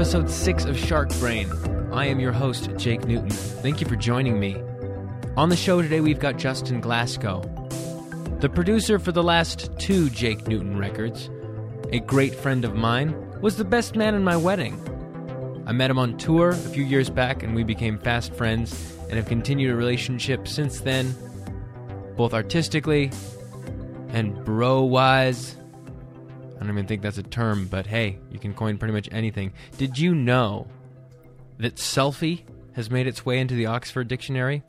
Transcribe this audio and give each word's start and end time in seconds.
episode 0.00 0.30
six 0.30 0.64
of 0.64 0.78
Shark 0.78 1.10
Brain. 1.18 1.52
I 1.92 2.06
am 2.06 2.20
your 2.20 2.32
host, 2.32 2.70
Jake 2.78 3.04
Newton. 3.04 3.28
Thank 3.28 3.82
you 3.82 3.86
for 3.86 3.96
joining 3.96 4.40
me. 4.40 4.56
On 5.36 5.50
the 5.50 5.56
show 5.56 5.82
today, 5.82 6.00
we've 6.00 6.18
got 6.18 6.38
Justin 6.38 6.80
Glasco, 6.80 7.42
the 8.40 8.48
producer 8.48 8.98
for 8.98 9.12
the 9.12 9.22
last 9.22 9.78
two 9.78 10.08
Jake 10.08 10.48
Newton 10.48 10.78
records. 10.78 11.28
A 11.92 12.00
great 12.00 12.34
friend 12.34 12.64
of 12.64 12.74
mine 12.74 13.14
was 13.42 13.58
the 13.58 13.64
best 13.64 13.94
man 13.94 14.14
in 14.14 14.24
my 14.24 14.38
wedding. 14.38 14.80
I 15.66 15.72
met 15.72 15.90
him 15.90 15.98
on 15.98 16.16
tour 16.16 16.48
a 16.48 16.56
few 16.56 16.82
years 16.82 17.10
back, 17.10 17.42
and 17.42 17.54
we 17.54 17.62
became 17.62 17.98
fast 17.98 18.32
friends 18.32 18.96
and 19.10 19.18
have 19.18 19.26
continued 19.26 19.70
a 19.70 19.76
relationship 19.76 20.48
since 20.48 20.80
then, 20.80 21.14
both 22.16 22.32
artistically 22.32 23.12
and 24.08 24.46
bro 24.46 24.80
wise. 24.80 25.56
I 26.60 26.64
don't 26.64 26.72
even 26.72 26.86
think 26.86 27.00
that's 27.00 27.16
a 27.16 27.22
term, 27.22 27.68
but 27.68 27.86
hey, 27.86 28.18
you 28.30 28.38
can 28.38 28.52
coin 28.52 28.76
pretty 28.76 28.92
much 28.92 29.08
anything. 29.10 29.52
Did 29.78 29.98
you 29.98 30.14
know 30.14 30.66
that 31.58 31.76
selfie 31.76 32.42
has 32.74 32.90
made 32.90 33.06
its 33.06 33.24
way 33.24 33.38
into 33.38 33.54
the 33.54 33.66
Oxford 33.66 34.08
Dictionary? 34.08 34.62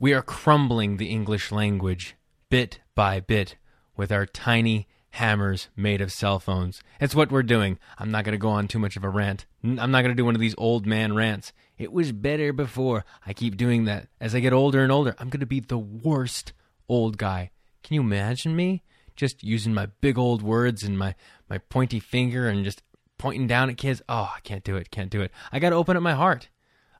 We 0.00 0.12
are 0.12 0.22
crumbling 0.22 0.96
the 0.96 1.10
English 1.10 1.52
language 1.52 2.16
bit 2.50 2.80
by 2.96 3.20
bit 3.20 3.56
with 3.96 4.10
our 4.10 4.26
tiny 4.26 4.88
hammers 5.10 5.68
made 5.76 6.00
of 6.00 6.12
cell 6.12 6.40
phones. 6.40 6.82
It's 7.00 7.14
what 7.14 7.30
we're 7.30 7.44
doing. 7.44 7.78
I'm 7.96 8.10
not 8.10 8.24
going 8.24 8.32
to 8.32 8.38
go 8.38 8.48
on 8.48 8.66
too 8.66 8.80
much 8.80 8.96
of 8.96 9.04
a 9.04 9.08
rant. 9.08 9.46
I'm 9.62 9.76
not 9.76 10.02
going 10.02 10.08
to 10.08 10.14
do 10.14 10.24
one 10.24 10.34
of 10.34 10.40
these 10.40 10.56
old 10.58 10.84
man 10.84 11.14
rants. 11.14 11.52
It 11.78 11.92
was 11.92 12.10
better 12.10 12.52
before. 12.52 13.04
I 13.24 13.32
keep 13.32 13.56
doing 13.56 13.84
that. 13.84 14.08
As 14.20 14.34
I 14.34 14.40
get 14.40 14.52
older 14.52 14.82
and 14.82 14.90
older, 14.90 15.14
I'm 15.18 15.28
going 15.28 15.40
to 15.40 15.46
be 15.46 15.60
the 15.60 15.78
worst 15.78 16.52
old 16.88 17.18
guy. 17.18 17.52
Can 17.84 17.94
you 17.94 18.00
imagine 18.00 18.56
me? 18.56 18.82
Just 19.16 19.42
using 19.42 19.74
my 19.74 19.86
big 20.00 20.18
old 20.18 20.42
words 20.42 20.82
and 20.82 20.98
my, 20.98 21.14
my 21.48 21.58
pointy 21.58 22.00
finger 22.00 22.48
and 22.48 22.64
just 22.64 22.82
pointing 23.18 23.46
down 23.46 23.70
at 23.70 23.76
kids. 23.76 24.02
Oh, 24.08 24.32
I 24.34 24.40
can't 24.40 24.64
do 24.64 24.76
it. 24.76 24.90
Can't 24.90 25.10
do 25.10 25.22
it. 25.22 25.30
I 25.52 25.58
got 25.58 25.70
to 25.70 25.76
open 25.76 25.96
up 25.96 26.02
my 26.02 26.14
heart. 26.14 26.48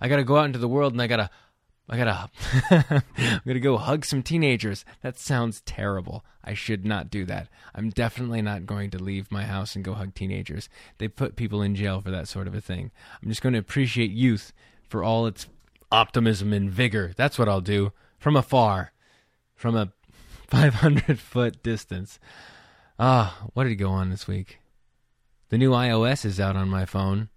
I 0.00 0.08
got 0.08 0.16
to 0.16 0.24
go 0.24 0.36
out 0.36 0.46
into 0.46 0.58
the 0.58 0.68
world 0.68 0.92
and 0.92 1.02
I 1.02 1.06
got 1.06 1.16
to 1.16 1.30
I 1.88 1.98
gotta, 1.98 2.30
I'm 3.18 3.40
gonna 3.46 3.60
go 3.60 3.76
hug 3.76 4.06
some 4.06 4.22
teenagers. 4.22 4.84
That 5.02 5.18
sounds 5.18 5.60
terrible. 5.66 6.24
I 6.42 6.54
should 6.54 6.86
not 6.86 7.10
do 7.10 7.26
that. 7.26 7.48
I'm 7.74 7.90
definitely 7.90 8.40
not 8.40 8.64
going 8.64 8.90
to 8.90 9.02
leave 9.02 9.30
my 9.30 9.44
house 9.44 9.74
and 9.74 9.84
go 9.84 9.92
hug 9.92 10.14
teenagers. 10.14 10.68
They 10.98 11.08
put 11.08 11.36
people 11.36 11.60
in 11.60 11.74
jail 11.74 12.00
for 12.00 12.10
that 12.10 12.28
sort 12.28 12.46
of 12.46 12.54
a 12.54 12.60
thing. 12.60 12.90
I'm 13.22 13.28
just 13.28 13.42
going 13.42 13.52
to 13.52 13.58
appreciate 13.58 14.10
youth 14.10 14.52
for 14.88 15.02
all 15.02 15.26
its 15.26 15.46
optimism 15.92 16.52
and 16.52 16.70
vigor. 16.70 17.12
That's 17.16 17.38
what 17.38 17.48
I'll 17.48 17.60
do 17.60 17.92
from 18.18 18.36
afar, 18.36 18.92
from 19.54 19.76
a 19.76 19.92
500 20.54 21.18
foot 21.18 21.62
distance. 21.64 22.20
Ah, 22.96 23.48
what 23.54 23.64
did 23.64 23.74
go 23.74 23.90
on 23.90 24.10
this 24.10 24.28
week? 24.28 24.60
The 25.48 25.58
new 25.58 25.72
iOS 25.72 26.24
is 26.24 26.38
out 26.38 26.54
on 26.54 26.68
my 26.68 26.84
phone, 26.84 27.28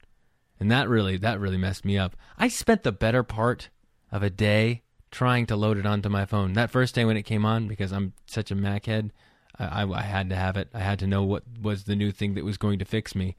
and 0.59 0.69
that 0.69 0.87
really, 0.87 1.17
that 1.17 1.39
really 1.39 1.57
messed 1.57 1.83
me 1.83 1.97
up. 1.97 2.15
I 2.37 2.47
spent 2.47 2.83
the 2.83 2.91
better 2.91 3.23
part 3.23 3.69
of 4.11 4.21
a 4.21 4.29
day 4.29 4.83
trying 5.09 5.47
to 5.47 5.55
load 5.55 5.79
it 5.79 5.85
onto 5.87 6.09
my 6.09 6.25
phone. 6.25 6.53
That 6.53 6.69
first 6.69 6.93
day 6.93 7.05
when 7.05 7.17
it 7.17 7.23
came 7.23 7.43
on, 7.43 7.67
because 7.67 7.91
I'm 7.91 8.13
such 8.27 8.51
a 8.51 8.55
Mac 8.55 8.85
head, 8.85 9.11
I, 9.57 9.65
I, 9.83 9.97
I, 9.97 10.01
had 10.03 10.29
to 10.29 10.35
have 10.35 10.55
it. 10.55 10.69
I 10.73 10.79
had 10.79 10.99
to 10.99 11.07
know 11.07 11.23
what 11.23 11.43
was 11.59 11.85
the 11.85 11.95
new 11.95 12.11
thing 12.11 12.35
that 12.35 12.45
was 12.45 12.57
going 12.57 12.77
to 12.79 12.85
fix 12.85 13.15
me. 13.15 13.35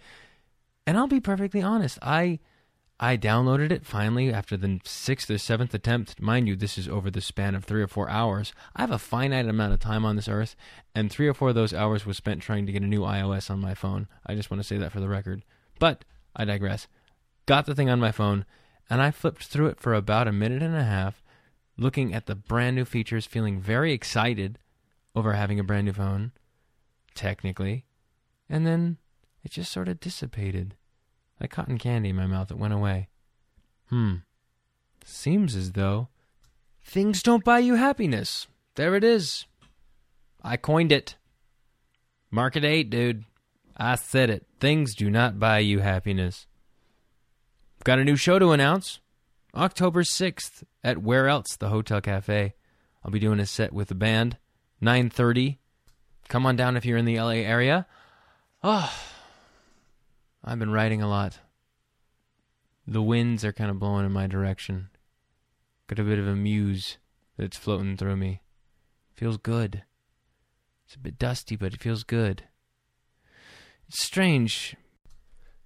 And 0.88 0.98
I'll 0.98 1.06
be 1.06 1.20
perfectly 1.20 1.62
honest, 1.62 2.00
I 2.02 2.40
I 3.00 3.16
downloaded 3.16 3.70
it 3.70 3.86
finally 3.86 4.32
after 4.32 4.56
the 4.56 4.80
sixth 4.84 5.30
or 5.30 5.38
seventh 5.38 5.72
attempt. 5.72 6.20
Mind 6.20 6.48
you, 6.48 6.56
this 6.56 6.77
is 6.77 6.88
over 6.88 7.10
the 7.10 7.20
span 7.20 7.54
of 7.54 7.64
three 7.64 7.82
or 7.82 7.86
four 7.86 8.10
hours. 8.10 8.52
I 8.74 8.80
have 8.80 8.91
a 8.91 8.98
finite 8.98 9.47
amount 9.47 9.72
of 9.72 9.78
time 9.78 10.04
on 10.04 10.16
this 10.16 10.28
earth, 10.28 10.56
and 10.94 11.10
three 11.10 11.28
or 11.28 11.34
four 11.34 11.50
of 11.50 11.54
those 11.54 11.72
hours 11.72 12.04
was 12.04 12.16
spent 12.16 12.42
trying 12.42 12.66
to 12.66 12.72
get 12.72 12.82
a 12.82 12.86
new 12.86 13.03
iOS 13.03 13.50
on 13.50 13.60
my 13.60 13.75
phone. 13.75 14.09
I 14.26 14.34
just 14.34 14.50
want 14.50 14.60
to 14.60 14.66
say 14.66 14.78
that 14.78 14.91
for 14.91 15.00
the 15.00 15.09
record. 15.09 15.44
But 15.78 16.04
I 16.34 16.44
digress. 16.44 16.88
Got 17.47 17.66
the 17.66 17.75
thing 17.75 17.88
on 17.88 18.00
my 18.00 18.10
phone 18.10 18.44
and 18.91 19.03
I 19.03 19.10
flipped 19.10 19.44
through 19.44 19.66
it 19.66 19.80
for 19.80 19.94
about 19.94 20.28
a 20.28 20.32
minute 20.32 20.62
and 20.62 20.75
a 20.75 20.84
half, 20.84 21.22
looking 21.76 22.15
at 22.15 22.26
the 22.26 22.34
brand 22.34 22.76
new 22.76 22.84
features, 22.84 23.26
feeling 23.26 23.60
very 23.60 23.92
excited 23.92 24.59
over 25.15 25.32
having 25.34 25.60
a 25.60 25.65
brand 25.65 25.86
new 25.86 25.92
phone, 25.92 26.32
technically, 27.15 27.84
and 28.48 28.66
then 28.66 28.98
it 29.44 29.53
just 29.53 29.70
sort 29.70 29.88
of 29.88 30.00
dissipated. 30.00 30.75
Like 31.41 31.50
cotton 31.50 31.78
candy 31.78 32.10
in 32.10 32.16
my 32.16 32.26
mouth, 32.26 32.50
it 32.50 32.59
went 32.59 32.75
away. 32.75 33.09
Hmm. 33.88 34.16
Seems 35.04 35.54
as 35.54 35.72
though 35.72 36.09
things 36.82 37.22
don't 37.22 37.44
buy 37.44 37.60
you 37.60 37.75
happiness. 37.75 38.47
There 38.75 38.94
it 38.94 39.04
is. 39.04 39.47
I 40.43 40.56
coined 40.56 40.93
it. 40.93 41.16
Market 42.31 42.65
8, 42.65 42.91
dude. 42.91 43.25
I 43.77 43.94
said 43.94 44.31
it. 44.31 44.47
Things 44.60 44.94
do 44.94 45.10
not 45.10 45.38
buy 45.38 45.60
you 45.60 45.78
happiness. 45.81 46.47
Got 47.84 48.00
a 48.00 48.04
new 48.04 48.16
show 48.16 48.38
to 48.38 48.50
announce. 48.50 49.00
October 49.54 50.03
6th 50.03 50.65
at 50.84 50.98
Where 50.98 51.28
Else, 51.28 51.56
the 51.56 51.69
Hotel 51.69 52.00
Cafe. 52.00 52.54
I'll 53.04 53.10
be 53.10 53.19
doing 53.19 53.41
a 53.41 53.47
set 53.47 53.72
with 53.72 53.88
the 53.88 53.94
band. 53.94 54.37
9:30. 54.82 55.59
Come 56.28 56.44
on 56.44 56.56
down 56.56 56.77
if 56.77 56.84
you're 56.84 56.98
in 56.98 57.06
the 57.06 57.19
LA 57.19 57.41
area. 57.41 57.87
Oh, 58.62 58.93
I've 60.48 60.59
been 60.59 60.72
writing 60.72 61.03
a 61.03 61.09
lot. 61.10 61.41
The 62.86 63.03
winds 63.03 63.44
are 63.44 63.53
kind 63.53 63.70
of 63.70 63.78
blowing 63.78 64.06
in 64.06 64.12
my 64.12 64.26
direction. 64.26 64.88
Got 65.88 65.98
a 65.98 66.04
bit 66.04 66.19
of 66.19 66.26
a 66.26 66.34
muse 66.34 66.97
that's 67.36 67.59
floating 67.59 67.98
through 67.98 68.16
me. 68.16 68.41
Feels 69.14 69.36
good. 69.36 69.82
It's 70.86 70.94
a 70.94 71.00
bit 71.00 71.19
dusty, 71.19 71.54
but 71.54 71.75
it 71.75 71.82
feels 71.82 72.03
good. 72.03 72.44
It's 73.88 74.03
strange. 74.03 74.75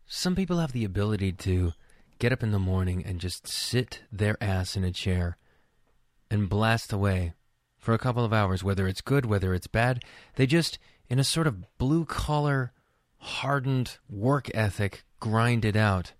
Some 0.04 0.34
people 0.34 0.58
have 0.58 0.72
the 0.72 0.84
ability 0.84 1.30
to 1.30 1.74
get 2.18 2.32
up 2.32 2.42
in 2.42 2.50
the 2.50 2.58
morning 2.58 3.04
and 3.06 3.20
just 3.20 3.46
sit 3.46 4.02
their 4.10 4.36
ass 4.42 4.76
in 4.76 4.82
a 4.82 4.90
chair 4.90 5.36
and 6.28 6.48
blast 6.48 6.92
away 6.92 7.34
for 7.78 7.94
a 7.94 7.98
couple 7.98 8.24
of 8.24 8.32
hours, 8.32 8.64
whether 8.64 8.88
it's 8.88 9.00
good, 9.00 9.26
whether 9.26 9.54
it's 9.54 9.68
bad. 9.68 10.02
They 10.34 10.46
just, 10.48 10.80
in 11.08 11.20
a 11.20 11.24
sort 11.24 11.46
of 11.46 11.78
blue 11.78 12.04
collar, 12.04 12.72
hardened 13.22 13.98
work 14.10 14.50
ethic, 14.52 15.04
grind 15.20 15.64
it 15.64 15.76
out. 15.76 16.12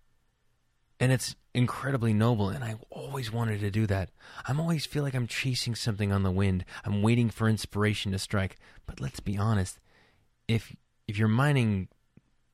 And 1.01 1.11
it's 1.11 1.35
incredibly 1.53 2.15
noble, 2.15 2.49
and 2.49 2.63
I 2.63 2.77
always 2.91 3.33
wanted 3.33 3.59
to 3.61 3.73
do 3.73 3.89
that. 3.89 4.11
I'm 4.47 4.61
always 4.61 4.87
feel 4.87 5.03
like 5.03 5.15
I'm 5.15 5.27
chasing 5.27 5.75
something 5.75 6.13
on 6.13 6.23
the 6.23 6.31
wind. 6.31 6.65
I'm 6.85 7.03
waiting 7.03 7.29
for 7.29 7.49
inspiration 7.49 8.13
to 8.13 8.19
strike. 8.19 8.57
But 8.87 9.01
let's 9.01 9.19
be 9.19 9.37
honest, 9.37 9.81
if 10.47 10.75
if 11.09 11.19
you're 11.19 11.27
mining 11.27 11.89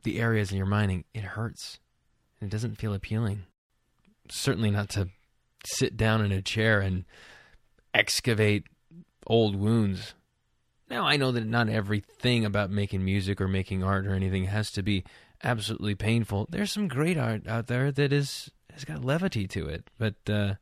the 0.02 0.18
areas 0.18 0.50
you're 0.50 0.64
mining, 0.64 1.04
it 1.12 1.24
hurts. 1.24 1.78
It 2.40 2.48
doesn't 2.48 2.78
feel 2.78 2.94
appealing. 2.94 3.42
Certainly 4.30 4.70
not 4.70 4.88
to 4.90 5.08
sit 5.66 5.96
down 5.96 6.24
in 6.24 6.32
a 6.32 6.40
chair 6.40 6.80
and 6.80 7.04
excavate 7.92 8.64
old 9.26 9.56
wounds. 9.56 10.14
Now, 10.90 11.06
I 11.06 11.16
know 11.16 11.32
that 11.32 11.46
not 11.46 11.68
everything 11.68 12.44
about 12.44 12.70
making 12.70 13.04
music 13.04 13.40
or 13.40 13.48
making 13.48 13.84
art 13.84 14.06
or 14.06 14.14
anything 14.14 14.44
has 14.44 14.70
to 14.72 14.82
be 14.82 15.04
absolutely 15.44 15.94
painful. 15.94 16.46
There's 16.50 16.72
some 16.72 16.88
great 16.88 17.18
art 17.18 17.46
out 17.46 17.66
there 17.66 17.92
that 17.92 18.12
is 18.12 18.50
has 18.72 18.84
got 18.84 19.04
levity 19.04 19.46
to 19.48 19.66
it, 19.66 19.90
but 19.98 20.14
uh, 20.30 20.54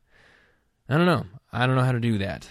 I 0.89 0.97
don't 0.97 1.05
know. 1.05 1.25
I 1.51 1.65
don't 1.65 1.75
know 1.75 1.83
how 1.83 1.91
to 1.91 1.99
do 1.99 2.17
that. 2.17 2.47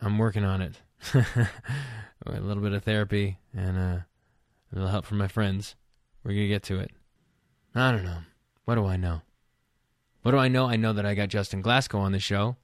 I'm 0.00 0.18
working 0.18 0.44
on 0.44 0.60
it. 0.60 0.80
a 1.14 2.40
little 2.40 2.62
bit 2.62 2.72
of 2.72 2.84
therapy 2.84 3.38
and 3.54 3.78
uh, 3.78 4.00
a 4.00 4.04
little 4.72 4.90
help 4.90 5.06
from 5.06 5.18
my 5.18 5.28
friends. 5.28 5.74
We're 6.22 6.32
gonna 6.32 6.48
get 6.48 6.64
to 6.64 6.80
it. 6.80 6.90
I 7.74 7.92
don't 7.92 8.04
know. 8.04 8.18
What 8.64 8.74
do 8.74 8.86
I 8.86 8.96
know? 8.96 9.22
What 10.22 10.32
do 10.32 10.38
I 10.38 10.48
know? 10.48 10.66
I 10.66 10.76
know 10.76 10.92
that 10.92 11.06
I 11.06 11.14
got 11.14 11.28
Justin 11.28 11.62
Glasco 11.62 11.98
on 11.98 12.12
the 12.12 12.18
show. 12.18 12.56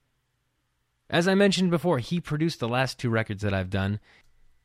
As 1.09 1.27
I 1.27 1.35
mentioned 1.35 1.69
before, 1.69 1.99
he 1.99 2.19
produced 2.19 2.59
the 2.59 2.67
last 2.67 2.97
two 2.97 3.09
records 3.09 3.43
that 3.43 3.53
I've 3.53 3.69
done. 3.69 3.99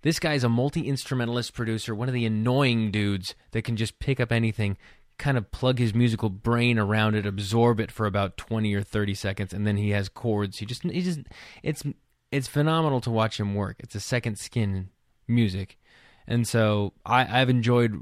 This 0.03 0.19
guy's 0.19 0.45
a 0.45 0.49
multi 0.49 0.89
instrumentalist 0.89 1.55
producer, 1.55 1.95
one 1.95 2.09
of 2.09 2.15
the 2.15 2.27
annoying 2.27 2.91
dudes 2.91 3.35
that 3.51 3.63
can 3.63 3.77
just 3.77 3.99
pick 3.99 4.21
up 4.21 4.31
anything, 4.31 4.77
kind 5.19 5.37
of 5.37 5.51
plug 5.51 5.79
his 5.79 5.95
musical 5.95 6.31
brain 6.31 6.79
around 6.79 7.15
it, 7.17 7.27
absorb 7.27 7.81
it 7.81 7.91
for 7.91 8.07
about 8.07 8.37
20 8.37 8.73
or 8.75 8.83
30 8.83 9.15
seconds, 9.15 9.53
and 9.53 9.67
then 9.67 9.77
he 9.77 9.91
has 9.91 10.09
chords. 10.09 10.59
He 10.59 10.67
just, 10.67 10.85
he 10.85 11.03
just, 11.03 11.21
it's, 11.63 11.83
it's 12.31 12.49
phenomenal 12.49 13.01
to 13.03 13.11
watch 13.11 13.41
him 13.41 13.55
work. 13.55 13.77
It's 13.81 13.95
a 13.95 14.01
second 14.01 14.39
skin 14.39 14.91
music. 15.27 15.79
And 16.27 16.47
so 16.47 16.93
I, 17.05 17.41
I've 17.41 17.51
enjoyed 17.51 18.01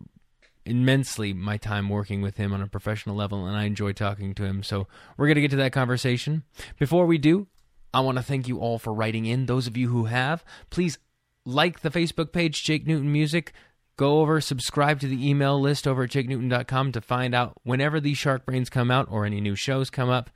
immensely 0.67 1.33
my 1.33 1.57
time 1.57 1.89
working 1.89 2.21
with 2.21 2.37
him 2.37 2.53
on 2.53 2.61
a 2.61 2.67
professional 2.67 3.17
level, 3.17 3.47
and 3.47 3.57
I 3.57 3.65
enjoy 3.65 3.93
talking 3.93 4.35
to 4.35 4.45
him. 4.45 4.63
So 4.63 4.87
we're 5.17 5.27
going 5.27 5.37
to 5.37 5.41
get 5.41 5.53
to 5.53 5.57
that 5.57 5.73
conversation. 5.73 6.43
Before 6.79 7.07
we 7.07 7.19
do, 7.19 7.47
I 7.95 8.01
want 8.01 8.19
to 8.19 8.23
thank 8.23 8.49
you 8.49 8.59
all 8.59 8.79
for 8.79 8.93
writing 8.93 9.25
in. 9.25 9.47
Those 9.47 9.67
of 9.67 9.77
you 9.77 9.89
who 9.89 10.05
have, 10.05 10.45
please 10.69 10.99
like 11.47 11.81
the 11.81 11.91
Facebook 11.91 12.33
page, 12.33 12.63
Jake 12.63 12.87
Newton 12.87 13.11
Music. 13.11 13.53
Go 13.97 14.21
over, 14.21 14.43
subscribe 14.43 15.01
to 15.01 15.07
the 15.07 15.27
email 15.27 15.59
list 15.59 15.89
over 15.89 16.03
at 16.03 16.11
jakenewton.com 16.11 16.93
to 16.93 17.01
find 17.01 17.35
out 17.35 17.57
whenever 17.63 17.99
these 17.99 18.19
Shark 18.19 18.45
Brains 18.45 18.69
come 18.69 18.91
out 18.91 19.09
or 19.11 19.25
any 19.25 19.41
new 19.41 19.55
shows 19.55 19.89
come 19.89 20.11
up. 20.11 20.29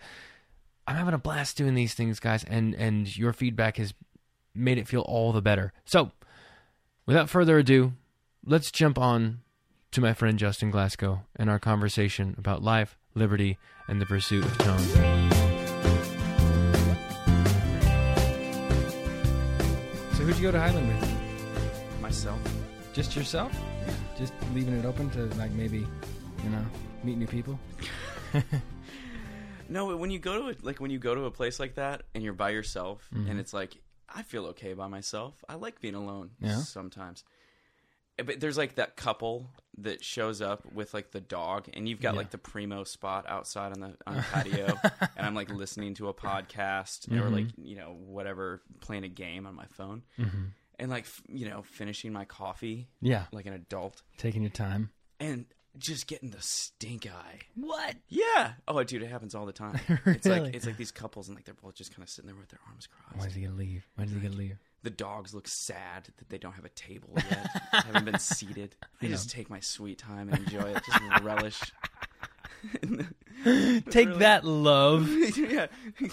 I'm 0.87 0.97
having 0.97 1.13
a 1.13 1.19
blast 1.19 1.59
doing 1.59 1.75
these 1.75 1.93
things, 1.93 2.21
guys, 2.21 2.43
and, 2.45 2.75
and 2.75 3.15
your 3.15 3.35
feedback 3.35 3.77
has 3.77 3.93
made 4.55 4.79
it 4.79 4.89
feel 4.89 5.03
all 5.03 5.33
the 5.33 5.43
better. 5.43 5.75
So, 5.85 6.13
without 7.05 7.29
further 7.29 7.59
ado, 7.59 7.93
let's 8.47 8.71
jump 8.71 8.99
on 8.99 9.41
to 9.93 10.01
my 10.01 10.15
friend 10.15 10.39
Justin 10.39 10.71
Glasco 10.71 11.23
and 11.37 11.51
our 11.51 11.59
conversation 11.59 12.35
about 12.39 12.63
life, 12.63 12.97
liberty, 13.15 13.59
and 13.89 14.01
the 14.01 14.07
pursuit 14.07 14.45
of 14.45 14.57
tone. 14.59 15.40
Who'd 20.31 20.39
you 20.39 20.45
go 20.47 20.53
to 20.53 20.61
Highland 20.61 20.87
with? 20.87 22.01
Myself. 22.01 22.39
Just 22.93 23.17
yourself? 23.17 23.53
Just 24.17 24.33
leaving 24.55 24.75
it 24.79 24.85
open 24.85 25.11
to, 25.11 25.25
like, 25.37 25.51
maybe, 25.51 25.79
you 26.45 26.51
know, 26.51 26.65
meet 27.03 27.19
new 27.19 27.27
people? 27.27 27.59
No, 29.69 29.97
when 29.97 30.11
you 30.11 30.19
go 30.19 30.37
to 30.37 30.49
a, 30.49 30.55
like 30.67 30.81
when 30.81 30.91
you 30.91 30.99
go 30.99 31.15
to 31.15 31.27
a 31.27 31.31
place 31.31 31.61
like 31.61 31.77
that 31.77 32.03
and 32.13 32.25
you're 32.25 32.33
by 32.33 32.51
yourself 32.51 33.09
Mhm. 33.15 33.31
and 33.31 33.39
it's 33.39 33.53
like 33.55 33.77
I 34.13 34.23
feel 34.25 34.47
okay 34.47 34.73
by 34.75 34.89
myself. 34.89 35.45
I 35.49 35.55
like 35.55 35.81
being 35.81 35.95
alone 35.95 36.31
Yeah? 36.41 36.57
sometimes. 36.57 37.23
But 38.23 38.41
there's 38.41 38.59
like 38.59 38.77
that 38.77 38.97
couple 38.97 39.51
that 39.79 40.05
shows 40.05 40.43
up 40.43 40.65
with 40.73 40.93
like 40.93 41.11
the 41.11 41.21
dog 41.21 41.69
and 41.73 41.89
you've 41.89 42.01
got 42.01 42.13
Yeah. 42.15 42.19
like 42.19 42.31
the 42.31 42.39
primo 42.39 42.85
spot 42.85 43.25
outside 43.29 43.73
on 43.73 43.81
the 43.81 43.97
on 44.07 44.17
the 44.17 44.23
patio 44.23 44.77
and 45.17 45.27
I'm 45.27 45.35
like 45.35 45.51
listening 45.51 45.95
to 45.95 46.09
a 46.09 46.15
podcast 46.15 47.11
or 47.11 47.29
Mhm. 47.29 47.33
like, 47.33 47.47
you 47.57 47.77
know, 47.77 47.97
whatever, 47.99 48.61
playing 48.81 49.05
a 49.05 49.09
game 49.09 49.47
on 49.47 49.55
my 49.55 49.67
phone 49.67 50.03
Mm-hmm. 50.19 50.45
and 50.79 50.91
like, 50.91 51.05
f- 51.05 51.23
you 51.29 51.49
know, 51.49 51.63
finishing 51.63 52.13
my 52.13 52.25
coffee 52.27 52.89
Yeah, 53.01 53.27
like 53.33 53.47
an 53.47 53.55
adult 53.55 54.03
taking 54.19 54.43
your 54.43 54.51
time. 54.51 54.91
and 55.19 55.47
just 55.79 56.09
getting 56.09 56.31
the 56.31 56.43
stink 56.43 57.07
eye. 57.07 57.39
What? 57.55 57.95
Yeah. 58.09 58.55
Oh, 58.67 58.83
dude, 58.83 59.03
it 59.03 59.09
happens 59.09 59.35
all 59.37 59.47
the 59.47 59.53
time. 59.53 59.79
It's 60.05 60.27
like 60.27 60.55
it's 60.55 60.67
like 60.67 60.77
these 60.77 60.91
couples 60.91 61.29
and 61.29 61.37
like 61.37 61.45
they're 61.45 61.55
both 61.55 61.75
just 61.77 61.93
kind 61.93 62.03
of 62.03 62.11
sitting 62.11 62.27
there 62.29 62.37
with 62.39 62.49
their 62.49 62.59
arms 62.69 62.87
crossed. 62.89 63.19
Why 63.19 63.27
is 63.27 63.35
he 63.35 63.43
gonna 63.43 63.55
leave? 63.55 63.87
Why 63.95 64.05
is 64.05 64.11
he 64.11 64.19
gonna 64.19 64.35
leave? 64.35 64.59
The 64.83 64.91
dogs 64.91 65.35
look 65.35 65.47
sad 65.47 66.09
that 66.17 66.29
they 66.31 66.39
don't 66.39 66.55
have 66.55 66.65
a 66.65 66.71
table 66.71 67.11
yet, 67.17 67.51
haven't 67.73 68.07
been 68.07 68.19
seated. 68.19 68.75
I 68.83 68.87
Yeah. 69.07 69.11
just 69.11 69.31
take 69.31 69.51
my 69.51 69.61
sweet 69.61 69.99
time 69.99 70.29
and 70.31 70.39
enjoy 70.39 70.71
it, 70.75 70.83
just 70.87 71.01
relish. 71.23 71.61
Take 73.43 74.09
really- 74.09 74.19
that, 74.19 74.45
love. 74.45 75.09
yeah, 75.37 75.67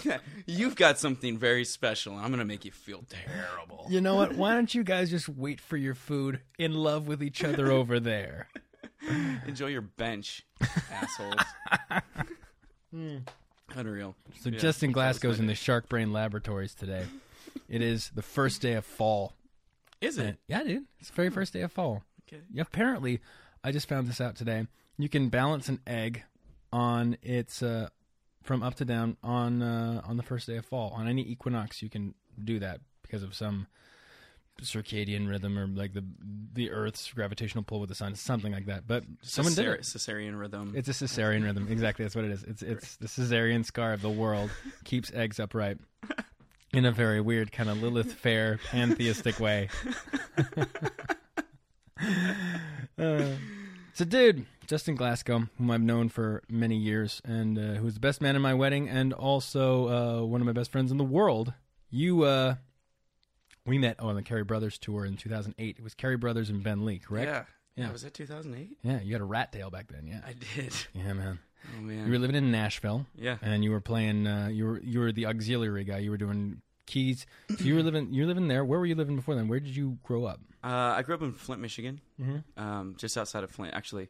yeah. 0.04 0.18
you've 0.46 0.76
got 0.76 0.98
something 0.98 1.36
very 1.36 1.64
special, 1.66 2.14
and 2.16 2.24
I'm 2.24 2.30
gonna 2.30 2.44
make 2.46 2.64
you 2.64 2.70
feel 2.70 3.04
terrible. 3.08 3.86
You 3.90 4.00
know 4.00 4.14
what? 4.14 4.34
Why 4.34 4.54
don't 4.54 4.74
you 4.74 4.82
guys 4.82 5.10
just 5.10 5.28
wait 5.28 5.60
for 5.60 5.76
your 5.76 5.94
food 5.94 6.40
in 6.58 6.72
love 6.72 7.06
with 7.06 7.22
each 7.22 7.44
other 7.44 7.70
over 7.70 8.00
there? 8.00 8.48
Enjoy 9.46 9.66
your 9.66 9.82
bench, 9.82 10.46
assholes. 10.90 11.40
Hmm. 12.92 13.16
Unreal. 13.74 14.16
So 14.40 14.48
Yeah, 14.48 14.58
Justin 14.58 14.92
Glasco's 14.92 15.38
in 15.38 15.46
the. 15.46 15.54
Shark 15.54 15.88
Brain 15.90 16.12
Laboratories 16.12 16.74
today. 16.74 17.04
It 17.68 17.82
is 17.82 18.10
the 18.14 18.22
first 18.22 18.62
day 18.62 18.74
of 18.74 18.84
fall. 18.84 19.34
Is 20.00 20.18
it? 20.18 20.38
yeah, 20.46 20.62
dude. 20.62 20.84
It's 21.00 21.08
the 21.10 21.14
very 21.16 21.30
first 21.30 21.52
day 21.52 21.62
of 21.62 21.72
fall. 21.72 22.02
Okay. 22.28 22.42
Yeah, 22.52 22.62
apparently, 22.62 23.20
I 23.64 23.72
just 23.72 23.88
found 23.88 24.08
this 24.08 24.20
out 24.20 24.36
today. 24.36 24.66
You 24.96 25.08
can 25.08 25.28
balance 25.28 25.68
an 25.68 25.80
egg 25.86 26.22
on 26.72 27.16
its 27.22 27.62
uh, 27.62 27.88
from 28.42 28.62
up 28.62 28.74
to 28.76 28.84
down 28.84 29.16
on 29.22 29.62
uh, 29.62 30.02
on 30.04 30.16
the 30.16 30.22
first 30.22 30.46
day 30.46 30.56
of 30.56 30.66
fall. 30.66 30.92
On 30.94 31.08
any 31.08 31.22
equinox, 31.22 31.82
you 31.82 31.90
can 31.90 32.14
do 32.42 32.58
that 32.60 32.80
because 33.02 33.22
of 33.22 33.34
some 33.34 33.66
circadian 34.62 35.28
rhythm 35.28 35.58
or 35.58 35.66
like 35.66 35.94
the 35.94 36.04
the 36.52 36.70
Earth's 36.70 37.12
gravitational 37.12 37.64
pull 37.64 37.80
with 37.80 37.88
the 37.88 37.94
sun, 37.94 38.14
something 38.14 38.52
like 38.52 38.66
that. 38.66 38.86
But 38.86 39.04
someone 39.22 39.54
did 39.54 39.66
it. 39.66 39.78
Caesarean 39.78 40.36
rhythm. 40.36 40.72
It's 40.76 40.88
a 40.88 40.92
cesarean 40.92 41.44
rhythm. 41.44 41.68
Exactly, 41.70 42.04
that's 42.04 42.16
what 42.16 42.24
it 42.24 42.30
is. 42.30 42.42
It's 42.44 42.62
it's 42.62 42.96
the 42.96 43.06
cesarean 43.06 43.64
scar 43.64 43.92
of 43.92 44.02
the 44.02 44.10
world 44.10 44.50
keeps 44.84 45.12
eggs 45.12 45.38
upright 45.40 45.78
in 46.72 46.84
a 46.84 46.92
very 46.92 47.20
weird 47.20 47.52
kind 47.52 47.68
of 47.68 47.82
Lilith 47.82 48.12
fair 48.14 48.58
pantheistic 48.70 49.40
way. 49.40 49.68
Uh, 52.98 53.36
so, 53.92 54.04
dude, 54.04 54.44
Justin 54.66 54.96
Glasco, 54.96 55.44
whom 55.56 55.70
I've 55.70 55.80
known 55.80 56.08
for 56.08 56.42
many 56.48 56.76
years, 56.76 57.22
and 57.24 57.56
uh, 57.58 57.74
who 57.74 57.84
was 57.84 57.94
the 57.94 58.00
best 58.00 58.20
man 58.20 58.34
in 58.36 58.42
my 58.42 58.54
wedding, 58.54 58.88
and 58.88 59.12
also 59.12 59.88
uh, 59.88 60.24
one 60.26 60.40
of 60.40 60.46
my 60.46 60.52
best 60.52 60.72
friends 60.72 60.90
in 60.90 60.98
the 60.98 61.04
world. 61.04 61.52
You, 61.90 62.24
uh, 62.24 62.56
we 63.64 63.78
met 63.78 64.00
on 64.00 64.16
the 64.16 64.22
Cary 64.22 64.42
Brothers 64.44 64.78
tour 64.78 65.04
in 65.04 65.16
2008. 65.16 65.76
It 65.78 65.82
was 65.82 65.94
Cary 65.94 66.16
Brothers 66.16 66.50
and 66.50 66.62
Ben 66.62 66.84
Lee, 66.84 66.98
correct? 66.98 67.28
Yeah. 67.28 67.44
Yeah. 67.84 67.92
Was 67.92 68.02
that 68.02 68.14
2008? 68.14 68.78
Yeah, 68.82 69.00
you 69.00 69.12
had 69.12 69.20
a 69.20 69.24
rat 69.24 69.52
tail 69.52 69.70
back 69.70 69.86
then. 69.88 70.06
Yeah, 70.08 70.20
I 70.26 70.34
did. 70.56 70.74
yeah, 70.92 71.12
man. 71.12 71.38
Oh 71.76 71.80
man. 71.82 72.06
You 72.06 72.12
were 72.12 72.18
living 72.18 72.36
in 72.36 72.50
Nashville, 72.50 73.06
yeah. 73.16 73.36
and 73.42 73.62
you 73.64 73.70
were 73.70 73.80
playing. 73.80 74.26
Uh, 74.26 74.48
you 74.50 74.64
were 74.66 74.80
you 74.80 75.00
were 75.00 75.12
the 75.12 75.26
auxiliary 75.26 75.84
guy. 75.84 75.98
You 75.98 76.10
were 76.10 76.16
doing 76.16 76.60
keys. 76.86 77.26
So 77.50 77.64
you 77.64 77.74
were 77.74 77.82
living. 77.82 78.12
You 78.12 78.22
were 78.22 78.28
living 78.28 78.48
there. 78.48 78.64
Where 78.64 78.78
were 78.78 78.86
you 78.86 78.94
living 78.94 79.16
before 79.16 79.34
then? 79.34 79.48
Where 79.48 79.60
did 79.60 79.76
you 79.76 79.98
grow 80.02 80.24
up? 80.24 80.40
Uh, 80.64 80.68
I 80.96 81.02
grew 81.02 81.14
up 81.14 81.22
in 81.22 81.32
Flint, 81.32 81.60
Michigan, 81.62 82.00
Mm-hmm. 82.20 82.60
um, 82.62 82.94
just 82.98 83.16
outside 83.16 83.44
of 83.44 83.50
Flint. 83.50 83.74
Actually, 83.74 84.08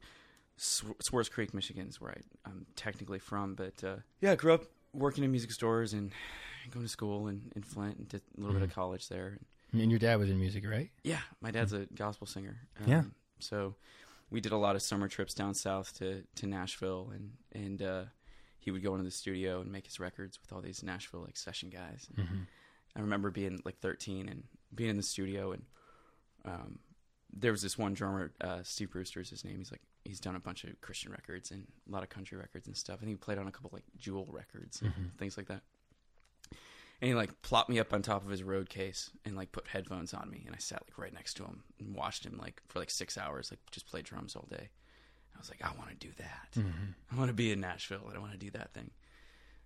Sw- 0.56 0.84
Swartz 1.00 1.28
Creek, 1.28 1.52
Michigan 1.54 1.86
is 1.88 2.00
where 2.00 2.12
I, 2.12 2.48
I'm 2.48 2.66
technically 2.76 3.18
from. 3.18 3.54
But 3.54 3.82
uh, 3.84 3.96
yeah, 4.20 4.32
I 4.32 4.36
grew 4.36 4.54
up 4.54 4.64
working 4.94 5.24
in 5.24 5.30
music 5.30 5.50
stores 5.52 5.92
and 5.92 6.10
going 6.70 6.84
to 6.84 6.90
school 6.90 7.28
in, 7.28 7.50
in 7.54 7.62
Flint 7.62 7.98
and 7.98 8.08
did 8.08 8.22
a 8.36 8.40
little 8.40 8.54
bit 8.54 8.62
of 8.62 8.74
college 8.74 9.08
there. 9.08 9.38
And 9.72 9.90
your 9.90 9.98
dad 9.98 10.18
was 10.18 10.30
in 10.30 10.38
music, 10.40 10.64
right? 10.66 10.90
Yeah, 11.04 11.20
my 11.42 11.50
dad's 11.50 11.72
a 11.74 11.86
gospel 11.94 12.26
singer. 12.26 12.56
Um, 12.80 12.90
Yeah. 12.90 13.02
So 13.40 13.74
we 14.30 14.40
did 14.40 14.52
a 14.52 14.56
lot 14.56 14.76
of 14.76 14.82
summer 14.82 15.08
trips 15.08 15.34
down 15.34 15.54
south 15.54 15.96
to, 15.98 16.22
to 16.36 16.46
Nashville, 16.46 17.10
and 17.14 17.32
and 17.52 17.82
uh, 17.82 18.04
he 18.58 18.70
would 18.70 18.82
go 18.82 18.92
into 18.92 19.04
the 19.04 19.10
studio 19.10 19.60
and 19.60 19.70
make 19.72 19.86
his 19.86 19.98
records 20.00 20.38
with 20.40 20.52
all 20.52 20.60
these 20.60 20.82
Nashville 20.82 21.22
like 21.22 21.36
session 21.36 21.70
guys. 21.70 22.08
Mm-hmm. 22.16 22.42
I 22.96 23.00
remember 23.00 23.30
being 23.30 23.60
like 23.64 23.78
13 23.78 24.28
and 24.28 24.42
being 24.74 24.90
in 24.90 24.96
the 24.96 25.02
studio, 25.02 25.52
and 25.52 25.62
um, 26.44 26.78
there 27.32 27.52
was 27.52 27.62
this 27.62 27.76
one 27.78 27.94
drummer, 27.94 28.32
uh, 28.40 28.60
Steve 28.62 28.90
Brewster 28.90 29.20
is 29.20 29.30
his 29.30 29.44
name. 29.44 29.58
He's 29.58 29.70
like 29.70 29.82
he's 30.04 30.20
done 30.20 30.36
a 30.36 30.40
bunch 30.40 30.64
of 30.64 30.80
Christian 30.80 31.12
records 31.12 31.50
and 31.50 31.66
a 31.88 31.92
lot 31.92 32.02
of 32.02 32.08
country 32.08 32.38
records 32.38 32.66
and 32.66 32.76
stuff. 32.76 33.00
And 33.00 33.08
he 33.10 33.16
played 33.16 33.36
on 33.38 33.46
a 33.46 33.50
couple 33.52 33.70
like 33.72 33.84
Jewel 33.98 34.26
records 34.30 34.80
and 34.80 34.90
Mhm. 34.92 35.18
things 35.18 35.36
like 35.36 35.48
that. 35.48 35.62
And 37.00 37.08
he 37.08 37.14
like 37.14 37.42
plopped 37.42 37.68
me 37.70 37.78
up 37.78 37.92
on 37.92 38.02
top 38.02 38.24
of 38.24 38.30
his 38.30 38.42
road 38.42 38.68
case 38.68 39.10
and 39.24 39.36
like 39.36 39.52
put 39.52 39.68
headphones 39.68 40.12
on 40.14 40.28
me, 40.30 40.42
and 40.46 40.54
I 40.54 40.58
sat 40.58 40.82
like 40.86 40.98
right 40.98 41.12
next 41.14 41.34
to 41.34 41.44
him 41.44 41.62
and 41.78 41.94
watched 41.94 42.24
him 42.26 42.38
like 42.38 42.60
for 42.68 42.78
like 42.80 42.90
six 42.90 43.16
hours, 43.16 43.50
like 43.52 43.60
just 43.70 43.86
play 43.86 44.02
drums 44.02 44.34
all 44.34 44.46
day. 44.50 44.68
I 45.34 45.38
was 45.38 45.48
like, 45.50 45.62
I 45.62 45.70
want 45.78 45.90
to 45.90 45.96
do 45.96 46.12
that. 46.18 46.48
Mm-hmm. 46.56 46.90
I 47.12 47.16
want 47.16 47.28
to 47.28 47.34
be 47.34 47.52
in 47.52 47.60
Nashville 47.60 48.06
and 48.08 48.16
I 48.16 48.20
want 48.20 48.32
to 48.32 48.38
do 48.38 48.50
that 48.50 48.72
thing. 48.74 48.90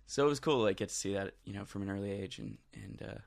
So 0.05 0.23
it 0.25 0.29
was 0.29 0.39
cool 0.39 0.57
to 0.57 0.61
like 0.63 0.77
get 0.77 0.89
to 0.89 0.95
see 0.95 1.13
that, 1.15 1.33
you 1.45 1.53
know, 1.53 1.65
from 1.65 1.81
an 1.81 1.89
early 1.89 2.11
age 2.11 2.37
and 2.37 2.57
and 2.75 3.01
uh 3.01 3.19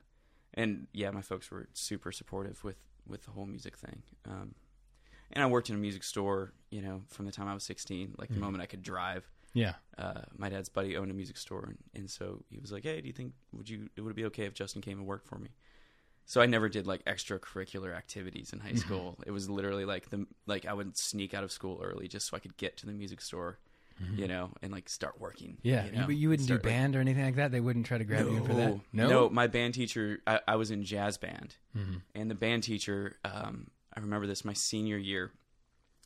and 0.53 0.87
yeah, 0.93 1.11
my 1.11 1.21
folks 1.21 1.51
were 1.51 1.67
super 1.73 2.13
supportive 2.13 2.63
with 2.63 2.77
with 3.05 3.23
the 3.25 3.31
whole 3.31 3.45
music 3.45 3.77
thing. 3.77 4.03
Um 4.25 4.55
and 5.31 5.43
I 5.43 5.47
worked 5.47 5.69
in 5.69 5.75
a 5.75 5.79
music 5.79 6.03
store, 6.05 6.53
you 6.69 6.81
know, 6.81 7.01
from 7.09 7.25
the 7.25 7.33
time 7.33 7.49
I 7.49 7.53
was 7.53 7.63
16, 7.65 8.15
like 8.17 8.29
the 8.29 8.35
Mhm. 8.35 8.39
moment 8.39 8.63
I 8.63 8.67
could 8.67 8.81
drive. 8.81 9.29
Yeah. 9.53 9.73
Uh, 9.97 10.21
my 10.37 10.49
dad's 10.49 10.69
buddy 10.69 10.95
owned 10.97 11.09
a 11.11 11.13
music 11.13 11.37
store, 11.37 11.65
and, 11.65 11.77
and 11.95 12.09
so 12.09 12.43
he 12.49 12.59
was 12.59 12.71
like, 12.71 12.83
"Hey, 12.83 13.01
do 13.01 13.07
you 13.07 13.13
think 13.13 13.33
would 13.53 13.69
you 13.69 13.89
it 13.95 14.01
would 14.01 14.11
it 14.11 14.15
be 14.15 14.25
okay 14.25 14.45
if 14.45 14.53
Justin 14.53 14.81
came 14.81 14.97
and 14.99 15.07
worked 15.07 15.27
for 15.27 15.37
me?" 15.39 15.49
So 16.25 16.41
I 16.41 16.45
never 16.45 16.67
did 16.69 16.85
like 16.85 17.03
extracurricular 17.05 17.95
activities 17.95 18.51
in 18.53 18.59
high 18.59 18.73
Mhm. 18.73 18.79
school. 18.79 19.17
It 19.25 19.31
was 19.31 19.49
literally 19.49 19.85
like 19.85 20.09
the 20.09 20.27
like 20.45 20.65
I 20.65 20.73
would 20.73 20.97
sneak 20.97 21.33
out 21.33 21.43
of 21.43 21.51
school 21.51 21.81
early 21.83 22.07
just 22.07 22.27
so 22.27 22.37
I 22.37 22.39
could 22.39 22.57
get 22.57 22.75
to 22.77 22.85
the 22.85 22.91
music 22.91 23.21
store, 23.21 23.59
Mhm. 24.03 24.17
you 24.19 24.27
know, 24.27 24.51
and 24.61 24.71
like 24.71 24.89
start 24.89 25.19
working. 25.19 25.57
Yeah, 25.63 25.85
you 25.85 25.91
you, 25.91 25.97
know? 25.99 26.05
but 26.05 26.15
you 26.17 26.29
wouldn't 26.29 26.47
do 26.47 26.53
Start, 26.55 26.65
like- 26.65 26.73
band 26.73 26.95
or 26.95 26.99
anything 26.99 27.23
like 27.23 27.35
that. 27.37 27.51
They 27.51 27.61
wouldn't 27.61 27.85
try 27.85 27.97
to 27.97 28.03
grab 28.05 28.27
you 28.27 28.43
for 28.45 28.53
that. 28.55 28.79
No, 28.93 29.07
no. 29.09 29.29
My 29.29 29.47
band 29.47 29.73
teacher, 29.73 30.19
I, 30.27 30.41
I 30.49 30.55
was 30.57 30.69
in 30.69 30.83
jazz 30.83 31.17
band, 31.17 31.55
Mhm. 31.75 32.01
and 32.13 32.29
the 32.29 32.35
band 32.35 32.63
teacher, 32.63 33.17
um, 33.23 33.71
I 33.95 34.01
remember 34.01 34.27
this 34.27 34.43
my 34.45 34.53
senior 34.53 34.97
year, 34.97 35.31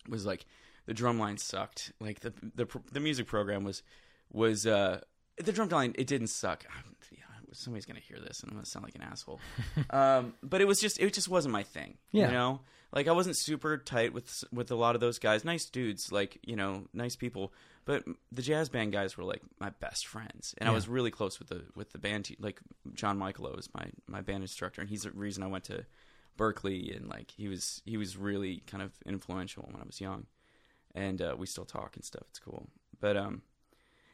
was 0.07 0.25
like 0.25 0.45
the 0.85 0.93
drum 0.93 1.19
line 1.19 1.37
sucked. 1.37 1.91
Like 1.99 2.21
the 2.21 2.33
the 2.55 2.67
the 2.91 2.99
music 2.99 3.27
program 3.27 3.63
was 3.63 3.83
was 4.31 4.65
uh, 4.65 5.01
the 5.37 5.51
drum 5.51 5.69
line. 5.69 5.93
It 5.97 6.07
didn't 6.07 6.27
suck. 6.27 6.65
Yeah, 7.11 7.25
somebody's 7.53 7.85
gonna 7.85 7.99
hear 7.99 8.19
this, 8.19 8.41
and 8.41 8.49
I'm 8.51 8.55
gonna 8.57 8.65
sound 8.65 8.85
like 8.85 8.95
an 8.95 9.01
asshole. 9.01 9.41
um, 9.89 10.33
but 10.41 10.61
it 10.61 10.67
was 10.67 10.79
just 10.79 10.99
it 10.99 11.13
just 11.13 11.27
wasn't 11.27 11.51
my 11.51 11.63
thing. 11.63 11.97
Yeah. 12.11 12.27
you 12.27 12.33
know, 12.33 12.61
like 12.93 13.07
I 13.07 13.11
wasn't 13.11 13.35
super 13.35 13.77
tight 13.77 14.13
with 14.13 14.43
with 14.51 14.71
a 14.71 14.75
lot 14.75 14.95
of 14.95 15.01
those 15.01 15.19
guys. 15.19 15.43
Nice 15.43 15.65
dudes, 15.65 16.11
like 16.11 16.37
you 16.43 16.55
know, 16.55 16.87
nice 16.93 17.15
people. 17.15 17.53
But 17.83 18.05
the 18.31 18.41
jazz 18.41 18.69
band 18.69 18.91
guys 18.93 19.17
were 19.17 19.23
like 19.23 19.41
my 19.59 19.71
best 19.71 20.05
friends, 20.07 20.53
and 20.57 20.69
I 20.69 20.71
was 20.71 20.87
really 20.87 21.11
close 21.11 21.39
with 21.39 21.49
the 21.49 21.63
with 21.75 21.91
the 21.91 21.97
band. 21.97 22.25
Te- 22.25 22.37
like 22.39 22.61
John 22.93 23.17
Michaelo 23.17 23.57
is 23.57 23.69
my 23.73 23.87
my 24.07 24.21
band 24.21 24.43
instructor, 24.43 24.81
and 24.81 24.89
he's 24.89 25.03
the 25.03 25.11
reason 25.11 25.43
I 25.43 25.47
went 25.47 25.63
to 25.65 25.85
Berklee, 26.37 26.95
and 26.95 27.07
like 27.09 27.31
he 27.31 27.47
was 27.47 27.81
he 27.85 27.97
was 27.97 28.17
really 28.17 28.63
kind 28.67 28.83
of 28.83 28.91
influential 29.05 29.63
when 29.69 29.81
I 29.81 29.85
was 29.85 29.99
young, 29.99 30.27
and 30.95 31.21
uh, 31.21 31.35
we 31.37 31.45
still 31.47 31.65
talk 31.65 31.95
and 31.95 32.03
stuff. 32.05 32.23
It's 32.29 32.39
cool, 32.39 32.67
but 32.99 33.15
um, 33.17 33.41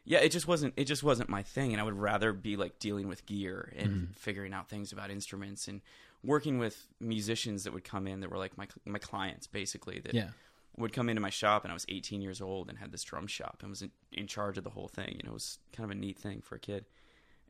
yeah, 0.05 0.19
it 0.19 0.29
just 0.29 0.48
wasn't 0.48 0.74
it 0.77 0.86
just 0.86 1.03
wasn't 1.03 1.29
my 1.29 1.43
thing, 1.43 1.72
and 1.74 1.81
I 1.81 1.84
would 1.84 1.98
rather 2.00 2.34
be 2.34 2.55
like 2.55 2.79
dealing 2.79 3.07
with 3.07 3.25
gear 3.25 3.74
and 3.75 3.91
Mhm. 3.91 4.15
figuring 4.15 4.53
out 4.53 4.69
things 4.69 4.91
about 4.91 5.10
instruments 5.12 5.67
and 5.67 5.81
working 6.24 6.57
with 6.57 6.88
musicians 7.00 7.63
that 7.63 7.74
would 7.74 7.84
come 7.84 8.07
in 8.07 8.22
that 8.22 8.31
were 8.31 8.38
like 8.38 8.57
my 8.57 8.67
my 8.86 9.00
clients 9.00 9.48
basically 9.48 10.00
that 10.00 10.13
yeah, 10.13 10.29
would 10.77 10.93
come 10.93 11.10
into 11.10 11.22
my 11.22 11.29
shop 11.29 11.63
and 11.63 11.72
I 11.72 11.74
was 11.74 11.86
18 11.89 12.22
years 12.22 12.41
old 12.41 12.69
and 12.69 12.77
had 12.77 12.91
this 12.91 13.03
drum 13.03 13.27
shop 13.27 13.57
and 13.62 13.69
was 13.69 13.81
in, 13.81 13.91
in 14.12 14.27
charge 14.27 14.57
of 14.57 14.63
the 14.63 14.69
whole 14.72 14.88
thing. 14.88 15.13
You 15.17 15.24
know, 15.24 15.31
it 15.31 15.34
was 15.34 15.60
kind 15.74 15.86
of 15.89 15.96
a 15.96 16.00
neat 16.00 16.17
thing 16.19 16.41
for 16.41 16.55
a 16.55 16.60
kid. 16.60 16.86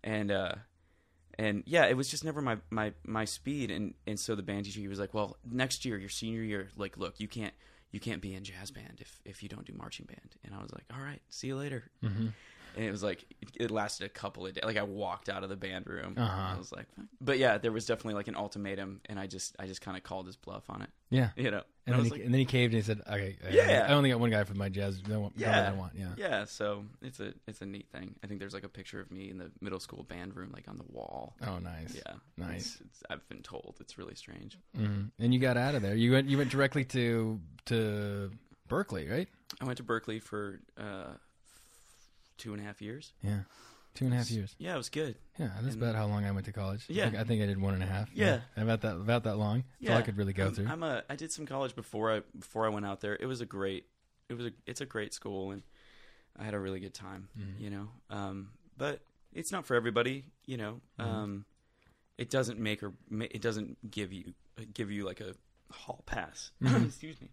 And 0.04 0.32
uh 0.32 0.56
and 1.40 1.64
yeah, 1.68 1.86
it 1.86 1.96
was 1.96 2.10
just 2.10 2.24
never 2.24 2.42
my 2.42 2.58
my 2.70 2.94
my 3.06 3.26
speed 3.26 3.70
and 3.72 3.94
and 4.08 4.20
so 4.20 4.36
the 4.36 4.42
band 4.44 4.66
teacher 4.66 4.80
he 4.80 4.88
was 4.88 5.00
like, 5.00 5.14
"Well, 5.14 5.38
next 5.50 5.86
year, 5.86 5.98
your 5.98 6.10
senior 6.10 6.42
year, 6.42 6.70
like 6.76 6.98
look, 6.98 7.20
you 7.20 7.28
can't 7.28 7.54
you 7.98 8.00
can't 8.00 8.22
be 8.22 8.36
in 8.36 8.44
jazz 8.44 8.70
band 8.70 9.00
if 9.00 9.20
if 9.26 9.42
you 9.42 9.50
don't 9.50 9.66
do 9.66 9.74
marching 9.76 10.06
band. 10.06 10.36
And 10.46 10.54
I 10.54 10.62
was 10.62 10.72
like, 10.72 10.84
all 10.94 11.04
right, 11.04 11.20
see 11.32 11.48
you 11.48 11.56
later. 11.58 11.90
Mm-hmm. 12.04 12.28
And 12.78 12.86
it 12.86 12.92
was 12.92 13.04
like 13.04 13.26
it 13.60 13.72
lasted 13.72 14.06
a 14.06 14.10
couple 14.10 14.46
of 14.46 14.54
days. 14.54 14.64
Like 14.64 14.78
I 14.78 14.84
walked 14.84 15.30
out 15.30 15.44
of 15.44 15.50
the 15.50 15.56
band 15.58 15.88
room. 15.88 16.14
Uh-huh. 16.18 16.54
I 16.56 16.58
was 16.58 16.72
like, 16.72 16.86
"Fuck." 16.96 17.06
but 17.20 17.38
yeah, 17.40 17.58
there 17.58 17.72
was 17.72 17.86
definitely 17.86 18.14
like 18.14 18.28
an 18.28 18.36
ultimatum, 18.36 19.02
and 19.08 19.20
I 19.20 19.28
just 19.28 19.56
I 19.60 19.66
just 19.66 19.82
kind 19.82 19.98
of 19.98 20.04
called 20.04 20.28
his 20.28 20.36
bluff 20.36 20.64
on 20.70 20.82
it. 20.84 20.90
Yeah. 21.10 21.30
You 21.38 21.52
know, 21.52 21.64
And, 21.86 21.96
I 21.96 21.98
then 21.98 22.06
he, 22.06 22.12
like, 22.12 22.22
and 22.26 22.34
then 22.34 22.40
he 22.40 22.46
caved 22.46 22.74
and 22.74 22.84
he 22.84 22.86
said, 22.86 23.02
"Okay, 23.10 23.38
I- 23.46 23.50
Yeah. 23.50 23.86
I 23.90 23.94
only 23.94 24.10
got 24.10 24.20
one 24.20 24.30
guy 24.30 24.44
for 24.44 24.54
my 24.56 24.70
jazz. 24.70 25.02
One, 25.04 25.32
Yeah. 25.38 25.70
I 25.70 25.74
want. 25.74 25.94
Yeah, 25.96 26.10
yeah. 26.18 26.46
So 26.46 26.86
it's 27.02 27.20
a 27.20 27.34
it's 27.48 27.62
a 27.62 27.66
neat 27.66 27.88
thing. 27.92 28.16
I 28.24 28.28
think 28.28 28.40
there's 28.40 28.54
like 28.54 28.66
a 28.66 28.70
picture 28.70 29.00
of 29.00 29.10
me 29.12 29.30
in 29.30 29.38
the 29.38 29.52
middle 29.62 29.80
school 29.80 30.04
band 30.04 30.36
room, 30.36 30.52
like 30.54 30.68
on 30.68 30.78
the 30.78 30.86
wall. 30.92 31.36
Oh, 31.48 31.60
nice. 31.60 31.96
Yeah, 31.96 32.14
Nice. 32.38 32.58
It's, 32.58 32.82
it's, 32.82 33.04
I've 33.10 33.28
been 33.30 33.42
told 33.42 33.78
it's 33.80 33.98
really 33.98 34.16
strange. 34.16 34.58
hmm 34.76 35.06
And 35.20 35.34
you 35.34 35.40
got 35.40 35.58
out 35.58 35.76
of 35.76 35.82
there. 35.82 35.96
You 35.96 36.12
went. 36.12 36.28
You 36.30 36.38
went 36.38 36.52
directly 36.52 36.84
to 36.86 37.40
to 37.66 38.32
Berklee, 38.70 39.10
right? 39.10 39.30
I 39.62 39.66
went 39.66 39.78
to 39.78 39.84
Berklee 39.84 40.22
for 40.22 40.60
uh, 40.78 41.14
two 42.38 42.54
and 42.54 42.62
a 42.62 42.66
half 42.66 42.82
years. 42.82 43.14
Yeah, 43.22 43.42
two 43.94 44.06
and 44.06 44.14
a 44.14 44.18
half 44.18 44.30
years. 44.32 44.56
Yeah, 44.58 44.76
it 44.76 44.78
was 44.78 44.90
good. 44.90 45.16
Yeah, 45.40 45.50
that's 45.62 45.74
And- 45.76 45.82
about 45.82 45.96
how 45.96 46.06
long 46.08 46.26
I 46.26 46.32
went 46.32 46.46
to 46.46 46.52
college. 46.54 46.86
I 46.90 46.94
Yeah. 46.94 47.06
think, 47.10 47.16
I 47.18 47.24
think 47.24 47.42
I 47.42 47.46
did 47.46 47.60
one 47.60 47.74
and 47.74 47.84
a 47.84 47.88
half. 47.88 48.10
Yeah. 48.14 48.42
about 48.56 48.82
that 48.82 48.96
about 48.96 49.24
that 49.24 49.38
long. 49.38 49.64
That's 49.82 49.92
all 49.92 49.98
I 49.98 50.02
could 50.04 50.18
really 50.18 50.34
go 50.34 50.48
I'm, 50.48 50.54
through. 50.54 50.68
I'm 50.68 50.84
a 50.84 51.04
I 51.10 51.16
did 51.16 51.32
some 51.32 51.46
college 51.46 51.76
before 51.76 52.12
I 52.14 52.22
before 52.38 52.66
I 52.66 52.70
went 52.70 52.86
out 52.86 53.02
there. 53.02 53.18
It 53.20 53.26
was 53.26 53.42
a 53.42 53.46
great 53.46 53.86
it 54.30 54.34
was 54.36 54.46
a 54.48 54.52
it's 54.66 54.82
a 54.82 54.86
great 54.86 55.14
school 55.14 55.52
and 55.52 55.64
I 56.38 56.44
had 56.44 56.54
a 56.54 56.60
really 56.60 56.80
good 56.80 56.94
time, 56.94 57.30
Mhm. 57.40 57.60
you 57.60 57.70
know. 57.70 57.90
Um, 58.10 58.52
but 58.78 59.02
it's 59.34 59.52
not 59.52 59.66
for 59.66 59.76
everybody, 59.76 60.26
you 60.46 60.58
know. 60.58 60.82
Mhm. 61.00 61.04
Um, 61.06 61.46
it 62.18 62.30
doesn't 62.30 62.60
make 62.60 62.84
or 62.84 62.94
it 63.12 63.42
doesn't 63.42 63.90
give 63.92 64.12
you 64.14 64.34
give 64.74 64.92
you 64.92 65.06
like 65.06 65.20
a 65.22 65.34
hall 65.72 66.04
pass. 66.06 66.52
Mhm. 66.62 66.86
Excuse 66.86 67.20
me. 67.22 67.30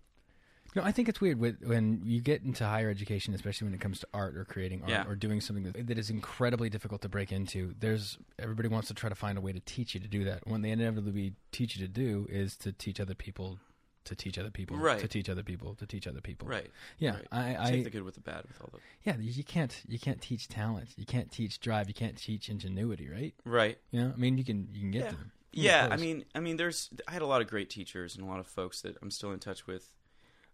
No, 0.75 0.83
I 0.83 0.91
think 0.93 1.09
it's 1.09 1.21
weird 1.21 1.39
with, 1.39 1.63
when 1.65 2.03
you 2.05 2.21
get 2.21 2.43
into 2.43 2.65
higher 2.65 2.91
education, 2.91 3.33
especially 3.35 3.67
when 3.67 3.75
it 3.75 3.81
comes 3.81 4.01
to 4.01 4.09
art 4.13 4.37
or 4.37 4.45
creating 4.45 4.81
art 4.83 4.91
Yeah. 4.91 5.05
or 5.07 5.15
doing 5.15 5.41
something 5.41 5.65
that, 5.65 5.87
that 5.87 5.99
is 5.99 6.11
incredibly 6.11 6.69
difficult 6.69 7.03
to 7.03 7.09
break 7.09 7.31
into. 7.31 7.75
There's 7.79 8.19
everybody 8.39 8.69
wants 8.69 8.89
to 8.89 8.95
try 8.95 9.09
to 9.09 9.15
find 9.15 9.39
a 9.39 9.41
way 9.41 9.53
to 9.53 9.61
teach 9.61 9.95
you 9.95 10.01
to 10.01 10.09
do 10.09 10.25
that. 10.25 10.47
When 10.47 10.63
they 10.63 10.71
inevitably 10.71 11.35
teach 11.53 11.77
you 11.77 11.87
to 11.87 11.93
do 11.93 12.27
is 12.29 12.57
to 12.59 12.73
teach 12.73 12.99
other 12.99 13.15
people, 13.15 13.59
to 14.07 14.17
teach 14.17 14.37
other 14.37 14.51
people, 14.51 14.77
Right. 14.77 14.99
to 14.99 15.07
teach 15.07 15.29
other 15.29 15.45
people, 15.45 15.77
to 15.77 15.87
teach 15.87 16.07
other 16.09 16.21
people. 16.21 16.49
Right. 16.49 16.71
Yeah, 16.99 17.19
right. 17.33 17.57
I, 17.59 17.71
Take 17.71 17.85
the 17.85 17.91
good 17.91 18.03
with 18.03 18.17
the 18.17 18.21
bad 18.21 18.43
with 18.49 18.61
all 18.61 18.71
the 18.73 18.79
yeah, 19.05 19.17
you 19.19 19.45
can't 19.45 19.81
you 19.89 19.99
can't 20.01 20.21
teach 20.21 20.49
talent, 20.49 20.89
you 20.97 21.07
can't 21.07 21.31
teach 21.31 21.61
drive, 21.61 21.87
you 21.89 21.95
can't 21.95 22.17
teach 22.17 22.49
ingenuity, 22.49 23.09
right? 23.09 23.33
right. 23.45 23.79
You 23.93 24.01
know, 24.03 24.13
I 24.15 24.19
mean, 24.19 24.39
you 24.39 24.45
can 24.45 24.69
you 24.73 24.81
can 24.81 24.91
get 24.91 25.05
Yeah. 25.05 25.11
them. 25.13 25.33
Yeah, 25.57 25.89
I 25.93 25.97
mean, 25.97 26.25
I 26.35 26.41
mean, 26.41 26.57
there's 26.57 26.91
I 27.07 27.13
had 27.13 27.23
a 27.23 27.27
lot 27.27 27.41
of 27.41 27.47
great 27.47 27.71
teachers 27.71 28.17
and 28.17 28.25
a 28.25 28.29
lot 28.29 28.41
of 28.41 28.47
folks 28.49 28.83
that 28.83 28.97
I'm 29.01 29.13
still 29.13 29.31
in 29.31 29.39
touch 29.39 29.69
with, 29.69 29.95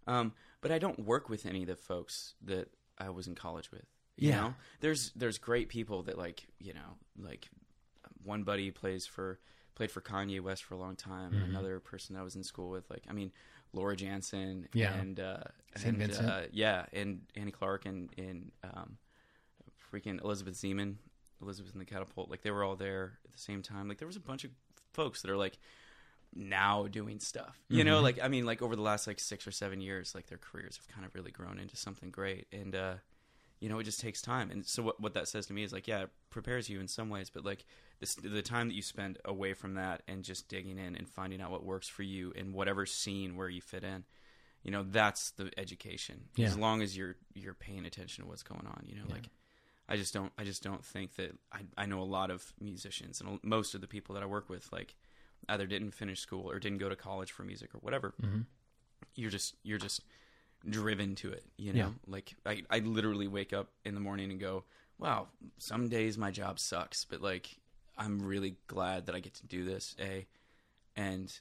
um, 0.07 0.33
but 0.61 0.71
I 0.71 0.79
don't 0.79 0.99
work 1.01 1.29
with 1.29 1.47
any 1.47 1.63
of 1.63 1.69
the 1.69 1.77
folks 1.77 2.35
that 2.45 2.69
I 2.99 3.11
was 3.11 3.27
in 3.27 3.35
college 3.35 3.71
with. 3.71 3.85
You 4.17 4.31
Yeah. 4.31 4.41
know, 4.41 4.55
there's 4.81 5.13
there's 5.13 5.39
great 5.39 5.69
people 5.69 6.03
that 6.05 6.19
like 6.19 6.47
you 6.59 6.75
know 6.75 6.99
like 7.19 7.49
one 8.23 8.43
buddy 8.43 8.71
plays 8.71 9.07
for 9.07 9.39
played 9.75 9.91
for 9.91 10.03
Kanye 10.03 10.41
West 10.41 10.65
for 10.65 10.75
a 10.75 10.79
long 10.79 10.95
time, 10.97 11.33
Mhm. 11.33 11.45
another 11.45 11.81
person 11.81 12.15
I 12.17 12.23
was 12.23 12.37
in 12.37 12.43
school 12.43 12.69
with, 12.69 12.91
like 12.91 13.05
I 13.09 13.13
mean, 13.15 13.33
Laura 13.73 13.97
Jansen, 13.97 14.69
Yeah. 14.75 14.93
and 14.95 15.19
uh, 15.19 15.45
Saint 15.77 15.89
and 15.97 15.99
Vincent. 15.99 16.29
uh, 16.29 16.43
yeah, 16.53 16.85
and 16.93 17.23
Annie 17.35 17.53
Clark 17.53 17.87
and 17.87 18.11
and 18.19 18.53
um, 18.63 18.99
freaking 19.93 20.23
Elizabeth 20.23 20.55
Ziman, 20.55 20.97
Elizabeth 21.41 21.73
and 21.73 21.81
the 21.81 21.85
Catapult, 21.87 22.31
like 22.31 22.43
they 22.43 22.51
were 22.51 22.63
all 22.63 22.77
there 22.77 23.19
at 23.25 23.33
the 23.33 23.39
same 23.39 23.63
time. 23.63 23.89
Like 23.89 23.99
there 23.99 24.07
was 24.09 24.17
a 24.17 24.21
bunch 24.21 24.45
of 24.45 24.51
folks 24.93 25.23
that 25.23 25.31
are 25.31 25.37
like 25.37 25.59
now 26.35 26.87
doing 26.87 27.19
stuff. 27.21 27.59
You 27.69 27.85
know, 27.85 28.01
Mhm. 28.01 28.03
like 28.03 28.21
I 28.23 28.29
mean, 28.29 28.47
like 28.47 28.63
over 28.63 28.77
the 28.77 28.83
last 28.83 29.07
like 29.07 29.19
six 29.21 29.47
or 29.47 29.51
seven 29.53 29.81
years, 29.81 30.15
like 30.15 30.27
their 30.27 30.39
careers 30.39 30.77
have 30.77 30.89
kind 30.89 31.05
of 31.07 31.15
really 31.15 31.31
grown 31.31 31.59
into 31.59 31.77
something 31.77 32.11
great, 32.11 32.47
and 32.53 32.75
uh, 32.75 32.95
you 33.59 33.69
know, 33.69 33.79
it 33.79 33.85
just 33.85 34.01
takes 34.01 34.23
time. 34.23 34.51
And 34.51 34.65
so 34.67 34.83
what 34.83 35.01
what 35.01 35.15
that 35.15 35.29
says 35.29 35.47
to 35.47 35.53
me 35.53 35.63
is 35.63 35.73
like, 35.73 35.87
yeah, 35.89 36.03
it 36.05 36.11
prepares 36.31 36.69
you 36.69 36.81
in 36.81 36.89
some 36.89 37.09
ways, 37.11 37.31
but 37.31 37.45
like 37.45 37.65
this 37.99 38.15
the 38.15 38.43
time 38.43 38.69
that 38.69 38.75
you 38.75 38.83
spend 38.83 39.19
away 39.25 39.53
from 39.55 39.75
that 39.75 40.03
and 40.09 40.25
just 40.25 40.49
digging 40.49 40.79
in 40.79 40.95
and 40.97 41.09
finding 41.09 41.41
out 41.41 41.51
what 41.51 41.65
works 41.65 41.89
for 41.89 42.03
you 42.03 42.31
in 42.33 42.53
whatever 42.53 42.87
scene 42.87 43.37
where 43.37 43.49
you 43.49 43.61
fit 43.61 43.85
in. 43.85 44.05
You 44.63 44.71
know, 44.71 44.83
that's 44.83 45.31
the 45.33 45.51
education. 45.59 46.29
Yeah. 46.37 46.47
As 46.47 46.57
long 46.57 46.81
as 46.83 46.97
you're 46.97 47.17
you're 47.35 47.55
paying 47.55 47.87
attention 47.87 48.25
to 48.25 48.29
what's 48.29 48.43
going 48.43 48.67
on, 48.67 48.85
you 48.87 48.95
know, 48.97 49.05
Yeah. 49.09 49.15
like 49.15 49.29
I 49.89 49.97
just 49.97 50.15
don't 50.15 50.33
I 50.39 50.45
just 50.45 50.63
don't 50.63 50.85
think 50.85 51.17
that 51.17 51.37
I 51.51 51.61
I 51.77 51.87
know 51.87 52.01
a 52.01 52.05
lot 52.05 52.31
of 52.31 52.53
musicians 52.61 53.21
and 53.21 53.41
most 53.43 53.75
of 53.75 53.81
the 53.81 53.89
people 53.89 54.15
that 54.15 54.23
I 54.23 54.27
work 54.27 54.49
with 54.49 54.71
like 54.73 54.95
either 55.49 55.67
didn't 55.67 55.93
finish 55.93 56.21
school 56.21 56.49
or 56.51 56.59
didn't 56.59 56.79
go 56.79 56.89
to 56.89 56.97
college 56.97 57.33
for 57.33 57.43
music 57.45 57.75
or 57.75 57.79
whatever. 57.79 58.15
Mhm. 58.23 58.47
You're 59.15 59.31
just 59.31 59.57
you're 59.63 59.79
just 59.79 60.03
driven 60.69 61.15
to 61.17 61.33
it, 61.33 61.45
you 61.57 61.73
know? 61.73 61.79
Yeah. 61.79 61.91
Like 62.07 62.35
I 62.47 62.63
I 62.71 62.79
literally 62.81 63.29
wake 63.29 63.53
up 63.53 63.73
in 63.85 63.95
the 63.95 64.01
morning 64.01 64.31
and 64.31 64.39
go, 64.41 64.65
"Wow, 64.99 65.29
some 65.59 65.89
days 65.89 66.17
my 66.19 66.31
job 66.31 66.59
sucks, 66.59 67.05
but 67.05 67.21
like 67.21 67.59
I'm 67.97 68.21
really 68.23 68.57
glad 68.67 69.07
that 69.07 69.15
I 69.15 69.21
get 69.21 69.35
to 69.35 69.47
do 69.47 69.65
this, 69.65 69.95
A, 70.01 70.27
and 70.97 71.39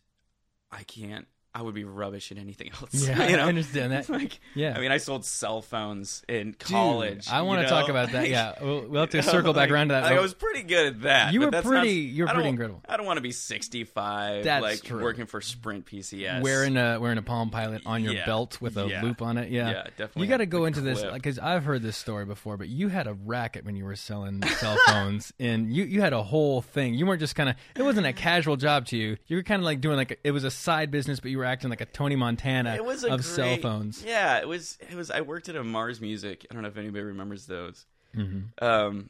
I 0.71 0.83
can't 0.83 1.27
I 1.53 1.63
would 1.63 1.73
be 1.73 1.83
rubbish 1.83 2.31
at 2.31 2.37
anything 2.37 2.69
else. 2.81 3.07
Yeah, 3.07 3.27
you 3.27 3.37
know? 3.37 3.43
I 3.45 3.47
understand 3.47 3.91
that. 3.91 4.07
like 4.09 4.39
Yeah. 4.55 4.73
I 4.77 4.79
mean, 4.79 4.91
I 4.91 4.97
sold 4.97 5.25
cell 5.25 5.61
phones 5.61 6.23
in 6.29 6.51
Dude, 6.51 6.59
college. 6.59 7.27
I 7.29 7.41
want 7.41 7.61
to 7.63 7.67
talk 7.67 7.89
about 7.89 8.11
that. 8.11 8.29
Yeah, 8.29 8.53
we'll, 8.61 8.87
we'll 8.87 9.01
have 9.01 9.09
to 9.11 9.23
circle 9.23 9.53
back 9.53 9.61
like- 9.63 9.71
around 9.71 9.87
to 9.89 9.93
that. 9.95 10.03
like, 10.03 10.17
I 10.17 10.21
was 10.21 10.33
pretty 10.35 10.63
good 10.63 10.87
at 10.87 11.01
that. 11.01 11.33
You 11.33 11.41
were 11.41 11.51
pretty- 11.51 11.89
you 11.91 12.23
were 12.25 12.29
pretty 12.33 12.49
incredible. 12.49 12.83
I 12.87 12.97
don't 12.97 13.05
want 13.05 13.17
to 13.17 13.21
be 13.21 13.31
65, 13.31 14.43
That's 14.43 14.61
like 14.61 14.83
true. 14.83 15.01
working 15.01 15.25
for 15.25 15.41
Sprint 15.41 15.85
PCS. 15.85 16.41
wearing 16.41 16.77
a 16.77 16.99
wearing 16.99 17.17
a 17.17 17.21
Palm 17.21 17.49
Pilot 17.49 17.81
on 17.85 18.03
your 18.03 18.13
Yeah. 18.13 18.25
belt 18.25 18.61
with 18.61 18.77
a 18.77 18.87
Yeah. 18.87 19.01
loop 19.03 19.21
on 19.21 19.37
it. 19.37 19.49
Yeah, 19.51 19.69
Yeah, 19.71 19.83
definitely 19.97 20.23
You 20.23 20.27
got 20.29 20.37
to 20.37 20.45
go 20.45 20.65
into 20.65 20.81
this 20.81 20.99
clip. 20.99 21.13
because 21.13 21.39
I've 21.39 21.63
heard 21.63 21.81
this 21.81 21.97
story 21.97 22.25
before. 22.25 22.57
But 22.57 22.69
you 22.69 22.87
had 22.89 23.07
a 23.07 23.13
racket 23.13 23.65
when 23.65 23.75
you 23.75 23.85
were 23.85 23.95
selling 23.95 24.41
cell 24.43 24.77
phones, 24.87 25.33
and 25.39 25.73
you 25.73 25.83
you 25.85 26.01
had 26.01 26.13
a 26.13 26.23
whole 26.23 26.61
thing. 26.61 26.93
You 26.93 27.05
weren't 27.05 27.19
just 27.19 27.35
kind 27.35 27.49
of. 27.49 27.55
It 27.75 27.83
wasn't 27.83 28.05
a 28.07 28.13
casual 28.13 28.55
job 28.57 28.85
to 28.87 28.97
you. 28.97 29.17
You 29.27 29.37
were 29.37 29.43
kind 29.43 29.61
of 29.61 29.65
like 29.65 29.81
doing 29.81 29.97
like 29.97 30.11
a, 30.11 30.27
it 30.27 30.31
was 30.31 30.43
a 30.43 30.51
side 30.51 30.91
business, 30.91 31.19
but 31.19 31.31
you 31.31 31.38
were 31.39 31.45
acting 31.45 31.69
like 31.69 31.81
a 31.81 31.85
Tony 31.85 32.15
Montana 32.15 32.75
it 32.75 32.85
was 32.85 33.03
a 33.03 33.07
of 33.07 33.21
great, 33.21 33.25
cell 33.25 33.57
phones. 33.57 34.03
Yeah, 34.03 34.37
it 34.39 34.47
was. 34.47 34.77
It 34.81 34.95
was. 34.95 35.09
I 35.11 35.21
worked 35.21 35.49
at 35.49 35.55
a 35.55 35.63
Mars 35.63 35.99
Music. 35.99 36.45
I 36.49 36.53
don't 36.53 36.63
know 36.63 36.69
if 36.69 36.77
anybody 36.77 37.03
remembers 37.03 37.45
those. 37.47 37.85
hmm 38.13 38.41
Um, 38.61 39.09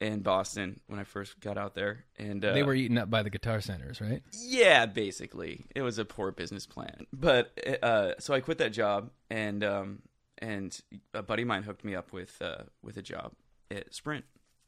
in 0.00 0.20
Boston 0.20 0.80
when 0.86 0.98
I 0.98 1.04
first 1.04 1.38
got 1.40 1.58
out 1.58 1.74
there, 1.74 2.04
and 2.18 2.42
uh, 2.44 2.54
they 2.54 2.62
were 2.62 2.74
eaten 2.74 2.96
up 2.96 3.10
by 3.10 3.22
the 3.22 3.28
guitar 3.30 3.60
centers, 3.60 4.00
right? 4.00 4.22
Yeah, 4.32 4.86
basically, 4.86 5.66
it 5.74 5.82
was 5.82 5.98
a 5.98 6.04
poor 6.04 6.32
business 6.32 6.66
plan. 6.66 7.06
But 7.12 7.52
uh, 7.82 8.12
so 8.18 8.32
I 8.32 8.40
quit 8.40 8.58
that 8.58 8.72
job, 8.72 9.10
and 9.28 9.62
um, 9.62 10.02
and 10.38 10.78
a 11.12 11.22
buddy 11.22 11.42
of 11.42 11.48
mine 11.48 11.64
hooked 11.64 11.84
me 11.84 11.94
up 11.94 12.12
with 12.12 12.40
uh, 12.40 12.62
with 12.82 12.96
a 12.96 13.02
job 13.02 13.32
at 13.70 13.94
Sprint. 13.94 14.24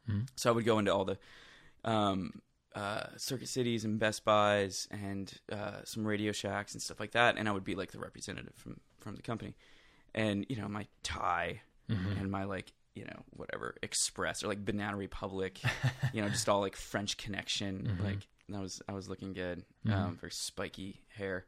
Mhm. 0.09 0.29
So 0.37 0.51
I 0.51 0.53
would 0.53 0.65
go 0.67 0.79
into 0.79 0.93
all 0.93 1.07
the 1.07 1.19
um, 1.85 2.43
uh, 2.75 3.07
Circuit 3.17 3.49
Cities 3.49 3.85
and 3.85 3.99
Best 3.99 4.25
Buys 4.25 4.89
and 4.91 5.33
uh, 5.51 5.83
some 5.85 6.07
Radio 6.07 6.33
Shacks 6.33 6.73
and 6.75 6.83
stuff 6.83 7.01
like 7.01 7.13
that, 7.13 7.37
and 7.39 7.49
I 7.49 7.53
would 7.53 7.65
be 7.65 7.75
like 7.75 7.93
the 7.93 7.99
representative 7.99 8.55
from 8.55 8.81
from 9.01 9.17
the 9.17 9.23
company, 9.23 9.55
and 10.15 10.47
you 10.49 10.57
know 10.57 10.69
my 10.69 10.87
tie 11.03 11.61
Mhm. 11.91 12.21
and 12.21 12.31
my 12.31 12.45
like 12.45 12.73
you 12.95 13.05
know 13.05 13.23
whatever 13.31 13.75
Express 13.83 14.43
or 14.45 14.49
like 14.49 14.65
Banana 14.65 14.97
Republic, 14.97 15.61
you 16.13 16.23
know 16.23 16.29
just 16.29 16.49
all 16.49 16.61
like 16.61 16.77
French 16.77 17.17
Connection, 17.17 17.97
Mhm. 17.99 18.05
like 18.05 18.27
I 18.55 18.61
was 18.61 18.83
I 18.89 18.93
was 18.93 19.09
looking 19.09 19.33
good, 19.33 19.65
Mhm. 19.87 19.93
um, 19.93 20.17
very 20.21 20.33
spiky 20.33 21.01
hair, 21.17 21.47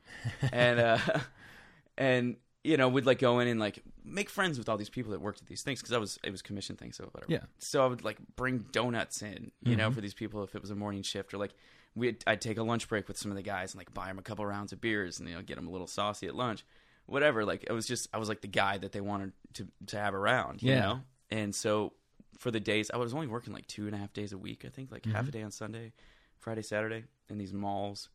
and 0.52 0.80
uh, 0.80 0.98
and 1.98 2.36
you 2.64 2.76
know 2.76 2.88
we'd 2.88 3.04
like 3.06 3.18
go 3.18 3.38
in 3.40 3.46
and 3.48 3.60
like 3.60 3.82
make 4.04 4.28
friends 4.30 4.58
with 4.58 4.68
all 4.68 4.76
these 4.78 4.88
people 4.88 5.12
that 5.12 5.20
worked 5.20 5.40
at 5.42 5.46
these 5.46 5.62
things 5.62 5.80
because 5.80 5.92
I 5.92 5.98
was 5.98 6.18
it 6.24 6.30
was 6.30 6.42
commission 6.42 6.76
things 6.76 6.96
so 6.96 7.04
whatever. 7.12 7.30
Yeah. 7.32 7.44
So 7.58 7.84
I 7.84 7.86
would 7.86 8.02
like 8.02 8.16
bring 8.36 8.58
donuts 8.72 9.22
in, 9.22 9.52
you 9.62 9.76
know, 9.76 9.90
Mhm. 9.90 9.94
for 9.94 10.00
these 10.00 10.14
people 10.14 10.42
if 10.42 10.54
it 10.54 10.60
was 10.62 10.70
a 10.70 10.74
morning 10.74 11.02
shift 11.02 11.32
or 11.34 11.38
like 11.38 11.52
we 11.94 12.16
I'd 12.26 12.40
take 12.40 12.56
a 12.58 12.62
lunch 12.62 12.88
break 12.88 13.06
with 13.06 13.18
some 13.18 13.30
of 13.30 13.36
the 13.36 13.42
guys 13.42 13.72
and 13.74 13.78
like 13.80 13.92
buy 13.94 14.06
them 14.08 14.18
a 14.18 14.22
couple 14.22 14.44
rounds 14.46 14.72
of 14.72 14.80
beers 14.80 15.20
and 15.20 15.28
you 15.28 15.34
know 15.34 15.42
get 15.42 15.56
them 15.56 15.68
a 15.68 15.70
little 15.70 15.86
saucy 15.86 16.26
at 16.26 16.34
lunch, 16.34 16.64
whatever. 17.06 17.44
Like 17.44 17.64
it 17.68 17.72
was 17.72 17.86
just 17.86 18.08
I 18.14 18.18
was 18.18 18.28
like 18.28 18.40
the 18.40 18.48
guy 18.48 18.78
that 18.78 18.92
they 18.92 19.00
wanted 19.02 19.32
to 19.54 19.68
to 19.88 19.98
have 19.98 20.14
around, 20.14 20.62
you 20.62 20.70
Yeah. 20.72 20.80
know. 20.80 21.00
And 21.30 21.54
so 21.54 21.92
for 22.38 22.50
the 22.50 22.60
days 22.60 22.90
I 22.92 22.96
was 22.96 23.12
only 23.14 23.26
working 23.26 23.52
like 23.52 23.66
two 23.66 23.86
and 23.86 23.94
a 23.94 23.98
half 23.98 24.12
days 24.12 24.32
a 24.32 24.38
week, 24.38 24.64
I 24.64 24.68
think, 24.70 24.90
like 24.90 25.04
half 25.06 25.26
Mhm. 25.26 25.28
a 25.28 25.30
day 25.32 25.42
on 25.42 25.50
Sunday, 25.50 25.92
Friday, 26.38 26.62
Saturday 26.62 27.04
in 27.28 27.38
these 27.38 27.52
malls, 27.52 28.08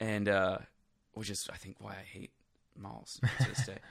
and 0.00 0.28
uh, 0.28 0.58
which 1.12 1.30
is 1.30 1.48
I 1.52 1.56
think 1.56 1.80
why 1.80 1.92
I 1.92 2.02
hate 2.04 2.32
malls 2.76 3.20
to 3.40 3.48
this 3.48 3.66
day. 3.66 3.78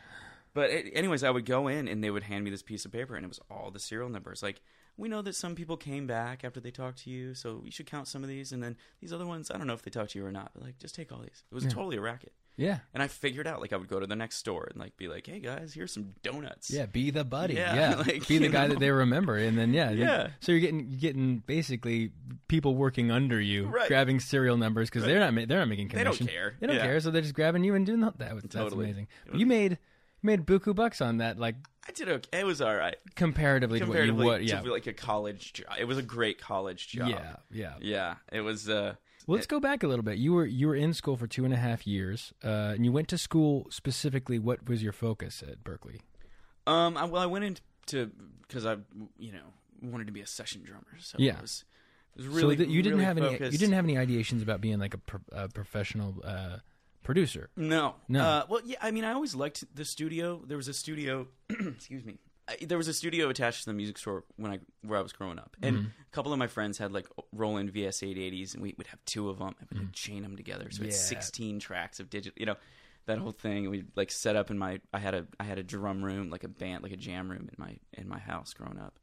But 0.54 0.70
it, 0.70 0.92
anyways, 0.94 1.24
I 1.24 1.30
would 1.30 1.46
go 1.46 1.70
in 1.70 1.88
and 1.88 2.04
they 2.04 2.12
would 2.12 2.24
hand 2.24 2.44
me 2.44 2.50
this 2.52 2.62
piece 2.62 2.84
of 2.84 2.92
paper 2.92 3.16
and 3.16 3.24
it 3.24 3.30
was 3.30 3.40
all 3.50 3.72
the 3.72 3.80
serial 3.80 4.10
numbers. 4.10 4.44
Like 4.44 4.60
we 4.98 5.08
know 5.08 5.22
that 5.22 5.34
some 5.36 5.56
people 5.56 5.78
came 5.78 6.08
back 6.08 6.44
after 6.44 6.60
they 6.60 6.72
talked 6.72 7.04
to 7.06 7.10
you, 7.10 7.34
so 7.36 7.62
you 7.64 7.72
should 7.72 7.86
count 7.86 8.10
some 8.10 8.22
of 8.22 8.28
these, 8.28 8.52
and 8.52 8.62
then 8.62 8.76
these 9.00 9.14
other 9.14 9.26
ones 9.26 9.50
I 9.50 9.58
don't 9.58 9.66
know 9.66 9.72
if 9.74 9.82
they 9.82 9.90
talked 9.92 10.12
to 10.12 10.20
you 10.20 10.26
or 10.26 10.32
not, 10.34 10.52
but 10.54 10.62
like 10.64 10.78
just 10.78 10.94
take 10.94 11.10
all 11.14 11.20
these. 11.20 11.46
It 11.50 11.56
was 11.56 11.64
Yeah. 11.64 11.70
totally 11.70 11.96
a 11.96 12.02
racket. 12.02 12.34
Yeah, 12.58 12.80
And 12.94 13.02
I 13.02 13.08
figured 13.08 13.48
out 13.48 13.60
like 13.62 13.74
I 13.74 13.78
would 13.78 13.88
go 13.88 14.00
to 14.00 14.06
the 14.06 14.16
next 14.16 14.36
store 14.38 14.68
and 14.70 14.80
like 14.80 14.96
be 14.98 15.08
like, 15.08 15.26
"Hey 15.26 15.40
guys, 15.40 15.74
here's 15.74 15.92
some 15.92 16.14
donuts." 16.22 16.70
yeah. 16.70 16.86
Be 16.86 17.10
the 17.10 17.24
buddy. 17.24 17.56
Yeah, 17.56 17.74
Yeah, 17.76 17.96
like, 18.06 18.28
be 18.28 18.38
the 18.38 18.46
you 18.46 18.50
guy 18.52 18.64
know. 18.68 18.74
that 18.74 18.80
they 18.80 18.92
remember, 18.92 19.38
and 19.38 19.58
then 19.58 19.74
yeah, 19.74 19.90
you- 19.92 20.02
Yeah. 20.04 20.28
So 20.42 20.52
you're 20.52 20.62
getting 20.62 20.88
you're 20.90 21.00
getting 21.00 21.38
basically 21.40 22.12
people 22.48 22.76
working 22.76 23.10
under 23.10 23.40
you, 23.42 23.66
Right. 23.68 23.88
grabbing 23.88 24.20
serial 24.20 24.58
numbers 24.58 24.90
because 24.90 25.04
Right. 25.04 25.10
they're 25.18 25.32
not 25.32 25.48
they're 25.48 25.60
not 25.60 25.70
making 25.70 25.90
commission. 25.90 26.12
They 26.12 26.18
don't 26.26 26.28
care. 26.30 26.56
They 26.60 26.68
don't 26.68 26.76
Yeah. 26.76 26.84
care, 26.84 27.00
so 27.00 27.10
they're 27.10 27.22
just 27.22 27.34
grabbing 27.34 27.64
you 27.64 27.74
and 27.74 27.86
doing 27.86 28.02
that. 28.02 28.18
that 28.20 28.34
was, 28.36 28.44
that's 28.44 28.54
Totally. 28.56 28.86
amazing. 28.86 29.08
It 29.26 29.32
was- 29.32 29.40
You 29.40 29.46
made 29.48 29.78
made 30.22 30.46
buku 30.46 30.76
bucks 30.76 31.02
on 31.02 31.18
that, 31.18 31.40
like 31.40 31.56
I 31.88 31.94
did 31.94 32.10
okay. 32.10 32.42
It 32.42 32.46
was 32.46 32.62
all 32.62 32.76
right. 32.76 32.96
comparatively, 33.16 33.80
Comparatively 33.80 34.24
to 34.24 34.28
what 34.30 34.42
you 34.44 34.50
yeah, 34.50 34.62
like 34.62 34.86
a 34.86 34.94
college 34.94 35.54
job. 35.54 35.68
It 35.80 35.86
was 35.86 35.98
a 35.98 36.04
great 36.04 36.40
college 36.40 36.90
job. 36.90 37.10
yeah, 37.10 37.36
yeah. 37.50 37.74
Yeah. 37.82 38.16
It 38.32 38.42
was 38.42 38.70
uh 38.70 38.96
Well, 39.28 39.36
let's 39.36 39.48
go 39.48 39.60
back 39.60 39.84
a 39.84 39.88
little 39.88 40.04
bit. 40.04 40.18
You 40.18 40.34
were 40.34 40.46
you 40.46 40.68
were 40.68 40.76
in 40.76 40.94
school 40.94 41.16
for 41.18 41.28
two 41.28 41.46
and 41.46 41.54
a 41.54 41.58
half 41.58 41.86
years, 41.88 42.34
uh, 42.44 42.74
and 42.76 42.86
you 42.86 42.92
went 42.92 43.08
to 43.10 43.18
school 43.18 43.68
specifically. 43.70 44.40
What 44.40 44.68
was 44.68 44.82
your 44.84 44.94
focus 44.94 45.44
at 45.48 45.64
Berklee? 45.64 46.00
um 46.68 46.96
I, 46.96 47.06
well 47.06 47.22
I 47.22 47.26
went 47.26 47.44
into 47.46 48.12
because 48.48 48.66
I 48.66 48.78
you 49.18 49.32
know 49.32 49.46
wanted 49.82 50.06
to 50.08 50.14
be 50.14 50.22
a 50.22 50.28
session 50.28 50.64
drummer. 50.64 50.98
So 51.00 51.18
Yeah. 51.20 51.36
it 51.38 51.42
was 51.42 51.66
it 52.16 52.18
was 52.20 52.28
really 52.28 52.56
so 52.58 52.64
you 52.64 52.82
didn't 52.84 53.00
really 53.00 53.06
have 53.06 53.18
any 53.18 53.32
you 53.34 53.58
didn't 53.58 53.74
have 53.74 53.86
any 53.86 53.96
ideations 53.96 54.42
about 54.44 54.62
being 54.62 54.80
like 54.80 54.94
a, 54.94 54.98
pro, 55.00 55.20
a 55.32 55.50
professional 55.50 56.16
uh, 56.24 56.58
producer. 57.04 57.50
No, 57.56 57.96
No. 58.08 58.24
Uh, 58.24 58.46
well, 58.48 58.62
yeah. 58.64 58.78
I 58.82 58.92
mean, 58.92 59.04
I 59.06 59.14
always 59.14 59.34
liked 59.34 59.64
the 59.74 59.86
studio. 59.86 60.42
There 60.46 60.58
was 60.58 60.68
a 60.68 60.74
studio. 60.74 61.28
excuse 61.50 62.06
me. 62.06 62.20
There 62.62 62.78
was 62.78 62.88
a 62.88 62.94
studio 62.94 63.30
attached 63.30 63.62
to 63.64 63.66
the 63.70 63.74
music 63.74 63.98
store 63.98 64.24
when 64.38 64.52
I 64.52 64.60
where 64.86 64.98
I 65.00 65.02
was 65.02 65.14
growing 65.14 65.40
up, 65.40 65.56
and 65.62 65.78
Mm-hmm. 65.78 65.86
a 65.88 66.12
couple 66.16 66.34
of 66.34 66.40
my 66.40 66.48
friends 66.48 66.78
had 66.78 66.92
like 66.92 67.08
Roland 67.32 67.72
VS 67.72 68.00
880s, 68.02 68.54
and 68.54 68.62
we 68.64 68.74
would 68.78 68.88
have 68.88 69.04
two 69.06 69.30
of 69.30 69.40
them, 69.40 69.56
and 69.60 69.70
we'd 69.72 69.80
like, 69.86 69.94
chain 69.94 70.24
them 70.24 70.36
together. 70.38 70.70
So 70.72 70.84
it's 70.84 70.98
Mm-hmm. 70.98 71.14
Yeah. 71.16 71.20
16 71.22 71.60
tracks 71.60 72.00
of 72.00 72.10
digital. 72.10 72.40
You 72.40 72.46
know, 72.48 72.56
that 73.06 73.18
whole 73.18 73.32
thing. 73.32 73.70
We'd 73.70 73.88
like 73.96 74.12
set 74.12 74.36
up 74.36 74.52
in 74.52 74.58
my. 74.58 74.80
I 74.94 75.00
had 75.00 75.14
a 75.14 75.26
I 75.40 75.44
had 75.44 75.58
a 75.58 75.64
drum 75.64 76.04
room, 76.04 76.30
like 76.30 76.44
a 76.44 76.48
band, 76.50 76.84
like 76.84 76.92
a 76.92 76.98
jam 76.98 77.30
room 77.32 77.50
in 77.50 77.56
my 77.58 77.78
in 77.94 78.08
my 78.08 78.20
house 78.20 78.54
growing 78.54 78.80
up, 78.80 79.00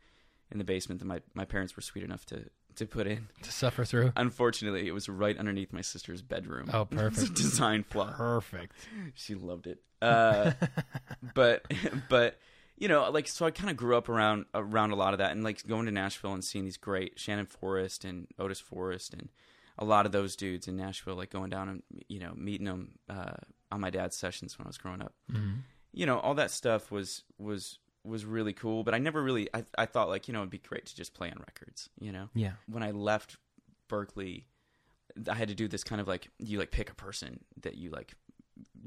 in 0.50 0.58
the 0.58 0.64
basement 0.64 1.00
that 1.00 1.06
my 1.06 1.20
my 1.34 1.44
parents 1.44 1.74
were 1.76 1.82
sweet 1.82 2.04
enough 2.04 2.24
to 2.26 2.44
to 2.76 2.86
put 2.86 3.08
in. 3.08 3.26
To 3.42 3.50
suffer 3.50 3.84
through. 3.84 4.12
Unfortunately, 4.14 4.86
it 4.86 4.92
was 4.92 5.08
right 5.08 5.36
underneath 5.36 5.72
my 5.72 5.80
sister's 5.80 6.22
bedroom. 6.22 6.70
Oh, 6.72 6.82
It's 6.82 6.92
a 6.92 6.96
perfect. 6.96 7.34
design 7.34 7.82
flaw 7.82 8.12
Perfect. 8.12 8.76
she 9.14 9.34
loved 9.34 9.66
it. 9.66 9.80
Uh, 10.00 10.52
but 11.34 11.64
but 12.08 12.38
you 12.80 12.88
know, 12.88 13.10
like 13.10 13.28
so 13.28 13.46
I 13.46 13.50
kind 13.50 13.70
of 13.70 13.76
grew 13.76 13.96
up 13.96 14.08
around 14.08 14.46
around 14.54 14.92
a 14.92 14.96
lot 14.96 15.12
of 15.14 15.18
that, 15.18 15.32
and 15.32 15.42
like 15.44 15.66
going 15.66 15.86
to 15.86 15.92
Nashville 15.92 16.32
and 16.34 16.44
seeing 16.44 16.64
these 16.64 16.76
great 16.76 17.18
Shannon 17.18 17.46
Forrest 17.46 18.04
and 18.04 18.26
Otis 18.38 18.60
Forrest 18.60 19.12
and 19.12 19.28
a 19.78 19.84
lot 19.84 20.06
of 20.06 20.12
those 20.12 20.34
dudes 20.36 20.66
in 20.68 20.76
Nashville, 20.76 21.14
like 21.16 21.30
going 21.30 21.50
down 21.50 21.68
and 21.68 21.82
you 22.08 22.18
know 22.20 22.32
meeting 22.36 22.66
them 22.66 22.98
uh, 23.08 23.34
on 23.70 23.80
my 23.80 23.90
dad's 23.90 24.16
sessions 24.16 24.58
when 24.58 24.66
I 24.66 24.68
was 24.68 24.78
growing 24.78 25.02
up. 25.02 25.14
Mhm. 25.30 25.58
You 25.92 26.06
know, 26.06 26.18
all 26.18 26.34
that 26.34 26.50
stuff 26.50 26.90
was 26.90 27.24
was 27.38 27.78
was 28.04 28.24
really 28.24 28.52
cool, 28.52 28.84
but 28.84 28.94
I 28.94 28.98
never 28.98 29.22
really 29.22 29.48
I 29.54 29.64
I 29.76 29.86
thought 29.86 30.08
like 30.08 30.28
you 30.28 30.32
know 30.34 30.40
it'd 30.40 30.50
be 30.50 30.58
great 30.58 30.86
to 30.86 30.96
just 30.96 31.14
play 31.14 31.30
on 31.30 31.38
records. 31.38 31.88
You 32.00 32.12
know, 32.12 32.28
Yeah. 32.34 32.52
when 32.66 32.82
I 32.82 32.90
left 32.92 33.36
Berklee, 33.88 34.44
I 35.28 35.34
had 35.34 35.48
to 35.48 35.54
do 35.54 35.66
this 35.68 35.82
kind 35.84 36.00
of 36.00 36.06
like 36.08 36.28
you 36.38 36.58
like 36.58 36.70
pick 36.70 36.90
a 36.90 36.94
person 36.94 37.40
that 37.62 37.76
you 37.76 37.90
like 37.90 38.14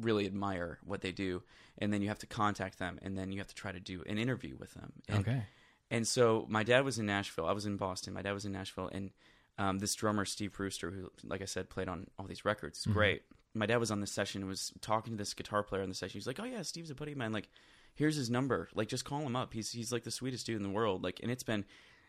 really 0.02 0.26
admire 0.26 0.80
what 0.86 1.02
they 1.02 1.12
do, 1.12 1.44
and 1.78 1.92
then 1.94 2.02
you 2.02 2.08
have 2.10 2.20
to 2.20 2.28
contact 2.28 2.80
them, 2.80 3.00
and 3.02 3.18
then 3.18 3.32
you 3.32 3.40
have 3.40 3.48
to 3.48 3.56
try 3.56 3.72
to 3.72 3.80
do 3.80 4.04
an 4.08 4.18
interview 4.18 4.56
with 4.58 4.74
them. 4.74 4.92
And, 5.08 5.20
Okay. 5.20 5.44
And 5.90 6.08
so 6.08 6.46
my 6.50 6.64
dad 6.64 6.86
was 6.86 7.00
in 7.00 7.06
Nashville. 7.06 7.46
I 7.46 7.52
was 7.52 7.66
in 7.66 7.76
Boston. 7.76 8.14
My 8.14 8.22
dad 8.22 8.32
was 8.32 8.46
in 8.46 8.54
Nashville, 8.54 8.88
and 8.94 9.12
um, 9.58 9.80
this 9.80 9.94
drummer 9.94 10.24
Steve 10.26 10.54
Brewster, 10.54 10.90
who, 10.90 11.12
like 11.24 11.42
I 11.42 11.46
said, 11.46 11.70
played 11.70 11.90
on 11.90 12.08
all 12.18 12.26
these 12.26 12.46
records, 12.46 12.80
is 12.80 12.86
great. 12.86 13.24
My 13.54 13.66
dad 13.66 13.78
was 13.78 13.92
on 13.92 14.00
this 14.00 14.12
session 14.14 14.42
and 14.42 14.50
was 14.50 14.72
talking 14.80 15.14
to 15.14 15.18
this 15.18 15.34
guitar 15.34 15.62
player 15.64 15.84
on 15.84 15.90
the 15.90 15.96
session. 15.96 16.18
He's 16.18 16.28
like, 16.28 16.40
"Oh 16.40 16.46
yeah, 16.46 16.62
Steve's 16.62 16.90
a 16.92 16.96
buddy 16.96 17.12
of 17.12 17.18
mine. 17.18 17.34
Like, 17.34 17.50
here's 17.96 18.16
his 18.16 18.30
number. 18.30 18.70
Like, 18.74 18.88
just 18.88 19.04
call 19.04 19.20
him 19.20 19.36
up. 19.36 19.52
He's 19.54 19.70
he's 19.74 19.92
like 19.92 20.04
the 20.06 20.12
sweetest 20.12 20.46
dude 20.46 20.56
in 20.56 20.64
the 20.64 20.70
world. 20.70 21.04
Like, 21.04 21.20
and 21.22 21.30
it's 21.30 21.44
been, 21.44 21.66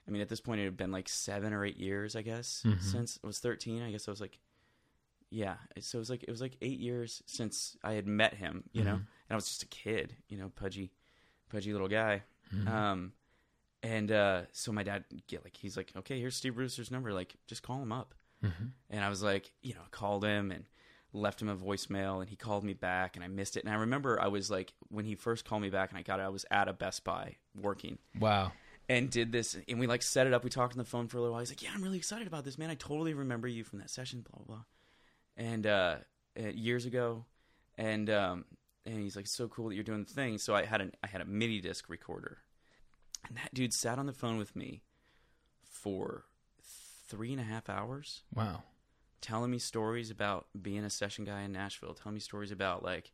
I 0.07 0.13
mean, 0.13 0.23
at 0.23 0.29
this 0.29 0.41
point, 0.41 0.61
it 0.61 0.65
had 0.65 0.77
been 0.77 0.93
like 0.93 1.09
seven 1.09 1.53
or 1.53 1.65
eight 1.65 1.79
years, 1.81 2.15
I 2.15 2.23
guess, 2.23 2.63
Mhm. 2.65 2.81
since 2.81 3.19
I 3.25 3.27
was 3.27 3.41
thirteen. 3.41 3.83
I 3.83 3.91
guess 3.91 4.07
I 4.07 4.13
was 4.13 4.21
like, 4.21 4.39
yeah. 5.33 5.57
So 5.81 5.97
it 5.99 6.01
was 6.01 6.11
like 6.11 6.23
it 6.25 6.31
was 6.31 6.41
like 6.41 6.57
eight 6.61 6.79
years 6.79 7.23
since 7.27 7.77
I 7.83 7.95
had 7.95 8.07
met 8.07 8.35
him, 8.35 8.65
you 8.73 8.85
know, 8.85 8.97
Mhm. 8.97 9.07
and 9.07 9.31
I 9.31 9.35
was 9.35 9.47
just 9.47 9.63
a 9.63 9.67
kid, 9.67 10.15
you 10.29 10.37
know, 10.37 10.51
pudgy, 10.51 10.93
pudgy 11.51 11.73
little 11.73 11.89
guy. 11.89 12.23
Mhm. 12.55 12.69
Um, 12.69 13.13
and 13.83 14.13
uh, 14.13 14.43
so 14.53 14.71
my 14.73 14.83
dad 14.83 15.05
get 15.27 15.43
like 15.45 15.57
he's 15.57 15.77
like, 15.77 15.91
okay, 15.97 16.21
here's 16.21 16.37
Steve 16.37 16.55
Brewster's 16.55 16.91
number. 16.91 17.13
Like, 17.13 17.35
just 17.47 17.63
call 17.63 17.83
him 17.83 17.93
up. 17.93 18.15
Mhm. 18.45 18.73
And 18.91 19.05
I 19.05 19.09
was 19.09 19.23
like, 19.23 19.53
you 19.63 19.75
know, 19.75 19.81
called 19.91 20.25
him 20.25 20.51
and 20.53 20.65
left 21.15 21.41
him 21.43 21.49
a 21.49 21.57
voicemail, 21.57 22.21
and 22.21 22.29
he 22.29 22.37
called 22.37 22.65
me 22.65 22.75
back, 22.75 23.17
and 23.17 23.25
I 23.25 23.29
missed 23.29 23.57
it. 23.57 23.65
And 23.65 23.73
I 23.73 23.77
remember 23.79 24.21
I 24.21 24.29
was 24.29 24.51
like, 24.51 24.73
when 24.89 25.05
he 25.05 25.15
first 25.15 25.45
called 25.45 25.63
me 25.63 25.69
back, 25.71 25.91
and 25.91 25.99
I 25.99 26.03
got 26.03 26.21
it, 26.21 26.23
I 26.23 26.29
was 26.31 26.45
at 26.51 26.69
a 26.69 26.73
Best 26.73 27.05
Buy 27.05 27.37
working 27.55 27.99
Wow. 28.19 28.53
and 28.89 29.11
did 29.11 29.31
this, 29.33 29.57
and 29.69 29.79
we 29.79 29.87
like 29.87 30.03
set 30.03 30.27
it 30.27 30.33
up. 30.33 30.43
We 30.45 30.51
talked 30.51 30.73
on 30.75 30.79
the 30.79 30.85
phone 30.85 31.09
for 31.09 31.19
a 31.19 31.21
little 31.21 31.33
while. 31.33 31.41
He's 31.41 31.51
like, 31.51 31.63
yeah, 31.63 31.71
I'm 31.75 31.83
really 31.83 31.99
excited 31.99 32.27
about 32.27 32.45
this, 32.45 32.57
man. 32.59 32.71
I 32.71 32.75
totally 32.77 33.13
remember 33.15 33.47
you 33.49 33.63
from 33.65 33.79
that 33.81 33.91
session, 33.91 34.21
blah 34.23 34.43
blah. 34.45 34.57
blah. 34.57 34.65
And 35.37 35.67
uh, 35.67 35.97
uh, 36.39 36.49
years 36.49 36.85
ago, 36.87 37.25
and 37.77 38.09
um, 38.11 38.45
and 38.85 38.99
he's 39.01 39.17
like, 39.17 39.27
so 39.27 39.49
cool 39.49 39.69
that 39.69 39.75
you're 39.75 39.85
doing 39.85 40.05
the 40.05 40.13
thing. 40.13 40.39
So 40.39 40.55
I 40.55 40.65
had 40.65 40.81
an 40.81 40.93
I 41.03 41.07
had 41.07 41.21
a 41.21 41.25
MIDI 41.25 41.61
disc 41.61 41.89
recorder, 41.89 42.39
and 43.27 43.37
that 43.37 43.53
dude 43.55 43.73
sat 43.73 43.99
on 43.99 44.07
the 44.07 44.13
phone 44.13 44.37
with 44.37 44.55
me 44.55 44.83
for 45.63 46.25
three 47.09 47.33
and 47.33 47.41
a 47.41 47.45
half 47.45 47.69
hours 47.69 48.23
Wow. 48.35 48.63
telling 49.21 49.51
me 49.51 49.59
stories 49.59 50.11
about 50.11 50.47
being 50.61 50.85
a 50.85 50.91
session 50.91 51.25
guy 51.25 51.43
in 51.43 51.53
Nashville, 51.53 51.95
telling 51.95 52.15
me 52.15 52.21
stories 52.21 52.51
about 52.51 52.83
like 52.83 53.13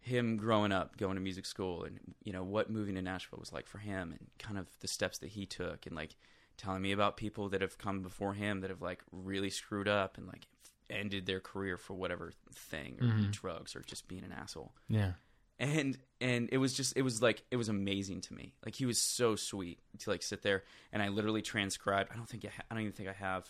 him 0.00 0.36
growing 0.36 0.72
up, 0.72 0.96
going 0.96 1.14
to 1.16 1.20
music 1.20 1.46
school, 1.46 1.84
and 1.84 1.98
you 2.22 2.32
know 2.32 2.44
what 2.44 2.70
moving 2.70 2.94
to 2.94 3.02
Nashville 3.02 3.38
was 3.40 3.52
like 3.52 3.66
for 3.66 3.78
him, 3.78 4.12
and 4.12 4.26
kind 4.38 4.58
of 4.58 4.68
the 4.80 4.88
steps 4.88 5.18
that 5.18 5.30
he 5.30 5.46
took, 5.46 5.86
and 5.86 5.96
like 5.96 6.16
telling 6.56 6.82
me 6.82 6.92
about 6.92 7.16
people 7.16 7.48
that 7.50 7.60
have 7.60 7.76
come 7.78 8.02
before 8.02 8.34
him 8.34 8.60
that 8.60 8.70
have 8.70 8.82
like 8.82 9.02
really 9.12 9.50
screwed 9.50 9.88
up 9.88 10.16
and 10.16 10.26
like 10.26 10.46
ended 10.90 11.26
their 11.26 11.40
career 11.40 11.76
for 11.76 11.94
whatever 11.94 12.32
thing 12.52 12.96
or 13.00 13.06
Mhm. 13.06 13.32
drugs 13.32 13.74
or 13.76 13.80
just 13.80 14.06
being 14.08 14.24
an 14.24 14.32
asshole 14.32 14.72
Yeah. 14.88 15.12
and 15.58 15.98
and 16.20 16.48
it 16.52 16.58
was 16.58 16.74
just 16.74 16.96
it 16.96 17.02
was 17.02 17.20
like 17.22 17.42
it 17.50 17.56
was 17.56 17.68
amazing 17.68 18.20
to 18.22 18.34
me 18.34 18.52
like 18.64 18.74
he 18.74 18.86
was 18.86 19.00
so 19.00 19.36
sweet 19.36 19.80
to 20.00 20.10
like 20.10 20.22
sit 20.22 20.42
there 20.42 20.64
and 20.92 21.02
i 21.02 21.08
literally 21.08 21.42
transcribed 21.42 22.10
i 22.12 22.16
don't 22.16 22.28
think 22.28 22.44
I, 22.44 22.48
ha- 22.48 22.62
I 22.70 22.74
don't 22.74 22.82
even 22.82 22.92
think 22.92 23.08
i 23.08 23.12
have 23.14 23.48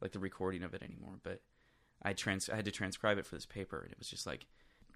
like 0.00 0.12
the 0.12 0.18
recording 0.20 0.62
of 0.62 0.74
it 0.74 0.82
anymore 0.82 1.18
but 1.22 1.42
i 2.02 2.12
trans 2.12 2.48
i 2.48 2.56
had 2.56 2.64
to 2.66 2.70
transcribe 2.70 3.18
it 3.18 3.26
for 3.26 3.34
this 3.34 3.46
paper 3.46 3.80
and 3.82 3.90
it 3.92 3.98
was 3.98 4.08
just 4.08 4.26
like 4.26 4.46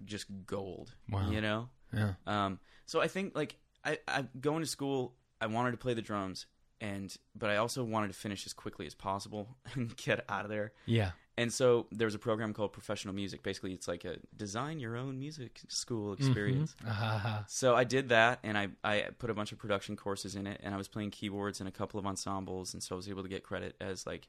just 0.05 0.25
gold 0.45 0.93
Wow. 1.09 1.29
you 1.29 1.41
know 1.41 1.69
Yeah. 1.93 2.13
um 2.25 2.59
so 2.85 3.01
i 3.01 3.07
think 3.07 3.35
like 3.35 3.57
i 3.83 3.99
i 4.07 4.25
going 4.39 4.61
to 4.61 4.67
school 4.67 5.13
i 5.41 5.47
wanted 5.47 5.71
to 5.71 5.77
play 5.77 5.93
the 5.93 6.01
drums 6.01 6.45
and 6.81 7.15
but 7.35 7.49
i 7.49 7.57
also 7.57 7.83
wanted 7.83 8.07
to 8.07 8.13
finish 8.13 8.45
as 8.45 8.53
quickly 8.53 8.85
as 8.85 8.95
possible 8.95 9.55
and 9.73 9.95
get 9.97 10.23
out 10.29 10.45
of 10.45 10.49
there 10.49 10.71
Yeah. 10.85 11.11
And 11.37 11.51
so 11.51 11.85
there 11.91 12.05
was 12.07 12.15
a 12.15 12.19
program 12.19 12.53
called 12.53 12.71
professional 12.71 13.13
music 13.13 13.43
basically 13.43 13.73
it's 13.73 13.87
like 13.87 14.05
a 14.05 14.17
design 14.37 14.79
your 14.79 14.95
own 14.95 15.19
music 15.19 15.59
school 15.67 16.13
experience 16.13 16.75
Mhm. 16.81 16.89
Ah, 16.89 16.93
ha, 16.93 17.17
ha. 17.17 17.45
so 17.47 17.75
I 17.75 17.83
did 17.83 18.09
that, 18.09 18.39
and 18.43 18.57
I 18.57 18.69
I 18.83 19.09
put 19.19 19.29
a 19.29 19.33
bunch 19.33 19.51
of 19.51 19.57
production 19.57 19.95
courses 19.95 20.35
in 20.35 20.47
it, 20.47 20.59
and 20.63 20.73
I 20.73 20.77
was 20.77 20.87
playing 20.87 21.11
keyboards 21.11 21.59
in 21.61 21.67
a 21.67 21.71
couple 21.71 21.99
of 21.99 22.05
ensembles, 22.05 22.73
and 22.73 22.81
so 22.83 22.95
I 22.95 22.97
was 22.97 23.09
able 23.09 23.23
to 23.23 23.29
get 23.29 23.43
credit 23.43 23.75
as 23.79 24.05
like 24.07 24.27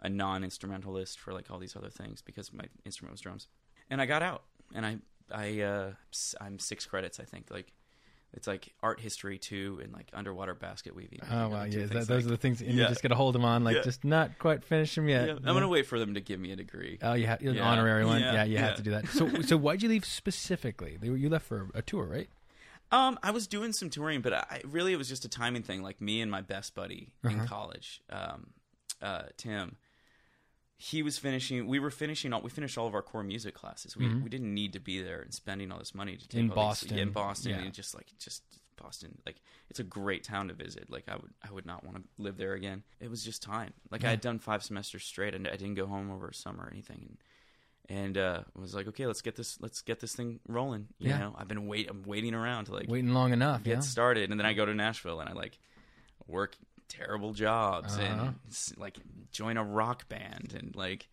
a 0.00 0.08
non 0.08 0.42
instrumentalist 0.44 1.18
for 1.18 1.32
like 1.32 1.50
all 1.50 1.58
these 1.58 1.76
other 1.76 1.90
things 1.90 2.22
because 2.22 2.52
my 2.52 2.64
instrument 2.84 3.12
was 3.12 3.20
drums. 3.20 3.48
And 3.90 4.00
I 4.02 4.06
got 4.06 4.22
out, 4.22 4.42
and 4.74 4.84
I 4.86 4.98
I 5.30 5.60
uh, 5.60 5.92
I'm 6.40 6.58
six 6.58 6.86
credits 6.86 7.18
I 7.20 7.24
think 7.24 7.50
like. 7.50 7.72
It's 8.34 8.46
like 8.46 8.72
art 8.82 8.98
history 8.98 9.38
too, 9.38 9.78
and 9.82 9.92
like 9.92 10.08
underwater 10.14 10.54
basket 10.54 10.94
weaving. 10.94 11.20
Oh 11.30 11.48
wow, 11.50 11.64
yeah. 11.64 11.84
That, 11.86 11.92
those 11.92 12.08
like- 12.10 12.24
are 12.24 12.28
the 12.28 12.36
things, 12.38 12.62
and 12.62 12.72
you 12.72 12.80
Yeah. 12.82 12.88
just 12.88 13.02
got 13.02 13.08
to 13.10 13.14
hold 13.14 13.34
them 13.34 13.44
on, 13.44 13.62
like 13.62 13.76
Yeah. 13.76 13.82
just 13.82 14.04
not 14.04 14.38
quite 14.38 14.64
finish 14.64 14.94
them 14.94 15.06
yet. 15.08 15.26
Yeah, 15.28 15.34
I'm 15.34 15.42
gonna 15.54 15.68
wait 15.68 15.86
for 15.86 15.98
them 15.98 16.14
to 16.14 16.20
give 16.20 16.40
me 16.40 16.50
a 16.52 16.56
degree. 16.56 16.98
Oh, 17.02 17.12
you 17.12 17.26
have 17.26 17.42
an 17.42 17.58
honorary 17.58 18.06
one. 18.06 18.20
Yeah, 18.22 18.44
you 18.44 18.56
have 18.58 18.76
to 18.76 18.82
do 18.82 18.92
that. 18.92 19.08
So, 19.08 19.28
so 19.42 19.56
why'd 19.58 19.82
you 19.82 19.88
leave 19.90 20.04
specifically? 20.06 20.98
You 21.02 21.14
you 21.14 21.28
left 21.28 21.46
for 21.46 21.68
a 21.74 21.82
tour, 21.82 22.04
right? 22.06 22.28
Um, 22.90 23.18
I 23.22 23.30
was 23.32 23.46
doing 23.46 23.72
some 23.72 23.88
touring, 23.90 24.20
but 24.22 24.32
I 24.34 24.60
really 24.66 24.92
it 24.92 24.96
was 24.96 25.08
just 25.08 25.24
a 25.24 25.28
timing 25.28 25.62
thing. 25.62 25.82
Like 25.82 26.00
me 26.00 26.20
and 26.20 26.30
my 26.30 26.40
best 26.42 26.74
buddy 26.74 27.12
in 27.24 27.30
Uh-huh. 27.36 27.46
college, 27.46 28.02
um, 28.10 28.48
uh, 29.02 29.24
Tim. 29.36 29.76
He 30.84 31.02
was 31.04 31.16
finishing. 31.16 31.68
We 31.68 31.78
were 31.78 31.92
finishing 31.92 32.32
all. 32.32 32.40
We 32.42 32.50
finished 32.50 32.76
all 32.76 32.88
of 32.88 32.94
our 32.94 33.02
core 33.02 33.22
music 33.22 33.54
classes. 33.54 33.96
We 33.96 34.06
Mhm. 34.06 34.22
we 34.24 34.28
didn't 34.28 34.52
need 34.52 34.72
to 34.72 34.80
be 34.80 35.00
there 35.00 35.20
and 35.22 35.32
spending 35.32 35.70
all 35.70 35.78
this 35.78 35.94
money 35.94 36.16
to 36.16 36.26
take 36.26 36.40
In 36.40 36.50
all 36.50 36.56
these- 36.56 36.80
Boston. 36.80 36.96
yeah, 36.96 37.02
in 37.04 37.10
Boston, 37.12 37.50
Yeah. 37.52 37.58
and 37.60 37.72
just 37.72 37.94
like 37.94 38.08
just 38.18 38.42
Boston. 38.76 39.16
Like 39.24 39.36
it's 39.70 39.78
a 39.78 39.84
great 39.84 40.24
town 40.24 40.48
to 40.48 40.54
visit. 40.54 40.90
Like 40.90 41.08
I 41.08 41.14
would 41.14 41.32
I 41.40 41.52
would 41.52 41.66
not 41.66 41.84
want 41.84 41.98
to 41.98 42.22
live 42.22 42.36
there 42.36 42.54
again. 42.54 42.82
It 42.98 43.08
was 43.10 43.24
just 43.24 43.42
time. 43.42 43.74
Like 43.92 44.02
Yeah. 44.02 44.08
I 44.08 44.10
had 44.10 44.20
done 44.20 44.40
five 44.40 44.64
semesters 44.64 45.04
straight, 45.04 45.34
and 45.36 45.46
I 45.46 45.52
didn't 45.52 45.74
go 45.76 45.86
home 45.86 46.10
over 46.10 46.32
summer 46.32 46.64
or 46.64 46.70
anything. 46.72 47.06
And, 47.08 47.18
and 47.88 48.18
uh, 48.18 48.42
was 48.56 48.74
like, 48.74 48.88
okay, 48.88 49.06
let's 49.06 49.22
get 49.22 49.36
this 49.36 49.60
let's 49.60 49.82
get 49.82 50.00
this 50.00 50.16
thing 50.16 50.40
rolling. 50.48 50.88
You 50.98 51.10
Yeah. 51.10 51.18
know, 51.18 51.34
I've 51.38 51.46
been 51.46 51.68
wait 51.68 51.88
I'm 51.88 52.02
waiting 52.02 52.34
around 52.34 52.64
to 52.64 52.72
like 52.72 52.88
Waiting 52.88 53.12
long 53.14 53.32
enough. 53.32 53.62
get 53.62 53.70
Yeah. 53.70 53.80
started 53.80 54.30
and 54.32 54.40
then 54.40 54.46
i 54.46 54.52
go 54.52 54.66
to 54.66 54.74
nashville 54.74 55.20
and 55.20 55.28
i 55.28 55.32
like 55.32 55.58
work 56.26 56.56
terrible 56.92 57.32
jobs 57.32 57.94
Uh-huh. 57.96 58.02
and 58.04 58.34
like 58.76 58.98
join 59.30 59.56
a 59.56 59.64
rock 59.64 60.08
band 60.08 60.54
and 60.58 60.74
like 60.76 61.08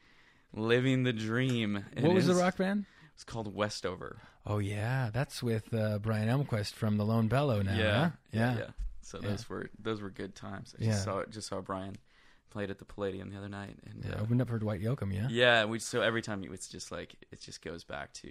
living 0.53 1.03
the 1.03 1.13
dream 1.13 1.83
And 1.95 2.05
What 2.05 2.15
was 2.15 2.27
the 2.27 2.35
rock 2.35 2.57
band? 2.57 2.85
it's 3.13 3.23
called 3.23 3.53
westover 3.53 4.17
Oh 4.45 4.57
yeah, 4.59 5.09
that's 5.13 5.43
with 5.43 5.73
uh, 5.73 5.99
Brian 5.99 6.27
Elmquist 6.27 6.73
from 6.73 6.97
the 6.97 7.05
Lone 7.05 7.27
Bellow 7.27 7.61
now. 7.61 7.71
huh? 7.71 7.77
yeah 8.31 8.57
yeah. 8.57 8.67
so 9.01 9.19
Yeah. 9.21 9.29
those 9.29 9.49
were 9.49 9.69
those 9.79 10.01
were 10.01 10.09
good 10.09 10.35
times 10.35 10.75
i 10.79 10.83
Yeah. 10.83 10.91
just 10.91 11.03
saw 11.03 11.23
just 11.25 11.47
saw 11.49 11.61
brian 11.61 11.95
played 12.49 12.71
at 12.71 12.79
the 12.79 12.85
palladium 12.85 13.29
the 13.29 13.37
other 13.37 13.49
night 13.49 13.77
and 13.85 14.03
Yeah, 14.03 14.15
uh, 14.15 14.21
Opened 14.23 14.41
up 14.41 14.47
for 14.49 14.57
Dwight 14.57 14.81
Yoakam. 14.81 15.13
Yeah. 15.13 15.27
yeah 15.29 15.65
we 15.65 15.77
so 15.79 16.01
every 16.01 16.21
time 16.23 16.43
it's 16.43 16.67
just 16.67 16.91
like 16.91 17.15
it 17.31 17.39
just 17.41 17.61
goes 17.61 17.83
back 17.83 18.11
to 18.13 18.29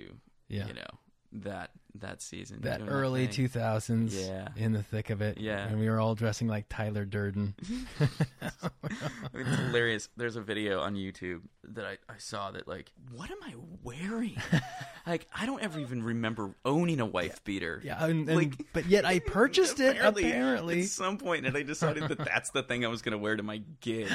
Yeah. 0.49 0.67
you 0.67 0.75
know 0.75 0.91
that 1.33 1.71
that 2.01 2.23
season. 2.23 2.61
that 2.63 2.83
early 2.89 3.27
thing. 3.27 3.35
two 3.35 3.49
thousands. 3.49 4.15
Yeah. 4.17 4.49
in 4.57 4.73
the 4.73 4.83
thick 4.83 5.11
of 5.11 5.21
it. 5.23 5.39
Yeah. 5.39 5.67
and 5.67 5.79
we 5.81 5.89
were 5.89 5.99
all 6.01 6.15
dressing 6.15 6.49
like 6.49 6.67
Tyler 6.69 7.05
Durden. 7.05 7.55
It's 9.35 9.57
hilarious. 9.57 10.09
There's 10.17 10.37
a 10.37 10.41
video 10.41 10.81
on 10.81 10.95
YouTube 10.95 11.43
that 11.65 11.85
I, 11.85 11.93
I 12.09 12.17
saw 12.19 12.51
that 12.53 12.67
like, 12.67 12.91
what 13.13 13.31
am 13.31 13.37
I 13.45 13.55
wearing? 13.83 14.37
like, 15.07 15.27
I 15.35 15.47
don't 15.47 15.63
ever 15.63 15.79
even 15.79 16.03
remember 16.03 16.55
owning 16.65 17.01
a 17.01 17.07
wife 17.07 17.43
beater. 17.45 17.81
yeah, 17.85 18.03
and, 18.05 18.29
and- 18.29 18.37
Like- 18.39 18.67
but 18.73 18.87
yet 18.87 19.05
I 19.05 19.19
purchased 19.27 19.81
it. 19.81 19.97
Apparently, 20.01 20.81
at 20.83 20.89
some 20.89 21.19
point, 21.19 21.47
and 21.47 21.57
I 21.57 21.63
decided 21.63 22.09
that 22.09 22.19
that's 22.19 22.51
the 22.51 22.63
thing 22.63 22.85
I 22.85 22.89
was 22.89 23.03
going 23.03 23.13
to 23.13 23.19
wear 23.19 23.37
to 23.37 23.43
my 23.43 23.63
gig. 23.81 24.09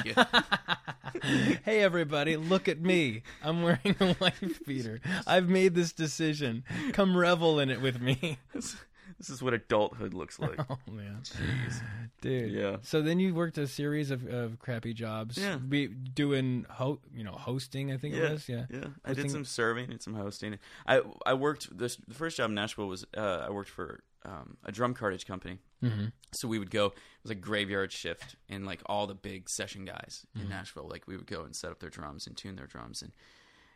hey 1.21 1.81
everybody, 1.81 2.35
look 2.37 2.67
at 2.67 2.81
me. 2.81 3.21
I'm 3.43 3.61
wearing 3.61 3.95
a 3.99 4.15
wife 4.19 4.59
beater. 4.65 4.99
I've 5.27 5.47
made 5.47 5.75
this 5.75 5.93
decision. 5.93 6.63
Come 6.91 7.15
revel 7.15 7.59
in 7.59 7.69
it 7.69 7.72
with 7.81 7.99
me. 8.01 8.37
this, 8.53 8.75
this 9.17 9.29
is 9.29 9.41
what 9.43 9.53
adulthood 9.53 10.13
looks 10.13 10.39
like. 10.39 10.59
Oh 10.69 10.77
man, 10.91 11.19
jeez, 11.23 11.81
dude. 12.21 12.51
Yeah. 12.51 12.77
So 12.83 13.01
then 13.01 13.19
you 13.19 13.33
worked 13.35 13.57
a 13.57 13.67
series 13.67 14.11
of, 14.11 14.25
of 14.27 14.59
crappy 14.59 14.93
jobs. 14.93 15.37
Yeah. 15.37 15.57
Be, 15.57 15.87
doing 15.87 16.65
ho- 16.69 16.99
you 17.13 17.23
know 17.23 17.31
hosting. 17.33 17.91
I 17.91 17.97
think 17.97 18.15
it 18.15 18.29
was. 18.31 18.47
Yeah. 18.49 18.65
Yeah, 18.69 18.85
I 19.05 19.09
did 19.09 19.17
Hosting- 19.17 19.29
some 19.29 19.45
serving 19.45 19.91
and 19.91 20.01
some 20.01 20.13
hosting. 20.15 20.57
I 20.87 21.01
I 21.25 21.33
worked 21.35 21.75
this 21.77 21.97
the 22.07 22.13
first 22.13 22.37
job 22.37 22.49
in 22.49 22.55
Nashville 22.55 22.87
was 22.87 23.05
uh, 23.15 23.45
I 23.47 23.49
worked 23.49 23.69
for 23.69 24.03
um, 24.25 24.57
a 24.63 24.71
drum 24.71 24.93
cartage 24.93 25.25
company. 25.25 25.59
Mm-hmm. 25.83 26.05
So 26.31 26.47
we 26.47 26.57
would 26.59 26.71
go. 26.71 26.87
It 26.87 26.93
was 27.23 27.31
a 27.31 27.35
graveyard 27.35 27.91
shift, 27.91 28.35
and 28.49 28.65
like 28.65 28.81
all 28.85 29.05
the 29.05 29.13
big 29.15 29.49
session 29.49 29.83
guys 29.85 30.25
Mm-hmm. 30.35 30.45
in 30.45 30.49
Nashville, 30.49 30.87
like 30.89 31.07
we 31.07 31.17
would 31.17 31.27
go 31.27 31.43
and 31.43 31.53
set 31.55 31.71
up 31.71 31.79
their 31.79 31.89
drums 31.89 32.25
and 32.25 32.35
tune 32.37 32.55
their 32.55 32.67
drums, 32.67 33.01
and 33.01 33.11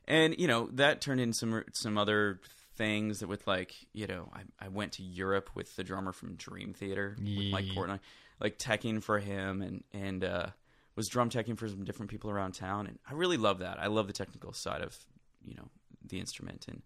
and 0.07 0.39
you 0.39 0.47
know 0.47 0.69
that 0.73 1.01
turned 1.01 1.19
in 1.21 1.33
some 1.33 1.63
some 1.73 1.97
other 1.97 2.39
things 2.77 3.19
that 3.19 3.27
with 3.27 3.45
like 3.47 3.75
you 3.93 4.07
know 4.07 4.29
I, 4.33 4.65
I 4.65 4.67
went 4.69 4.93
to 4.93 5.03
Europe 5.03 5.49
with 5.55 5.75
the 5.75 5.83
drummer 5.83 6.13
from 6.13 6.35
Dream 6.35 6.73
Theater 6.73 7.15
with 7.17 7.51
Mike 7.51 7.65
Portnoy, 7.65 7.99
like 8.39 8.57
teching 8.57 9.01
for 9.01 9.19
him 9.19 9.61
and 9.61 9.83
and 9.93 10.23
uh, 10.23 10.47
was 10.95 11.07
drum 11.07 11.29
teching 11.29 11.57
for 11.57 11.67
some 11.67 11.83
different 11.83 12.11
people 12.11 12.29
around 12.29 12.53
town, 12.53 12.87
and 12.87 12.99
I 13.09 13.13
really 13.13 13.37
love 13.37 13.59
that. 13.59 13.79
I 13.79 13.87
love 13.87 14.07
the 14.07 14.13
technical 14.13 14.53
side 14.53 14.81
of 14.81 14.97
you 15.43 15.55
know 15.55 15.69
the 16.07 16.19
instrument 16.19 16.65
and 16.67 16.81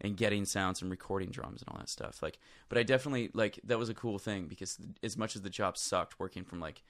and 0.00 0.16
getting 0.16 0.44
sounds 0.44 0.80
and 0.80 0.90
recording 0.90 1.30
drums 1.30 1.60
and 1.60 1.68
all 1.70 1.78
that 1.78 1.88
stuff. 1.88 2.22
Like, 2.22 2.38
but 2.68 2.78
I 2.78 2.82
definitely 2.82 3.30
like 3.34 3.60
that 3.64 3.78
was 3.78 3.88
a 3.88 3.94
cool 3.94 4.18
thing 4.18 4.46
because 4.46 4.78
as 5.02 5.16
much 5.16 5.36
as 5.36 5.42
the 5.42 5.50
job 5.50 5.76
sucked, 5.76 6.18
working 6.20 6.44
from 6.44 6.60
like 6.60 6.82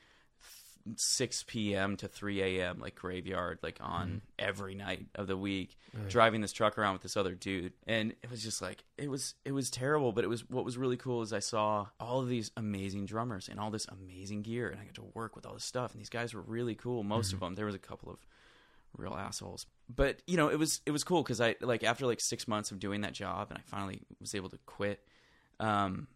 6 0.97 1.45
p.m. 1.47 1.97
to 1.99 2.09
3 2.09 2.43
a.m. 2.61 2.79
like 2.79 2.95
graveyard, 2.95 3.59
like 3.63 3.79
on 3.81 4.23
every 4.39 4.75
night 4.75 5.07
of 5.15 5.27
the 5.27 5.37
week, 5.37 5.77
driving 6.09 6.41
this 6.41 6.53
truck 6.53 6.79
around 6.79 6.95
with 6.95 7.03
this 7.03 7.17
other 7.17 7.35
dude, 7.35 7.73
and 7.87 8.13
it 8.23 8.31
was 8.31 8.43
just 8.43 8.63
like 8.63 8.85
it 8.97 9.11
was 9.11 9.35
it 9.45 9.53
was 9.53 9.71
terrible. 9.71 10.13
But 10.13 10.25
it 10.25 10.29
was 10.29 10.49
what 10.49 10.65
was 10.65 10.77
really 10.79 10.97
cool 10.97 11.23
is 11.23 11.33
I 11.33 11.41
saw 11.41 11.87
all 12.01 12.21
of 12.21 12.29
these 12.29 12.51
amazing 12.57 13.07
drummers 13.07 13.49
and 13.49 13.61
all 13.61 13.71
this 13.71 13.87
amazing 13.87 14.43
gear, 14.43 14.69
and 14.69 14.81
I 14.81 14.85
got 14.85 14.95
to 14.95 15.11
work 15.15 15.37
with 15.37 15.47
all 15.47 15.55
this 15.55 15.65
stuff, 15.65 15.93
and 15.93 16.01
these 16.01 16.09
guys 16.09 16.35
were 16.35 16.43
really 16.43 16.75
cool. 16.75 17.03
Most 17.03 17.33
of 17.33 17.41
them, 17.41 17.55
there 17.55 17.67
was 17.67 17.75
a 17.75 17.79
couple 17.79 18.11
of 18.11 18.19
real 18.97 19.15
assholes. 19.15 19.67
But 19.95 20.23
you 20.27 20.37
know, 20.37 20.49
it 20.49 20.59
was 20.59 20.81
it 20.87 20.91
was 20.91 21.05
cool 21.05 21.23
because 21.23 21.41
I 21.41 21.57
like 21.61 21.85
after 21.85 22.07
like 22.07 22.21
six 22.21 22.49
months 22.49 22.71
of 22.71 22.79
doing 22.79 23.03
that 23.03 23.13
job, 23.13 23.49
and 23.51 23.59
I 23.59 23.63
finally 23.65 24.03
was 24.21 24.35
able 24.35 24.51
to 24.51 24.59
quit. 24.67 25.01
Um, 25.61 26.07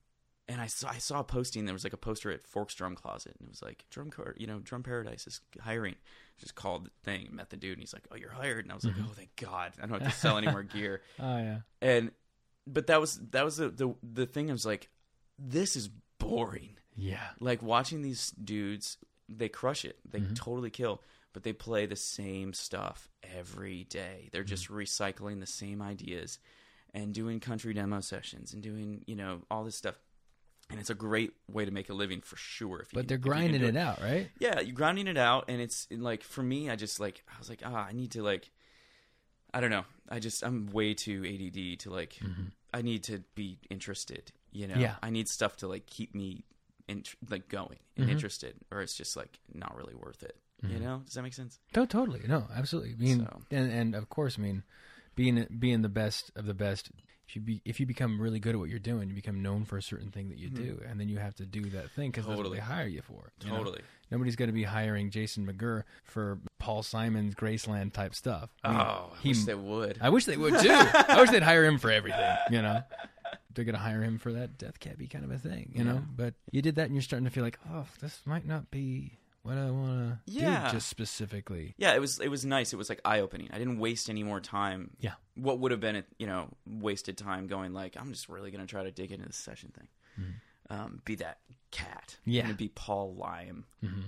and 0.49 0.61
I 0.61 0.67
saw 0.67 0.89
I 0.89 0.99
saw 0.99 1.21
a 1.21 1.25
posting. 1.25 1.65
There 1.65 1.73
was 1.73 1.85
like 1.85 1.93
a 1.93 1.99
poster 1.99 2.31
at 2.31 2.47
Forks 2.47 2.75
Drum 2.75 2.95
Closet, 2.95 3.37
and 3.39 3.49
it 3.49 3.51
was 3.51 3.63
like 3.63 3.85
drum 3.91 4.11
car, 4.11 4.35
you 4.37 4.47
know, 4.47 4.59
Drum 4.59 4.83
Paradise 4.83 5.27
is 5.27 5.41
hiring. 5.61 5.95
Just 6.39 6.55
called 6.55 6.87
the 6.87 6.91
thing, 7.05 7.29
met 7.33 7.51
the 7.51 7.57
dude, 7.57 7.73
and 7.73 7.81
he's 7.81 7.93
like, 7.93 8.05
"Oh, 8.11 8.17
you're 8.17 8.31
hired." 8.31 8.65
And 8.65 8.73
I 8.73 8.75
was 8.75 8.85
like, 8.85 8.95
mm-hmm. 8.95 9.07
"Oh, 9.09 9.15
thank 9.15 9.37
God, 9.37 9.73
I 9.81 9.87
don't 9.87 10.03
have 10.03 10.13
to 10.13 10.19
sell 10.19 10.39
any 10.39 10.51
more 10.51 10.63
gear." 10.63 11.03
Oh 11.21 11.39
yeah. 11.39 11.59
And 11.81 12.11
but 12.67 12.89
that 12.89 13.01
was 13.01 13.21
that 13.31 13.45
was 13.45 13.57
the 13.57 13.69
the 13.69 13.95
the 14.03 14.27
thing. 14.27 14.51
I 14.51 14.53
was 14.53 14.67
like, 14.67 14.89
"This 15.39 15.77
is 15.77 15.89
boring." 16.19 16.77
Yeah. 16.95 17.29
like 17.41 17.63
watching 17.63 18.03
these 18.03 18.33
dudes 18.33 18.99
they 19.27 19.49
crush 19.49 19.87
it 19.87 19.99
they 20.09 20.21
mm-hmm. 20.21 20.35
totally 20.35 20.69
kill 20.69 21.01
but 21.33 21.43
they 21.43 21.55
play 21.55 21.87
the 21.87 21.97
same 21.97 22.53
stuff 22.53 23.09
every 23.35 23.85
day 23.85 24.29
they're 24.31 24.45
just 24.45 24.67
mm-hmm. 24.67 24.77
recycling 24.77 25.41
the 25.41 25.47
same 25.47 25.81
ideas 25.81 26.39
and 26.93 27.15
doing 27.15 27.41
country 27.41 27.73
demo 27.73 28.01
sessions 28.01 28.53
and 28.53 28.63
doing 28.63 29.03
you 29.07 29.17
know 29.17 29.41
all 29.51 29.65
this 29.65 29.75
stuff 29.75 29.99
and 30.71 30.81
it's 30.81 30.91
a 30.91 30.95
great 30.95 31.33
way 31.49 31.65
to 31.65 31.71
make 31.71 31.91
a 31.91 31.95
living 31.95 32.21
for 32.23 32.37
sure 32.37 32.81
if 32.81 32.93
you 32.93 32.97
But 32.97 33.01
can- 33.03 33.07
they're 33.09 33.17
if 33.19 33.25
you 33.25 33.31
can 33.31 33.41
grinding 33.41 33.61
do 33.61 33.67
it 33.69 33.77
out, 33.77 34.01
right? 34.01 34.29
yeah 34.39 34.61
you're 34.61 34.75
grinding 34.75 35.07
it 35.07 35.17
out 35.19 35.45
and 35.49 35.61
it's 35.61 35.87
and, 35.91 36.03
like 36.03 36.23
for 36.23 36.43
me 36.43 36.71
i 36.71 36.77
just 36.77 36.99
like 37.01 37.23
i 37.35 37.39
was 37.39 37.49
like 37.51 37.63
ah 37.65 37.87
i 37.89 37.93
need 37.93 38.13
to 38.13 38.23
like 38.23 38.51
i 39.55 39.61
don't 39.61 39.71
know 39.71 39.85
i 40.09 40.19
just 40.19 40.43
i'm 40.45 40.67
way 40.73 40.95
too 40.95 41.25
add 41.27 41.79
to 41.81 41.91
like 41.91 42.19
i 42.73 42.81
need 42.83 43.03
to 43.05 43.23
be 43.35 43.59
interested 43.71 44.33
you 44.53 44.67
know 44.67 44.75
Mm-hmm. 44.75 44.83
Yeah. 44.83 44.95
i 45.03 45.11
need 45.11 45.29
stuff 45.29 45.57
to 45.59 45.69
like 45.69 45.87
keep 45.87 46.15
me 46.15 46.45
in, 46.89 47.05
like 47.31 47.49
going 47.49 47.79
and 47.97 48.05
Mm-hmm. 48.07 48.13
interested 48.13 48.55
or 48.71 48.81
it's 48.81 48.95
just 48.97 49.17
like 49.17 49.39
not 49.53 49.77
really 49.77 49.95
worth 49.95 50.23
it 50.23 50.37
you 50.67 50.79
know 50.79 51.03
does 51.05 51.15
that 51.15 51.23
make 51.23 51.35
sense 51.35 51.59
No, 51.75 51.85
totally. 51.87 52.21
No, 52.29 52.47
absolutely. 52.55 52.93
I 52.93 52.97
mean, 53.03 53.19
So- 53.27 53.41
and 53.51 53.71
and 53.73 53.95
of 53.97 54.09
course, 54.09 54.39
I 54.39 54.43
mean, 54.43 54.63
being 55.17 55.45
being 55.59 55.83
the 55.83 55.89
best 55.89 56.31
of 56.37 56.47
the 56.47 56.55
best. 56.55 56.91
If 57.33 57.37
you 57.37 57.41
be 57.43 57.63
if 57.65 57.81
you 57.81 57.87
become 57.87 58.21
really 58.21 58.39
good 58.39 58.55
at 58.55 58.59
what 58.59 58.69
you're 58.69 58.79
doing, 58.79 59.09
you 59.09 59.15
become 59.15 59.41
known 59.43 59.65
for 59.65 59.79
a 59.79 59.83
certain 59.83 60.11
thing 60.11 60.29
that 60.29 60.37
you 60.37 60.51
do, 60.51 60.83
and 60.87 61.01
then 61.01 61.09
you 61.09 61.17
have 61.17 61.35
to 61.37 61.47
do 61.47 61.63
that 61.71 61.91
thing 61.93 62.11
because 62.11 62.27
that's 62.27 62.37
what 62.37 62.45
Mm-hmm. 62.45 62.55
They 62.57 62.61
hire 62.61 62.87
you 62.87 63.01
for. 63.01 63.33
you 63.43 63.51
know? 63.51 63.57
Totally. 63.57 63.81
Nobody's 64.11 64.37
going 64.37 64.49
to 64.51 64.53
be 64.53 64.65
hiring 64.65 65.11
Jason 65.11 65.47
McGerr 65.47 65.85
for 66.05 66.41
Paul 66.59 66.83
Simon's 66.83 67.35
Graceland 67.35 67.95
type 67.95 68.15
stuff. 68.15 68.51
I 68.63 68.69
mean, 68.71 68.81
oh 68.81 69.13
i 69.15 69.19
he- 69.23 69.29
wish 69.31 69.45
they 69.45 69.55
would 69.55 69.97
I 70.03 70.11
wish 70.11 70.27
they 70.27 70.37
would 70.37 70.59
too. 70.61 70.69
I 70.71 71.17
wish 71.23 71.31
they'd 71.31 71.43
hire 71.43 71.65
him 71.65 71.79
for 71.79 71.91
everything. 71.91 72.37
You 72.51 72.61
know, 72.61 72.83
they're 73.55 73.65
gonna 73.65 73.79
hire 73.79 74.03
him 74.03 74.19
for 74.19 74.33
that 74.35 74.59
death 74.59 74.79
cabbie 74.79 75.07
kind 75.07 75.25
of 75.25 75.31
a 75.31 75.39
thing. 75.39 75.73
You 75.75 75.85
know, 75.85 76.03
but 76.15 76.35
you 76.51 76.61
did 76.61 76.75
that, 76.75 76.85
and 76.87 76.95
you're 76.95 77.01
starting 77.03 77.25
to 77.25 77.31
feel 77.31 77.45
like, 77.45 77.59
oh, 77.73 77.87
this 78.03 78.21
might 78.27 78.47
not 78.47 78.71
be 78.71 79.17
what 79.43 79.59
I 79.59 79.71
want 79.71 80.21
to 80.27 80.33
Yeah. 80.33 80.67
do 80.69 80.77
just 80.77 80.89
specifically. 80.89 81.75
yeah 81.77 81.95
it 81.95 82.01
was 82.01 82.21
it 82.21 82.29
was 82.29 82.45
nice 82.45 82.73
it 82.73 82.77
was 82.77 82.89
like 82.89 83.01
eye-opening 83.05 83.49
i 83.53 83.59
didn't 83.59 83.79
waste 83.79 84.09
any 84.09 84.23
more 84.23 84.41
time 84.41 84.91
Yeah. 85.01 85.15
what 85.35 85.59
would 85.59 85.71
have 85.73 85.81
been 85.81 86.05
you 86.19 86.27
know 86.27 86.49
wasted 86.67 87.19
time 87.19 87.47
going 87.49 87.73
like 87.73 87.97
i'm 87.99 88.13
just 88.13 88.29
really 88.29 88.51
gonna 88.51 88.67
try 88.67 88.83
to 88.85 88.91
dig 88.93 89.11
into 89.13 89.27
this 89.27 89.37
session 89.37 89.73
thing 89.77 89.89
um, 90.71 91.01
be 91.05 91.17
that 91.17 91.39
cat 91.71 92.17
Mm-hmm. 92.21 92.31
Yeah. 92.31 92.49
and 92.49 92.57
be 92.57 92.69
Paul 92.69 93.17
Leim 93.19 93.65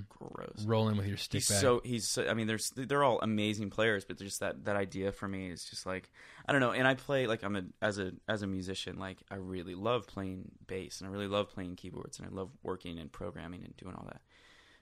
gross 0.09 0.65
Rolling 0.67 0.97
with 0.97 1.07
your 1.07 1.17
stick 1.17 1.41
he's 1.41 1.49
back. 1.49 1.61
so 1.61 1.81
he's 1.85 2.07
so, 2.09 2.29
i 2.29 2.35
mean 2.35 2.47
there's 2.47 2.71
they're 2.77 3.03
all 3.03 3.19
amazing 3.23 3.71
players 3.71 4.05
but 4.05 4.19
just 4.19 4.41
that 4.41 4.65
that 4.67 4.77
idea 4.77 5.11
for 5.13 5.27
me 5.27 5.49
is 5.51 5.65
just 5.65 5.85
like 5.87 6.11
i 6.47 6.53
don't 6.53 6.61
know 6.61 6.71
and 6.73 6.87
i 6.87 6.95
play 6.95 7.27
like 7.27 7.43
i'm 7.43 7.57
a 7.57 7.63
as 7.83 7.99
a 7.99 8.13
as 8.29 8.43
a 8.43 8.47
musician 8.47 8.99
like 8.99 9.19
i 9.31 9.37
really 9.37 9.75
love 9.75 10.07
playing 10.07 10.45
bass 10.67 11.01
and 11.01 11.09
i 11.09 11.13
really 11.13 11.27
love 11.27 11.49
playing 11.51 11.75
keyboards 11.75 12.19
and 12.19 12.29
i 12.29 12.31
love 12.31 12.51
working 12.63 12.99
and 12.99 13.11
programming 13.11 13.65
and 13.65 13.77
doing 13.79 13.95
all 13.95 14.05
that 14.07 14.21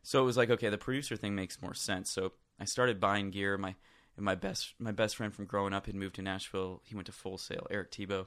so 0.03 0.21
it 0.21 0.25
was 0.25 0.37
like 0.37 0.51
okay 0.51 0.69
the 0.69 0.79
producer 0.79 1.17
thing 1.17 1.35
makes 1.35 1.63
more 1.63 1.75
sense. 1.75 2.11
So 2.11 2.33
i 2.61 2.65
started 2.65 3.01
buying 3.01 3.31
gear. 3.31 3.57
My 3.59 3.75
and 4.17 4.25
my 4.25 4.35
best 4.35 4.75
my 4.79 4.93
best 4.93 5.17
friend 5.17 5.35
from 5.35 5.47
growing 5.47 5.73
up 5.73 5.87
had 5.87 5.95
moved 5.95 6.17
to 6.17 6.23
nashville. 6.23 6.83
He 6.85 6.95
went 6.95 7.07
to 7.07 7.13
full 7.13 7.39
sail 7.39 7.67
eric 7.71 7.91
tebow 7.91 8.27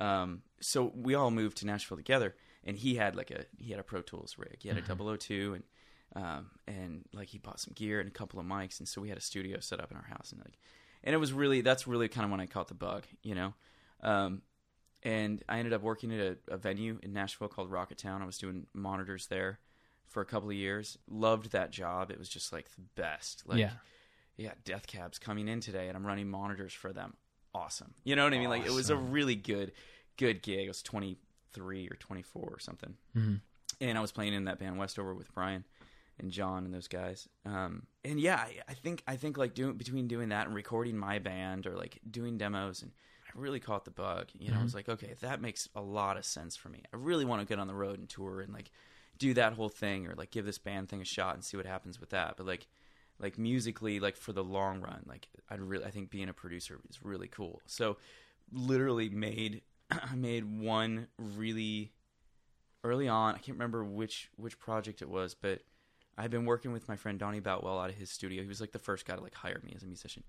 um, 0.00 0.42
so 0.60 0.92
we 0.94 1.14
all 1.14 1.30
moved 1.30 1.58
to 1.58 1.66
Nashville 1.66 1.96
together, 1.96 2.34
and 2.64 2.76
he 2.76 2.94
had 2.94 3.16
like 3.16 3.30
a 3.30 3.44
he 3.56 3.70
had 3.70 3.80
a 3.80 3.84
Pro 3.84 4.02
Tools 4.02 4.36
rig. 4.38 4.58
He 4.60 4.68
had 4.68 4.78
a 4.78 5.16
002, 5.16 5.54
and 5.54 5.64
um, 6.24 6.50
and 6.66 7.04
like 7.12 7.28
he 7.28 7.38
bought 7.38 7.60
some 7.60 7.74
gear 7.74 8.00
and 8.00 8.08
a 8.08 8.12
couple 8.12 8.38
of 8.38 8.46
mics, 8.46 8.78
and 8.78 8.88
so 8.88 9.00
we 9.00 9.08
had 9.08 9.18
a 9.18 9.22
studio 9.22 9.60
set 9.60 9.80
up 9.80 9.90
in 9.90 9.96
our 9.96 10.04
house, 10.04 10.32
and 10.32 10.40
like, 10.40 10.58
and 11.02 11.14
it 11.14 11.18
was 11.18 11.32
really 11.32 11.60
that's 11.60 11.86
really 11.86 12.08
kind 12.08 12.24
of 12.24 12.30
when 12.30 12.40
I 12.40 12.46
caught 12.46 12.68
the 12.68 12.74
bug, 12.74 13.04
you 13.22 13.34
know. 13.34 13.54
Um, 14.02 14.42
and 15.02 15.42
I 15.48 15.58
ended 15.58 15.72
up 15.72 15.82
working 15.82 16.12
at 16.12 16.20
a, 16.20 16.54
a 16.54 16.56
venue 16.56 16.98
in 17.02 17.12
Nashville 17.12 17.48
called 17.48 17.70
Rocketown. 17.70 18.20
I 18.20 18.26
was 18.26 18.38
doing 18.38 18.66
monitors 18.74 19.28
there 19.28 19.60
for 20.08 20.20
a 20.20 20.26
couple 20.26 20.48
of 20.48 20.54
years. 20.56 20.98
Loved 21.08 21.52
that 21.52 21.70
job. 21.70 22.10
It 22.10 22.18
was 22.18 22.28
just 22.28 22.52
like 22.52 22.68
the 22.74 22.82
best. 22.96 23.42
Like, 23.46 23.58
yeah, 23.58 23.70
yeah, 24.36 24.52
Death 24.64 24.86
Cab's 24.86 25.18
coming 25.18 25.48
in 25.48 25.60
today, 25.60 25.88
and 25.88 25.96
I'm 25.96 26.06
running 26.06 26.28
monitors 26.28 26.72
for 26.72 26.92
them. 26.92 27.14
Awesome. 27.54 27.94
You 28.04 28.16
know 28.16 28.24
what 28.24 28.34
I 28.34 28.38
mean? 28.38 28.50
Like 28.50 28.66
it 28.66 28.72
was 28.72 28.90
a 28.90 28.96
really 28.96 29.34
good, 29.36 29.72
good 30.16 30.42
gig. 30.42 30.66
I 30.66 30.68
was 30.68 30.82
23 30.82 31.88
or 31.88 31.96
24 31.96 32.42
or 32.42 32.58
something, 32.58 32.94
hmm 33.14 33.34
and 33.80 33.96
I 33.96 34.00
was 34.00 34.10
playing 34.10 34.34
in 34.34 34.46
that 34.46 34.58
band 34.58 34.76
Westover 34.76 35.14
with 35.14 35.32
Brian 35.32 35.64
and 36.18 36.32
John 36.32 36.64
and 36.64 36.74
those 36.74 36.88
guys. 36.88 37.28
Um, 37.46 37.86
and 38.04 38.18
yeah, 38.18 38.34
I, 38.36 38.56
I 38.68 38.74
think 38.74 39.04
I 39.06 39.14
think 39.14 39.38
like 39.38 39.54
doing 39.54 39.76
between 39.76 40.08
doing 40.08 40.30
that 40.30 40.46
and 40.46 40.54
recording 40.54 40.96
my 40.98 41.20
band 41.20 41.64
or 41.66 41.76
like 41.76 42.00
doing 42.10 42.38
demos 42.38 42.82
and. 42.82 42.92
I 43.28 43.38
really 43.38 43.60
caught 43.60 43.84
the 43.84 43.90
bug. 43.90 44.28
You 44.38 44.50
know, 44.50 44.58
I 44.58 44.62
was 44.62 44.74
like, 44.74 44.88
okay, 44.88 45.14
that 45.20 45.42
makes 45.42 45.68
a 45.74 45.82
lot 45.82 46.16
of 46.16 46.24
sense 46.24 46.56
for 46.56 46.70
me. 46.70 46.82
I 46.94 46.96
really 46.96 47.26
want 47.26 47.42
to 47.42 47.46
get 47.46 47.58
on 47.58 47.68
the 47.68 47.74
road 47.74 47.98
and 47.98 48.08
tour 48.08 48.40
and 48.40 48.54
like 48.54 48.70
do 49.18 49.34
that 49.34 49.54
whole 49.54 49.68
thing 49.68 50.06
or 50.06 50.14
like 50.14 50.30
give 50.30 50.44
this 50.44 50.58
band 50.58 50.88
thing 50.88 51.00
a 51.00 51.04
shot 51.04 51.34
and 51.34 51.44
see 51.44 51.56
what 51.56 51.66
happens 51.66 52.00
with 52.00 52.10
that. 52.10 52.34
But 52.36 52.46
like 52.46 52.66
like 53.20 53.38
musically 53.38 53.98
like 53.98 54.16
for 54.16 54.32
the 54.32 54.44
long 54.44 54.80
run 54.80 55.02
like 55.08 55.26
i'd 55.50 55.60
really 55.60 55.84
i 55.84 55.90
think 55.90 56.08
being 56.08 56.28
a 56.28 56.32
producer 56.32 56.78
is 56.88 57.02
really 57.02 57.28
cool. 57.28 57.60
So 57.66 57.96
literally 58.52 59.08
made 59.08 59.62
i 59.90 60.14
made 60.16 60.44
one 60.44 61.08
really 61.18 61.92
early 62.84 63.08
on. 63.08 63.34
I 63.34 63.38
can't 63.38 63.56
remember 63.56 63.84
which 63.84 64.30
which 64.36 64.58
project 64.58 65.02
it 65.02 65.08
was 65.08 65.34
but 65.34 65.60
i've 66.16 66.30
been 66.30 66.44
working 66.44 66.72
with 66.72 66.88
my 66.88 66.96
friend 66.96 67.18
donnie 67.18 67.40
boutwell 67.40 67.78
out 67.78 67.90
of 67.90 67.96
his 67.96 68.10
studio. 68.10 68.42
He 68.42 68.48
was 68.48 68.60
like 68.60 68.72
the 68.72 68.78
first 68.78 69.06
guy 69.06 69.16
to 69.16 69.22
like 69.22 69.34
hire 69.34 69.60
me 69.64 69.72
as 69.74 69.82
a 69.82 69.86
musician. 69.86 70.22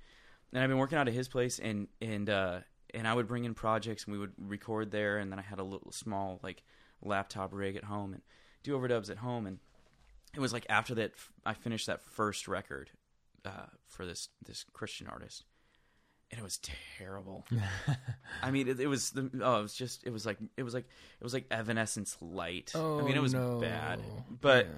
And 0.52 0.64
i've 0.64 0.70
been 0.70 0.80
working 0.80 0.98
out 0.98 1.08
of 1.08 1.14
his 1.14 1.28
place 1.28 1.60
and 1.60 1.88
and 2.02 2.30
uh 2.30 2.60
and 2.94 3.08
I 3.08 3.14
would 3.14 3.28
bring 3.28 3.46
in 3.46 3.54
projects 3.54 4.06
and 4.06 4.14
we 4.14 4.20
would 4.20 4.34
record 4.38 4.92
there. 4.92 5.18
And 5.18 5.32
then 5.32 5.40
I 5.40 5.44
had 5.44 5.60
a 5.60 5.64
little 5.64 5.92
small 5.92 6.40
like 6.44 6.64
laptop 7.02 7.54
rig 7.54 7.76
at 7.76 7.84
home. 7.84 8.14
And 8.14 8.22
do 8.64 8.78
overdubs 8.78 9.10
at 9.10 9.18
home 9.18 9.46
and 9.46 9.60
it 10.36 10.40
was 10.40 10.54
like 10.54 10.66
after 10.70 10.94
that 10.96 11.12
I 11.46 11.54
finished 11.54 11.88
that 11.88 12.02
first 12.02 12.48
record 12.48 12.92
uh, 13.46 13.68
for 13.88 14.06
this 14.06 14.30
this 14.46 14.64
Christian 14.74 15.08
artist 15.08 15.44
and 16.32 16.40
it 16.40 16.44
was 16.44 16.60
terrible. 16.98 17.44
I 18.44 18.52
mean, 18.52 18.68
it, 18.68 18.80
it 18.80 18.86
was 18.86 19.10
the 19.10 19.32
oh, 19.42 19.60
it 19.60 19.62
was 19.64 19.74
just 19.74 20.06
it 20.06 20.14
was 20.14 20.26
like 20.28 20.38
it 20.58 20.62
was 20.64 20.76
like 20.76 20.86
it 21.20 21.24
was 21.24 21.34
like 21.34 21.46
Evanescence 21.50 22.16
light. 22.22 22.72
I 22.76 23.02
mean, 23.02 23.16
it 23.16 23.22
was 23.22 23.34
Oh, 23.34 23.54
no. 23.56 23.60
bad, 23.60 24.00
but 24.42 24.66
Yeah. 24.68 24.72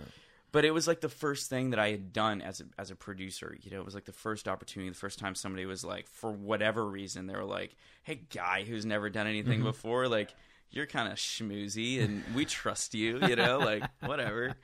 but 0.54 0.63
it 0.63 0.72
was 0.74 0.88
like 0.88 1.02
the 1.02 1.10
first 1.10 1.50
thing 1.50 1.72
that 1.72 1.80
I 1.80 1.91
had 1.91 2.13
done 2.13 2.41
as 2.41 2.62
a, 2.62 2.65
as 2.78 2.89
a 2.89 2.96
producer. 2.96 3.54
You 3.62 3.72
know, 3.72 3.80
it 3.82 3.86
was 3.86 3.94
like 3.96 4.06
the 4.06 4.13
first 4.13 4.48
opportunity, 4.48 4.89
the 4.89 4.96
first 4.96 5.20
time 5.20 5.36
somebody 5.36 5.65
was 5.65 5.84
like, 5.84 6.08
for 6.08 6.32
whatever 6.32 6.86
reason, 6.88 7.28
they 7.28 7.36
were 7.36 7.44
like, 7.44 7.76
"Hey, 8.04 8.22
guy 8.34 8.63
who's 8.63 8.86
never 8.86 9.10
done 9.10 9.28
anything 9.28 9.60
Mm-hmm. 9.60 9.67
before, 9.67 10.08
like." 10.08 10.34
You're 10.72 10.86
kind 10.86 11.12
of 11.12 11.18
schmoozy, 11.18 12.02
and 12.02 12.24
we 12.34 12.46
trust 12.46 12.94
you. 12.94 13.20
You 13.20 13.36
know, 13.36 13.60
like 13.60 13.84
whatever. 14.02 14.56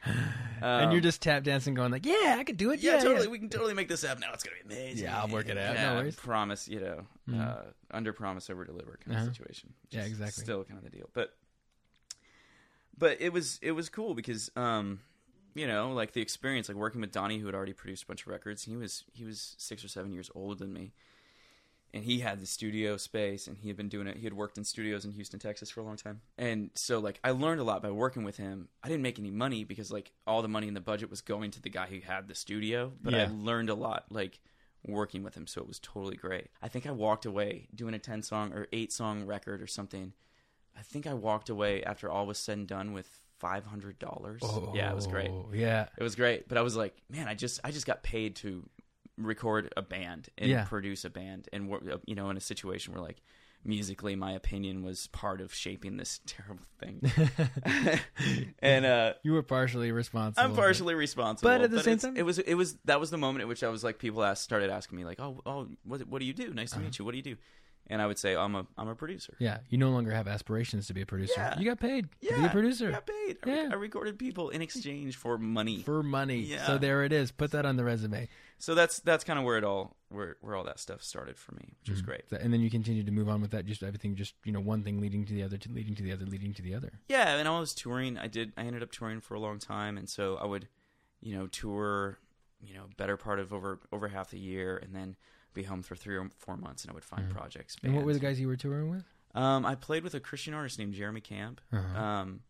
and 0.61 0.91
you're 0.91 0.99
Um, 0.99 1.01
just 1.01 1.21
tap 1.21 1.43
dancing, 1.43 1.73
going 1.73 1.91
like, 1.91 2.05
"Yeah, 2.05 2.37
I 2.39 2.43
could 2.45 2.55
do 2.57 2.71
it. 2.71 2.79
yeah, 2.79 2.93
Yeah, 2.93 2.99
totally. 3.03 3.25
yeah." 3.25 3.31
We 3.31 3.39
can 3.39 3.49
totally 3.49 3.73
make 3.73 3.89
this 3.89 4.03
happen. 4.03 4.21
Now 4.21 4.31
it's 4.33 4.43
gonna 4.43 4.55
be 4.65 4.73
amazing. 4.73 5.03
Yeah, 5.03 5.19
I'll 5.21 5.27
work 5.27 5.49
it 5.49 5.57
out. 5.57 5.75
No 5.75 5.95
worries. 5.95 6.15
Promise, 6.15 6.67
you 6.69 6.79
know, 6.79 7.05
Mhm. 7.29 7.45
uh, 7.45 7.71
under 7.91 8.13
promise, 8.13 8.49
over 8.49 8.63
deliver 8.63 8.97
kind 9.03 9.17
Uh-huh. 9.17 9.27
of 9.27 9.35
situation. 9.35 9.73
Yeah, 9.89 10.03
exactly. 10.05 10.43
Still 10.43 10.63
kind 10.63 10.77
of 10.77 10.83
the 10.83 10.89
deal, 10.97 11.09
but 11.13 11.35
but 12.97 13.19
it 13.21 13.31
was 13.33 13.59
it 13.61 13.71
was 13.73 13.89
cool 13.89 14.13
because 14.15 14.49
um 14.55 15.01
you 15.55 15.67
know 15.67 15.91
like 15.91 16.13
the 16.13 16.21
experience 16.21 16.67
like 16.69 16.77
working 16.77 17.01
with 17.01 17.11
Donnie 17.11 17.39
who 17.39 17.45
had 17.45 17.55
already 17.55 17.73
produced 17.73 18.03
a 18.03 18.07
bunch 18.07 18.21
of 18.21 18.27
records. 18.27 18.63
He 18.63 18.75
was 18.75 19.03
he 19.13 19.23
was 19.23 19.55
six 19.57 19.83
or 19.83 19.87
seven 19.87 20.11
years 20.13 20.31
older 20.33 20.55
than 20.55 20.73
me. 20.73 20.93
And 21.93 22.03
he 22.03 22.19
had 22.19 22.39
the 22.39 22.45
studio 22.45 22.97
space, 22.97 23.47
and 23.47 23.57
he 23.57 23.69
had 23.69 23.77
been 23.77 23.87
doing 23.89 24.07
it. 24.07 24.17
He 24.17 24.25
had 24.25 24.33
worked 24.33 24.57
in 24.57 24.63
studios 24.65 25.05
in 25.05 25.11
Houston, 25.13 25.39
Texas, 25.39 25.69
for 25.69 25.79
a 25.79 25.83
long 25.83 25.95
time, 25.95 26.21
and 26.37 26.69
so 26.75 26.99
like 26.99 27.19
I 27.23 27.31
learned 27.31 27.61
a 27.61 27.63
lot 27.63 27.81
by 27.81 27.91
working 27.91 28.23
with 28.23 28.37
him. 28.37 28.67
I 28.83 28.87
didn't 28.89 29.03
make 29.03 29.17
any 29.19 29.31
money 29.31 29.63
because 29.63 29.89
like 29.91 30.11
all 30.27 30.41
the 30.41 30.47
money 30.49 30.67
in 30.67 30.73
the 30.73 30.81
budget 30.81 31.09
was 31.09 31.21
going 31.21 31.51
to 31.51 31.61
the 31.61 31.69
guy 31.69 31.87
who 31.87 31.99
had 32.01 32.27
the 32.27 32.35
studio, 32.35 32.91
but 33.01 33.13
I 33.13 33.17
learned 33.31 33.69
a 33.69 33.73
lot 33.75 34.05
like 34.11 34.39
working 34.85 35.23
with 35.23 35.35
him, 35.35 35.47
so 35.47 35.61
it 35.61 35.67
was 35.67 35.79
totally 35.79 36.17
great. 36.17 36.47
I 36.61 36.67
think 36.67 36.85
I 36.85 36.91
walked 36.91 37.25
away 37.25 37.67
doing 37.73 37.93
a 37.93 37.99
ten 37.99 38.21
song 38.21 38.53
or 38.53 38.67
eight 38.73 38.91
song 38.91 39.25
record 39.25 39.61
or 39.61 39.67
something. 39.67 40.13
I 40.77 40.81
think 40.81 41.07
I 41.07 41.13
walked 41.13 41.49
away 41.49 41.83
after 41.83 42.09
all 42.09 42.27
was 42.27 42.37
said 42.37 42.57
and 42.57 42.67
done 42.67 42.91
with 42.93 43.07
five 43.39 43.65
hundred 43.65 43.97
dollars. 43.99 44.41
Oh, 44.43 44.73
yeah, 44.75 44.91
it 44.91 44.95
was 44.95 45.07
great. 45.07 45.29
Oh, 45.29 45.49
Yeah, 45.53 45.87
It 45.97 46.03
was 46.03 46.15
great, 46.15 46.47
but 46.47 46.57
I 46.57 46.61
was 46.61 46.75
like, 46.75 46.95
man, 47.09 47.27
I 47.27 47.33
just 47.33 47.59
I 47.63 47.71
just 47.71 47.85
got 47.85 48.03
paid 48.03 48.35
to 48.37 48.67
record 49.17 49.73
a 49.75 49.81
band 49.81 50.29
and 50.37 50.49
Yeah. 50.49 50.65
produce 50.65 51.03
a 51.05 51.09
band, 51.09 51.49
and 51.51 51.71
uh, 51.73 51.97
you 52.05 52.15
know, 52.15 52.29
in 52.29 52.37
a 52.37 52.41
situation 52.41 52.93
where 52.93 53.01
like 53.03 53.21
musically, 53.65 54.15
my 54.15 54.31
opinion 54.31 54.83
was 54.83 55.07
part 55.07 55.41
of 55.41 55.53
shaping 55.53 55.97
this 55.97 56.19
terrible 56.25 56.63
thing, 56.79 57.01
and 58.59 58.85
uh, 58.85 59.13
you 59.23 59.33
were 59.33 59.43
partially 59.43 59.91
responsible. 59.91 60.47
I'm 60.49 60.55
partially 60.55 60.95
responsible. 60.95 61.49
But 61.49 61.61
at 61.61 61.71
the 61.71 61.81
same 61.83 61.97
time- 61.97 62.17
it 62.17 62.23
was 62.23 62.39
it 62.39 62.55
was 62.55 62.75
that 62.85 62.99
was 62.99 63.09
the 63.09 63.17
moment 63.17 63.41
at 63.41 63.47
which 63.47 63.63
I 63.63 63.69
was 63.69 63.83
like, 63.83 63.99
people 63.99 64.23
asked 64.23 64.43
started 64.43 64.69
asking 64.69 64.97
me 64.97 65.05
like, 65.05 65.19
oh 65.19 65.41
oh, 65.45 65.67
what 65.83 66.07
what 66.07 66.19
do 66.19 66.25
you 66.25 66.33
do? 66.33 66.53
Nice 66.53 66.71
to 66.71 66.77
Uh-huh. 66.77 66.85
meet 66.85 66.99
you. 66.99 67.05
What 67.05 67.11
do 67.11 67.17
you 67.17 67.23
do? 67.23 67.37
And 67.89 68.01
I 68.01 68.05
would 68.07 68.17
say, 68.19 68.35
I'm 68.35 68.53
a 68.55 68.67
I'm 68.77 68.89
a 68.89 68.95
producer. 68.95 69.33
Yeah, 69.39 69.59
you 69.69 69.77
no 69.77 69.89
longer 69.91 70.11
have 70.11 70.27
aspirations 70.27 70.87
to 70.87 70.93
be 70.93 71.01
a 71.01 71.05
producer. 71.05 71.33
Yeah. 71.37 71.57
You 71.57 71.65
got 71.65 71.79
paid 71.79 72.09
Yeah, 72.19 72.35
to 72.35 72.39
be 72.41 72.45
a 72.47 72.49
producer 72.49 72.89
I 72.89 72.91
got 72.91 73.07
paid. 73.07 73.37
I, 73.43 73.49
re- 73.49 73.55
Yeah. 73.55 73.69
I 73.71 73.75
recorded 73.75 74.19
people 74.19 74.49
in 74.49 74.61
exchange 74.61 75.15
for 75.15 75.37
money. 75.37 75.83
for 75.83 76.03
money. 76.03 76.39
Yeah. 76.39 76.65
So 76.67 76.77
there 76.77 77.03
it 77.03 77.13
is. 77.13 77.31
Put 77.31 77.51
that 77.51 77.65
on 77.65 77.77
the 77.77 77.83
resume. 77.85 78.27
so 78.59 78.75
that's 78.75 78.99
that's 78.99 79.23
kind 79.23 79.39
of 79.39 79.45
where 79.45 79.57
it 79.57 79.63
all 79.63 79.95
where 80.09 80.35
where 80.41 80.55
all 80.55 80.65
that 80.65 80.79
stuff 80.79 81.01
started 81.01 81.37
for 81.37 81.53
me, 81.55 81.75
which 81.81 81.89
was 81.89 82.01
Mhm. 82.01 82.05
great. 82.05 82.23
And 82.31 82.51
then 82.53 82.59
you 82.61 82.69
continue 82.69 83.03
to 83.03 83.11
move 83.11 83.29
on 83.29 83.39
with 83.41 83.51
that. 83.51 83.65
Just 83.65 83.83
everything, 83.83 84.15
just 84.15 84.33
you 84.43 84.51
know, 84.51 84.59
one 84.59 84.83
thing 84.83 84.99
leading 84.99 85.25
to 85.25 85.33
the 85.33 85.43
other, 85.43 85.57
to 85.57 85.71
leading 85.71 85.95
to 85.95 86.03
the 86.03 86.11
other, 86.11 86.25
leading 86.25 86.53
to 86.55 86.61
the 86.61 86.75
other. 86.75 86.99
Yeah, 87.07 87.35
and 87.37 87.47
I 87.47 87.57
was 87.59 87.73
touring. 87.73 88.17
I 88.17 88.27
did. 88.27 88.51
I 88.57 88.63
ended 88.63 88.83
up 88.83 88.91
touring 88.91 89.21
for 89.21 89.33
a 89.35 89.39
long 89.39 89.59
time, 89.59 89.97
and 89.97 90.09
so 90.09 90.35
I 90.35 90.45
would, 90.45 90.67
you 91.21 91.35
know, 91.37 91.47
tour, 91.47 92.19
you 92.61 92.73
know, 92.73 92.85
better 92.97 93.15
part 93.15 93.39
of 93.39 93.53
over 93.53 93.79
over 93.93 94.09
half 94.09 94.29
the 94.31 94.39
year, 94.39 94.75
and 94.77 94.93
then 94.95 95.15
be 95.57 95.63
home 95.63 95.83
for 95.83 95.95
three 95.95 96.15
or 96.15 96.29
four 96.37 96.55
months, 96.57 96.83
and 96.83 96.91
I 96.91 96.93
would 96.93 97.03
find 97.03 97.29
Mhm. 97.29 97.33
projects. 97.33 97.75
And 97.83 97.95
what 97.95 98.05
were 98.05 98.13
the 98.13 98.19
guys 98.19 98.39
you 98.39 98.47
were 98.47 98.55
touring 98.55 98.89
with? 98.89 99.03
Um, 99.35 99.65
I 99.65 99.75
played 99.75 100.03
with 100.03 100.13
a 100.15 100.19
Christian 100.19 100.53
artist 100.53 100.79
named 100.79 100.93
Jeremy 100.93 101.21
Camp. 101.21 101.61
Uh-huh. 101.71 101.99
Um, 101.99 102.41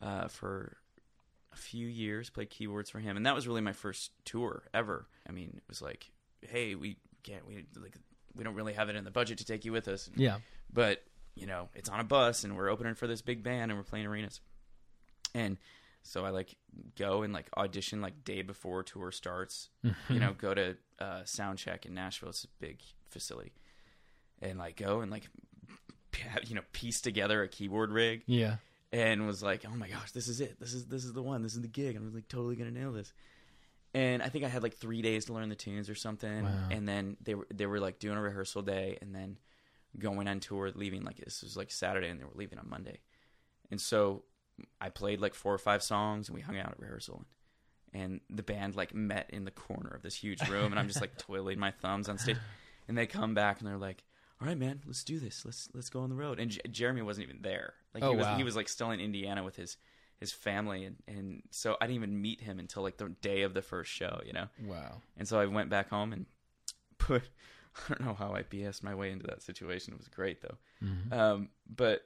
uh, 0.00 0.28
for 0.28 0.76
a 1.52 1.56
few 1.56 1.86
years, 1.86 2.28
played 2.28 2.50
keyboards 2.50 2.90
for 2.90 3.00
him, 3.00 3.16
and 3.16 3.24
that 3.24 3.34
was 3.34 3.46
really 3.48 3.62
my 3.62 3.72
first 3.72 4.12
tour 4.24 4.64
ever. 4.74 5.06
I 5.26 5.32
mean, 5.32 5.54
it 5.56 5.62
was 5.68 5.80
like, 5.80 6.10
hey, 6.42 6.74
we 6.74 6.98
can't, 7.22 7.46
we 7.46 7.64
like, 7.76 7.96
we 8.34 8.44
don't 8.44 8.54
really 8.54 8.74
have 8.74 8.88
it 8.90 8.96
in 8.96 9.04
the 9.04 9.10
budget 9.10 9.38
to 9.38 9.44
take 9.46 9.64
you 9.64 9.72
with 9.72 9.88
us, 9.88 10.10
yeah. 10.16 10.38
but 10.72 11.02
you 11.34 11.46
know 11.46 11.68
it's 11.74 11.88
on 11.90 12.00
a 12.00 12.04
bus 12.04 12.44
and 12.44 12.56
we're 12.56 12.68
opening 12.70 12.94
for 12.94 13.06
this 13.06 13.20
big 13.22 13.42
band 13.42 13.70
and 13.70 13.78
we're 13.78 13.84
playing 13.84 14.06
arenas 14.06 14.40
and 15.34 15.58
so 16.06 16.24
i 16.24 16.30
like 16.30 16.54
go 16.96 17.22
and 17.22 17.32
like 17.32 17.48
audition 17.56 18.00
like 18.00 18.24
day 18.24 18.42
before 18.42 18.82
tour 18.82 19.10
starts 19.12 19.68
you 20.08 20.18
know 20.20 20.32
go 20.38 20.54
to 20.54 20.76
uh 21.00 21.22
sound 21.24 21.58
check 21.58 21.84
in 21.86 21.94
nashville 21.94 22.28
it's 22.30 22.44
a 22.44 22.48
big 22.60 22.78
facility 23.10 23.52
and 24.42 24.58
like 24.58 24.76
go 24.76 25.00
and 25.00 25.10
like 25.10 25.28
you 26.46 26.54
know 26.54 26.62
piece 26.72 27.00
together 27.00 27.42
a 27.42 27.48
keyboard 27.48 27.90
rig 27.92 28.22
Yeah. 28.26 28.56
and 28.92 29.26
was 29.26 29.42
like, 29.42 29.64
"Oh 29.66 29.74
my 29.76 29.88
gosh, 29.88 30.12
this 30.12 30.28
is 30.28 30.40
it. 30.40 30.58
This 30.58 30.72
is 30.72 30.86
this 30.86 31.04
is 31.04 31.12
the 31.12 31.22
one. 31.22 31.42
This 31.42 31.54
is 31.54 31.60
the 31.60 31.68
gig. 31.68 31.96
I'm 31.96 32.14
like 32.14 32.28
totally 32.28 32.56
gonna 32.56 32.70
nail 32.70 32.92
this." 32.92 33.12
And 33.94 34.22
I 34.22 34.28
think 34.28 34.44
I 34.44 34.48
had 34.48 34.62
like 34.62 34.74
three 34.76 35.02
days 35.02 35.26
to 35.26 35.32
learn 35.34 35.48
the 35.50 35.54
tunes 35.54 35.88
or 35.90 35.94
something. 35.94 36.44
Wow. 36.44 36.68
And 36.70 36.88
then 36.88 37.16
they 37.22 37.34
were 37.34 37.46
they 37.52 37.66
were 37.66 37.80
like 37.80 37.98
doing 37.98 38.16
a 38.16 38.22
rehearsal 38.22 38.62
day 38.62 38.96
and 39.02 39.14
then 39.14 39.38
going 39.98 40.26
on 40.28 40.40
tour, 40.40 40.70
leaving 40.74 41.02
like 41.02 41.16
this 41.18 41.42
was 41.42 41.56
like 41.56 41.70
Saturday 41.70 42.08
and 42.08 42.18
they 42.20 42.24
were 42.24 42.30
leaving 42.34 42.58
on 42.58 42.68
Monday. 42.70 43.00
And 43.70 43.80
so 43.80 44.24
I 44.80 44.88
played 44.90 45.20
like 45.20 45.34
four 45.34 45.52
or 45.54 45.58
five 45.58 45.82
songs 45.82 46.28
and 46.28 46.34
we 46.34 46.40
hung 46.42 46.58
out 46.58 46.70
at 46.72 46.80
rehearsal. 46.80 47.24
And 47.92 48.20
the 48.28 48.42
band 48.42 48.76
like 48.76 48.94
met 48.94 49.30
in 49.30 49.44
the 49.44 49.50
corner 49.50 49.90
of 49.94 50.02
this 50.02 50.14
huge 50.14 50.46
room 50.48 50.72
and 50.72 50.78
I'm 50.78 50.88
just 50.88 51.00
like 51.00 51.16
twiddling 51.26 51.58
my 51.58 51.70
thumbs 51.70 52.08
on 52.08 52.18
stage. 52.18 52.36
And 52.88 52.96
they 52.96 53.06
come 53.06 53.34
back 53.34 53.58
and 53.60 53.66
they're 53.68 53.78
like, 53.78 54.04
"All 54.40 54.46
right, 54.46 54.56
man, 54.58 54.80
let's 54.86 55.02
do 55.02 55.18
this. 55.18 55.44
Let's 55.44 55.68
let's 55.74 55.88
go 55.90 56.00
on 56.00 56.10
the 56.10 56.14
road." 56.14 56.38
And 56.38 56.50
J- 56.50 56.60
Jeremy 56.70 57.02
wasn't 57.02 57.28
even 57.28 57.42
there. 57.42 57.74
Like 57.94 58.02
Oh, 58.04 58.10
he 58.10 58.16
was 58.16 58.26
wow. 58.26 58.36
he 58.36 58.44
was 58.44 58.54
like 58.56 58.68
still 58.68 58.90
in 58.90 59.00
Indiana 59.00 59.42
with 59.42 59.56
his 59.56 59.76
his 60.20 60.32
family 60.32 60.84
and 60.84 60.96
and 61.08 61.42
so 61.50 61.76
I 61.80 61.86
didn't 61.86 61.96
even 61.96 62.20
meet 62.22 62.40
him 62.42 62.58
until 62.58 62.82
like 62.82 62.96
the 62.96 63.08
day 63.22 63.42
of 63.42 63.54
the 63.54 63.62
first 63.62 63.90
show, 63.90 64.20
you 64.26 64.32
know. 64.32 64.46
Wow. 64.64 65.00
And 65.16 65.26
so 65.26 65.38
I 65.40 65.46
went 65.46 65.68
back 65.70 65.88
home 65.90 66.12
and 66.12 66.26
put 66.98 67.22
I 67.76 67.88
don't 67.94 68.02
know 68.02 68.14
how 68.14 68.34
I 68.34 68.42
BS 68.42 68.82
my 68.82 68.94
way 68.94 69.10
into 69.10 69.26
that 69.26 69.42
situation. 69.42 69.94
It 69.94 69.98
was 69.98 70.08
great 70.08 70.42
though. 70.42 70.56
Mhm. 70.84 71.12
Um, 71.12 71.48
but 71.68 72.02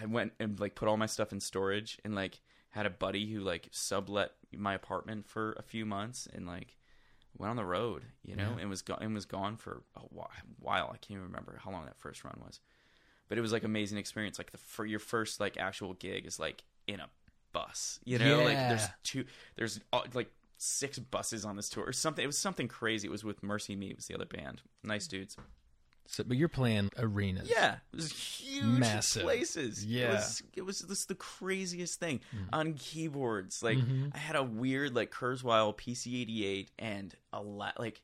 I 0.00 0.06
went 0.06 0.32
and 0.38 0.58
like 0.60 0.74
put 0.74 0.88
all 0.88 0.96
my 0.96 1.06
stuff 1.06 1.32
in 1.32 1.40
storage 1.40 1.98
and 2.04 2.14
like 2.14 2.40
had 2.70 2.86
a 2.86 2.90
buddy 2.90 3.26
who 3.32 3.40
like 3.40 3.68
sublet 3.72 4.32
my 4.56 4.74
apartment 4.74 5.26
for 5.28 5.52
a 5.58 5.62
few 5.62 5.84
months 5.86 6.28
and 6.32 6.46
like 6.46 6.76
went 7.36 7.50
on 7.50 7.56
the 7.56 7.64
road, 7.64 8.04
you 8.22 8.36
know, 8.36 8.54
Yeah. 8.56 8.60
and 8.62 8.70
was 8.70 8.82
gone 8.82 8.98
and 9.00 9.14
was 9.14 9.24
gone 9.26 9.56
for 9.56 9.82
a 9.96 10.00
while. 10.00 10.86
I 10.92 10.96
can't 10.98 11.12
even 11.12 11.22
remember 11.24 11.58
how 11.64 11.70
long 11.70 11.84
that 11.86 11.98
first 11.98 12.24
run 12.24 12.38
was, 12.44 12.60
but 13.28 13.38
it 13.38 13.40
was 13.40 13.52
like 13.52 13.64
amazing 13.64 13.98
experience. 13.98 14.38
Like 14.38 14.50
the 14.52 14.58
for 14.58 14.84
your 14.84 14.98
first 15.00 15.40
like 15.40 15.56
actual 15.56 15.94
gig 15.94 16.26
is 16.26 16.38
like 16.38 16.62
in 16.86 17.00
a 17.00 17.08
bus, 17.52 17.98
you 18.04 18.18
know, 18.18 18.42
like 18.44 18.56
there's 18.56 18.86
two, 19.02 19.24
there's 19.56 19.80
uh, 19.92 20.02
like 20.14 20.30
six 20.58 20.98
buses 20.98 21.44
on 21.44 21.56
this 21.56 21.68
tour 21.68 21.84
or 21.84 21.92
something. 21.92 22.22
It 22.22 22.26
was 22.26 22.38
something 22.38 22.68
crazy. 22.68 23.08
It 23.08 23.10
was 23.10 23.24
with 23.24 23.42
Mercy 23.42 23.76
Me, 23.76 23.90
It 23.90 23.96
was 23.96 24.06
the 24.06 24.14
other 24.14 24.26
band. 24.26 24.60
Nice 24.82 25.06
dudes. 25.06 25.36
So, 26.10 26.24
but 26.24 26.38
you're 26.38 26.48
playing 26.48 26.88
arenas. 26.96 27.50
Yeah, 27.50 27.74
it 27.92 27.96
was 27.96 28.10
huge 28.12 28.64
Massive. 28.64 29.24
places. 29.24 29.84
Yeah. 29.84 30.06
it 30.06 30.12
was, 30.14 30.42
it 30.56 30.62
was 30.62 30.78
this 30.80 31.04
the 31.04 31.14
craziest 31.14 32.00
thing 32.00 32.20
Mhm. 32.34 32.48
on 32.52 32.74
keyboards. 32.74 33.62
Like 33.62 33.76
Mhm. 33.76 34.12
I 34.14 34.18
had 34.18 34.34
a 34.34 34.42
weird 34.42 34.94
like 34.94 35.10
Kurzweil 35.12 35.76
PC88 35.76 36.68
and 36.78 37.14
a 37.32 37.42
lot 37.42 37.78
like 37.78 38.00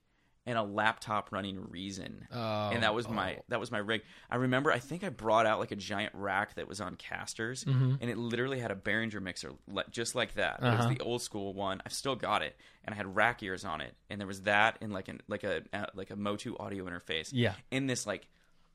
and 0.46 0.58
a 0.58 0.62
laptop 0.62 1.32
running 1.32 1.68
Reason. 1.70 2.26
Oh, 2.32 2.70
and 2.70 2.82
that 2.82 2.94
was 2.94 3.08
my 3.08 3.36
oh. 3.38 3.44
that 3.48 3.58
was 3.60 3.70
my 3.70 3.78
rig. 3.78 4.02
I 4.30 4.36
remember 4.36 4.70
I 4.70 4.78
think 4.78 5.02
I 5.04 5.08
brought 5.08 5.46
out 5.46 5.58
like 5.60 5.70
a 5.72 5.76
giant 5.76 6.12
rack 6.14 6.54
that 6.56 6.68
was 6.68 6.80
on 6.80 6.96
casters, 6.96 7.64
Mhm. 7.64 7.98
and 8.00 8.10
it 8.10 8.16
literally 8.18 8.58
had 8.60 8.70
a 8.70 8.74
Behringer 8.74 9.20
mixer 9.22 9.52
just 9.90 10.14
like 10.14 10.34
that. 10.34 10.60
It 10.60 10.64
Uh-huh. 10.64 10.88
was 10.88 10.96
the 10.96 11.02
old 11.04 11.22
school 11.22 11.54
one. 11.54 11.80
I've 11.86 11.92
still 11.94 12.16
got 12.16 12.42
it, 12.42 12.56
and 12.84 12.92
I 12.92 12.96
had 12.96 13.14
rack 13.16 13.42
ears 13.42 13.64
on 13.64 13.80
it, 13.80 13.94
and 14.10 14.20
there 14.20 14.26
was 14.28 14.42
that 14.42 14.78
and 14.80 14.92
like 14.92 15.08
an 15.08 15.20
like 15.28 15.44
a 15.44 15.62
uh, 15.72 15.86
like 15.94 16.10
a 16.10 16.16
Motu 16.16 16.56
audio 16.58 16.84
interface 16.84 17.30
Yeah. 17.32 17.54
in 17.70 17.86
this 17.86 18.06
like 18.06 18.28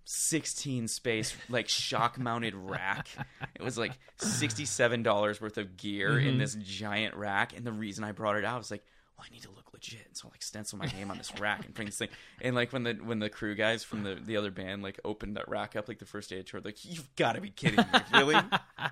16 0.06 0.88
space 0.88 1.36
like 1.50 1.70
shock 1.70 2.18
mounted 2.18 2.56
rack. 2.56 3.08
It 3.54 3.62
was 3.62 3.78
like 3.78 3.92
$67 4.20 5.40
worth 5.42 5.58
of 5.58 5.78
gear 5.78 6.18
in 6.20 6.36
Mhm. 6.36 6.40
this 6.40 6.56
giant 6.56 7.16
rack. 7.16 7.56
And 7.56 7.64
the 7.66 7.72
reason 7.72 8.04
I 8.04 8.12
brought 8.12 8.36
it 8.36 8.44
out 8.46 8.58
was 8.58 8.72
like, 8.72 8.84
well, 9.20 9.26
I 9.30 9.34
need 9.34 9.44
to 9.44 9.52
look 9.52 9.74
legit. 9.74 10.06
And 10.08 10.16
so 10.16 10.28
I'll 10.28 10.32
like 10.32 10.42
stencil 10.42 10.78
my 10.78 10.86
name 10.86 11.12
on 11.12 11.18
this 11.18 11.38
rack 11.40 11.66
and 11.66 11.74
bring 11.74 11.88
this 11.88 11.98
thing. 11.98 12.08
And 12.42 12.56
like 12.56 12.72
when 12.72 12.84
the 12.84 12.94
when 12.94 13.20
the 13.20 13.30
crew 13.30 13.54
guys 13.54 13.84
from 13.84 14.04
the, 14.04 14.16
the 14.16 14.38
other 14.38 14.50
band 14.50 14.82
like 14.82 14.98
opened 15.04 15.36
that 15.36 15.50
rack 15.50 15.76
up 15.76 15.90
like 15.90 16.00
the 16.00 16.06
first 16.06 16.30
day 16.30 16.40
of 16.40 16.46
tour, 16.46 16.62
like 16.64 16.86
you've 16.86 17.14
got 17.16 17.34
to 17.34 17.42
be 17.42 17.50
kidding 17.50 17.78
me, 17.80 18.00
really, 18.14 18.36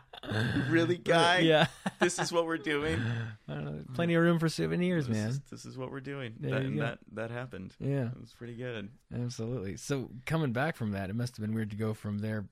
really, 0.69 0.97
guy? 0.97 1.39
Yeah. 1.39 1.67
this 2.01 2.19
is 2.19 2.31
what 2.31 2.45
we're 2.45 2.57
doing. 2.57 2.99
I 3.47 3.53
don't 3.53 3.65
know. 3.65 3.83
Plenty 3.93 4.15
of 4.15 4.23
room 4.23 4.39
for 4.39 4.49
souvenirs, 4.49 5.07
This 5.07 5.15
man. 5.17 5.29
is, 5.29 5.39
this 5.49 5.65
is 5.65 5.77
what 5.77 5.91
we're 5.91 6.01
doing. 6.01 6.33
That, 6.41 6.53
and 6.61 6.75
go. 6.75 6.81
that 6.83 6.99
that 7.13 7.31
happened. 7.31 7.73
Yeah. 7.79 8.07
It 8.07 8.19
was 8.19 8.33
pretty 8.33 8.55
good. 8.55 8.89
Absolutely. 9.13 9.77
So 9.77 10.09
coming 10.25 10.51
back 10.51 10.75
from 10.75 10.91
that, 10.91 11.09
it 11.09 11.15
must 11.15 11.37
have 11.37 11.45
been 11.45 11.55
weird 11.55 11.69
to 11.71 11.77
go 11.77 11.93
from 11.93 12.19
there 12.19 12.45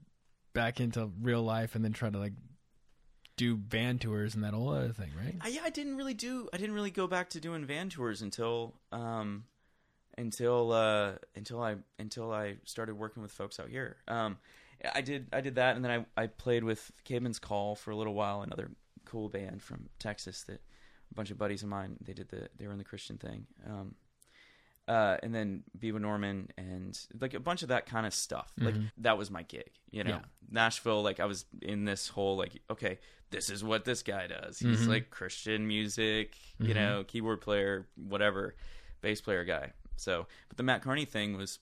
back 0.53 0.79
into 0.79 1.11
real 1.21 1.43
life 1.43 1.75
and 1.75 1.83
then 1.83 1.91
try 1.91 2.09
to 2.09 2.17
like 2.17 2.33
do 3.37 3.57
van 3.57 3.99
tours 3.99 4.35
and 4.35 4.43
that 4.43 4.53
whole 4.53 4.69
other 4.69 4.93
thing, 4.93 5.11
right? 5.17 5.35
I, 5.41 5.49
yeah, 5.49 5.61
I 5.63 5.69
didn't 5.69 5.97
really 5.97 6.13
do. 6.13 6.49
I 6.53 6.57
didn't 6.57 6.75
really 6.75 6.91
go 6.91 7.07
back 7.07 7.29
to 7.31 7.39
doing 7.39 7.65
van 7.65 7.89
tours 7.89 8.21
until 8.21 8.75
um, 8.91 9.45
until 10.17 10.71
uh, 10.71 11.13
until 11.35 11.61
I 11.61 11.75
until 11.99 12.31
I 12.31 12.55
started 12.65 12.95
working 12.95 13.21
with 13.21 13.31
folks 13.31 13.59
out 13.59 13.69
here. 13.69 13.97
Um, 14.07 14.37
I 14.93 15.01
did 15.01 15.27
I 15.33 15.41
did 15.41 15.55
that, 15.55 15.75
and 15.75 15.83
then 15.83 16.05
I 16.17 16.23
I 16.23 16.27
played 16.27 16.63
with 16.63 16.91
Caedmon's 17.05 17.39
Call 17.39 17.75
for 17.75 17.91
a 17.91 17.95
little 17.95 18.13
while, 18.13 18.41
another 18.41 18.71
cool 19.05 19.29
band 19.29 19.61
from 19.61 19.89
Texas 19.99 20.43
that 20.43 20.61
a 21.11 21.13
bunch 21.13 21.31
of 21.31 21.37
buddies 21.37 21.63
of 21.63 21.69
mine 21.69 21.97
they 22.01 22.13
did 22.13 22.29
the 22.29 22.49
they 22.57 22.65
were 22.65 22.73
in 22.73 22.77
the 22.77 22.83
Christian 22.83 23.17
thing. 23.17 23.45
Um, 23.67 23.95
uh, 24.87 25.17
and 25.23 25.33
then 25.33 25.63
Bebo 25.77 25.99
Norman 25.99 26.49
and 26.57 26.97
like 27.19 27.33
a 27.33 27.39
bunch 27.39 27.63
of 27.63 27.69
that 27.69 27.85
kind 27.85 28.05
of 28.05 28.13
stuff. 28.13 28.51
Like 28.57 28.75
Mhm. 28.75 28.91
that 28.99 29.17
was 29.17 29.31
my 29.31 29.43
gig, 29.43 29.71
you 29.91 30.03
know. 30.03 30.11
Yeah. 30.11 30.21
Nashville, 30.49 31.01
like 31.01 31.19
I 31.19 31.25
was 31.25 31.45
in 31.61 31.85
this 31.85 32.07
whole 32.09 32.37
like, 32.37 32.61
okay, 32.69 32.99
this 33.31 33.49
is 33.49 33.63
what 33.63 33.85
this 33.85 34.03
guy 34.03 34.27
does. 34.27 34.59
He's 34.59 34.81
Mhm. 34.81 34.87
like 34.87 35.09
Christian 35.09 35.67
music, 35.67 36.37
you 36.59 36.67
Mhm. 36.67 36.75
know, 36.75 37.03
keyboard 37.03 37.41
player, 37.41 37.87
whatever, 37.95 38.55
bass 39.01 39.21
player 39.21 39.43
guy. 39.43 39.73
So, 39.95 40.27
but 40.49 40.57
the 40.57 40.63
Matt 40.63 40.81
Kearney 40.83 41.05
thing 41.05 41.35
was, 41.35 41.59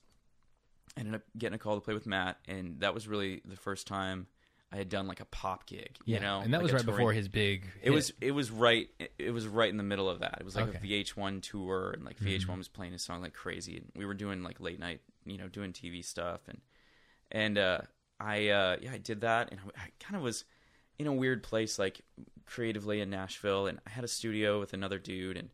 I 0.96 1.00
ended 1.00 1.14
up 1.16 1.22
getting 1.38 1.54
a 1.54 1.58
call 1.58 1.74
to 1.76 1.80
play 1.80 1.94
with 1.94 2.06
Matt, 2.06 2.38
and 2.46 2.80
that 2.80 2.94
was 2.94 3.08
really 3.08 3.40
the 3.44 3.56
first 3.56 3.86
time 3.86 4.26
I 4.72 4.76
had 4.76 4.88
done 4.88 5.06
like 5.06 5.20
a 5.20 5.24
pop 5.26 5.66
gig, 5.66 5.96
you 6.04 6.18
know, 6.18 6.40
and 6.40 6.52
that 6.52 6.58
like 6.58 6.64
was 6.64 6.72
right 6.72 6.82
touring- 6.82 6.96
before 6.98 7.12
his 7.12 7.28
big. 7.28 7.70
it 7.82 7.90
was 7.90 8.12
it 8.20 8.32
was 8.32 8.50
right 8.50 8.88
it- 9.18 9.30
was 9.30 9.46
right 9.46 9.68
in 9.70 9.76
the 9.76 9.82
middle 9.84 10.08
of 10.10 10.18
that. 10.20 10.38
It 10.40 10.44
was 10.44 10.56
like 10.56 10.66
Okay. 10.68 10.78
a 10.78 10.80
VH1 11.04 11.42
tour 11.42 11.92
and 11.92 12.04
like 12.04 12.18
VH1 12.18 12.56
Mhm. 12.56 12.58
was 12.58 12.68
playing 12.68 12.92
his 12.92 13.02
song 13.02 13.22
like 13.22 13.34
crazy 13.34 13.76
and 13.76 13.92
we 13.94 14.04
were 14.04 14.14
doing 14.14 14.42
like 14.42 14.58
late 14.60 14.80
night, 14.80 15.00
you 15.24 15.38
know, 15.38 15.48
doing 15.48 15.72
TV 15.72 16.02
stuff 16.02 16.40
and 16.48 16.60
and 17.30 17.56
uh 17.58 17.78
I 18.18 18.48
uh 18.48 18.76
yeah, 18.80 18.92
I 18.92 18.98
did 18.98 19.20
that 19.20 19.50
and 19.52 19.60
I, 19.76 19.82
I 19.84 19.88
kind 20.00 20.16
of 20.16 20.22
was 20.22 20.44
in 20.98 21.06
a 21.06 21.12
weird 21.12 21.42
place 21.44 21.78
like 21.78 22.00
creatively 22.46 23.00
in 23.00 23.10
Nashville 23.10 23.66
and 23.68 23.80
I 23.86 23.90
had 23.90 24.04
a 24.04 24.08
studio 24.08 24.58
with 24.60 24.72
another 24.72 24.98
dude 24.98 25.36
and 25.36 25.50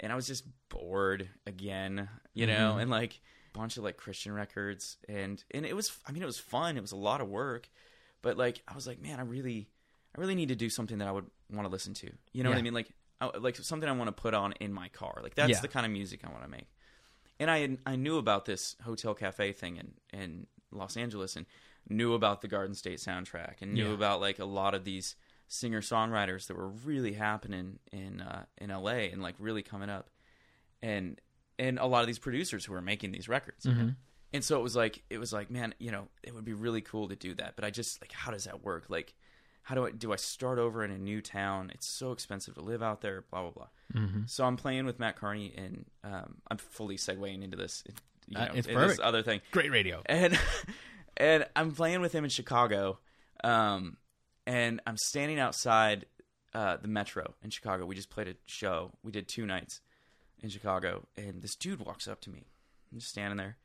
and 0.00 0.12
I 0.12 0.14
was 0.16 0.26
just 0.26 0.44
bored 0.68 1.28
again, 1.46 2.08
you 2.34 2.46
know, 2.46 2.74
Mhm. 2.76 2.82
and 2.82 2.90
like 2.90 3.20
a 3.54 3.58
bunch 3.58 3.76
of 3.76 3.84
like 3.84 3.96
Christian 3.96 4.32
records 4.32 4.98
and 5.08 5.42
and 5.52 5.66
it 5.66 5.74
was 5.74 5.90
I 6.06 6.12
mean 6.12 6.22
it 6.22 6.26
was 6.26 6.38
fun, 6.38 6.76
it 6.76 6.80
was 6.80 6.92
a 6.92 6.96
lot 6.96 7.20
of 7.20 7.28
work, 7.28 7.68
but 8.22 8.36
like 8.36 8.62
I 8.66 8.74
was 8.74 8.86
like, 8.86 9.00
man, 9.00 9.18
I 9.20 9.22
really 9.22 9.68
I 10.16 10.20
really 10.20 10.34
need 10.34 10.48
to 10.48 10.56
do 10.56 10.70
something 10.70 10.98
that 10.98 11.08
I 11.08 11.12
would 11.12 11.26
want 11.52 11.66
to 11.66 11.72
listen 11.72 11.94
to. 11.94 12.10
You 12.32 12.42
know 12.44 12.50
what 12.50 12.58
I 12.58 12.62
mean? 12.62 12.74
Like 12.74 12.90
I, 13.20 13.30
like 13.38 13.56
something 13.56 13.88
I 13.88 13.92
want 13.92 14.08
to 14.08 14.12
put 14.12 14.34
on 14.34 14.52
in 14.60 14.72
my 14.72 14.88
car. 14.88 15.20
Like 15.22 15.34
that's 15.34 15.50
Yeah. 15.50 15.60
the 15.60 15.68
kind 15.68 15.86
of 15.86 15.92
music 15.92 16.20
I 16.24 16.30
want 16.30 16.42
to 16.42 16.48
make. 16.48 16.68
And 17.38 17.50
I 17.50 17.58
had, 17.58 17.78
I 17.86 17.96
knew 17.96 18.18
about 18.18 18.44
this 18.44 18.76
hotel 18.84 19.14
cafe 19.14 19.52
thing 19.52 19.76
in 19.76 19.92
in 20.12 20.46
Los 20.70 20.96
Angeles 20.96 21.36
and 21.36 21.46
knew 21.88 22.14
about 22.14 22.40
the 22.40 22.48
Garden 22.48 22.74
State 22.74 22.98
soundtrack 22.98 23.60
and 23.62 23.74
knew 23.74 23.88
Yeah. 23.88 23.94
about 23.94 24.20
like 24.20 24.38
a 24.38 24.44
lot 24.44 24.74
of 24.74 24.84
these 24.84 25.16
singer 25.48 25.80
songwriters 25.82 26.46
that 26.46 26.56
were 26.56 26.68
really 26.68 27.12
happening 27.14 27.78
in 27.90 28.20
uh, 28.20 28.44
in 28.58 28.70
LA 28.70 29.10
and 29.12 29.20
like 29.22 29.34
really 29.38 29.62
coming 29.62 29.90
up, 29.90 30.08
and 30.82 31.20
and 31.58 31.78
a 31.78 31.86
lot 31.86 32.00
of 32.00 32.06
these 32.06 32.18
producers 32.18 32.64
who 32.64 32.72
were 32.72 32.80
making 32.82 33.12
these 33.12 33.28
records. 33.28 33.66
Mhm. 33.66 33.96
And 34.34 34.42
so 34.42 34.58
it 34.58 34.62
was 34.62 34.74
like 34.76 35.02
it 35.10 35.18
was 35.18 35.32
like 35.32 35.50
man, 35.50 35.74
you 35.78 35.90
know, 35.90 36.08
it 36.22 36.34
would 36.34 36.44
be 36.44 36.54
really 36.54 36.80
cool 36.80 37.08
to 37.08 37.16
do 37.16 37.34
that, 37.34 37.54
but 37.56 37.64
I 37.64 37.70
just 37.70 38.00
like 38.00 38.12
how 38.12 38.30
does 38.30 38.44
that 38.44 38.62
work? 38.64 38.84
Like 38.88 39.14
how 39.62 39.74
do 39.74 39.86
I 39.86 39.90
do 39.90 40.12
I 40.12 40.16
start 40.16 40.58
over 40.58 40.82
in 40.84 40.90
a 40.90 40.98
new 40.98 41.20
town? 41.20 41.70
It's 41.74 41.86
so 41.88 42.12
expensive 42.12 42.54
to 42.54 42.60
live 42.62 42.82
out 42.82 43.00
there, 43.02 43.24
blah 43.30 43.42
blah 43.42 43.50
blah. 43.50 43.68
Mhm. 43.94 44.28
So 44.30 44.44
I'm 44.44 44.56
playing 44.56 44.86
with 44.86 44.98
Matt 44.98 45.16
Kearney 45.16 45.52
and 45.56 45.84
um, 46.02 46.36
I'm 46.50 46.56
fully 46.58 46.96
segueing 46.96 47.42
into 47.44 47.56
this 47.56 47.84
you 48.28 48.38
Uh, 48.38 48.46
know, 48.46 48.52
it's 48.54 48.66
in 48.66 48.74
this 48.74 48.82
perfect. 48.84 49.00
other 49.00 49.22
thing 49.22 49.40
great 49.50 49.70
radio. 49.70 50.02
and 50.06 50.38
and 51.16 51.46
I'm 51.54 51.72
playing 51.72 52.00
with 52.00 52.12
him 52.12 52.24
in 52.24 52.30
Chicago, 52.30 52.98
um, 53.44 53.96
and 54.46 54.80
I'm 54.86 54.96
standing 54.96 55.38
outside 55.38 56.06
uh, 56.54 56.76
the 56.78 56.88
Metro 56.88 57.34
in 57.42 57.50
Chicago. 57.50 57.84
We 57.86 57.94
just 57.94 58.10
played 58.10 58.28
a 58.28 58.34
show. 58.46 58.92
We 59.02 59.12
did 59.12 59.28
two 59.28 59.44
nights 59.46 59.80
in 60.40 60.48
Chicago, 60.50 61.06
and 61.16 61.42
this 61.42 61.54
dude 61.56 61.80
walks 61.80 62.08
up 62.08 62.20
to 62.22 62.30
me. 62.30 62.46
I'm 62.92 62.98
just 62.98 63.10
standing 63.10 63.36
there, 63.36 63.56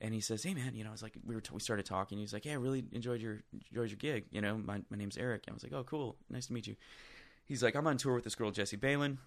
and 0.00 0.14
he 0.14 0.20
says, 0.20 0.42
"Hey, 0.42 0.54
man, 0.54 0.74
you 0.74 0.82
know, 0.84 0.90
I 0.90 0.92
was 0.92 1.02
like, 1.02 1.14
we 1.24 1.34
were 1.34 1.40
t- 1.40 1.50
we 1.52 1.60
started 1.60 1.84
talking. 1.86 2.18
He 2.18 2.22
was 2.22 2.32
like, 2.32 2.44
"Hey, 2.44 2.52
I 2.52 2.54
really 2.56 2.84
enjoyed 2.92 3.20
your 3.20 3.40
enjoyed 3.70 3.90
your 3.90 3.96
gig. 3.98 4.24
You 4.30 4.40
know, 4.40 4.56
my 4.58 4.80
my 4.90 4.96
name's 4.96 5.16
Eric." 5.18 5.44
I 5.48 5.52
was 5.52 5.62
like, 5.62 5.72
"Oh, 5.72 5.84
cool, 5.84 6.16
nice 6.28 6.46
to 6.46 6.52
meet 6.52 6.66
you." 6.66 6.76
He's 7.44 7.62
like, 7.62 7.74
"I'm 7.74 7.86
on 7.86 7.96
tour 7.96 8.14
with 8.14 8.24
this 8.24 8.34
girl, 8.34 8.50
Jessie 8.50 8.76
Baylin." 8.76 9.18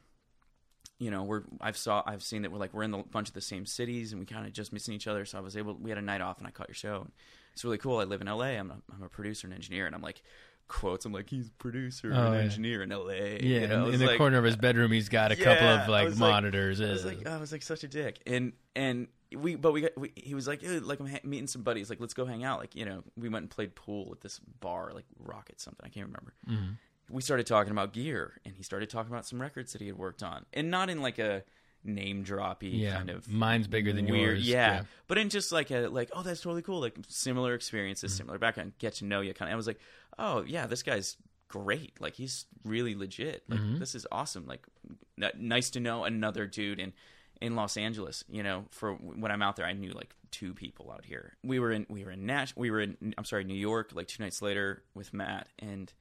you 0.99 1.09
know 1.09 1.23
we're 1.23 1.43
I've 1.59 1.77
saw 1.77 2.03
I've 2.05 2.21
seen 2.21 2.43
that 2.43 2.51
we're 2.51 2.59
like 2.59 2.73
we're 2.73 2.83
in 2.83 2.91
the 2.91 2.97
bunch 2.99 3.27
of 3.29 3.33
the 3.33 3.41
same 3.41 3.65
cities 3.65 4.12
and 4.12 4.19
we 4.19 4.25
kind 4.25 4.45
of 4.45 4.53
just 4.53 4.71
missing 4.71 4.93
each 4.93 5.07
other 5.07 5.25
so 5.25 5.38
I 5.38 5.41
was 5.41 5.57
able 5.57 5.73
we 5.75 5.89
had 5.89 5.97
a 5.97 6.01
night 6.03 6.21
off 6.21 6.38
and 6.38 6.45
I 6.45 6.51
caught 6.51 6.67
your 6.67 6.75
show 6.75 7.01
and 7.01 7.12
it's 7.53 7.63
really 7.63 7.77
cool 7.79 7.97
I 7.99 8.03
live 8.03 8.21
in 8.21 8.27
LA 8.27 8.47
I'm 8.59 8.69
a, 8.69 8.77
I'm 8.93 9.01
a 9.01 9.09
producer 9.09 9.47
and 9.47 9.53
engineer 9.55 9.86
and 9.88 9.95
I'm 9.95 10.01
like 10.01 10.21
quotes 10.67 11.05
I'm 11.05 11.12
like 11.13 11.29
he's 11.29 11.49
producer 11.57 12.12
Oh, 12.13 12.25
and 12.27 12.36
yeah. 12.36 12.41
engineer 12.41 12.83
in 12.83 12.89
LA 12.89 13.12
Yeah, 13.13 13.38
you 13.62 13.67
know? 13.67 13.88
in, 13.88 13.95
in 13.95 13.99
the 14.01 14.05
like- 14.07 14.17
corner 14.17 14.38
of 14.38 14.43
his 14.43 14.55
bedroom, 14.57 14.91
he's 14.91 15.09
got 15.09 15.31
a 15.31 15.36
couple 15.36 15.53
Yeah, 15.65 15.83
of 15.83 15.89
I 15.89 15.91
like 15.91 16.05
was 16.05 16.19
like- 16.19 16.31
monitors. 16.31 16.79
I 16.81 16.89
was 16.91 17.05
like 17.05 17.25
I 17.25 17.38
was 17.38 17.51
like 17.51 17.63
such 17.63 17.83
a 17.83 17.88
dick 17.88 18.19
and 18.27 18.53
and 18.75 19.07
we 19.36 19.56
but 19.56 19.72
we 19.72 19.82
got 19.82 19.98
we, 19.98 20.12
he 20.15 20.36
was 20.36 20.48
like 20.48 20.63
"Eh, 20.63 20.80
like 20.82 21.00
I'm 21.00 21.08
ha- 21.08 21.19
meeting 21.24 21.48
some 21.48 21.62
buddies 21.63 21.89
like 21.89 22.00
let's 22.00 22.13
go 22.13 22.26
hang 22.26 22.43
out 22.43 22.60
like 22.60 22.76
you 22.76 22.86
know 22.86 23.04
we 23.17 23.30
went 23.30 23.43
and 23.43 23.50
played 23.50 23.76
pool 23.76 24.10
at 24.12 24.22
this 24.22 24.39
bar 24.60 24.91
like 24.93 25.06
Rocket 25.19 25.60
something 25.62 25.86
I 25.86 25.89
can't 25.89 26.08
remember 26.08 26.34
mhm. 26.50 26.78
we 27.10 27.22
started 27.22 27.46
talking 27.48 27.72
about 27.72 27.93
gear 27.93 28.34
and 28.46 28.56
he 28.56 28.63
started 28.63 28.89
talking 28.89 29.12
about 29.12 29.26
some 29.26 29.41
records 29.41 29.74
that 29.74 29.82
he 29.82 29.88
had 29.88 29.98
worked 29.98 30.24
on 30.24 30.46
and 30.54 30.69
not 30.72 30.89
in 30.89 31.02
like 31.02 31.19
a 31.19 31.43
name 31.86 32.24
droppy 32.24 32.80
yeah, 32.80 32.96
kind 32.96 33.10
of 33.10 33.28
mine's 33.28 33.67
bigger 33.67 33.91
than 33.91 34.06
weird 34.06 34.38
yours. 34.38 34.48
yeah. 34.48 34.84
but 35.08 35.17
in 35.17 35.28
just 35.30 35.52
like 35.52 35.69
a 35.69 35.88
like 35.88 36.10
oh 36.13 36.24
that's 36.24 36.39
totally 36.39 36.62
cool 36.62 36.80
like 36.80 36.96
similar 37.10 37.54
experiences 37.54 38.12
Mm-hmm. 38.12 38.17
similar 38.19 38.38
background 38.39 38.72
get 38.80 38.93
to 38.96 39.06
know 39.06 39.19
you 39.19 39.34
kind 39.34 39.50
of 39.50 39.54
i 39.54 39.58
was 39.58 39.67
like 39.67 39.80
oh 40.17 40.43
yeah 40.48 40.65
this 40.65 40.82
guy's 40.82 41.17
great 41.50 42.00
like 42.00 42.13
he's 42.15 42.46
really 42.63 42.96
legit 42.96 43.43
like 43.50 43.60
Mhm. 43.60 43.80
this 43.80 43.96
is 43.96 44.08
awesome 44.12 44.46
like 44.48 44.65
n- 45.22 45.30
nice 45.38 45.69
to 45.72 45.80
know 45.82 46.04
another 46.06 46.48
dude 46.48 46.80
in 46.80 46.93
in 47.41 47.56
los 47.56 47.78
angeles 47.78 48.24
you 48.30 48.43
know 48.43 48.65
for 48.69 48.93
when 48.93 49.32
i'm 49.32 49.41
out 49.41 49.56
there 49.56 49.65
i 49.65 49.74
knew 49.74 49.91
like 49.91 50.13
two 50.32 50.54
people 50.54 50.91
out 50.91 51.06
here 51.06 51.34
we 51.43 51.60
were 51.60 51.72
in 51.72 51.86
we 51.89 52.04
were 52.04 52.12
in 52.12 52.26
nash 52.26 52.54
we 52.56 52.72
were 52.72 52.82
in 52.82 53.13
i'm 53.17 53.26
sorry 53.26 53.43
new 53.43 53.54
york 53.54 53.91
like 53.93 54.08
two 54.08 54.22
nights 54.24 54.41
later 54.41 54.84
with 54.96 55.13
matt 55.13 55.48
and 55.60 55.93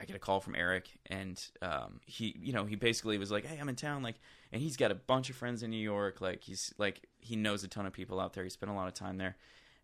I 0.00 0.04
get 0.04 0.16
a 0.16 0.18
call 0.18 0.40
from 0.40 0.54
Eric, 0.54 0.90
and 1.06 1.42
um, 1.62 2.00
he, 2.04 2.36
you 2.40 2.52
know, 2.52 2.64
he 2.66 2.76
basically 2.76 3.16
was 3.16 3.30
like, 3.30 3.46
"Hey, 3.46 3.58
I'm 3.58 3.68
in 3.68 3.76
town," 3.76 4.02
like, 4.02 4.16
and 4.52 4.60
he's 4.60 4.76
got 4.76 4.90
a 4.90 4.94
bunch 4.94 5.30
of 5.30 5.36
friends 5.36 5.62
in 5.62 5.70
New 5.70 5.78
York. 5.78 6.20
Like, 6.20 6.42
he's 6.42 6.74
like, 6.76 7.06
he 7.20 7.36
knows 7.36 7.64
a 7.64 7.68
ton 7.68 7.86
of 7.86 7.92
people 7.92 8.20
out 8.20 8.34
there. 8.34 8.44
He 8.44 8.50
spent 8.50 8.70
a 8.70 8.74
lot 8.74 8.88
of 8.88 8.94
time 8.94 9.16
there, 9.16 9.36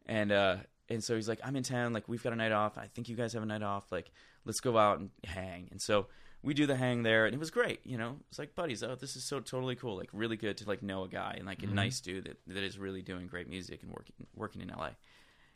and 0.06 0.30
uh, 0.30 0.56
and 0.90 1.02
so 1.02 1.16
he's 1.16 1.28
like, 1.28 1.40
"I'm 1.42 1.56
in 1.56 1.62
town. 1.62 1.92
Like, 1.94 2.08
we've 2.08 2.22
got 2.22 2.34
a 2.34 2.36
night 2.36 2.52
off. 2.52 2.76
I 2.76 2.88
think 2.88 3.08
you 3.08 3.16
guys 3.16 3.32
have 3.32 3.42
a 3.42 3.46
night 3.46 3.62
off. 3.62 3.90
Like, 3.90 4.10
let's 4.44 4.60
go 4.60 4.76
out 4.76 4.98
and 4.98 5.10
hang." 5.24 5.68
And 5.70 5.80
so 5.80 6.08
we 6.42 6.54
do 6.54 6.66
the 6.66 6.76
hang 6.76 7.02
there, 7.02 7.26
and 7.26 7.34
it 7.34 7.38
was 7.38 7.50
great. 7.50 7.80
You 7.84 7.96
know, 7.98 8.18
it's 8.28 8.38
like 8.38 8.54
buddies. 8.54 8.82
Oh, 8.82 8.94
this 8.96 9.14
is 9.16 9.24
so 9.24 9.40
totally 9.40 9.76
cool. 9.76 9.96
Like, 9.96 10.10
really 10.12 10.36
good 10.36 10.56
to 10.58 10.68
like 10.68 10.82
know 10.82 11.04
a 11.04 11.08
guy 11.08 11.34
and 11.36 11.46
like 11.46 11.62
a 11.62 11.66
Mhm. 11.66 11.72
nice 11.74 12.00
dude 12.00 12.24
that 12.24 12.38
that 12.46 12.62
is 12.62 12.78
really 12.78 13.02
doing 13.02 13.26
great 13.26 13.48
music 13.48 13.82
and 13.82 13.92
working 13.92 14.14
working 14.34 14.60
in 14.60 14.68
LA. 14.70 14.90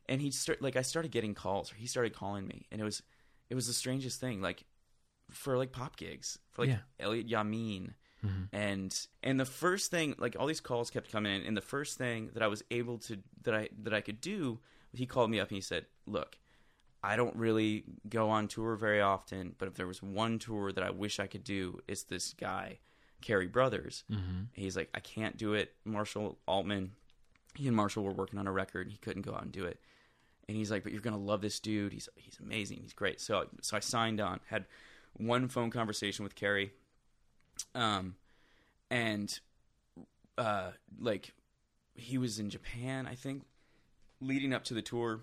And 0.08 0.20
he 0.20 0.30
start 0.30 0.62
like 0.62 0.76
I 0.76 0.82
started 0.82 1.10
getting 1.10 1.34
calls, 1.34 1.72
or 1.72 1.76
he 1.76 1.86
started 1.86 2.12
calling 2.14 2.46
me, 2.46 2.66
and 2.70 2.80
it 2.80 2.84
was 2.84 3.02
it 3.50 3.54
was 3.54 3.66
the 3.66 3.72
strangest 3.72 4.20
thing. 4.20 4.40
Like 4.40 4.64
for 5.30 5.56
like 5.58 5.72
pop 5.72 5.96
gigs, 5.96 6.38
for 6.52 6.62
like 6.62 6.70
Yeah. 6.70 6.80
Elliott 7.00 7.26
Yamin, 7.28 7.94
Mhm. 8.24 8.48
and 8.52 9.06
and 9.24 9.40
the 9.40 9.44
first 9.44 9.90
thing, 9.90 10.14
like 10.18 10.36
all 10.38 10.46
these 10.46 10.60
calls 10.60 10.90
kept 10.90 11.10
coming 11.10 11.34
in, 11.34 11.42
and 11.42 11.56
the 11.56 11.60
first 11.60 11.98
thing 11.98 12.30
that 12.34 12.42
I 12.42 12.46
was 12.46 12.62
able 12.70 12.98
to 12.98 13.20
that 13.42 13.54
I 13.54 13.68
that 13.82 13.92
I 13.92 14.00
could 14.00 14.20
do, 14.20 14.60
he 14.92 15.04
called 15.06 15.30
me 15.30 15.40
up 15.40 15.48
and 15.48 15.56
he 15.56 15.60
said, 15.60 15.86
"Look, 16.06 16.38
I 17.06 17.16
don't 17.16 17.36
really 17.36 17.84
go 18.08 18.28
on 18.30 18.48
tour 18.48 18.76
very 18.76 19.00
often, 19.00 19.54
but 19.58 19.68
if 19.68 19.74
there 19.74 19.86
was 19.86 20.02
one 20.02 20.38
tour 20.38 20.72
that 20.72 20.82
I 20.84 20.90
wish 20.90 21.18
I 21.20 21.26
could 21.26 21.44
do, 21.44 21.80
it's 21.88 22.02
this 22.04 22.34
guy, 22.34 22.78
Cary 23.20 23.46
Brothers." 23.46 24.04
Mhm. 24.10 24.48
He's 24.52 24.76
like, 24.76 24.90
I 24.94 25.00
can't 25.00 25.36
do 25.36 25.54
it. 25.54 25.74
Marshall 25.84 26.38
Altman, 26.46 26.92
he 27.54 27.66
and 27.66 27.76
Marshall 27.76 28.04
were 28.04 28.12
working 28.12 28.38
on 28.38 28.46
a 28.46 28.52
record. 28.52 28.86
And 28.86 28.92
he 28.92 28.98
couldn't 28.98 29.22
go 29.22 29.34
out 29.34 29.42
and 29.42 29.52
do 29.52 29.64
it. 29.64 29.80
And 30.48 30.56
he's 30.56 30.70
like, 30.70 30.82
but 30.82 30.92
you're 30.92 31.00
gonna 31.00 31.18
love 31.18 31.40
this 31.40 31.58
dude. 31.60 31.92
He's 31.92 32.08
he's 32.16 32.38
amazing. 32.40 32.78
He's 32.82 32.92
great. 32.92 33.20
So 33.20 33.48
so 33.62 33.76
I 33.76 33.80
signed 33.80 34.20
on. 34.20 34.40
Had 34.46 34.66
one 35.14 35.48
phone 35.48 35.70
conversation 35.70 36.22
with 36.24 36.34
Cary, 36.34 36.72
um, 37.74 38.16
and 38.90 39.40
uh, 40.38 40.72
like 41.00 41.32
he 41.94 42.18
was 42.18 42.38
in 42.38 42.50
Japan, 42.50 43.06
I 43.06 43.14
think, 43.14 43.44
leading 44.20 44.52
up 44.52 44.64
to 44.64 44.74
the 44.74 44.82
tour. 44.82 45.22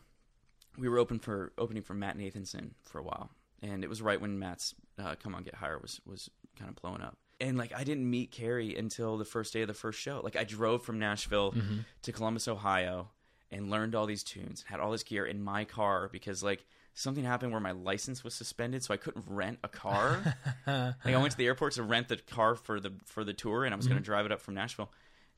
We 0.77 0.89
were 0.89 0.97
open 0.97 1.19
for 1.19 1.53
opening 1.57 1.83
for 1.83 1.93
Matt 1.93 2.17
Nathanson 2.17 2.71
for 2.83 2.99
a 2.99 3.03
while, 3.03 3.29
and 3.61 3.83
it 3.83 3.89
was 3.89 4.01
right 4.01 4.19
when 4.19 4.39
Matt's 4.39 4.73
uh, 4.97 5.15
"Come 5.21 5.35
On 5.35 5.43
Get 5.43 5.55
Higher" 5.55 5.77
was 5.79 6.01
was 6.05 6.29
kind 6.57 6.69
of 6.69 6.75
blowing 6.81 7.01
up 7.01 7.17
And 7.41 7.57
like 7.57 7.73
I 7.75 7.83
didn't 7.83 8.09
meet 8.09 8.31
Cary 8.31 8.75
until 8.75 9.17
the 9.17 9.25
first 9.25 9.53
day 9.53 9.61
of 9.61 9.67
the 9.67 9.73
first 9.73 9.99
show. 9.99 10.21
Like 10.23 10.35
I 10.35 10.43
drove 10.43 10.83
from 10.83 10.99
Nashville 10.99 11.51
Mm-hmm. 11.51 11.79
to 12.03 12.11
Columbus, 12.11 12.47
Ohio, 12.47 13.09
and 13.51 13.69
learned 13.69 13.95
all 13.95 14.05
these 14.05 14.23
tunes, 14.23 14.63
had 14.67 14.79
all 14.79 14.91
this 14.91 15.03
gear 15.03 15.25
in 15.25 15.43
my 15.43 15.63
car 15.65 16.09
because 16.11 16.43
like 16.43 16.65
something 16.95 17.23
happened 17.23 17.51
where 17.51 17.61
my 17.61 17.71
license 17.71 18.23
was 18.23 18.33
suspended, 18.35 18.83
so 18.83 18.93
I 18.93 18.97
couldn't 18.97 19.25
rent 19.27 19.59
a 19.63 19.67
car. 19.67 20.35
like 20.67 20.95
I 21.15 21.17
went 21.17 21.31
to 21.31 21.37
the 21.37 21.45
airport 21.47 21.73
to 21.73 21.83
rent 21.83 22.07
the 22.07 22.17
car 22.17 22.55
for 22.55 22.79
the 22.79 22.93
for 23.05 23.23
the 23.23 23.33
tour, 23.33 23.65
and 23.65 23.73
I 23.73 23.77
was 23.77 23.85
Mm-hmm. 23.85 23.93
going 23.93 24.03
to 24.03 24.05
drive 24.05 24.25
it 24.25 24.31
up 24.31 24.41
from 24.41 24.53
Nashville 24.55 24.91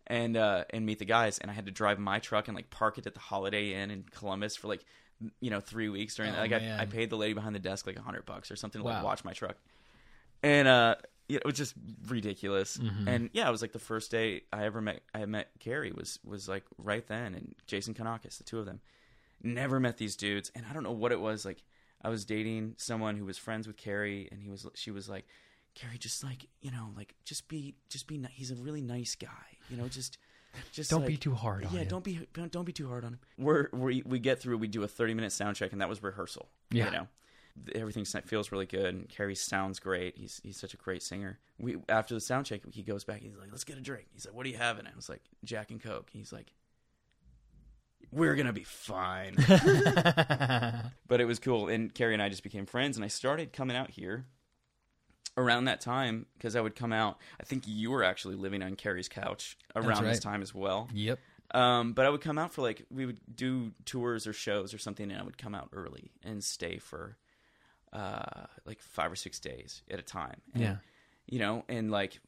and 0.08 0.36
uh, 0.38 0.66
and 0.72 0.86
meet 0.86 1.00
the 1.00 1.06
guys, 1.06 1.40
and 1.40 1.50
I 1.50 1.54
had 1.54 1.66
to 1.66 1.72
drive 1.72 1.98
my 2.00 2.20
truck 2.20 2.48
and 2.48 2.56
like 2.56 2.70
park 2.70 2.98
it 2.98 3.08
at 3.08 3.14
the 3.14 3.20
Holiday 3.22 3.74
Inn 3.74 3.90
in 3.92 4.04
Columbus 4.12 4.56
for 4.56 4.68
like 4.68 4.84
you 5.40 5.50
know 5.50 5.60
three 5.60 5.90
weeks 5.90 6.16
during. 6.16 6.34
Oh, 6.36 6.40
like 6.40 6.52
I. 6.52 6.78
I 6.80 6.86
paid 6.86 7.10
the 7.10 7.18
lady 7.18 7.34
behind 7.34 7.56
the 7.56 7.60
desk 7.60 7.88
like 7.88 7.98
a 7.98 8.02
hundred 8.02 8.26
bucks 8.26 8.52
or 8.52 8.56
something 8.56 8.82
to 8.82 8.88
like 8.88 9.04
watch 9.04 9.24
my 9.24 9.34
truck, 9.34 9.58
and 10.44 10.68
uh, 10.68 10.96
you 11.28 11.36
know, 11.36 11.40
it 11.40 11.46
was 11.46 11.56
just 11.56 11.74
ridiculous. 12.08 12.78
Mm-hmm. 12.78 13.08
And 13.08 13.30
yeah, 13.34 13.48
it 13.48 13.52
was 13.52 13.62
like 13.62 13.72
the 13.72 13.80
first 13.80 14.12
day 14.12 14.44
I 14.54 14.66
ever 14.66 14.82
met 14.82 15.02
I 15.14 15.26
met 15.26 15.50
Cary 15.60 15.92
was 15.92 16.20
was 16.24 16.48
like 16.48 16.64
right 16.78 17.06
then, 17.08 17.34
and 17.34 17.56
Jason 17.68 17.94
Kanakis, 17.94 18.38
the 18.38 18.44
two 18.44 18.60
of 18.60 18.66
them. 18.66 18.80
Never 19.44 19.80
met 19.80 19.98
these 19.98 20.16
dudes, 20.16 20.52
and 20.56 20.66
I 20.70 20.74
don't 20.74 20.84
know 20.84 20.92
what 20.92 21.12
it 21.12 21.20
was. 21.20 21.46
Like 21.46 21.64
I 22.02 22.10
was 22.10 22.26
dating 22.26 22.76
someone 22.78 23.18
who 23.18 23.26
was 23.26 23.38
friends 23.38 23.68
with 23.68 23.78
Cary, 23.78 24.28
and 24.32 24.42
he 24.42 24.50
was 24.50 24.68
she 24.76 24.92
was 24.92 25.10
like, 25.10 25.26
Cary, 25.74 25.98
just 25.98 26.24
like 26.24 26.48
you 26.62 26.72
know, 26.72 26.92
like 26.96 27.16
just 27.26 27.48
be 27.48 27.76
just 27.90 28.08
be. 28.08 28.18
Ni- 28.18 28.30
he's 28.32 28.52
a 28.52 28.56
really 28.56 28.82
nice 28.82 29.16
guy, 29.16 29.58
you 29.70 29.78
know. 29.78 29.88
Just 29.88 30.18
just 30.72 30.90
Don't 30.90 31.06
be 31.06 31.18
too 31.18 31.34
hard 31.34 31.66
on 31.66 31.74
Yeah, 31.74 31.84
don't 31.84 32.04
be 32.04 32.28
don't 32.34 32.52
don't 32.52 32.66
be 32.66 32.74
too 32.74 32.88
hard 32.88 33.06
on 33.06 33.14
him. 33.14 33.20
We're 33.38 33.70
we 33.72 34.04
we 34.06 34.20
get 34.20 34.42
through. 34.42 34.58
We 34.58 34.68
do 34.68 34.84
a 34.84 34.88
thirty 34.88 35.14
minute 35.14 35.32
sound 35.32 35.56
check, 35.56 35.72
and 35.72 35.82
that 35.82 35.90
was 35.90 36.02
rehearsal. 36.02 36.50
Yeah. 36.72 36.86
you 36.86 36.92
know. 36.92 37.08
Everything 37.74 38.04
feels 38.04 38.52
really 38.52 38.66
good, 38.66 38.94
and 38.94 39.08
Cary 39.08 39.34
sounds 39.34 39.80
great. 39.80 40.18
He's 40.18 40.42
he's 40.44 40.58
such 40.58 40.74
a 40.74 40.78
great 40.78 41.02
singer. 41.02 41.40
We 41.58 41.78
after 41.88 42.14
the 42.14 42.20
sound 42.20 42.46
check, 42.46 42.62
he 42.70 42.84
goes 42.84 43.06
back. 43.06 43.22
He's 43.22 43.38
like, 43.38 43.50
"Let's 43.50 43.64
get 43.64 43.78
a 43.78 43.82
drink." 43.82 44.08
He's 44.12 44.26
like, 44.26 44.36
"What 44.36 44.46
are 44.46 44.50
you 44.50 44.58
having?" 44.58 44.86
I 44.86 44.92
was 44.94 45.08
like, 45.08 45.22
"Jack 45.46 45.72
and 45.72 45.82
Coke." 45.82 46.10
He's 46.12 46.34
like, 46.34 46.52
"We're 48.12 48.36
gonna 48.36 48.52
be 48.52 48.66
fine." 48.66 49.36
but 51.08 51.22
it 51.22 51.26
was 51.26 51.40
cool 51.40 51.70
and 51.70 51.94
Cary 51.94 52.14
and 52.14 52.22
i 52.22 52.28
just 52.30 52.44
became 52.44 52.66
friends 52.66 52.98
and 52.98 53.06
i 53.06 53.08
started 53.08 53.54
coming 53.54 53.78
out 53.78 53.90
here 53.92 54.26
around 55.38 55.66
that 55.66 55.82
time 55.82 56.26
because 56.38 56.56
i 56.56 56.62
would 56.62 56.76
come 56.76 56.94
out 56.94 57.18
i 57.40 57.44
think 57.44 57.64
you 57.68 57.92
were 57.92 58.04
actually 58.04 58.36
living 58.36 58.64
on 58.64 58.76
Cary's 58.76 59.10
couch 59.10 59.58
around 59.76 60.04
this 60.04 60.20
time 60.20 60.42
as 60.42 60.54
well 60.54 60.88
yep. 60.94 61.20
um, 61.52 61.94
but 61.94 62.06
i 62.06 62.10
would 62.10 62.22
come 62.22 62.38
out 62.38 62.54
for 62.54 62.62
like 62.62 62.86
we 62.90 63.06
would 63.06 63.18
do 63.36 63.72
tours 63.86 64.28
or 64.28 64.34
shows 64.34 64.74
or 64.74 64.78
something 64.78 65.12
and 65.12 65.20
i 65.20 65.24
would 65.24 65.38
come 65.38 65.54
out 65.54 65.70
early 65.74 66.12
and 66.24 66.44
stay 66.44 66.78
for 66.78 67.18
uh, 67.94 68.46
like 68.66 68.82
five 68.82 69.12
or 69.12 69.16
six 69.16 69.40
days 69.40 69.82
at 69.90 70.00
a 70.00 70.02
time 70.02 70.42
and, 70.54 70.64
Yeah. 70.64 70.76
you 71.28 71.40
know 71.40 71.64
and 71.70 71.92
like 71.92 72.20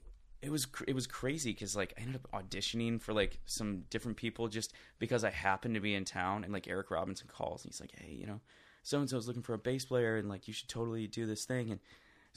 it 0.41 0.51
was 0.51 0.65
cr- 0.65 0.85
it 0.87 0.93
was 0.95 1.07
crazy 1.07 1.51
because 1.51 1.75
like 1.75 1.93
I 1.97 2.01
ended 2.01 2.21
up 2.23 2.31
auditioning 2.31 3.01
for 3.01 3.11
like 3.11 3.39
some 3.45 3.83
different 3.89 4.17
people 4.17 4.47
just 4.47 4.71
because 4.99 5.23
I 5.23 5.31
happened 5.31 5.73
to 5.75 5.81
be 5.81 5.95
in 5.95 6.05
town 6.05 6.43
and 6.43 6.53
like 6.53 6.67
Eric 6.67 6.91
Robinson 6.91 7.27
calls 7.27 7.65
and 7.65 7.73
he's 7.73 7.81
like 7.81 7.91
hey 7.97 8.13
you 8.13 8.27
know 8.27 8.39
so 8.83 8.99
and 8.99 9.09
so's 9.09 9.27
looking 9.27 9.41
for 9.41 9.55
a 9.55 9.57
bass 9.57 9.83
player 9.85 10.15
and 10.17 10.29
like 10.29 10.47
you 10.47 10.53
should 10.53 10.69
totally 10.69 11.07
do 11.07 11.25
this 11.25 11.43
thing 11.43 11.71
and 11.71 11.79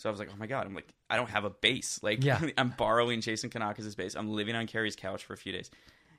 so 0.00 0.08
I 0.08 0.12
was 0.12 0.18
like 0.18 0.30
oh 0.32 0.36
my 0.38 0.46
god 0.46 0.66
I'm 0.66 0.74
like 0.74 0.88
I 1.08 1.16
don't 1.16 1.30
have 1.30 1.44
a 1.44 1.50
base. 1.50 2.00
like 2.02 2.24
Yeah. 2.24 2.40
I'm 2.58 2.70
borrowing 2.70 3.20
Jason 3.20 3.50
Kanakis' 3.50 3.96
base. 3.96 4.14
I'm 4.14 4.30
living 4.30 4.54
on 4.56 4.66
Cary's 4.66 4.96
couch 4.96 5.24
for 5.24 5.34
a 5.34 5.36
few 5.36 5.52
days 5.52 5.70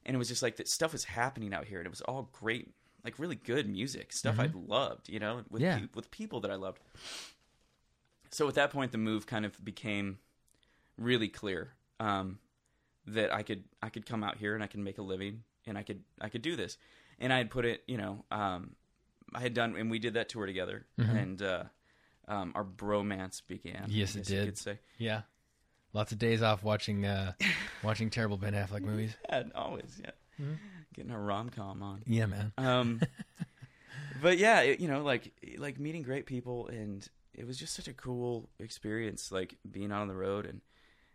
and 0.05 0.15
it 0.15 0.17
was 0.17 0.27
just 0.27 0.41
like 0.43 0.57
that 0.57 0.67
stuff 0.67 0.91
was 0.93 1.03
happening 1.05 1.53
out 1.53 1.65
here 1.65 1.79
and 1.79 1.85
it 1.87 1.89
was 1.89 2.01
all 2.01 2.29
great 2.33 2.69
like 3.03 3.17
really 3.17 3.35
good 3.35 3.67
music 3.67 4.13
stuff 4.13 4.39
I 4.39 4.49
loved 4.53 5.09
you 5.09 5.19
know 5.19 5.41
with 5.49 5.61
Yeah. 5.61 5.79
pe- 5.79 5.87
with 5.95 6.11
people 6.11 6.39
that 6.41 6.51
I 6.51 6.55
loved 6.55 6.79
so 8.31 8.47
at 8.47 8.55
that 8.55 8.71
point 8.71 8.91
the 8.91 8.97
move 8.97 9.25
kind 9.27 9.45
of 9.45 9.63
became 9.63 10.19
really 10.97 11.27
clear 11.27 11.73
um, 11.99 12.39
that 13.07 13.33
I 13.33 13.41
could 13.43 13.63
I 13.81 13.89
could 13.89 14.05
come 14.05 14.23
out 14.23 14.37
here 14.37 14.53
and 14.55 14.63
I 14.63 14.67
can 14.67 14.83
make 14.83 14.97
a 14.97 15.01
living 15.01 15.43
and 15.65 15.77
I 15.77 15.83
could 15.83 16.01
I 16.19 16.29
could 16.29 16.41
do 16.41 16.55
this 16.55 16.77
and 17.19 17.31
I 17.33 17.37
had 17.37 17.49
put 17.49 17.65
it 17.65 17.83
you 17.87 17.97
know 17.97 18.23
um, 18.31 18.75
I 19.33 19.39
had 19.39 19.53
done 19.53 19.75
and 19.77 19.89
we 19.91 19.99
did 19.99 20.13
that 20.15 20.29
tour 20.29 20.45
together 20.45 20.85
and 20.97 21.41
uh, 21.41 21.63
um, 22.31 22.51
our 22.55 22.63
bromance 22.63 23.41
began. 23.47 23.85
Yes, 23.89 24.15
it 24.15 24.25
did. 24.25 24.45
could 24.45 24.57
say 24.57 24.79
Yeah. 24.97 25.21
Lots 25.93 26.11
of 26.13 26.17
days 26.19 26.41
off 26.41 26.63
watching 26.63 27.05
uh 27.05 27.33
watching 27.83 28.09
terrible 28.09 28.37
Ben 28.37 28.53
Affleck 28.53 28.81
movies. 28.81 29.15
yeah, 29.29 29.43
always 29.55 29.99
yeah 30.03 30.11
Mm-hmm. 30.41 30.53
getting 30.95 31.11
a 31.11 31.19
rom 31.19 31.49
com 31.49 31.83
on 31.83 32.01
Yeah, 32.07 32.25
man. 32.25 32.51
um 32.57 33.01
but 34.21 34.37
yeah 34.37 34.61
it, 34.61 34.79
you 34.79 34.87
know 34.87 35.03
like 35.03 35.31
like 35.57 35.79
meeting 35.79 36.01
great 36.03 36.25
people 36.25 36.67
and 36.67 37.07
it 37.33 37.45
was 37.45 37.57
just 37.57 37.73
such 37.75 37.87
a 37.87 37.93
cool 37.93 38.49
experience 38.59 39.31
like 39.31 39.57
being 39.69 39.91
out 39.91 40.01
on 40.01 40.07
the 40.07 40.15
road 40.15 40.45
and 40.45 40.61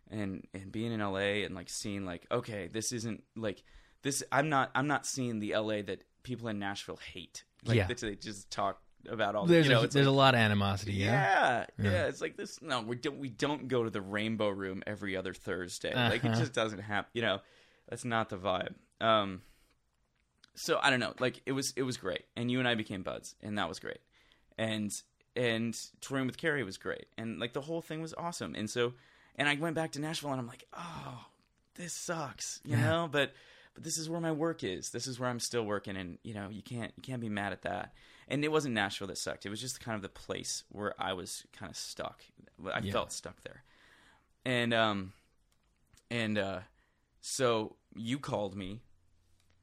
and 0.09 0.47
and 0.53 0.71
being 0.71 0.91
in 0.93 0.99
LA 1.01 1.43
and 1.45 1.55
like 1.55 1.69
seeing 1.69 2.05
like 2.05 2.25
okay 2.31 2.67
this 2.71 2.91
isn't 2.91 3.23
like 3.35 3.63
this 4.03 4.23
I'm 4.31 4.49
not 4.49 4.71
I'm 4.75 4.87
not 4.87 5.05
seeing 5.05 5.39
the 5.39 5.55
LA 5.55 5.81
that 5.81 6.03
people 6.23 6.47
in 6.47 6.59
Nashville 6.59 6.99
hate 7.13 7.43
like 7.65 7.75
Yeah. 7.77 7.87
that 7.87 7.97
they 7.97 8.15
just 8.15 8.49
talk 8.51 8.81
about 9.07 9.35
all 9.35 9.45
There's 9.45 9.65
you 9.67 9.71
know 9.73 9.79
a, 9.83 9.87
there's 9.87 10.05
like, 10.05 10.13
a 10.13 10.17
lot 10.17 10.33
of 10.35 10.39
animosity. 10.39 10.93
Yeah. 10.93 11.65
yeah, 11.79 11.91
yeah, 11.91 12.05
It's 12.07 12.21
like 12.21 12.35
this. 12.37 12.61
No, 12.61 12.81
we 12.81 12.95
don't. 12.95 13.17
We 13.19 13.29
don't 13.29 13.67
go 13.67 13.83
to 13.83 13.89
the 13.89 14.01
Rainbow 14.01 14.49
Room 14.49 14.83
every 14.87 15.15
other 15.17 15.33
Thursday. 15.33 15.93
Like 15.93 16.23
it 16.23 16.29
Uh-huh. 16.31 16.39
just 16.39 16.53
doesn't 16.53 16.79
happen. 16.79 17.09
You 17.13 17.21
know, 17.23 17.39
that's 17.89 18.05
not 18.05 18.29
the 18.29 18.37
vibe. 18.37 18.73
Um, 18.99 19.41
so 20.55 20.79
I 20.81 20.89
don't 20.89 20.99
know. 20.99 21.13
Like 21.19 21.41
it 21.45 21.51
was. 21.51 21.73
It 21.75 21.83
was 21.83 21.97
great, 21.97 22.25
and 22.35 22.49
you 22.49 22.59
and 22.59 22.67
I 22.67 22.75
became 22.75 23.03
buds, 23.03 23.35
and 23.41 23.57
that 23.57 23.69
was 23.69 23.79
great. 23.79 23.99
And 24.57 24.91
and 25.35 25.79
touring 26.01 26.25
with 26.25 26.37
Cary 26.37 26.63
was 26.63 26.77
great, 26.77 27.05
and 27.17 27.39
like 27.39 27.53
the 27.53 27.61
whole 27.61 27.81
thing 27.81 28.01
was 28.01 28.13
awesome. 28.17 28.55
And 28.55 28.69
so, 28.69 28.93
and 29.35 29.47
I 29.47 29.55
went 29.55 29.75
back 29.75 29.91
to 29.93 30.01
Nashville, 30.01 30.31
and 30.31 30.39
I'm 30.41 30.47
like, 30.47 30.65
oh, 30.75 31.25
this 31.75 31.93
sucks, 31.93 32.59
you 32.65 32.75
Yeah. 32.75 32.89
know. 32.89 33.09
But 33.11 33.33
but 33.75 33.83
this 33.83 33.99
is 33.99 34.09
where 34.09 34.19
my 34.19 34.31
work 34.31 34.63
is. 34.63 34.89
This 34.89 35.05
is 35.05 35.19
where 35.19 35.29
I'm 35.29 35.39
still 35.39 35.63
working, 35.63 35.95
and 35.95 36.17
you 36.23 36.33
know, 36.33 36.49
you 36.49 36.63
can't 36.63 36.91
you 36.95 37.03
can't 37.03 37.21
be 37.21 37.29
mad 37.29 37.53
at 37.53 37.61
that. 37.61 37.93
And 38.27 38.43
it 38.43 38.51
wasn't 38.51 38.73
Nashville 38.75 39.07
that 39.07 39.17
sucked. 39.17 39.45
It 39.45 39.49
was 39.49 39.61
just 39.61 39.79
kind 39.79 39.95
of 39.95 40.01
the 40.01 40.09
place 40.09 40.63
where 40.69 40.93
I 41.01 41.13
was 41.13 41.45
kind 41.53 41.69
of 41.69 41.77
stuck. 41.77 42.23
I 42.73 42.79
Yeah. 42.79 42.91
felt 42.91 43.11
stuck 43.11 43.41
there. 43.43 43.63
And 44.45 44.73
um 44.73 45.13
and 46.11 46.37
uh 46.37 46.59
so 47.21 47.75
you 47.95 48.19
called 48.19 48.55
me 48.55 48.81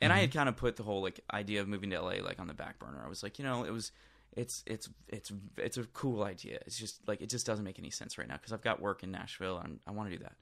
and 0.00 0.12
I 0.12 0.18
had 0.18 0.32
kind 0.32 0.48
of 0.48 0.56
put 0.56 0.76
the 0.76 0.82
whole 0.82 1.00
like 1.02 1.20
idea 1.32 1.60
of 1.62 1.68
moving 1.68 1.90
to 1.90 2.00
LA 2.00 2.16
like 2.22 2.38
on 2.40 2.46
the 2.46 2.54
back 2.54 2.78
burner. 2.78 3.02
I 3.04 3.08
was 3.08 3.22
like, 3.22 3.38
you 3.38 3.44
know, 3.44 3.64
it 3.64 3.70
was 3.72 3.92
it's 4.36 4.62
it's 4.66 4.88
it's 5.08 5.30
it's 5.56 5.76
a 5.78 5.84
cool 5.84 6.24
idea. 6.24 6.58
It's 6.66 6.78
just 6.78 7.06
like 7.06 7.20
it 7.22 7.28
just 7.30 7.46
doesn't 7.46 7.64
make 7.64 7.78
any 7.78 7.90
sense 7.90 8.18
right 8.18 8.26
now 8.28 8.34
because 8.34 8.52
I've 8.52 8.60
got 8.62 8.80
work 8.80 9.02
in 9.02 9.10
Nashville 9.10 9.58
and 9.58 9.78
I 9.86 9.92
want 9.92 10.10
to 10.10 10.16
do 10.16 10.22
that. 10.24 10.34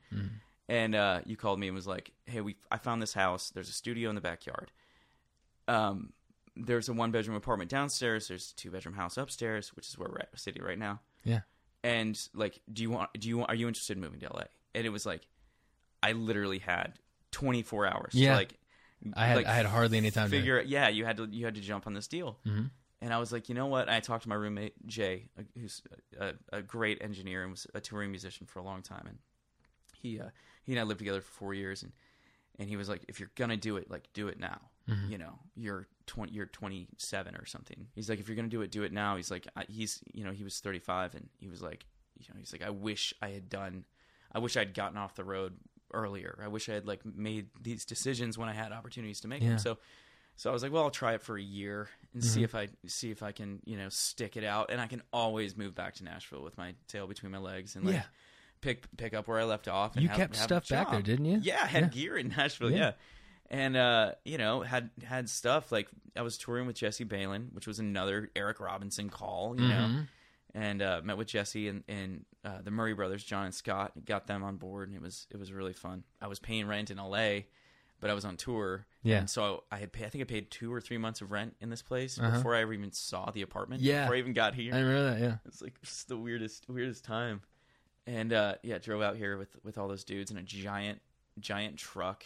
And 0.69 0.95
uh, 0.95 1.21
you 1.27 1.37
called 1.37 1.59
me 1.61 1.67
and 1.69 1.75
was 1.75 1.87
like, 1.87 2.13
"Hey, 2.25 2.41
we 2.41 2.57
I 2.71 2.79
found 2.79 3.03
this 3.03 3.13
house. 3.13 3.51
There's 3.51 3.69
a 3.69 3.73
studio 3.73 4.09
in 4.09 4.15
the 4.15 4.21
backyard. 4.23 4.71
Um, 5.69 6.13
there's 6.57 6.89
a 6.89 6.93
one 6.93 7.11
bedroom 7.11 7.37
apartment 7.37 7.71
downstairs. 7.71 8.29
There's 8.29 8.53
a 8.53 8.61
two 8.61 8.71
bedroom 8.71 8.95
house 8.95 9.17
upstairs, 9.17 9.71
which 9.75 9.89
is 9.89 9.99
where 9.99 10.09
we're 10.11 10.19
at 10.19 10.39
city 10.39 10.61
right 10.61 10.79
now. 10.79 11.01
Yeah. 11.25 11.41
And 11.83 12.19
like, 12.35 12.61
do 12.73 12.83
you 12.83 12.91
want? 12.91 13.11
Do 13.19 13.29
you? 13.29 13.45
Are 13.45 13.55
you 13.55 13.69
interested 13.69 13.97
in 13.97 14.03
moving 14.03 14.21
to 14.21 14.33
LA? 14.33 14.45
And 14.75 14.87
it 14.87 14.91
was 14.91 15.05
like, 15.05 15.27
I 16.03 16.13
literally 16.13 16.59
had 16.59 16.99
24 17.33 17.87
hours. 17.87 18.15
Yeah. 18.15 18.31
To 18.31 18.37
like, 18.37 18.59
I 19.15 19.27
had 19.27 19.37
like, 19.37 19.47
I 19.47 19.55
had 19.55 19.67
hardly 19.67 19.99
any 19.99 20.11
time 20.11 20.31
to 20.31 20.37
figure. 20.37 20.59
it 20.59 20.67
Yeah, 20.69 20.89
you 20.89 21.05
had 21.05 21.17
to 21.17 21.29
you 21.31 21.45
had 21.45 21.55
to 21.57 21.61
jump 21.61 21.87
on 21.87 21.95
this 21.95 22.07
deal. 22.07 22.39
Mhm. 22.47 22.71
And 23.01 23.13
I 23.13 23.19
was 23.19 23.33
like, 23.33 23.49
you 23.49 23.57
know 23.57 23.67
what? 23.67 23.89
I 23.89 23.99
talked 23.99 24.23
to 24.23 24.29
my 24.29 24.37
roommate 24.37 24.87
Jay, 24.87 25.29
uh, 25.37 25.43
who's 25.59 25.83
a, 26.21 26.35
a 26.53 26.63
great 26.63 27.03
engineer 27.03 27.43
and 27.43 27.51
was 27.51 27.67
a 27.75 27.81
touring 27.81 28.13
musician 28.13 28.47
for 28.47 28.61
a 28.61 28.63
long 28.63 28.81
time, 28.81 29.07
and 29.09 29.19
he 29.93 30.21
uh, 30.21 30.29
he 30.63 30.73
and 30.73 30.81
I 30.81 30.85
lived 30.85 30.99
together 30.99 31.21
for 31.21 31.33
four 31.33 31.55
years, 31.55 31.83
and 31.83 31.93
and 32.61 32.69
he 32.69 32.77
was 32.77 32.89
like, 32.89 33.05
if 33.09 33.19
you're 33.19 33.33
gonna 33.35 33.57
do 33.57 33.77
it, 33.77 33.91
like 33.91 34.09
do 34.13 34.29
it 34.29 34.39
now. 34.39 34.61
Mm-hmm. 34.89 35.13
You 35.13 35.19
know, 35.19 35.39
you're 35.57 35.87
twenty, 36.07 36.33
you're 36.33 36.47
twenty 36.47 36.89
seven 36.99 37.37
or 37.37 37.47
something. 37.47 37.87
He's 37.95 38.09
like, 38.11 38.19
if 38.21 38.29
you're 38.29 38.37
gonna 38.37 38.49
do 38.49 38.63
it, 38.63 38.71
do 38.71 38.83
it 38.83 38.93
now. 38.93 39.17
He's 39.17 39.31
like, 39.31 39.47
I, 39.57 39.65
he's 39.69 40.01
you 40.13 40.25
know, 40.25 40.33
he 40.33 40.43
was 40.45 40.59
thirty 40.61 40.81
five, 40.81 41.15
and 41.15 41.29
he 41.39 41.49
was 41.49 41.63
like, 41.63 41.87
you 42.19 42.27
know, 42.33 42.39
he's 42.39 42.53
like, 42.53 42.63
I 42.63 42.71
wish 42.71 43.15
I 43.23 43.29
had 43.29 43.49
done, 43.49 43.85
I 44.33 44.39
wish 44.41 44.57
I'd 44.57 44.75
gotten 44.75 44.99
off 44.99 45.15
the 45.15 45.25
road 45.25 45.55
earlier. 45.95 46.39
I 46.43 46.49
wish 46.49 46.69
I 46.69 46.73
had 46.75 46.87
like 46.87 47.05
made 47.05 47.49
these 47.61 47.85
decisions 47.85 48.37
when 48.37 48.49
I 48.49 48.53
had 48.55 48.73
opportunities 48.73 49.21
to 49.21 49.29
make 49.29 49.43
Yeah. 49.43 49.51
them. 49.51 49.59
So. 49.59 49.79
So 50.35 50.49
I 50.49 50.55
was 50.55 50.63
like, 50.63 50.73
well, 50.73 50.85
I'll 50.85 50.91
try 50.91 51.13
it 51.13 51.21
for 51.21 51.37
a 51.37 51.43
year 51.43 51.91
and 52.15 52.25
see 52.25 52.43
if 52.43 52.55
I 52.55 52.69
see 52.87 53.11
if 53.11 53.23
I 53.23 53.33
can, 53.33 53.61
you 53.67 53.77
know, 53.77 53.91
stick 53.91 54.37
it 54.39 54.45
out, 54.45 54.71
and 54.73 54.81
I 54.81 54.87
can 54.87 55.03
always 55.13 55.59
move 55.59 55.75
back 55.75 55.97
to 55.97 56.05
Nashville 56.05 56.43
with 56.43 56.57
my 56.57 56.75
tail 56.89 57.07
between 57.07 57.31
my 57.33 57.39
legs 57.39 57.77
and 57.77 57.85
like 57.85 57.97
Yeah. 57.97 58.03
pick 58.63 58.87
pick 58.97 59.13
up 59.13 59.29
where 59.29 59.39
I 59.39 59.45
left 59.45 59.69
off. 59.69 59.93
And 59.95 60.03
You 60.03 60.09
have- 60.09 60.17
kept 60.17 60.37
have 60.37 60.45
stuff 60.45 60.69
back 60.71 60.91
there, 60.91 61.03
didn't 61.03 61.27
you? 61.27 61.39
Yeah, 61.43 61.61
I 61.63 61.67
had 61.67 61.83
Yeah. 61.83 61.89
gear 61.91 62.17
in 62.17 62.29
Nashville. 62.29 62.71
Yeah. 62.71 62.79
Yeah. 62.79 62.93
And 63.53 63.77
uh, 63.77 64.13
you 64.25 64.39
know, 64.39 64.63
had 64.63 64.91
had 65.05 65.29
stuff 65.29 65.71
like 65.71 65.87
I 66.17 66.23
was 66.23 66.39
touring 66.39 66.67
with 66.67 66.75
Jessie 66.77 67.05
Baylin, 67.05 67.53
which 67.53 67.67
was 67.67 67.79
another 67.79 68.31
Eric 68.35 68.59
Robinson 68.61 69.11
call, 69.11 69.55
you 69.61 69.69
know, 69.69 69.75
Mhm. 69.91 70.09
and 70.55 70.83
uh, 70.83 71.01
met 71.05 71.19
with 71.19 71.29
Jesse 71.29 71.69
and 71.69 71.85
and 71.87 72.25
uh, 72.45 72.63
the 72.63 72.71
Murray 72.71 72.95
brothers, 72.95 73.23
John 73.23 73.45
and 73.45 73.55
Scott, 73.55 73.93
got 74.07 74.27
them 74.27 74.43
on 74.43 74.57
board, 74.57 74.89
and 74.89 74.97
it 74.97 75.03
was 75.03 75.27
it 75.31 75.37
was 75.37 75.53
really 75.53 75.75
fun. 75.75 76.03
I 76.21 76.29
was 76.29 76.39
paying 76.39 76.67
rent 76.67 76.91
in 76.91 76.99
L.A., 76.99 77.47
but 78.01 78.09
I 78.11 78.15
was 78.15 78.25
on 78.25 78.37
tour, 78.39 78.87
Yeah. 79.03 79.19
and 79.19 79.29
so 79.31 79.65
I 79.71 79.77
had 79.77 79.93
pay, 79.93 80.07
I 80.07 80.09
think 80.09 80.23
I 80.23 80.25
paid 80.25 80.51
two 80.51 80.73
or 80.73 80.81
three 80.81 80.99
months 80.99 81.21
of 81.21 81.31
rent 81.31 81.55
in 81.61 81.69
this 81.69 81.83
place 81.83 82.19
Uh-huh. 82.19 82.37
before 82.39 82.55
I 82.57 82.63
ever 82.63 82.73
even 82.73 82.91
saw 82.91 83.31
the 83.31 83.43
apartment. 83.43 83.83
Yeah. 83.83 84.05
before 84.05 84.17
I 84.17 84.19
even 84.19 84.33
got 84.33 84.55
here. 84.55 84.75
I 84.75 84.79
remember 84.79 85.11
that. 85.11 85.21
Yeah. 85.21 85.37
It's 85.45 85.61
like 85.61 85.79
just 85.83 86.09
the 86.09 86.17
weirdest 86.17 86.69
weirdest 86.71 87.05
time. 87.05 87.43
and 88.07 88.33
uh, 88.33 88.55
yeah, 88.63 88.79
drove 88.79 89.03
out 89.03 89.17
here 89.17 89.37
with 89.37 89.55
with 89.63 89.77
all 89.79 89.89
those 89.89 90.05
dudes 90.05 90.31
in 90.31 90.39
a 90.39 90.43
giant 90.43 91.03
giant 91.39 91.77
truck 91.79 92.25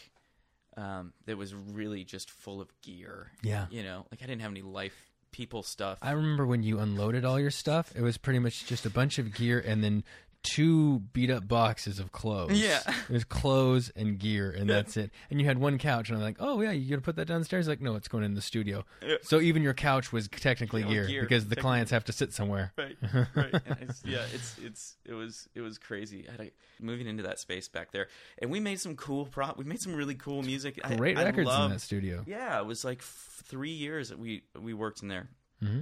um, 0.76 1.12
that 1.26 1.36
was 1.36 1.54
really 1.54 2.04
just 2.04 2.30
full 2.30 2.60
of 2.60 2.70
gear. 2.82 3.32
Yeah. 3.42 3.66
you 3.70 3.82
know, 3.82 4.06
like 4.10 4.22
I 4.22 4.26
didn't 4.26 4.42
have 4.42 4.50
any 4.50 4.62
life 4.62 5.10
people 5.32 5.62
stuff. 5.62 5.98
I 6.00 6.12
remember 6.12 6.46
when 6.46 6.62
you 6.62 6.78
unloaded 6.78 7.24
all 7.24 7.38
your 7.38 7.50
stuff, 7.50 7.92
it 7.94 8.02
was 8.02 8.16
pretty 8.16 8.38
much 8.38 8.66
just 8.66 8.86
a 8.86 8.90
bunch 8.90 9.18
of 9.18 9.34
gear 9.34 9.62
and 9.64 9.84
then 9.84 10.04
two 10.42 11.00
beat 11.12 11.30
up 11.30 11.46
boxes 11.48 11.98
of 11.98 12.12
clothes. 12.12 12.60
Yeah. 12.60 12.80
It 13.08 13.12
was 13.12 13.24
clothes 13.24 13.90
and 13.96 14.18
gear 14.18 14.50
and 14.50 14.68
that's 14.70 14.96
it. 14.96 15.10
And 15.30 15.40
you 15.40 15.46
had 15.46 15.58
one 15.58 15.78
couch 15.78 16.08
and 16.08 16.16
I'm 16.18 16.22
like, 16.22 16.36
"Oh 16.40 16.60
yeah, 16.60 16.70
you 16.72 16.88
got 16.90 16.96
to 16.96 17.02
put 17.02 17.16
that 17.16 17.26
downstairs?" 17.26 17.66
Like, 17.68 17.80
"No, 17.80 17.94
it's 17.96 18.08
going 18.08 18.24
in 18.24 18.34
the 18.34 18.40
studio." 18.42 18.84
Yeah. 19.04 19.16
So 19.22 19.40
even 19.40 19.62
your 19.62 19.74
couch 19.74 20.12
was 20.12 20.28
technically 20.28 20.82
Yeah, 20.82 20.88
gear, 20.88 21.06
gear, 21.06 21.22
because 21.22 21.48
the 21.48 21.56
clients 21.56 21.90
have 21.90 22.04
to 22.04 22.12
sit 22.12 22.32
somewhere. 22.32 22.72
right 22.76 22.96
right 23.34 23.54
it's, 23.80 24.02
yeah 24.04 24.24
it's 24.32 24.56
it's 24.58 24.96
it 25.04 25.14
was 25.14 25.48
it 25.54 25.60
was 25.60 25.78
crazy 25.78 26.26
I 26.28 26.50
moving 26.80 27.06
into 27.06 27.22
that 27.24 27.38
space 27.38 27.68
back 27.68 27.90
there 27.92 28.08
and 28.38 28.50
we 28.50 28.60
made 28.60 28.80
some 28.80 28.96
cool 28.96 29.26
prop 29.26 29.56
we 29.58 29.64
made 29.64 29.80
some 29.80 29.94
really 29.94 30.14
cool 30.14 30.42
music 30.42 30.78
I- 30.84 30.94
Great 30.96 31.16
I 31.18 31.24
records 31.24 31.50
in 31.54 31.70
that 31.70 31.80
studio. 31.80 32.22
yeah 32.26 32.58
it 32.60 32.66
was 32.66 32.84
like 32.84 32.98
f- 32.98 33.42
three 33.44 33.70
years 33.70 34.10
that 34.10 34.18
we 34.18 34.42
we 34.60 34.74
worked 34.74 35.02
in 35.02 35.08
there 35.08 35.28
hmm 35.60 35.80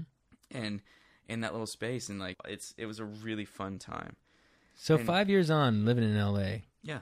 and 0.50 0.80
in 1.28 1.40
that 1.40 1.52
little 1.52 1.66
space 1.66 2.08
and 2.08 2.20
like 2.20 2.36
it's 2.46 2.74
it 2.76 2.86
was 2.86 2.98
a 3.00 3.04
really 3.04 3.44
fun 3.44 3.78
time 3.78 4.14
So 4.74 4.96
And- 4.96 5.06
5 5.06 5.30
years 5.30 5.50
on 5.50 5.84
living 5.84 6.04
in 6.04 6.16
LA, 6.18 6.62
yeah. 6.82 7.00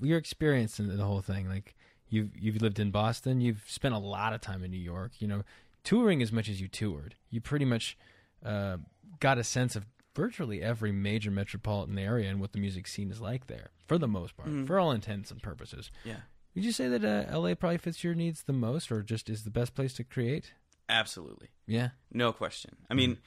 your 0.00 0.18
experience 0.18 0.78
in 0.78 0.94
the 0.94 1.04
whole 1.04 1.22
thing 1.22 1.48
like 1.48 1.74
you've 2.08 2.36
you've 2.36 2.60
lived 2.62 2.78
in 2.78 2.90
Boston 2.90 3.40
you've 3.40 3.64
spent 3.66 3.94
a 3.94 3.98
lot 3.98 4.32
of 4.32 4.40
time 4.40 4.62
in 4.62 4.70
New 4.70 4.76
York 4.76 5.12
you 5.20 5.26
know 5.26 5.42
touring 5.84 6.20
as 6.22 6.30
much 6.32 6.48
as 6.48 6.60
you 6.60 6.68
toured. 6.68 7.14
You 7.30 7.40
pretty 7.40 7.64
much 7.64 7.96
uh, 8.44 8.76
got 9.20 9.38
a 9.38 9.44
sense 9.44 9.74
of 9.76 9.86
virtually 10.14 10.62
every 10.62 10.92
major 10.92 11.30
metropolitan 11.30 11.98
area 11.98 12.28
and 12.30 12.40
what 12.40 12.52
the 12.52 12.58
music 12.58 12.86
scene 12.86 13.10
is 13.10 13.20
like 13.20 13.46
there 13.46 13.70
for 13.86 13.98
the 13.98 14.08
most 14.08 14.36
part 14.36 14.48
Mhm. 14.50 14.66
for 14.66 14.78
all 14.78 14.90
intents 14.92 15.30
and 15.30 15.42
purposes. 15.42 15.90
Yeah. 16.04 16.20
Would 16.54 16.64
you 16.64 16.72
say 16.72 16.88
that 16.88 17.04
uh, 17.04 17.30
LA 17.38 17.54
probably 17.54 17.78
fits 17.78 18.02
your 18.04 18.14
needs 18.14 18.42
the 18.44 18.52
most 18.52 18.90
or 18.90 19.02
just 19.02 19.28
is 19.30 19.44
the 19.44 19.50
best 19.50 19.74
place 19.74 19.94
to 19.94 20.04
create? 20.04 20.52
Absolutely. 20.88 21.48
Yeah. 21.66 21.90
No 22.12 22.32
question. 22.32 22.76
I 22.90 22.94
mean 22.94 23.18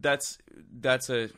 that's 0.00 0.38
that's 0.78 1.08
a 1.10 1.28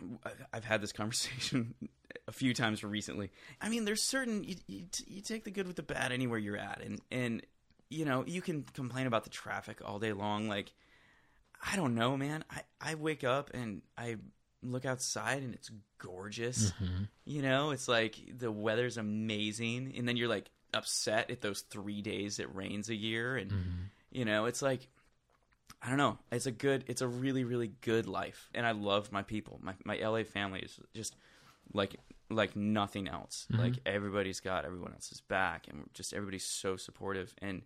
i've 0.52 0.64
had 0.64 0.80
this 0.80 0.92
conversation 0.92 1.74
a 2.28 2.32
few 2.32 2.54
times 2.54 2.82
recently. 2.82 3.30
I 3.60 3.68
mean 3.68 3.84
there's 3.84 4.02
certain 4.02 4.44
you, 4.44 4.56
you, 4.66 4.82
you 5.06 5.20
take 5.20 5.44
the 5.44 5.50
good 5.50 5.66
with 5.66 5.76
the 5.76 5.82
bad 5.82 6.12
anywhere 6.12 6.38
you're 6.38 6.56
at 6.56 6.82
and 6.82 7.00
and 7.10 7.42
you 7.88 8.04
know 8.04 8.24
you 8.26 8.42
can 8.42 8.64
complain 8.74 9.06
about 9.06 9.24
the 9.24 9.30
traffic 9.30 9.80
all 9.84 9.98
day 9.98 10.12
long 10.12 10.48
like 10.48 10.72
i 11.70 11.76
don't 11.76 11.94
know 11.94 12.16
man. 12.16 12.44
I 12.50 12.62
i 12.80 12.94
wake 12.94 13.24
up 13.24 13.50
and 13.54 13.82
i 13.96 14.16
look 14.62 14.84
outside 14.84 15.42
and 15.42 15.54
it's 15.54 15.70
gorgeous. 15.98 16.72
Mm-hmm. 16.72 17.04
You 17.24 17.42
know 17.42 17.70
it's 17.70 17.88
like 17.88 18.16
the 18.36 18.50
weather's 18.50 18.96
amazing 18.96 19.94
and 19.96 20.08
then 20.08 20.16
you're 20.16 20.28
like 20.28 20.50
upset 20.74 21.30
at 21.30 21.40
those 21.40 21.60
three 21.62 22.02
days 22.02 22.38
it 22.38 22.54
rains 22.54 22.90
a 22.90 22.94
year 22.94 23.36
and 23.36 23.50
mm-hmm. 23.50 23.82
you 24.10 24.24
know 24.24 24.46
it's 24.46 24.62
like 24.62 24.88
I 25.82 25.88
don't 25.88 25.98
know. 25.98 26.18
It's 26.32 26.46
a 26.46 26.52
good. 26.52 26.84
It's 26.86 27.02
a 27.02 27.08
really, 27.08 27.44
really 27.44 27.70
good 27.82 28.06
life, 28.06 28.48
and 28.54 28.66
I 28.66 28.72
love 28.72 29.12
my 29.12 29.22
people. 29.22 29.60
My 29.62 29.74
my 29.84 29.96
LA 29.98 30.24
family 30.24 30.60
is 30.60 30.80
just 30.94 31.14
like 31.72 31.96
like 32.30 32.56
nothing 32.56 33.08
else. 33.08 33.46
Mm-hmm. 33.50 33.62
Like 33.62 33.74
everybody's 33.84 34.40
got 34.40 34.64
everyone 34.64 34.92
else's 34.92 35.20
back, 35.20 35.68
and 35.68 35.88
just 35.94 36.12
everybody's 36.12 36.44
so 36.44 36.76
supportive, 36.76 37.34
and 37.42 37.62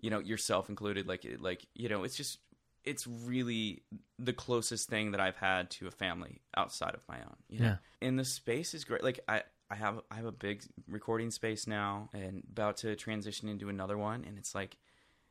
you 0.00 0.10
know 0.10 0.20
yourself 0.20 0.68
included. 0.68 1.06
Like 1.06 1.26
like 1.38 1.66
you 1.74 1.88
know, 1.88 2.02
it's 2.04 2.16
just 2.16 2.38
it's 2.84 3.06
really 3.06 3.82
the 4.18 4.32
closest 4.32 4.88
thing 4.88 5.10
that 5.10 5.20
I've 5.20 5.36
had 5.36 5.70
to 5.72 5.86
a 5.86 5.90
family 5.90 6.40
outside 6.56 6.94
of 6.94 7.06
my 7.08 7.18
own. 7.18 7.36
You 7.48 7.60
know? 7.60 7.66
Yeah. 7.66 8.08
and 8.08 8.18
the 8.18 8.24
space 8.24 8.74
is 8.74 8.84
great. 8.84 9.02
Like 9.02 9.20
I. 9.28 9.42
I 9.72 9.76
have 9.76 10.00
I 10.10 10.16
have 10.16 10.24
a 10.24 10.32
big 10.32 10.64
recording 10.88 11.30
space 11.30 11.68
now 11.68 12.08
and 12.12 12.42
about 12.50 12.78
to 12.78 12.96
transition 12.96 13.48
into 13.48 13.68
another 13.68 13.96
one 13.96 14.24
and 14.26 14.36
it's 14.36 14.52
like 14.52 14.76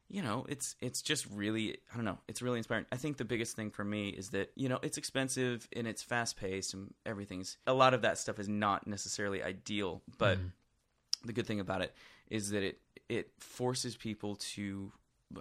you 0.10 0.22
know, 0.22 0.46
it's 0.50 0.76
it's 0.82 1.02
just 1.02 1.28
really 1.32 1.78
I 1.94 1.96
don't 1.96 2.06
know, 2.06 2.18
it's 2.28 2.42
really 2.42 2.58
inspiring. 2.58 2.86
I 2.92 2.98
think 2.98 3.18
the 3.18 3.26
biggest 3.26 3.56
thing 3.56 3.70
for 3.70 3.84
me 3.84 4.10
is 4.10 4.30
that, 4.30 4.52
you 4.56 4.68
know, 4.68 4.80
it's 4.82 4.98
expensive 4.98 5.68
and 5.76 5.88
it's 5.88 6.02
fast 6.02 6.38
paced 6.38 6.74
and 6.74 6.94
everything's 7.06 7.58
a 7.68 7.74
lot 7.74 7.94
of 7.94 8.02
that 8.02 8.18
stuff 8.18 8.40
is 8.40 8.50
not 8.50 8.88
necessarily 8.88 9.44
ideal, 9.44 10.02
but 10.18 10.40
the 11.24 11.34
good 11.34 11.46
thing 11.46 11.60
about 11.60 11.82
it 11.82 11.94
is 12.30 12.50
that 12.52 12.64
it 12.64 12.80
it 13.08 13.32
forces 13.40 13.96
people 13.96 14.36
to 14.36 14.92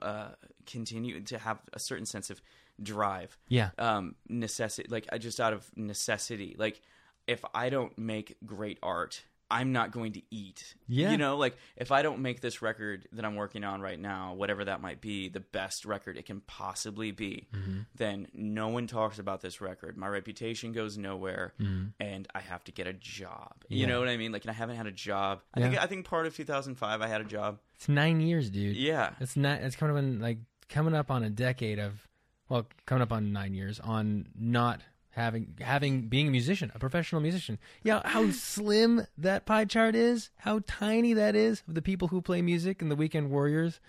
uh, 0.02 0.30
continue 0.66 1.20
to 1.20 1.38
have 1.38 1.58
a 1.72 1.78
certain 1.78 2.06
sense 2.06 2.28
of 2.30 2.40
drive. 2.82 3.38
Yeah. 3.48 3.70
Um 3.78 4.16
necessity 4.28 4.88
like 4.90 5.06
I 5.10 5.18
just 5.18 5.40
out 5.40 5.54
of 5.54 5.68
necessity 5.76 6.54
like 6.58 6.82
if 7.28 7.44
i 7.54 7.68
don't 7.68 7.96
make 7.98 8.36
great 8.44 8.78
art 8.82 9.22
i'm 9.50 9.72
not 9.72 9.90
going 9.90 10.12
to 10.12 10.22
eat. 10.30 10.74
Yeah. 10.86 11.10
you 11.10 11.18
know 11.18 11.36
like 11.36 11.56
if 11.76 11.92
i 11.92 12.02
don't 12.02 12.20
make 12.20 12.40
this 12.40 12.62
record 12.62 13.08
that 13.12 13.24
i'm 13.24 13.36
working 13.36 13.64
on 13.64 13.80
right 13.80 13.98
now 13.98 14.34
whatever 14.34 14.64
that 14.64 14.80
might 14.80 15.00
be 15.00 15.28
the 15.28 15.40
best 15.40 15.84
record 15.84 16.16
it 16.16 16.26
can 16.26 16.40
possibly 16.42 17.10
be 17.10 17.48
mm-hmm. 17.54 17.80
then 17.96 18.28
no 18.32 18.68
one 18.68 18.86
talks 18.86 19.18
about 19.18 19.40
this 19.40 19.60
record. 19.60 19.96
My 19.96 20.08
reputation 20.08 20.72
goes 20.72 20.98
nowhere 20.98 21.54
mm-hmm. 21.60 21.86
and 22.00 22.28
i 22.34 22.40
have 22.40 22.64
to 22.64 22.72
get 22.72 22.86
a 22.86 22.92
job. 22.92 23.54
You 23.68 23.86
know 23.86 24.00
what 24.00 24.08
i 24.08 24.16
mean? 24.16 24.32
Like 24.32 24.42
and 24.42 24.50
i 24.50 24.54
haven't 24.54 24.76
had 24.76 24.86
a 24.86 24.92
job. 24.92 25.40
I 25.54 25.60
think 25.60 25.78
i 25.78 25.86
think 25.86 26.06
part 26.06 26.26
of 26.26 26.36
2005 26.36 27.00
i 27.00 27.06
had 27.06 27.20
a 27.20 27.24
job. 27.24 27.58
It's 27.76 27.88
9 27.88 28.20
years 28.20 28.50
dude. 28.50 28.76
Yeah. 28.76 29.10
It's 29.20 29.36
not. 29.36 29.60
It's 29.60 29.76
coming 29.76 29.96
up 29.96 30.02
in 30.02 30.20
like 30.20 30.38
coming 30.68 30.94
up 30.94 31.10
on 31.10 31.22
a 31.22 31.30
decade 31.30 31.78
of, 31.78 32.06
well, 32.48 32.66
coming 32.86 33.02
up 33.02 33.12
on 33.12 33.32
nine 33.32 33.54
years 33.54 33.80
on 33.80 34.28
not 34.38 34.80
having 35.18 35.54
having 35.60 36.02
being 36.08 36.28
a 36.28 36.30
musician, 36.30 36.72
a 36.74 36.78
professional 36.78 37.20
musician. 37.20 37.58
Yeah, 37.82 38.00
how 38.04 38.30
slim 38.54 39.06
that 39.18 39.44
pie 39.44 39.66
chart 39.66 39.94
is, 39.94 40.30
how 40.36 40.60
tiny 40.66 41.12
that 41.14 41.34
is 41.36 41.62
of 41.68 41.74
the 41.74 41.82
people 41.82 42.08
who 42.08 42.22
play 42.22 42.40
music 42.40 42.80
and 42.82 42.90
the 42.90 42.96
weekend 42.96 43.30
warriors. 43.30 43.80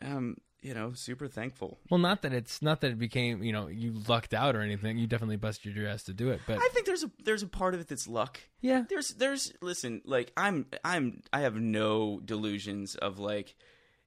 um 0.00 0.36
you 0.62 0.74
know 0.74 0.92
super 0.94 1.28
thankful 1.28 1.78
Well, 1.90 1.98
not 1.98 2.22
that 2.22 2.32
it's 2.32 2.60
not 2.62 2.80
that 2.80 2.90
it 2.90 2.98
became 2.98 3.42
you 3.42 3.52
know 3.52 3.68
you 3.68 3.92
lucked 4.08 4.32
out 4.34 4.56
or 4.56 4.62
anything. 4.62 4.96
You 4.98 5.06
definitely 5.06 5.36
busted 5.36 5.76
your 5.76 5.86
ass 5.86 6.02
to 6.04 6.14
do 6.14 6.30
it, 6.30 6.40
but 6.46 6.56
i 6.58 6.68
think 6.72 6.86
there's 6.86 7.04
a 7.04 7.10
there's 7.22 7.42
a 7.42 7.46
part 7.46 7.74
of 7.74 7.80
it 7.80 7.88
that's 7.88 8.08
luck 8.08 8.40
yeah, 8.60 8.84
there's 8.88 9.10
there's 9.10 9.52
listen 9.60 10.00
like 10.04 10.32
i'm 10.36 10.66
i'm 10.84 11.22
i 11.32 11.40
have 11.40 11.54
no 11.56 12.20
delusions 12.24 12.94
of 12.96 13.18
like 13.18 13.54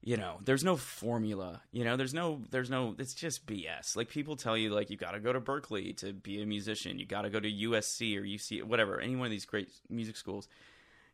you 0.02 0.16
know 0.16 0.38
there's 0.44 0.64
no 0.64 0.76
formula 0.76 1.60
you 1.72 1.84
know 1.84 1.96
there's 1.96 2.14
no 2.14 2.40
there's 2.50 2.70
no 2.70 2.94
it's 2.98 3.12
just 3.12 3.46
bs 3.46 3.96
like 3.96 4.08
people 4.08 4.34
tell 4.34 4.56
you 4.56 4.70
like 4.70 4.88
you 4.88 4.96
got 4.96 5.10
to 5.10 5.20
go 5.20 5.32
to 5.32 5.40
Berklee 5.40 5.96
to 5.98 6.12
be 6.12 6.40
a 6.40 6.46
musician 6.46 6.98
you 6.98 7.04
got 7.04 7.22
to 7.22 7.30
go 7.30 7.38
to 7.38 7.50
usc 7.50 8.16
or 8.16 8.22
uc 8.22 8.62
whatever 8.62 9.00
any 9.00 9.14
one 9.14 9.26
of 9.26 9.30
these 9.30 9.44
great 9.44 9.68
music 9.88 10.16
schools. 10.16 10.48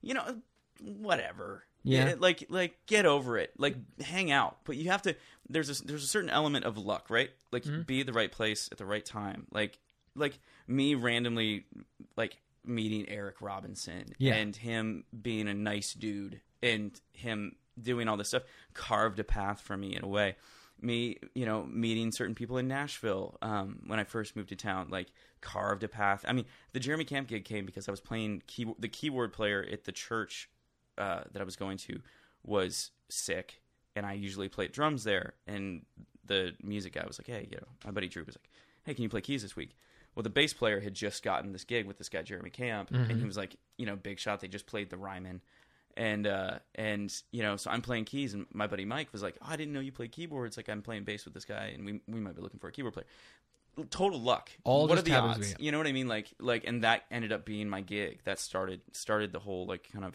You 0.02 0.14
know 0.14 0.36
whatever. 0.80 1.64
Yeah. 1.82 2.14
like 2.18 2.46
like 2.48 2.78
get 2.86 3.06
over 3.06 3.38
it. 3.38 3.52
Like 3.58 3.76
hang 4.00 4.30
out. 4.30 4.58
But 4.64 4.76
you 4.76 4.90
have 4.90 5.02
to 5.02 5.16
there's 5.48 5.80
a 5.80 5.84
there's 5.84 6.04
a 6.04 6.08
certain 6.08 6.30
element 6.30 6.64
of 6.64 6.76
luck 6.76 7.10
right? 7.10 7.30
Like 7.52 7.64
mm-hmm. 7.64 7.82
be 7.82 8.00
at 8.00 8.06
the 8.06 8.12
right 8.12 8.30
place 8.30 8.68
at 8.72 8.78
the 8.78 8.86
right 8.86 9.04
time. 9.04 9.46
Like 9.52 9.78
like 10.14 10.38
me 10.66 10.94
randomly 10.94 11.64
like 12.16 12.38
meeting 12.64 13.08
Eric 13.08 13.40
Robinson 13.40 14.06
Yeah. 14.18 14.34
and 14.34 14.54
him 14.54 15.04
being 15.22 15.48
a 15.48 15.54
nice 15.54 15.92
dude 15.94 16.40
and 16.62 16.98
him 17.12 17.56
doing 17.80 18.08
all 18.08 18.16
this 18.16 18.28
stuff 18.28 18.42
carved 18.74 19.18
a 19.18 19.24
path 19.24 19.60
for 19.60 19.76
me 19.76 19.94
in 19.94 20.02
a 20.02 20.08
way 20.08 20.36
me 20.80 21.16
you 21.34 21.46
know 21.46 21.64
meeting 21.64 22.12
certain 22.12 22.34
people 22.34 22.58
in 22.58 22.68
Nashville 22.68 23.38
um, 23.42 23.80
when 23.86 23.98
I 23.98 24.04
first 24.04 24.36
moved 24.36 24.50
to 24.50 24.56
town 24.56 24.88
like 24.90 25.08
carved 25.40 25.82
a 25.84 25.88
path 25.88 26.24
I 26.28 26.32
mean 26.32 26.44
the 26.72 26.80
Jeremy 26.80 27.04
Camp 27.04 27.28
gig 27.28 27.44
came 27.44 27.64
because 27.64 27.88
I 27.88 27.90
was 27.90 28.00
playing 28.00 28.42
key- 28.46 28.74
the 28.78 28.88
keyboard 28.88 29.32
player 29.32 29.66
at 29.70 29.84
the 29.84 29.92
church 29.92 30.50
uh, 30.98 31.22
that 31.32 31.40
I 31.40 31.44
was 31.44 31.56
going 31.56 31.76
to 31.78 32.00
was 32.42 32.90
sick, 33.08 33.60
and 33.94 34.06
I 34.06 34.14
usually 34.14 34.48
played 34.48 34.72
drums 34.72 35.04
there. 35.04 35.34
And 35.46 35.84
the 36.24 36.54
music 36.62 36.94
guy 36.94 37.04
was 37.06 37.18
like, 37.18 37.26
"Hey, 37.26 37.48
you 37.50 37.56
know, 37.56 37.66
my 37.84 37.90
buddy 37.90 38.08
Drew 38.08 38.24
was 38.24 38.36
like, 38.36 38.48
hey, 38.84 38.94
can 38.94 39.02
you 39.02 39.08
play 39.08 39.20
keys 39.20 39.42
this 39.42 39.56
week?" 39.56 39.76
Well, 40.14 40.22
the 40.22 40.30
bass 40.30 40.54
player 40.54 40.80
had 40.80 40.94
just 40.94 41.22
gotten 41.22 41.52
this 41.52 41.64
gig 41.64 41.86
with 41.86 41.98
this 41.98 42.08
guy 42.08 42.22
Jeremy 42.22 42.50
Camp, 42.50 42.90
and 42.90 43.20
he 43.20 43.26
was 43.26 43.36
like, 43.36 43.56
you 43.76 43.84
know, 43.84 43.96
big 43.96 44.18
shot. 44.18 44.40
They 44.40 44.48
just 44.48 44.66
played 44.66 44.88
the 44.88 44.96
Ryman, 44.96 45.42
and 45.96 46.26
uh, 46.26 46.58
and 46.74 47.12
you 47.32 47.42
know, 47.42 47.56
so 47.56 47.70
I'm 47.70 47.82
playing 47.82 48.04
keys, 48.04 48.34
and 48.34 48.46
my 48.52 48.66
buddy 48.66 48.84
Mike 48.84 49.08
was 49.12 49.22
like, 49.22 49.36
oh, 49.42 49.46
I 49.48 49.56
didn't 49.56 49.72
know 49.74 49.80
you 49.80 49.92
played 49.92 50.12
keyboards. 50.12 50.56
Like 50.56 50.68
I'm 50.68 50.82
playing 50.82 51.04
bass 51.04 51.24
with 51.24 51.34
this 51.34 51.44
guy, 51.44 51.72
and 51.74 51.84
we 51.84 52.00
we 52.06 52.20
might 52.20 52.36
be 52.36 52.42
looking 52.42 52.60
for 52.60 52.68
a 52.68 52.72
keyboard 52.72 52.94
player. 52.94 53.06
Total 53.90 54.18
luck. 54.18 54.50
All 54.64 54.88
what 54.88 54.94
just 54.96 55.06
are 55.06 55.10
the 55.10 55.16
odds? 55.16 55.54
You 55.58 55.70
know 55.70 55.76
what 55.78 55.86
I 55.86 55.92
mean? 55.92 56.08
Like 56.08 56.32
like, 56.40 56.64
and 56.66 56.82
that 56.82 57.04
ended 57.10 57.30
up 57.32 57.44
being 57.44 57.68
my 57.68 57.82
gig. 57.82 58.20
That 58.24 58.38
started 58.38 58.80
started 58.92 59.32
the 59.32 59.38
whole 59.38 59.66
like 59.66 59.90
kind 59.92 60.04
of 60.04 60.14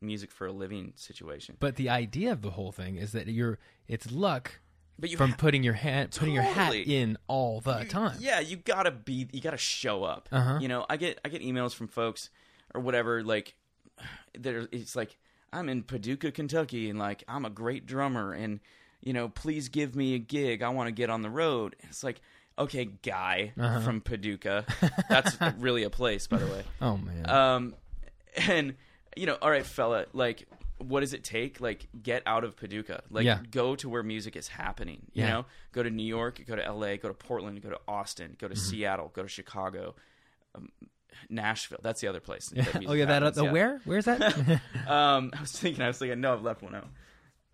music 0.00 0.30
for 0.32 0.46
a 0.46 0.52
living 0.52 0.92
situation. 0.96 1.56
but 1.60 1.76
the 1.76 1.88
idea 1.88 2.32
of 2.32 2.42
the 2.42 2.50
whole 2.50 2.72
thing 2.72 2.96
is 2.96 3.12
that 3.12 3.26
you're 3.28 3.58
it's 3.86 4.10
luck 4.10 4.60
But 4.98 5.10
you 5.10 5.16
from 5.16 5.30
ha- 5.30 5.36
putting 5.38 5.62
your 5.62 5.74
hand 5.74 6.12
putting 6.12 6.34
your 6.34 6.42
hat 6.42 6.74
in 6.74 7.16
all 7.28 7.60
the 7.60 7.80
you- 7.80 7.84
time. 7.88 8.16
Yeah, 8.18 8.40
you 8.40 8.56
gotta 8.56 8.90
be, 8.90 9.28
you 9.32 9.40
gotta 9.40 9.56
show 9.56 10.02
up. 10.04 10.28
Uh-huh. 10.32 10.58
You 10.60 10.68
know, 10.68 10.86
I 10.88 10.96
get 10.96 11.20
I 11.24 11.28
get 11.28 11.42
emails 11.42 11.74
from 11.74 11.86
folks 11.88 12.30
or 12.74 12.80
whatever 12.80 13.22
like, 13.22 13.54
there 14.38 14.66
it's 14.72 14.94
like 14.96 15.16
I'm 15.52 15.68
in 15.68 15.82
Paducah, 15.82 16.32
Kentucky, 16.32 16.88
and 16.90 16.98
like 16.98 17.24
I'm 17.28 17.44
a 17.44 17.50
great 17.50 17.86
drummer, 17.86 18.32
and 18.32 18.60
you 19.00 19.12
know, 19.12 19.28
please 19.28 19.68
give 19.68 19.96
me 19.96 20.14
a 20.14 20.18
gig. 20.18 20.62
I 20.62 20.68
want 20.68 20.88
to 20.88 20.92
get 20.92 21.08
on 21.10 21.22
the 21.22 21.30
road. 21.30 21.74
And 21.80 21.90
it's 21.90 22.04
like, 22.04 22.20
okay, 22.58 22.84
guy 23.02 23.52
Uh-huh. 23.58 23.80
from 23.80 24.00
Paducah. 24.02 24.66
That's 25.08 25.38
really 25.58 25.82
a 25.84 25.90
place, 25.90 26.26
by 26.26 26.36
the 26.38 26.46
way. 26.46 26.64
Oh 26.80 26.96
man. 26.98 27.28
Um, 27.30 27.74
and 28.48 28.74
you 29.16 29.26
know, 29.26 29.36
all 29.42 29.50
right, 29.50 29.64
fella, 29.66 30.04
like, 30.12 30.46
what 30.78 31.00
does 31.00 31.14
it 31.14 31.24
take? 31.24 31.60
Like, 31.60 31.88
get 32.00 32.22
out 32.26 32.44
of 32.44 32.56
Paducah. 32.56 33.02
Like, 33.10 33.24
Yeah. 33.24 33.40
go 33.50 33.74
to 33.76 33.88
where 33.88 34.02
music 34.02 34.36
is 34.36 34.46
happening. 34.48 35.02
You 35.12 35.22
Yeah. 35.24 35.28
know, 35.30 35.46
go 35.72 35.82
to 35.82 35.90
New 35.90 36.04
York, 36.06 36.40
go 36.46 36.54
to 36.54 36.64
L.A., 36.64 36.96
go 36.96 37.08
to 37.08 37.14
Portland, 37.14 37.60
go 37.60 37.70
to 37.70 37.80
Austin, 37.88 38.36
go 38.38 38.46
to 38.48 38.54
Mm-hmm. 38.54 38.70
Seattle, 38.70 39.10
go 39.14 39.22
to 39.22 39.28
Chicago, 39.28 39.94
um, 40.54 40.70
Nashville. 41.28 41.80
That's 41.82 42.00
the 42.00 42.08
other 42.08 42.20
place. 42.20 42.48
that 42.48 42.84
oh 42.86 42.92
yeah, 42.92 43.06
that 43.06 43.22
uh, 43.22 43.26
happens, 43.26 43.36
the 43.36 43.44
yeah. 43.44 43.52
where? 43.52 43.80
Where's 43.84 44.04
that? 44.06 44.20
Um, 44.88 45.30
I 45.36 45.40
was 45.40 45.52
thinking, 45.52 45.82
I 45.82 45.88
was 45.88 45.98
thinking, 45.98 46.20
no, 46.20 46.32
I've 46.32 46.42
left 46.42 46.62
one 46.62 46.74
out. 46.74 46.88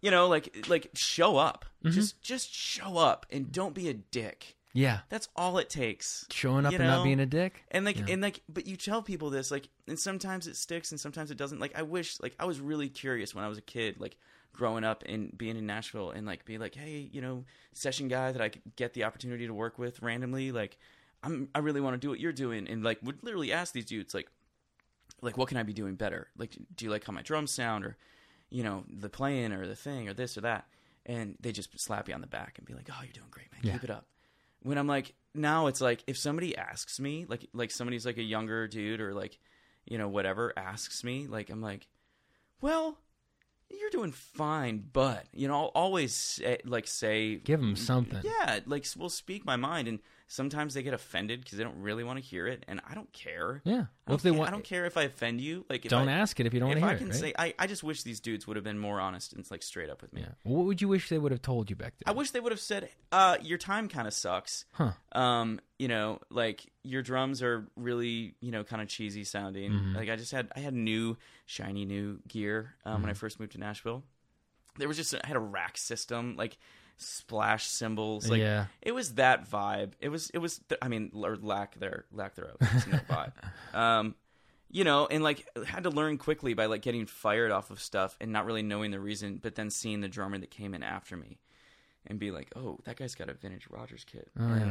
You 0.01 0.11
know, 0.11 0.29
like, 0.29 0.67
like 0.69 0.91
show 0.95 1.37
up. 1.37 1.65
Mm-hmm. 1.85 1.95
Just, 1.95 2.23
just 2.23 2.53
show 2.53 2.97
up 2.97 3.27
and 3.31 3.51
don't 3.53 3.75
be 3.75 3.89
a 3.89 3.95
dick. 3.95 4.57
yeah, 4.73 5.01
That's 5.09 5.29
all 5.37 5.59
it 5.59 5.69
takes. 5.71 6.27
showing 6.31 6.65
up 6.67 6.73
You 6.73 6.79
and 6.79 6.87
not 6.87 7.05
being 7.05 7.21
a 7.21 7.27
dick. 7.27 7.65
And 7.71 7.85
like 7.85 8.11
and 8.11 8.23
like 8.23 8.43
but 8.49 8.67
you 8.67 8.77
tell 8.77 9.03
people 9.03 9.31
this 9.31 9.51
like 9.51 9.69
and 9.89 9.99
sometimes 9.99 10.47
it 10.47 10.57
sticks 10.57 10.91
and 10.91 11.01
sometimes 11.01 11.31
it 11.31 11.37
doesn't. 11.37 11.61
Like 11.61 11.77
I 11.79 11.83
wish 11.83 12.21
like 12.21 12.35
I 12.39 12.45
was 12.45 12.61
really 12.61 12.89
curious 12.89 13.35
when 13.35 13.45
I 13.45 13.49
was 13.49 13.59
a 13.59 13.63
kid 13.63 13.99
like 14.01 14.17
growing 14.53 14.85
up 14.85 15.03
and 15.07 15.37
being 15.37 15.57
in 15.57 15.67
Nashville 15.67 16.11
and 16.11 16.27
like 16.27 16.45
be 16.45 16.59
like, 16.59 16.75
"Hey, 16.75 17.09
you 17.13 17.21
know, 17.21 17.45
session 17.73 18.09
guy 18.09 18.33
that 18.33 18.41
I 18.41 18.49
could 18.49 18.63
get 18.77 18.95
the 18.95 19.05
opportunity 19.05 19.47
to 19.47 19.55
work 19.55 19.79
with 19.79 20.03
randomly 20.03 20.53
like 20.53 20.79
I'm 21.23 21.49
I 21.55 21.59
really 21.61 21.81
want 21.81 21.95
to 21.95 21.99
do 21.99 22.09
what 22.11 22.21
you're 22.21 22.33
doing." 22.33 22.69
And 22.69 22.83
like 22.85 22.99
would 23.03 23.23
literally 23.23 23.53
ask 23.53 23.73
these 23.73 23.85
dudes 23.87 24.15
like 24.15 24.29
like 25.23 25.37
what 25.37 25.49
can 25.49 25.57
I 25.57 25.63
be 25.63 25.73
doing 25.73 25.95
better? 25.95 26.29
Like 26.37 26.57
do 26.75 26.85
you 26.85 26.91
like 26.91 27.05
how 27.05 27.13
my 27.13 27.23
drums 27.23 27.51
sound 27.53 27.85
or 27.85 27.97
you 28.51 28.63
know, 28.63 28.85
the 28.89 29.09
playing 29.09 29.53
or 29.53 29.67
the 29.67 29.75
thing 29.75 30.09
or 30.09 30.15
this 30.15 30.39
or 30.39 30.43
that? 30.43 30.67
And 31.05 31.37
they 31.41 31.53
just 31.53 31.79
slap 31.81 32.09
you 32.09 32.15
on 32.15 32.21
the 32.21 32.27
back 32.27 32.59
and 32.59 32.67
be 32.67 32.75
like, 32.75 32.89
"Oh, 32.91 33.03
you're 33.03 33.13
doing 33.13 33.29
great, 33.31 33.51
man. 33.53 33.61
Yeah. 33.65 33.73
Keep 33.73 33.85
it 33.85 33.91
up." 33.91 34.07
when 34.63 34.79
I'm 34.79 34.87
like 34.89 35.15
now 35.35 35.67
it's 35.69 35.81
like 35.81 36.03
if 36.09 36.19
somebody 36.19 36.57
asks 36.57 36.99
me 36.99 37.25
like 37.29 37.47
like 37.53 37.71
somebody's 37.71 38.05
like 38.05 38.17
a 38.17 38.23
younger 38.23 38.67
dude 38.67 39.01
or 39.01 39.15
like 39.15 39.39
you 39.85 39.97
know 39.97 40.09
whatever 40.09 40.53
asks 40.57 41.05
me 41.05 41.27
like 41.29 41.51
I'm 41.51 41.61
like 41.61 41.87
well 42.61 42.99
you're 43.71 43.91
doing 43.91 44.11
fine 44.13 44.83
but 44.93 45.27
you 45.33 45.47
know 45.47 45.55
I'll 45.55 45.73
always 45.75 46.15
say, 46.15 46.59
like 46.65 46.89
say 46.89 47.37
Give 47.37 47.61
them 47.61 47.77
something. 47.77 48.21
yeah 48.25 48.61
like 48.67 48.87
we'll 48.97 49.09
speak 49.09 49.45
my 49.45 49.57
mind 49.57 49.87
and 49.89 50.01
sometimes 50.29 50.75
they 50.75 50.83
get 50.83 50.93
offended 50.93 51.41
because 51.41 51.57
they 51.57 51.63
don't 51.63 51.81
really 51.81 52.03
want 52.03 52.19
to 52.19 52.25
hear 52.25 52.49
it 52.49 52.65
and 52.67 52.81
I 52.89 52.95
don't 52.95 53.13
care 53.13 53.63
Yeah. 53.65 53.75
I 53.75 53.77
Well, 53.77 53.87
don't, 54.09 54.15
if 54.17 54.23
they 54.23 54.31
ca- 54.31 54.37
want, 54.37 54.49
I 54.49 54.51
don't 54.51 54.65
care 54.65 54.85
if 54.85 54.97
I 54.97 55.03
offend 55.05 55.41
you 55.41 55.65
like 55.71 55.85
if 55.85 55.91
don't 55.91 56.09
I, 56.09 56.13
ask 56.13 56.41
it 56.41 56.47
if 56.47 56.53
you 56.55 56.59
don't 56.61 56.71
want 56.71 56.79
if 56.79 56.85
to 56.85 56.91
I 56.91 56.95
can 56.97 57.07
it. 57.07 57.11
Right? 57.11 57.21
say 57.21 57.33
I, 57.39 57.55
I 57.61 57.67
just 57.69 57.85
wish 57.85 58.03
these 58.03 58.19
dudes 58.19 58.47
would 58.47 58.57
have 58.57 58.65
been 58.65 58.79
more 58.79 59.01
honest 59.01 59.33
and 59.35 59.49
like 59.51 59.63
straight 59.63 59.89
up 59.89 60.03
with 60.03 60.13
me 60.13 60.23
yeah. 60.23 60.33
What 60.43 60.65
would 60.67 60.81
you 60.83 60.89
wish 60.89 61.09
they 61.11 61.19
would 61.19 61.31
have 61.33 61.43
told 61.43 61.71
you 61.71 61.77
back 61.77 61.95
then? 61.99 62.13
I 62.13 62.17
wish 62.17 62.31
they 62.33 62.41
would 62.41 62.51
have 62.53 62.61
said, 62.61 62.89
uh, 63.13 63.37
your 63.41 63.59
time 63.59 63.89
kind 63.89 64.09
of 64.09 64.15
sucks. 64.15 64.65
Huh. 64.73 64.93
Um, 65.13 65.61
you 65.79 65.87
know, 65.89 66.19
like 66.31 66.67
your 66.83 67.03
drums 67.03 67.41
are 67.43 67.69
really, 67.77 68.35
you 68.41 68.51
know, 68.51 68.65
kind 68.65 68.83
of 68.83 68.89
cheesy 68.89 69.23
sounding. 69.25 69.71
Mm-hmm. 69.71 69.95
Like 69.97 70.09
I 70.09 70.17
just 70.17 70.33
had, 70.33 70.49
I 70.57 70.61
had 70.61 70.75
new, 70.75 71.17
shiny 71.45 71.85
new 71.85 72.19
gear 72.27 72.75
um, 72.85 73.03
when 73.03 73.11
I 73.11 73.13
Mm-hmm. 73.13 73.19
first 73.19 73.39
moved 73.39 73.53
to 73.53 73.59
Nashville. 73.59 74.03
There 74.79 74.89
was 74.89 74.97
just, 74.97 75.15
I 75.15 75.21
had 75.27 75.37
a 75.37 75.41
rack 75.41 75.79
system, 75.79 76.35
like 76.37 76.59
splash 76.97 77.67
symbols. 77.67 78.29
Like 78.29 78.41
Yeah. 78.41 78.67
it 78.83 78.93
was 78.93 79.15
that 79.15 79.49
vibe. 79.51 79.93
It 80.01 80.09
was, 80.09 80.31
it 80.31 80.39
was, 80.39 80.61
I 80.81 80.89
mean, 80.89 81.11
or 81.15 81.37
lack 81.37 81.79
there, 81.79 82.05
lack 82.13 82.35
thereof. 82.35 82.57
No 82.61 82.67
vibe. 83.11 83.33
Um, 83.75 84.15
you 84.71 84.85
know, 84.85 85.07
and 85.07 85.23
like 85.23 85.47
had 85.67 85.85
to 85.85 85.91
learn 85.91 86.19
quickly 86.19 86.55
by 86.55 86.67
like 86.67 86.83
getting 86.83 87.07
fired 87.07 87.51
off 87.53 87.71
of 87.71 87.81
stuff 87.81 88.17
and 88.21 88.33
not 88.33 88.47
really 88.47 88.63
knowing 88.63 88.91
the 88.91 89.01
reason, 89.01 89.39
but 89.43 89.55
then 89.55 89.71
seeing 89.71 90.01
the 90.01 90.09
drummer 90.09 90.39
that 90.39 90.51
came 90.51 90.75
in 90.75 90.83
after 90.83 91.17
me 91.17 91.39
and 92.07 92.19
be 92.19 92.31
like, 92.31 92.51
oh, 92.57 92.79
that 92.85 92.97
guy's 92.97 93.15
got 93.15 93.29
a 93.29 93.35
vintage 93.35 93.67
Rogers 93.71 94.05
kit. 94.05 94.29
Oh, 94.39 94.47
yeah. 94.55 94.71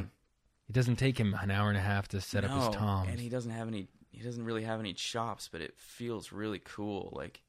It 0.67 0.73
doesn't 0.73 0.95
take 0.97 1.17
him 1.19 1.35
an 1.39 1.51
hour 1.51 1.69
and 1.69 1.77
a 1.77 1.81
half 1.81 2.07
to 2.09 2.21
set 2.21 2.43
up 2.43 2.51
his 2.51 2.75
toms. 2.75 3.07
and 3.09 3.19
he 3.19 3.29
doesn't 3.29 3.51
have 3.51 3.67
any. 3.67 3.87
He 4.11 4.23
doesn't 4.23 4.43
really 4.43 4.63
have 4.63 4.79
any 4.79 4.93
chops, 4.93 5.47
but 5.51 5.61
it 5.61 5.73
feels 5.77 6.31
really 6.31 6.59
cool. 6.59 7.11
Like 7.15 7.41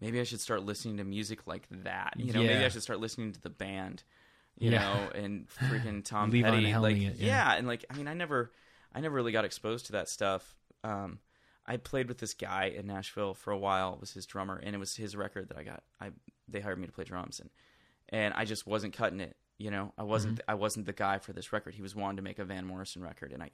maybe 0.00 0.20
I 0.20 0.24
should 0.24 0.40
start 0.40 0.62
listening 0.64 0.98
to 0.98 1.04
music 1.04 1.46
like 1.46 1.66
that. 1.70 2.14
You 2.16 2.32
know, 2.32 2.42
maybe 2.42 2.64
I 2.64 2.68
should 2.68 2.82
start 2.82 3.00
listening 3.00 3.32
to 3.32 3.40
the 3.40 3.50
band. 3.50 4.02
You 4.58 4.72
Yeah. 4.72 4.78
know, 4.82 5.10
and 5.14 5.48
freaking 5.48 6.04
Tom 6.04 6.30
Petty. 6.30 6.74
Like, 6.74 6.96
it, 6.96 7.16
yeah. 7.16 7.54
and 7.54 7.66
like 7.66 7.84
I 7.90 7.94
mean, 7.96 8.08
I 8.08 8.14
never, 8.14 8.52
I 8.94 9.00
never 9.00 9.14
really 9.14 9.32
got 9.32 9.44
exposed 9.44 9.86
to 9.86 9.92
that 9.92 10.08
stuff. 10.08 10.56
Um, 10.84 11.18
I 11.66 11.76
played 11.76 12.08
with 12.08 12.18
this 12.18 12.34
guy 12.34 12.66
in 12.76 12.86
Nashville 12.86 13.34
for 13.34 13.50
a 13.52 13.58
while. 13.58 13.98
Was 14.00 14.12
his 14.12 14.26
drummer, 14.26 14.56
and 14.62 14.74
it 14.74 14.78
was 14.78 14.96
his 14.96 15.14
record 15.14 15.48
that 15.50 15.58
I 15.58 15.62
got. 15.64 15.82
I 16.00 16.10
they 16.48 16.60
hired 16.60 16.78
me 16.78 16.86
to 16.86 16.92
play 16.92 17.04
drums, 17.04 17.40
and 17.40 17.50
and 18.08 18.32
I 18.34 18.44
just 18.44 18.66
wasn't 18.66 18.94
cutting 18.94 19.20
it. 19.20 19.36
You 19.58 19.70
know, 19.70 19.92
I 19.98 20.04
wasn't 20.04 20.36
Mm-hmm. 20.38 20.50
I 20.50 20.54
wasn't 20.54 20.86
the 20.86 20.92
guy 20.92 21.18
for 21.18 21.32
this 21.32 21.52
record. 21.52 21.74
He 21.74 21.82
was 21.82 21.94
wanting 21.94 22.16
to 22.16 22.22
make 22.22 22.38
a 22.38 22.44
Van 22.44 22.64
Morrison 22.64 23.02
record, 23.02 23.32
and 23.32 23.42
I 23.42 23.50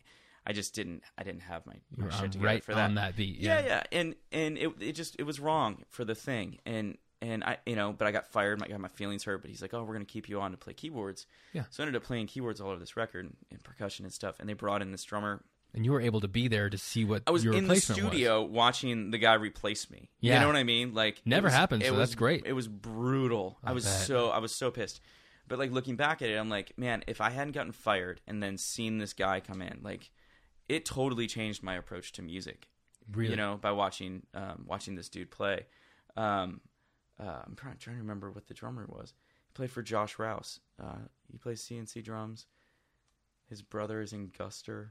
I 0.46 0.52
just 0.52 0.74
didn't 0.74 1.02
I 1.18 1.22
didn't 1.24 1.40
have 1.42 1.66
my, 1.66 1.74
my 1.96 2.10
shit 2.10 2.32
together 2.32 2.46
right 2.46 2.62
for 2.64 2.74
that. 2.74 2.84
on 2.84 2.94
that 2.96 3.16
beat. 3.16 3.38
Yeah, 3.38 3.60
Yeah. 3.60 3.66
yeah, 3.66 3.82
and 3.98 4.14
and 4.30 4.58
it 4.58 4.70
it 4.80 4.92
just 4.92 5.16
it 5.18 5.24
was 5.24 5.40
wrong 5.40 5.82
for 5.88 6.04
the 6.04 6.14
thing, 6.14 6.58
and 6.66 6.96
and 7.24 7.42
I 7.44 7.58
you 7.66 7.76
know, 7.76 7.92
but 7.92 8.06
I 8.06 8.12
got 8.12 8.26
fired. 8.26 8.62
I 8.62 8.68
got 8.68 8.80
my 8.80 8.88
feelings 8.88 9.24
hurt. 9.24 9.40
But 9.42 9.50
he's 9.50 9.62
like, 9.62 9.74
oh, 9.74 9.82
we're 9.84 9.94
gonna 9.94 10.04
keep 10.04 10.28
you 10.28 10.40
on 10.40 10.50
to 10.52 10.56
play 10.56 10.72
keyboards. 10.74 11.26
Yeah. 11.52 11.64
So 11.70 11.82
I 11.82 11.86
ended 11.86 12.00
up 12.00 12.06
playing 12.06 12.26
keyboards 12.26 12.60
all 12.60 12.70
over 12.70 12.80
this 12.80 12.96
record 12.96 13.24
and, 13.24 13.36
and 13.50 13.62
percussion 13.62 14.04
and 14.04 14.12
stuff. 14.12 14.38
And 14.40 14.48
they 14.48 14.52
brought 14.54 14.82
in 14.82 14.92
this 14.92 15.04
drummer. 15.04 15.42
And 15.74 15.84
you 15.84 15.90
were 15.90 16.00
able 16.00 16.20
to 16.20 16.28
be 16.28 16.46
there 16.46 16.70
to 16.70 16.78
see 16.78 17.04
what 17.04 17.22
I 17.26 17.32
was 17.32 17.44
in 17.44 17.50
the 17.50 17.58
replacement 17.60 18.00
was. 18.02 18.10
studio 18.12 18.42
watching 18.42 19.10
the 19.10 19.18
guy 19.18 19.34
replace 19.34 19.90
me. 19.90 20.08
Yeah. 20.20 20.34
You 20.34 20.40
know 20.42 20.46
what 20.46 20.56
I 20.56 20.62
mean? 20.62 20.94
Like 20.94 21.20
Never 21.24 21.46
was- 21.46 21.54
happened, 21.54 21.82
so 21.82 21.90
was- 21.90 21.98
that's 21.98 22.14
great. 22.14 22.44
It 22.46 22.52
was 22.52 22.68
brutal. 22.68 23.58
I 23.64 23.70
I 23.70 23.72
was 23.72 23.84
bet. 23.84 23.92
so 23.92 24.28
I 24.30 24.38
was 24.38 24.54
so 24.54 24.70
pissed. 24.70 25.00
But 25.48 25.58
like 25.58 25.72
looking 25.72 25.96
back 25.96 26.22
at 26.22 26.28
it, 26.30 26.36
I'm 26.36 26.48
like, 26.48 26.78
man, 26.78 27.02
if 27.06 27.20
I 27.20 27.30
hadn't 27.30 27.52
gotten 27.52 27.72
fired 27.72 28.20
and 28.26 28.42
then 28.42 28.56
seen 28.56 28.98
this 28.98 29.12
guy 29.12 29.40
come 29.40 29.60
in, 29.60 29.80
like 29.82 30.10
it 30.68 30.84
totally 30.84 31.26
changed 31.26 31.62
my 31.62 31.74
approach 31.74 32.12
to 32.12 32.22
music. 32.22 32.68
Really? 33.12 33.30
You 33.32 33.36
know, 33.36 33.58
by 33.60 33.72
watching 33.72 34.22
um, 34.32 34.64
watching 34.66 34.94
this 34.94 35.08
dude 35.08 35.30
play. 35.30 35.66
Um, 36.16 36.60
uh, 37.20 37.42
I'm 37.46 37.54
trying, 37.56 37.76
trying 37.78 37.96
to 37.96 38.02
remember 38.02 38.30
what 38.30 38.46
the 38.46 38.54
drummer 38.54 38.86
was. 38.88 39.14
He 39.46 39.52
played 39.54 39.70
for 39.70 39.82
Josh 39.82 40.18
Rouse. 40.18 40.60
Uh, 40.82 40.96
he 41.30 41.38
plays 41.38 41.62
C&C 41.62 42.00
drums. 42.02 42.46
His 43.48 43.62
brother 43.62 44.00
is 44.00 44.12
in 44.12 44.28
Guster. 44.28 44.88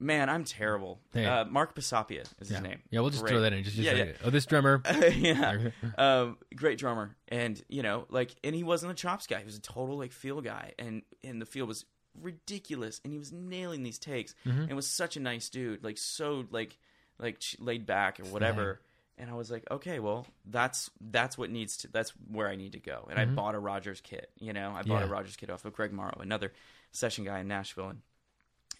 Man, 0.00 0.28
I'm 0.28 0.42
terrible. 0.44 1.00
Hey. 1.12 1.24
Uh, 1.24 1.44
Mark 1.44 1.76
Pisapia 1.76 2.22
is 2.40 2.50
yeah. 2.50 2.56
his 2.56 2.60
name. 2.62 2.80
Yeah, 2.90 3.00
we'll 3.00 3.10
just 3.10 3.22
Great. 3.22 3.30
throw 3.30 3.40
that 3.42 3.52
in. 3.52 3.62
Just, 3.62 3.76
just 3.76 3.86
yeah, 3.86 3.92
like, 3.92 4.08
yeah. 4.20 4.26
oh, 4.26 4.30
this 4.30 4.46
drummer. 4.46 4.82
yeah. 5.14 5.68
Um, 5.98 6.38
great 6.56 6.78
drummer, 6.78 7.14
and 7.28 7.62
you 7.68 7.82
know, 7.82 8.06
like, 8.08 8.34
and 8.42 8.56
he 8.56 8.64
wasn't 8.64 8.90
a 8.90 8.94
chops 8.94 9.26
guy. 9.26 9.38
He 9.38 9.44
was 9.44 9.56
a 9.56 9.60
total 9.60 9.98
like 9.98 10.10
feel 10.10 10.40
guy, 10.40 10.72
and 10.78 11.02
and 11.22 11.40
the 11.40 11.46
feel 11.46 11.66
was 11.66 11.84
ridiculous, 12.20 13.00
and 13.04 13.12
he 13.12 13.18
was 13.18 13.30
nailing 13.30 13.82
these 13.82 13.98
takes, 13.98 14.34
Mm-hmm. 14.46 14.62
and 14.62 14.74
was 14.74 14.88
such 14.88 15.16
a 15.16 15.20
nice 15.20 15.48
dude, 15.48 15.84
like 15.84 15.98
so 15.98 16.44
like 16.50 16.76
like 17.18 17.40
laid 17.60 17.86
back 17.86 18.18
or 18.18 18.24
whatever. 18.24 18.80
And 19.22 19.30
I 19.30 19.34
was 19.34 19.52
like, 19.52 19.62
okay, 19.70 20.00
well, 20.00 20.26
that's 20.44 20.90
that's 21.00 21.38
what 21.38 21.48
needs 21.48 21.76
to 21.78 21.88
that's 21.88 22.10
where 22.28 22.48
I 22.48 22.56
need 22.56 22.72
to 22.72 22.80
go. 22.80 23.06
And 23.08 23.20
I 23.20 23.24
bought 23.24 23.54
a 23.54 23.58
Rogers 23.60 24.00
kit, 24.00 24.30
you 24.40 24.52
know, 24.52 24.70
I 24.70 24.82
bought 24.82 24.84
Mm-hmm. 24.84 24.92
Yeah. 24.92 25.04
a 25.04 25.06
Rogers 25.06 25.36
kit 25.36 25.48
off 25.48 25.64
of 25.64 25.72
Greg 25.72 25.92
Morrow, 25.92 26.18
another 26.20 26.52
session 26.90 27.24
guy 27.24 27.38
in 27.38 27.46
Nashville, 27.46 27.88
and 27.90 28.00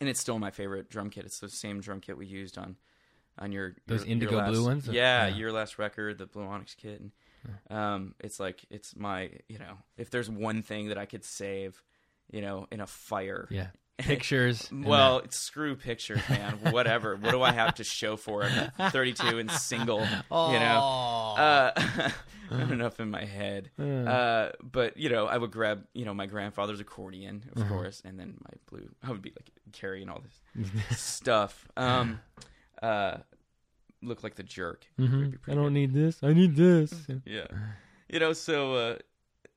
and 0.01 0.09
it's 0.09 0.19
still 0.19 0.41
my 0.41 0.51
favorite 0.51 0.91
drum 0.91 1.11
kit. 1.11 1.25
It's 1.27 1.39
the 1.39 1.49
same 1.49 1.81
drum 1.81 2.01
kit 2.01 2.19
we 2.19 2.27
used 2.27 2.59
on 2.59 2.75
on 3.39 3.53
your 3.53 3.77
Those 3.87 4.01
your- 4.01 4.07
your 4.09 4.13
indigo 4.15 4.37
last- 4.39 4.51
blue 4.51 4.65
ones? 4.65 4.89
Yeah, 4.89 5.29
Yeah. 5.29 5.37
your 5.37 5.53
last 5.53 5.79
record, 5.79 6.19
the 6.19 6.27
Blue 6.27 6.45
Onyx 6.45 6.75
kit. 6.75 7.01
And, 7.01 7.13
um, 7.71 8.15
it's 8.19 8.41
like 8.41 8.65
it's 8.69 8.97
my 8.97 9.31
you 9.49 9.59
know 9.59 9.79
if 9.97 10.11
there's 10.11 10.29
one 10.29 10.63
thing 10.63 10.89
that 10.89 10.99
I 10.99 11.07
could 11.07 11.25
save, 11.25 11.81
you 12.33 12.41
know, 12.41 12.67
in 12.73 12.81
a 12.81 12.87
fire. 12.89 13.47
Yeah. 13.49 13.69
Pictures. 13.99 14.69
Well, 14.73 15.19
it's 15.19 15.37
screw 15.37 15.77
pictures, 15.77 16.21
man. 16.29 16.59
Whatever. 16.73 17.15
what 17.17 17.31
do 17.31 17.43
I 17.43 17.53
have 17.53 17.75
to 17.77 17.85
show 17.85 18.17
for 18.17 18.43
it? 18.45 18.51
32 18.91 19.39
and 19.39 19.51
single. 19.51 20.01
that. 20.01 20.25
You 20.31 20.59
know. 20.59 21.35
Uh, 21.39 22.11
enough 22.73 23.01
in 23.01 23.11
my 23.11 23.25
head. 23.25 23.71
Uh, 23.79 24.51
but 24.63 24.97
you 24.97 25.09
know, 25.09 25.27
I 25.27 25.37
would 25.39 25.51
grab 25.53 25.85
you 25.95 26.05
know 26.05 26.15
my 26.15 26.27
grandfather's 26.27 26.81
accordion, 26.81 27.45
of 27.55 27.63
Uh-huh. 27.63 27.73
course, 27.75 28.03
and 28.05 28.19
then 28.19 28.37
my 28.43 28.51
blue. 28.71 28.89
I 29.03 29.11
would 29.11 29.23
be 29.23 29.31
like 29.31 29.51
carrying 29.73 30.09
all 30.09 30.21
this 30.21 30.99
stuff. 30.99 31.67
Um, 31.77 32.21
uh, 32.83 33.19
look 34.03 34.23
like 34.25 34.35
the 34.35 34.43
jerk. 34.43 34.85
Mhm. 34.99 35.39
I 35.47 35.55
don't 35.55 35.73
need 35.73 35.93
this. 35.95 36.19
I 36.23 36.33
need 36.33 36.57
this. 36.57 36.93
yeah 37.25 37.47
you 38.09 38.19
know 38.19 38.33
so 38.35 38.75
uh 38.75 38.97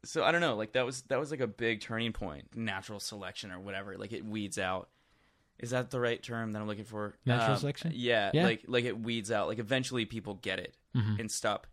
so 0.05 0.23
i 0.23 0.31
don't 0.31 0.41
know 0.41 0.55
like 0.55 0.71
that 0.73 0.85
was 0.85 1.01
that 1.03 1.19
was 1.19 1.31
like 1.31 1.39
a 1.41 1.47
big 1.47 1.81
turning 1.81 2.13
point 2.13 2.45
natural 2.55 2.99
selection 2.99 3.51
or 3.51 3.59
whatever 3.59 3.97
like 3.97 4.13
it 4.13 4.23
weeds 4.25 4.57
out 4.57 4.89
is 5.59 5.69
that 5.71 5.89
the 5.89 5.99
right 5.99 6.21
term 6.23 6.51
that 6.53 6.61
i'm 6.61 6.67
looking 6.67 6.85
for 6.85 7.15
Natural 7.25 7.51
Um, 7.53 7.57
selection? 7.59 7.91
yeah, 7.95 8.31
Yeah. 8.33 8.43
like 8.45 8.63
like 8.67 8.85
it 8.85 8.99
weeds 8.99 9.31
out 9.31 9.47
like 9.47 9.59
eventually 9.59 10.05
people 10.05 10.35
get 10.35 10.59
it 10.59 10.75
Mhm. 10.95 11.19
and 11.19 11.31
stop 11.31 11.67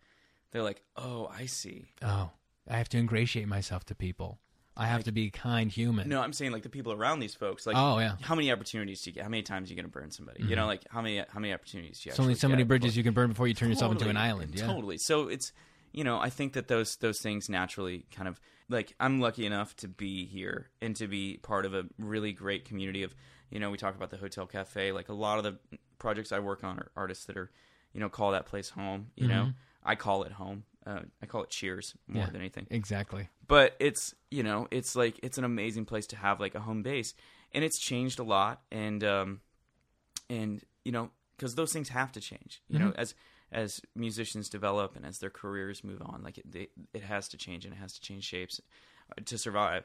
they're 0.50 0.62
like 0.62 0.82
oh 0.96 1.30
i 1.32 1.46
see 1.46 1.86
Oh, 2.02 2.30
I 2.68 2.76
have 2.76 2.88
to 2.90 2.98
ingratiate 2.98 3.48
myself 3.48 3.84
to 3.86 3.94
people. 3.94 4.38
I 4.76 4.86
have 4.86 5.04
to 5.04 5.12
be 5.12 5.30
kind 5.30 5.70
human. 5.70 6.08
no 6.08 6.22
i'm 6.22 6.32
saying 6.32 6.50
like 6.52 6.62
the 6.62 6.70
people 6.70 6.92
around 6.92 7.20
these 7.20 7.34
folks 7.34 7.66
like 7.66 7.76
oh 7.76 7.98
yeah. 7.98 8.16
how 8.22 8.34
many 8.34 8.50
opportunities 8.50 9.02
do 9.02 9.10
you 9.10 9.14
get 9.14 9.22
how 9.24 9.28
many 9.28 9.42
times 9.42 9.68
are 9.68 9.74
you 9.74 9.76
going 9.76 9.84
to 9.84 9.98
burn 9.98 10.10
somebody 10.10 10.42
you 10.44 10.56
know 10.56 10.64
like 10.66 10.82
how 10.88 11.02
many 11.02 11.18
how 11.18 11.40
many 11.40 11.52
opportunities 11.52 12.00
do 12.00 12.08
you 12.08 12.12
It's 12.12 12.20
only 12.20 12.34
so 12.34 12.48
many 12.48 12.62
bridges 12.62 12.92
before- 12.92 12.98
you 12.98 13.02
can 13.04 13.12
burn 13.12 13.28
before 13.28 13.46
you 13.48 13.52
turn 13.54 13.68
yourself 13.68 13.92
into 13.92 14.08
an 14.08 14.16
island. 14.16 14.54
Yeah. 14.54 14.66
Totally. 14.66 14.96
So 14.96 15.28
it's 15.28 15.52
you 15.92 16.04
know, 16.04 16.18
I 16.18 16.30
think 16.30 16.54
that 16.54 16.68
those 16.68 16.96
those 16.96 17.20
things 17.20 17.48
naturally 17.48 18.06
kind 18.14 18.28
of 18.28 18.40
like 18.68 18.94
I'm 18.98 19.20
lucky 19.20 19.44
enough 19.46 19.76
to 19.76 19.88
be 19.88 20.24
here 20.26 20.68
and 20.80 20.96
to 20.96 21.06
be 21.06 21.38
part 21.42 21.66
of 21.66 21.74
a 21.74 21.84
really 21.98 22.32
great 22.32 22.64
community 22.64 23.02
of, 23.02 23.14
you 23.50 23.60
know, 23.60 23.70
we 23.70 23.76
talk 23.78 23.94
about 23.94 24.10
the 24.10 24.16
Hotel 24.16 24.46
Cafe. 24.46 24.92
Like 24.92 25.08
a 25.08 25.14
lot 25.14 25.38
of 25.38 25.44
the 25.44 25.58
projects 25.98 26.32
I 26.32 26.38
work 26.38 26.64
on 26.64 26.78
are 26.78 26.90
artists 26.96 27.26
that 27.26 27.36
are, 27.36 27.50
you 27.92 28.00
know, 28.00 28.08
call 28.08 28.32
that 28.32 28.46
place 28.46 28.70
home. 28.70 29.08
You 29.16 29.28
know, 29.28 29.52
I 29.84 29.94
call 29.94 30.22
it 30.24 30.32
home. 30.32 30.64
Uh, 30.86 31.00
I 31.22 31.26
call 31.26 31.42
it 31.44 31.50
Cheers 31.50 31.94
more 32.08 32.24
Yeah. 32.24 32.30
than 32.30 32.40
anything 32.40 32.66
Exactly. 32.70 33.28
but 33.46 33.76
it's 33.78 34.14
you 34.32 34.42
know 34.42 34.66
it's 34.72 34.96
like 34.96 35.20
it's 35.22 35.38
an 35.38 35.44
amazing 35.44 35.84
place 35.84 36.08
to 36.08 36.16
have 36.16 36.40
like 36.40 36.56
a 36.56 36.60
home 36.60 36.82
base 36.82 37.14
and 37.52 37.62
it's 37.62 37.78
changed 37.78 38.18
a 38.18 38.24
lot 38.24 38.62
and 38.72 39.04
um 39.04 39.40
and 40.28 40.64
you 40.84 40.90
know 40.90 41.10
because 41.36 41.54
those 41.54 41.72
things 41.72 41.88
have 41.90 42.10
to 42.12 42.20
change 42.20 42.62
you 42.68 42.80
know 42.80 42.92
as 42.96 43.14
as 43.52 43.80
musicians 43.94 44.48
develop 44.48 44.96
and 44.96 45.04
as 45.06 45.18
their 45.18 45.30
careers 45.30 45.84
move 45.84 46.00
on 46.02 46.22
like 46.24 46.38
it 46.38 46.50
they, 46.50 46.68
it 46.94 47.02
has 47.02 47.28
to 47.28 47.36
change 47.36 47.64
and 47.64 47.74
it 47.74 47.78
has 47.78 47.92
to 47.92 48.00
change 48.00 48.24
shapes 48.24 48.60
uh, 49.10 49.20
to 49.24 49.36
survive. 49.38 49.84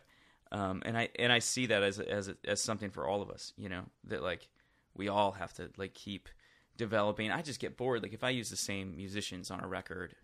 Um 0.51 0.81
and 0.85 0.97
i 0.97 1.09
and 1.19 1.31
i 1.33 1.39
see 1.39 1.65
that 1.67 1.83
as 1.83 1.99
as 1.99 2.33
as 2.45 2.61
something 2.61 2.89
for 2.89 3.05
all 3.05 3.21
of 3.21 3.29
us 3.29 3.51
you 3.57 3.67
know 3.69 3.83
that 4.05 4.23
like 4.23 4.47
we 4.95 5.09
all 5.09 5.33
have 5.33 5.53
to 5.55 5.69
like 5.77 5.93
keep 5.93 6.29
developing. 6.77 7.31
I 7.31 7.41
just 7.41 7.59
get 7.59 7.75
bored. 7.75 8.03
Like 8.03 8.13
if 8.13 8.23
i 8.23 8.29
use 8.29 8.49
the 8.49 8.55
same 8.55 8.95
musicians 8.95 9.51
on 9.51 9.59
a 9.63 9.67
record 9.67 10.15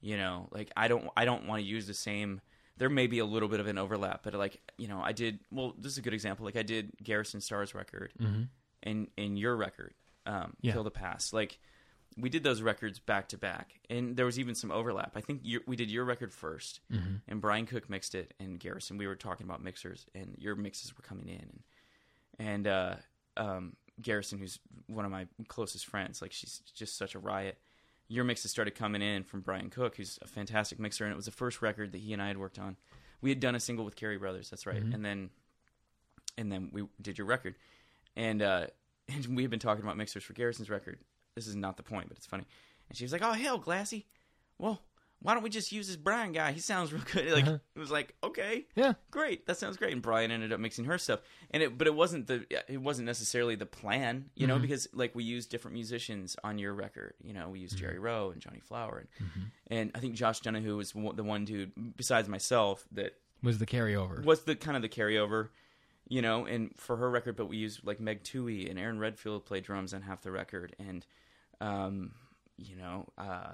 you 0.00 0.16
know 0.16 0.48
like 0.52 0.70
i 0.76 0.86
don't 0.86 1.08
i 1.16 1.24
don't 1.24 1.46
want 1.46 1.60
to 1.62 1.66
use 1.66 1.86
the 1.86 1.94
same 1.94 2.40
there 2.76 2.90
may 2.90 3.06
be 3.06 3.20
a 3.20 3.24
little 3.24 3.48
bit 3.48 3.60
of 3.60 3.66
an 3.66 3.78
overlap 3.78 4.22
but 4.22 4.34
like 4.34 4.60
you 4.76 4.86
know 4.88 5.00
i 5.00 5.12
did 5.12 5.38
well 5.50 5.74
this 5.78 5.92
is 5.92 5.98
a 5.98 6.02
good 6.02 6.14
example. 6.14 6.44
Like 6.44 6.56
i 6.56 6.62
did 6.62 6.92
Garrison 7.02 7.40
Starr's 7.40 7.74
record 7.74 8.12
and 8.82 9.08
and 9.18 9.38
your 9.38 9.56
record 9.56 9.94
um 10.26 10.54
Yeah. 10.60 10.72
kill 10.74 10.84
the 10.84 10.90
past. 10.90 11.32
Like 11.32 11.58
we 12.16 12.28
did 12.28 12.42
those 12.42 12.62
records 12.62 12.98
back 12.98 13.28
to 13.28 13.36
back 13.36 13.80
and 13.90 14.16
there 14.16 14.26
was 14.26 14.38
even 14.38 14.54
some 14.54 14.70
overlap 14.70 15.12
i 15.16 15.20
think 15.20 15.40
you, 15.42 15.60
we 15.66 15.76
did 15.76 15.90
your 15.90 16.04
record 16.04 16.30
1st 16.30 16.80
and 17.28 17.40
brian 17.40 17.66
cook 17.66 17.90
mixed 17.90 18.14
it 18.14 18.34
and 18.38 18.60
garrison 18.60 18.98
we 18.98 19.06
were 19.06 19.16
talking 19.16 19.46
about 19.46 19.62
mixers 19.62 20.06
and 20.14 20.36
your 20.38 20.54
mixes 20.54 20.96
were 20.96 21.02
coming 21.02 21.28
in 21.28 21.40
and 21.40 21.62
and 22.38 22.66
uh, 22.66 22.94
um, 23.36 23.76
Garrison, 24.00 24.38
who's 24.38 24.58
one 24.86 25.04
of 25.04 25.10
my 25.10 25.26
closest 25.48 25.86
friends, 25.86 26.20
like 26.20 26.32
she's 26.32 26.62
just 26.74 26.96
such 26.96 27.14
a 27.14 27.18
riot. 27.18 27.58
Your 28.08 28.24
mixes 28.24 28.50
started 28.50 28.74
coming 28.74 29.02
in 29.02 29.22
from 29.24 29.40
Brian 29.40 29.70
Cook, 29.70 29.96
who's 29.96 30.18
a 30.20 30.26
fantastic 30.26 30.78
mixer, 30.78 31.04
and 31.04 31.12
it 31.12 31.16
was 31.16 31.24
the 31.24 31.30
first 31.30 31.62
record 31.62 31.92
that 31.92 31.98
he 32.00 32.12
and 32.12 32.20
I 32.20 32.28
had 32.28 32.36
worked 32.36 32.58
on. 32.58 32.76
We 33.20 33.30
had 33.30 33.40
done 33.40 33.54
a 33.54 33.60
single 33.60 33.84
with 33.84 33.96
Cary 33.96 34.18
Brothers, 34.18 34.50
that's 34.50 34.66
right, 34.66 34.82
and 34.92 35.04
then 35.04 35.30
and 36.36 36.50
then 36.50 36.70
we 36.72 36.84
did 37.00 37.16
your 37.16 37.26
record, 37.26 37.54
and 38.16 38.42
uh, 38.42 38.66
and 39.08 39.36
we 39.36 39.42
had 39.42 39.50
been 39.50 39.60
talking 39.60 39.82
about 39.82 39.96
mixers 39.96 40.24
for 40.24 40.32
Garrison's 40.32 40.68
record. 40.70 40.98
This 41.34 41.46
is 41.46 41.56
not 41.56 41.76
the 41.76 41.82
point, 41.82 42.08
but 42.08 42.16
it's 42.16 42.26
funny. 42.26 42.44
And 42.88 42.96
she 42.96 43.04
was 43.04 43.12
like, 43.12 43.22
"Oh 43.22 43.32
hell, 43.32 43.58
Glassy, 43.58 44.06
well." 44.58 44.82
Why 45.22 45.32
don't 45.32 45.42
we 45.42 45.48
just 45.48 45.72
use 45.72 45.86
this 45.86 45.96
Brian 45.96 46.32
guy? 46.32 46.52
He 46.52 46.60
sounds 46.60 46.92
real 46.92 47.00
good. 47.10 47.26
Like 47.32 47.44
Uh-huh. 47.44 47.58
it 47.74 47.78
was 47.78 47.90
like, 47.90 48.14
okay, 48.22 48.66
Yeah. 48.76 48.92
great 49.10 49.46
that 49.46 49.56
sounds 49.56 49.78
great 49.78 49.94
and 49.94 50.02
brian 50.02 50.30
ended 50.30 50.52
up 50.52 50.60
mixing 50.60 50.84
her 50.84 50.98
stuff 50.98 51.20
and 51.50 51.62
it 51.62 51.78
but 51.78 51.86
it 51.86 51.94
wasn't 51.94 52.26
the 52.26 52.44
it 52.68 52.76
wasn't 52.76 53.06
necessarily 53.06 53.54
the 53.54 53.64
plan 53.64 54.26
you 54.34 54.46
know 54.46 54.54
mm-hmm. 54.56 54.62
because 54.62 54.86
like 54.92 55.14
we 55.14 55.24
used 55.24 55.48
different 55.50 55.72
musicians 55.72 56.36
on 56.44 56.58
your 56.58 56.74
record 56.74 57.14
you 57.22 57.32
know 57.32 57.48
we 57.48 57.60
used 57.60 57.76
mm-hmm. 57.76 57.86
Jerry 57.86 57.98
Roe 57.98 58.32
and 58.32 58.40
Johnny 58.42 58.60
Flaugher 58.70 58.98
and, 58.98 59.08
mm-hmm. 59.28 59.40
and 59.68 59.90
i 59.94 59.98
think 59.98 60.14
josh 60.14 60.40
Donahue 60.40 60.76
was 60.76 60.92
the 60.92 61.24
one 61.24 61.46
dude 61.46 61.72
besides 61.96 62.28
myself 62.28 62.84
that 62.92 63.14
Was 63.42 63.58
the 63.58 63.66
carryover. 63.66 64.22
was 64.22 64.42
the 64.42 64.56
kind 64.56 64.76
of 64.76 64.82
the 64.82 64.90
carryover 64.90 65.48
you 66.06 66.20
know 66.20 66.44
and 66.44 66.76
for 66.76 66.98
her 66.98 67.10
record 67.10 67.34
but 67.36 67.46
we 67.46 67.56
used 67.56 67.80
like 67.82 67.98
meg 67.98 68.24
toohey 68.24 68.68
and 68.68 68.78
aaron 68.78 68.98
redfield 68.98 69.46
played 69.46 69.64
drums 69.64 69.94
on 69.94 70.02
half 70.02 70.20
the 70.20 70.30
record 70.32 70.76
and 70.78 71.06
um 71.60 72.12
you 72.56 72.76
know 72.76 73.06
uh 73.18 73.52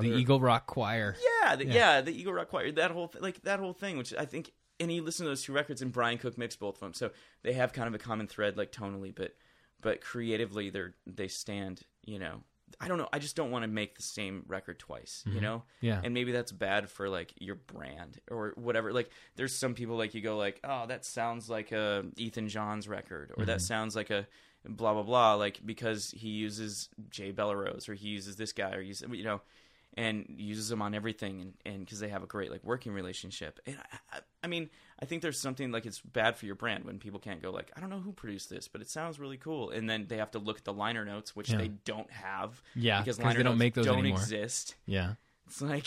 the 0.00 0.14
Eagle 0.14 0.40
Rock 0.40 0.66
Choir. 0.66 1.16
yeah, 1.42 1.56
the, 1.56 1.66
yeah, 1.66 2.00
the 2.00 2.10
Eagle 2.10 2.32
Rock 2.32 2.48
Choir, 2.48 2.72
that 2.72 2.90
whole 2.90 3.08
th- 3.08 3.22
like 3.22 3.42
that 3.42 3.60
whole 3.60 3.72
thing, 3.72 3.96
which 3.96 4.12
I 4.18 4.24
think, 4.24 4.50
and 4.80 4.90
you 4.90 5.02
listen 5.02 5.24
to 5.24 5.30
those 5.30 5.44
two 5.44 5.52
records, 5.52 5.80
and 5.80 5.92
Brian 5.92 6.18
Cook 6.18 6.36
mixed 6.36 6.58
both 6.58 6.74
of 6.74 6.80
them, 6.80 6.92
so 6.92 7.10
they 7.42 7.52
have 7.52 7.72
kind 7.72 7.86
of 7.86 7.94
a 7.94 7.98
common 7.98 8.26
thread, 8.26 8.56
like 8.56 8.72
tonally, 8.72 9.14
but 9.14 9.36
but 9.80 10.00
creatively, 10.00 10.70
they're 10.70 10.94
they 11.06 11.28
stand, 11.28 11.82
you 12.04 12.18
know. 12.18 12.42
I 12.80 12.88
don't 12.88 12.98
know. 12.98 13.08
I 13.12 13.20
just 13.20 13.36
don't 13.36 13.52
want 13.52 13.62
to 13.62 13.68
make 13.68 13.94
the 13.96 14.02
same 14.02 14.42
record 14.48 14.80
twice, 14.80 15.22
you 15.24 15.40
know. 15.40 15.62
Yeah. 15.80 16.00
And 16.02 16.12
maybe 16.12 16.32
that's 16.32 16.50
bad 16.50 16.90
for 16.90 17.08
like 17.08 17.32
your 17.38 17.54
brand 17.54 18.18
or 18.28 18.54
whatever. 18.56 18.92
Like, 18.92 19.08
there's 19.36 19.54
some 19.54 19.74
people 19.74 19.96
like 19.96 20.14
you 20.14 20.20
go 20.20 20.36
like, 20.36 20.60
oh, 20.64 20.84
that 20.88 21.04
sounds 21.04 21.48
like 21.48 21.70
a 21.70 22.04
Ethan 22.16 22.48
Johns 22.48 22.88
record, 22.88 23.32
or 23.36 23.44
that 23.44 23.60
sounds 23.60 23.94
like 23.94 24.10
a 24.10 24.26
blah 24.68 24.92
blah 24.94 25.02
blah, 25.02 25.34
like 25.34 25.60
because 25.64 26.10
he 26.10 26.28
uses 26.30 26.88
Jay 27.10 27.32
Bellerose 27.32 27.88
or 27.88 27.94
he 27.94 28.08
uses 28.08 28.36
this 28.36 28.52
guy 28.52 28.72
or 28.74 28.82
he's 28.82 29.02
you 29.10 29.24
know 29.24 29.40
and 29.98 30.26
uses 30.36 30.68
them 30.68 30.82
on 30.82 30.94
everything 30.94 31.40
and 31.40 31.54
and 31.64 31.80
because 31.84 32.00
they 32.00 32.08
have 32.08 32.22
a 32.22 32.26
great 32.26 32.50
like 32.50 32.62
working 32.62 32.92
relationship 32.92 33.58
and 33.66 33.76
I, 33.78 34.16
I, 34.16 34.20
I 34.44 34.46
mean 34.46 34.68
i 35.00 35.06
think 35.06 35.22
there's 35.22 35.40
something 35.40 35.72
like 35.72 35.86
it's 35.86 36.00
bad 36.00 36.36
for 36.36 36.44
your 36.44 36.54
brand 36.54 36.84
when 36.84 36.98
people 36.98 37.18
can't 37.18 37.40
go 37.40 37.50
like 37.50 37.70
i 37.74 37.80
don't 37.80 37.88
know 37.88 38.00
who 38.00 38.12
produced 38.12 38.50
this 38.50 38.68
but 38.68 38.82
it 38.82 38.90
sounds 38.90 39.18
really 39.18 39.38
cool 39.38 39.70
and 39.70 39.88
then 39.88 40.04
they 40.08 40.18
have 40.18 40.30
to 40.32 40.38
look 40.38 40.58
at 40.58 40.64
the 40.64 40.72
liner 40.74 41.06
notes 41.06 41.34
which 41.34 41.50
Yeah. 41.50 41.56
they 41.58 41.68
don't 41.86 42.10
have 42.10 42.60
Yeah, 42.74 42.98
because 43.00 43.18
liner 43.18 43.38
they 43.38 43.42
don't 43.44 43.52
notes 43.52 43.58
make 43.58 43.74
those 43.74 43.86
don't 43.86 44.00
anymore. 44.00 44.18
exist 44.20 44.74
Yeah. 44.84 45.14
it's 45.46 45.62
like 45.62 45.86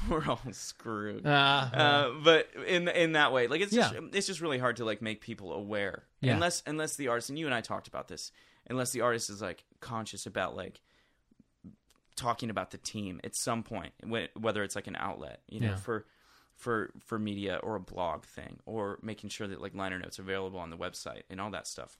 we're 0.08 0.24
all 0.28 0.40
screwed. 0.52 1.26
Uh, 1.26 1.30
uh, 1.30 2.10
but 2.24 2.48
in 2.66 2.88
in 2.88 3.12
that 3.12 3.32
way, 3.32 3.46
like 3.48 3.60
it's 3.60 3.72
just, 3.72 3.94
it's 4.12 4.26
just 4.26 4.40
really 4.40 4.58
hard 4.58 4.76
to 4.76 4.84
like 4.84 5.02
make 5.02 5.20
people 5.20 5.52
aware. 5.52 6.04
Yeah. 6.20 6.34
unless 6.34 6.62
unless 6.66 6.96
the 6.96 7.08
artist 7.08 7.28
and 7.30 7.38
you 7.38 7.46
and 7.46 7.54
I 7.54 7.60
talked 7.60 7.88
about 7.88 8.08
this 8.08 8.30
unless 8.68 8.92
the 8.92 9.00
artist 9.00 9.30
is 9.30 9.40
like 9.42 9.64
conscious 9.80 10.26
about 10.26 10.54
like 10.54 10.80
talking 12.16 12.50
about 12.50 12.70
the 12.70 12.78
team 12.78 13.20
at 13.24 13.34
some 13.34 13.62
point 13.62 13.92
whether 14.38 14.62
it's 14.62 14.76
like 14.76 14.86
an 14.86 14.96
outlet 14.96 15.40
you 15.48 15.60
know 15.60 15.68
Yeah. 15.68 15.76
for 15.76 16.04
for 16.56 16.90
for 16.98 17.18
media 17.18 17.58
or 17.62 17.76
a 17.76 17.80
blog 17.80 18.24
thing 18.24 18.58
or 18.66 18.98
making 19.02 19.30
sure 19.30 19.46
that 19.48 19.62
like 19.62 19.74
liner 19.74 19.98
notes 19.98 20.18
are 20.18 20.22
available 20.22 20.58
on 20.60 20.68
the 20.68 20.76
website 20.76 21.22
and 21.30 21.40
all 21.40 21.50
that 21.52 21.66
stuff. 21.66 21.96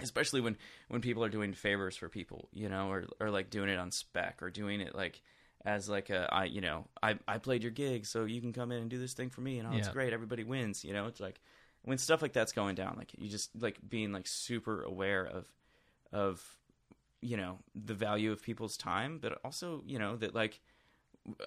Especially 0.00 0.40
when 0.40 0.56
when 0.88 1.00
people 1.00 1.24
are 1.24 1.28
doing 1.28 1.52
favors 1.54 1.96
for 1.96 2.08
people 2.08 2.48
you 2.52 2.68
know 2.68 2.88
or 2.88 3.06
or 3.20 3.30
like 3.30 3.50
doing 3.50 3.68
it 3.68 3.78
on 3.78 3.90
spec 3.90 4.40
or 4.42 4.48
doing 4.50 4.80
it 4.80 4.94
like 4.94 5.20
as 5.64 5.88
like 5.88 6.10
a 6.10 6.28
i 6.32 6.44
you 6.44 6.60
know 6.60 6.86
i 7.02 7.18
i 7.28 7.38
played 7.38 7.62
your 7.62 7.72
gig 7.72 8.06
so 8.06 8.24
you 8.24 8.40
can 8.40 8.52
come 8.52 8.72
in 8.72 8.80
and 8.80 8.90
do 8.90 8.98
this 8.98 9.12
thing 9.12 9.28
for 9.28 9.40
me 9.40 9.58
and 9.58 9.68
oh 9.68 9.76
it's 9.76 9.88
great 9.88 10.12
everybody 10.12 10.44
wins 10.44 10.84
you 10.84 10.92
know? 10.92 11.06
It's 11.06 11.20
like 11.20 11.40
when 11.82 11.98
stuff 11.98 12.22
like 12.22 12.32
that's 12.32 12.52
going 12.52 12.74
down 12.74 12.94
like 12.96 13.12
you 13.18 13.28
just 13.28 13.50
like 13.60 13.78
being 13.86 14.12
like 14.12 14.26
super 14.26 14.82
aware 14.82 15.24
of 15.24 15.46
of 16.12 16.42
you 17.20 17.36
know 17.36 17.58
the 17.74 17.94
value 17.94 18.32
of 18.32 18.42
people's 18.42 18.76
time 18.76 19.18
but 19.20 19.38
also 19.44 19.82
you 19.86 19.98
know 19.98 20.16
that 20.16 20.34
like 20.34 20.60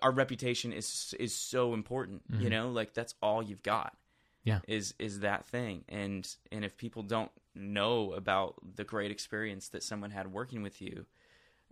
our 0.01 0.11
reputation 0.11 0.72
is 0.72 1.14
is 1.20 1.36
so 1.36 1.74
important 1.74 2.22
you 2.30 2.38
mm-hmm. 2.38 2.49
know? 2.49 2.70
Like 2.70 2.93
that's 2.93 3.16
all 3.22 3.41
you've 3.41 3.64
got 3.64 3.95
Yeah. 4.43 4.59
is 4.68 4.93
is 4.99 5.22
that 5.22 5.45
thing 5.45 5.84
and 5.89 6.28
and 6.51 6.64
if 6.64 6.78
people 6.78 7.03
don't 7.03 7.32
know 7.55 8.14
about 8.14 8.55
the 8.76 8.84
great 8.84 9.11
experience 9.11 9.70
that 9.70 9.84
someone 9.84 10.11
had 10.11 10.32
working 10.32 10.61
with 10.61 10.82
you 10.82 11.05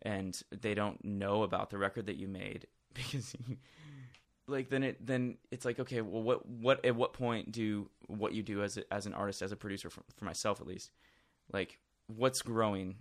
and 0.02 0.42
they 0.62 0.74
don't 0.74 1.04
know 1.04 1.44
about 1.44 1.70
the 1.70 1.78
record 1.78 2.08
that 2.08 2.18
you 2.18 2.28
made 2.28 2.68
because 2.94 3.36
like 4.48 4.70
then 4.70 4.84
it 4.84 5.06
then 5.06 5.38
it's 5.52 5.66
like 5.66 5.80
okay 5.80 6.02
well 6.02 6.22
what 6.22 6.46
what 6.48 6.84
at 6.86 6.96
what 6.96 7.14
point 7.14 7.52
do 7.52 7.90
what 8.08 8.34
you 8.34 8.44
do 8.44 8.64
as 8.64 8.78
a, 8.78 8.94
as 8.94 9.06
an 9.06 9.14
artist 9.14 9.42
as 9.42 9.52
a 9.52 9.56
producer 9.56 9.90
for, 9.90 10.04
for 10.16 10.26
myself 10.26 10.60
at 10.60 10.68
least 10.68 10.92
like 11.54 11.80
what's 12.08 12.42
growing 12.42 12.96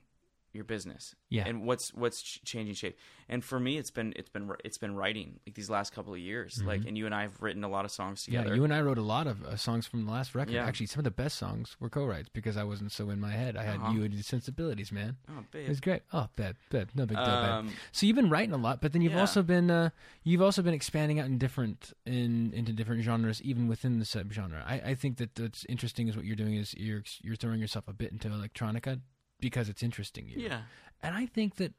your 0.53 0.65
business 0.65 1.15
Yeah. 1.29 1.47
and 1.47 1.65
what's 1.67 1.95
what's 1.95 2.21
changing 2.23 2.75
shape 2.75 2.97
and 3.29 3.45
for 3.45 3.61
me 3.61 3.79
it's 3.79 3.91
been 3.91 4.13
it's 4.17 4.29
been 4.29 4.51
it's 4.65 4.79
been 4.79 4.95
writing 4.97 5.39
like 5.47 5.55
these 5.55 5.71
last 5.71 5.93
couple 5.93 6.13
of 6.13 6.19
years 6.19 6.61
like 6.65 6.85
and 6.87 6.99
you 6.99 7.07
and 7.07 7.15
I 7.15 7.23
have 7.23 7.41
written 7.41 7.63
a 7.65 7.69
lot 7.69 7.85
of 7.85 7.91
songs 7.91 8.23
Mm-hmm. 8.25 8.33
Yeah, 8.33 8.41
together 8.41 8.57
you 8.57 8.65
and 8.65 8.75
I 8.75 8.81
wrote 8.83 8.99
a 8.99 9.03
lot 9.03 9.27
of 9.27 9.45
uh, 9.45 9.57
songs 9.57 9.87
from 9.87 10.05
the 10.07 10.11
last 10.11 10.35
record. 10.35 10.53
Yeah. 10.55 10.65
Actually, 10.67 10.87
some 10.87 11.01
of 11.01 11.05
the 11.05 11.11
best 11.13 11.39
songs 11.39 11.77
were 11.79 11.89
co-writes 11.89 12.29
because 12.33 12.57
I 12.57 12.65
wasn't 12.65 12.91
so 12.93 13.11
in 13.11 13.21
my 13.21 13.31
head. 13.31 13.57
I 13.57 13.63
had 13.63 13.77
Uh-huh. 13.77 13.93
you 13.93 14.03
and 14.03 14.13
your 14.13 14.23
sensibilities, 14.25 14.91
man. 14.91 15.17
oh 15.29 15.39
It 15.41 15.51
babe 15.53 15.69
was 15.69 15.81
great. 15.81 16.03
Oh, 16.13 16.29
bad, 16.37 16.57
bad, 16.71 16.89
no 16.95 17.07
big 17.07 17.17
deal. 17.19 17.27
bad. 17.27 17.51
Um, 17.51 17.73
So 17.93 18.07
you've 18.07 18.17
been 18.17 18.29
writing 18.31 18.53
a 18.53 18.57
lot, 18.57 18.81
but 18.83 18.93
then 18.93 19.03
you've 19.03 19.13
Yeah. 19.13 19.21
also 19.21 19.43
been 19.43 19.71
uh, 19.71 19.91
you've 20.25 20.43
also 20.43 20.63
been 20.63 20.75
expanding 20.75 21.21
out 21.21 21.27
in 21.27 21.39
different 21.39 21.93
in 22.05 22.53
into 22.53 22.73
different 22.73 23.03
genres, 23.03 23.41
even 23.43 23.69
within 23.69 23.99
the 24.01 24.05
subgenre. 24.05 24.63
I, 24.67 24.91
I 24.91 24.95
think 24.97 25.19
that 25.19 25.39
what's 25.39 25.65
interesting 25.67 26.09
is 26.09 26.17
what 26.17 26.25
you're 26.25 26.37
doing 26.45 26.55
is 26.57 26.75
you're 26.75 27.05
you're 27.23 27.37
throwing 27.37 27.61
yourself 27.61 27.87
a 27.89 27.93
bit 27.93 28.11
into 28.13 28.29
electronica 28.29 29.01
because 29.41 29.69
it's 29.69 29.83
interesting 29.83 30.29
you. 30.29 30.37
yeah 30.39 30.63
And 31.03 31.15
I 31.15 31.27
think 31.27 31.57
that 31.57 31.73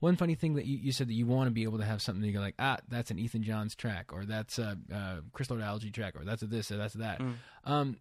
one 0.00 0.14
funny 0.16 0.36
thing 0.36 0.54
that 0.54 0.64
you, 0.64 0.78
you 0.78 0.92
said 0.92 1.08
that 1.08 1.14
you 1.14 1.26
want 1.26 1.48
to 1.48 1.50
be 1.50 1.64
able 1.64 1.78
to 1.78 1.84
have 1.84 2.00
something 2.00 2.22
that 2.22 2.28
you're 2.30 2.40
like, 2.40 2.54
ah, 2.60 2.78
that's 2.88 3.10
an 3.10 3.18
Ethan 3.18 3.42
Johns 3.42 3.74
track, 3.74 4.12
or 4.12 4.24
that's 4.24 4.58
a, 4.58 4.78
uh 4.94 5.16
Chris 5.32 5.50
Lord-Alge 5.50 5.92
track, 5.92 6.14
or 6.16 6.24
that's 6.24 6.42
a 6.42 6.46
this, 6.46 6.70
or 6.70 6.76
that's 6.76 6.94
a 6.94 6.98
that. 6.98 7.20
Um, 7.64 7.96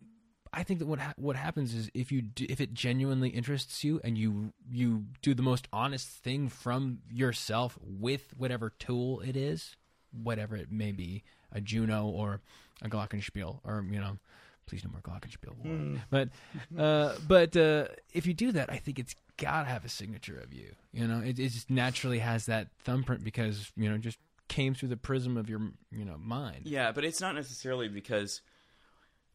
I 0.53 0.63
think 0.63 0.79
that 0.79 0.85
what 0.85 0.99
ha- 0.99 1.13
what 1.17 1.35
happens 1.35 1.73
is 1.73 1.89
if 1.93 2.11
you 2.11 2.21
do, 2.21 2.45
if 2.47 2.61
it 2.61 2.73
genuinely 2.73 3.29
interests 3.29 3.83
you 3.83 3.99
and 4.03 4.17
you 4.17 4.53
you 4.71 5.05
do 5.21 5.33
the 5.33 5.41
most 5.41 5.67
honest 5.73 6.07
thing 6.07 6.49
from 6.49 6.99
yourself 7.11 7.77
with 7.81 8.31
whatever 8.37 8.69
tool 8.69 9.19
it 9.21 9.35
is, 9.35 9.75
whatever 10.11 10.55
it 10.55 10.71
may 10.71 10.91
be, 10.91 11.23
a 11.51 11.59
Juno 11.61 12.05
or 12.05 12.41
a 12.81 12.89
Glockenspiel, 12.89 13.59
or 13.63 13.85
you 13.89 13.99
know, 13.99 14.19
please 14.67 14.83
no 14.83 14.91
more 14.91 15.01
Glockenspiel. 15.01 15.55
War. 15.63 16.01
But 16.09 16.29
uh, 16.77 17.15
but 17.27 17.55
uh, 17.57 17.87
if 18.13 18.27
you 18.27 18.33
do 18.33 18.51
that, 18.51 18.71
I 18.71 18.77
think 18.77 18.99
it's 18.99 19.15
gotta 19.37 19.67
have 19.67 19.85
a 19.85 19.89
signature 19.89 20.39
of 20.39 20.53
you. 20.53 20.73
You 20.91 21.07
know, 21.07 21.19
it, 21.19 21.39
it 21.39 21.49
just 21.49 21.69
naturally 21.69 22.19
has 22.19 22.45
that 22.45 22.67
thumbprint 22.83 23.23
because 23.23 23.71
you 23.75 23.89
know 23.89 23.97
just 23.97 24.19
came 24.47 24.73
through 24.73 24.89
the 24.89 24.97
prism 24.97 25.37
of 25.37 25.49
your 25.49 25.61
you 25.91 26.05
know 26.05 26.17
mind. 26.17 26.61
Yeah, 26.65 26.91
but 26.91 27.03
it's 27.03 27.21
not 27.21 27.35
necessarily 27.35 27.87
because 27.87 28.41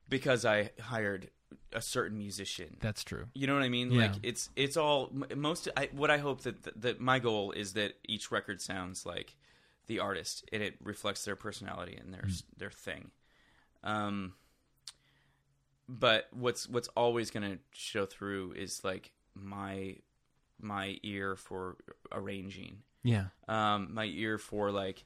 because 0.09 0.45
I 0.45 0.71
hired 0.81 1.31
a 1.73 1.83
certain 1.83 2.19
musician. 2.19 2.77
That's 2.81 3.05
true. 3.05 3.27
You 3.35 3.47
know 3.47 3.55
what 3.55 3.63
I 3.63 3.69
mean? 3.69 3.91
Yeah. 3.91 4.03
Like 4.03 4.15
it's 4.23 4.51
it's 4.57 4.77
all 4.77 5.11
most. 5.35 5.69
I, 5.77 5.89
what 5.93 6.11
I 6.11 6.19
hope 6.19 6.43
that 6.43 6.81
that 6.83 7.01
my 7.01 7.19
goal 7.19 7.53
is 7.53 7.75
that 7.75 7.95
each 8.07 8.31
record 8.31 8.61
sounds 8.61 9.07
like 9.07 9.37
the 9.87 9.99
artist 9.99 10.49
and 10.53 10.63
it 10.63 10.77
reflects 10.83 11.25
their 11.25 11.37
personality 11.37 11.99
and 12.01 12.13
their 12.13 12.25
their 12.57 12.71
thing. 12.71 13.11
Um, 13.85 14.35
but 15.99 16.29
what's 16.33 16.69
what's 16.69 16.89
always 16.97 17.31
going 17.31 17.51
to 17.53 17.59
show 17.73 18.07
through 18.07 18.53
is 18.53 18.83
like 18.83 19.11
my 19.35 19.97
my 20.61 20.99
ear 21.03 21.37
for 21.37 21.77
arranging 22.13 22.79
Yeah. 23.03 23.27
um, 23.49 23.93
my 23.93 24.05
ear 24.05 24.39
for 24.39 24.71
like 24.71 25.05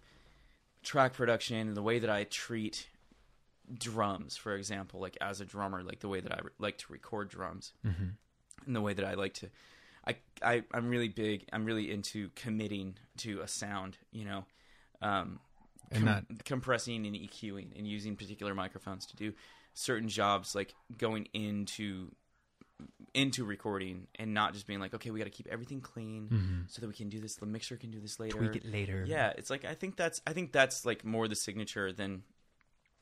track 0.83 1.15
production 1.15 1.57
and 1.69 1.77
the 1.77 1.83
way 1.83 1.99
that 1.99 2.11
I 2.11 2.25
treat 2.25 2.89
drums, 3.73 4.37
for 4.37 4.55
example, 4.55 5.01
like 5.01 5.17
as 5.21 5.41
a 5.41 5.45
drummer, 5.45 5.83
like 5.83 6.01
the 6.01 6.09
way 6.09 6.21
that 6.21 6.33
I 6.33 6.39
re- 6.43 6.51
like 6.59 6.79
to 6.79 6.93
record 6.93 7.29
drums, 7.29 7.73
Mm-hmm. 7.85 8.05
and 8.67 8.77
the 8.77 8.81
way 8.81 8.95
that 8.95 9.05
I 9.05 9.15
like 9.15 9.35
to, 9.35 9.51
I, 10.07 10.17
I 10.43 10.63
I'm 10.73 10.89
really 10.89 11.09
big. 11.09 11.47
I'm 11.53 11.65
really 11.65 11.91
into 11.91 12.31
committing 12.37 12.97
to 13.19 13.41
a 13.41 13.49
sound, 13.49 13.97
you 14.13 14.25
know, 14.25 14.45
um, 15.03 15.41
And 15.91 16.05
not- 16.05 16.25
compressing 16.45 17.07
and 17.07 17.17
EQing 17.17 17.77
and 17.77 17.87
using 17.89 18.15
particular 18.15 18.55
microphones 18.55 19.07
to 19.07 19.17
do 19.17 19.33
certain 19.79 20.09
jobs, 20.09 20.55
like 20.55 20.75
going 20.97 21.29
into 21.35 22.11
into 23.15 23.45
recording 23.45 24.07
and 24.17 24.35
not 24.35 24.53
just 24.53 24.67
being 24.67 24.81
like, 24.81 24.93
okay, 24.95 25.11
we 25.11 25.19
got 25.19 25.25
to 25.25 25.31
keep 25.31 25.47
everything 25.51 25.81
clean 25.81 26.65
so 26.69 26.81
that 26.81 26.87
we 26.87 26.93
can 26.95 27.09
do 27.09 27.21
this. 27.21 27.37
The 27.37 27.47
mixer 27.47 27.77
can 27.77 27.91
do 27.91 28.01
this 28.01 28.19
later. 28.19 28.39
Tweak 28.39 28.57
it 28.57 28.65
later. 28.67 29.05
Yeah, 29.07 29.33
it's 29.37 29.51
like 29.51 29.65
I 29.65 29.75
think 29.75 29.97
that's 29.97 30.21
I 30.27 30.33
think 30.33 30.53
that's 30.53 30.85
like 30.87 31.05
more 31.05 31.29
the 31.29 31.37
signature 31.37 31.93
than 31.93 32.23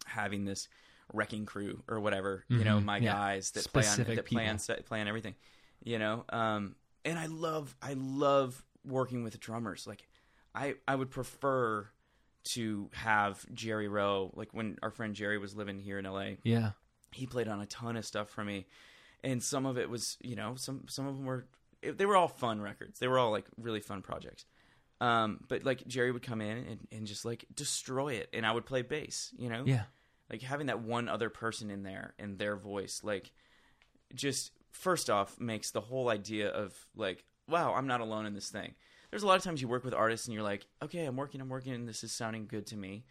having 0.07 0.45
this 0.45 0.69
wrecking 1.13 1.47
crew 1.47 1.83
or 1.89 2.01
whatever. 2.01 2.45
You 2.49 2.65
know, 2.65 2.79
Mhm, 2.79 2.85
my 2.85 2.99
yeah. 2.99 3.13
guys 3.13 3.51
that 3.53 3.67
play 3.73 3.83
on 3.83 3.95
Specific 3.95 4.17
that 4.17 4.27
play 4.27 4.49
on 4.49 4.59
set, 4.59 4.85
play 4.87 5.01
everything. 5.01 5.35
You 5.83 5.99
know, 5.99 6.25
um, 6.31 6.77
and 7.05 7.19
I 7.19 7.27
love 7.27 7.77
I 7.83 7.95
love 7.95 8.65
working 8.85 9.23
with 9.25 9.39
drummers. 9.41 9.87
Like 9.87 10.07
I 10.55 10.75
I 10.89 10.95
would 10.97 11.11
prefer 11.11 11.89
to 12.45 12.91
have 12.93 13.45
Jerry 13.55 13.89
Roe 13.89 14.31
like 14.35 14.53
when 14.53 14.79
our 14.83 14.91
friend 14.91 15.15
Jerry 15.15 15.39
was 15.39 15.55
living 15.57 15.79
here 15.79 15.99
in 15.99 16.05
LA 16.05 16.33
Yeah. 16.43 16.71
he 17.13 17.27
played 17.27 17.49
on 17.49 17.61
a 17.61 17.67
ton 17.67 17.97
of 17.97 18.05
stuff 18.05 18.29
for 18.31 18.45
me. 18.45 18.67
And 19.23 19.43
some 19.43 19.65
of 19.67 19.79
it 19.79 19.89
was 19.89 20.17
you 20.23 20.37
know 20.37 20.55
some 20.57 20.85
some 20.89 21.07
of 21.07 21.17
them 21.17 21.25
were 21.25 21.47
they 21.83 22.07
were 22.07 22.17
all 22.17 22.29
fun 22.29 22.61
records. 22.61 22.99
They 22.99 23.09
were 23.09 23.19
all 23.19 23.31
like 23.31 23.47
really 23.57 23.81
fun 23.81 24.03
projects. 24.03 24.45
Um 25.01 25.41
but 25.49 25.65
like 25.65 25.87
jerry 25.87 26.13
would 26.13 26.23
come 26.23 26.41
in 26.41 26.57
and, 26.59 26.89
and 26.93 27.07
just 27.07 27.25
like 27.25 27.45
destroy 27.55 28.15
it. 28.15 28.29
And 28.33 28.45
i 28.47 28.53
would 28.53 28.67
play 28.67 28.83
bass 28.83 29.33
you 29.39 29.49
know? 29.49 29.63
Yeah. 29.67 29.85
like 30.31 30.43
having 30.43 30.67
that 30.67 30.81
one 30.83 31.09
other 31.09 31.31
person 31.31 31.71
in 31.71 31.83
there 31.83 32.15
and 32.19 32.39
their 32.39 32.57
voice 32.57 33.01
like 33.03 33.33
just 34.15 34.53
first 34.71 35.09
off 35.11 35.39
makes 35.41 35.71
the 35.71 35.81
whole 35.81 36.09
idea 36.09 36.49
of 36.49 36.75
like 36.97 37.25
wow 37.49 37.75
i'm 37.75 37.87
not 37.87 38.01
alone 38.01 38.27
in 38.27 38.35
this 38.35 38.49
thing 38.51 38.75
there's 39.15 39.23
a 39.23 39.27
lot 39.29 39.37
of 39.37 39.45
times 39.45 39.63
you 39.63 39.69
work 39.69 39.85
with 39.85 39.95
artists 39.95 40.27
and 40.27 40.35
you're 40.35 40.43
like 40.43 40.67
okay 40.83 41.05
i'm 41.05 41.15
working 41.15 41.41
i'm 41.41 41.49
working 41.49 41.73
and 41.73 41.89
this 41.89 42.03
is 42.03 42.11
sounding 42.11 42.47
good 42.49 42.67
to 42.67 42.77
me 42.77 43.05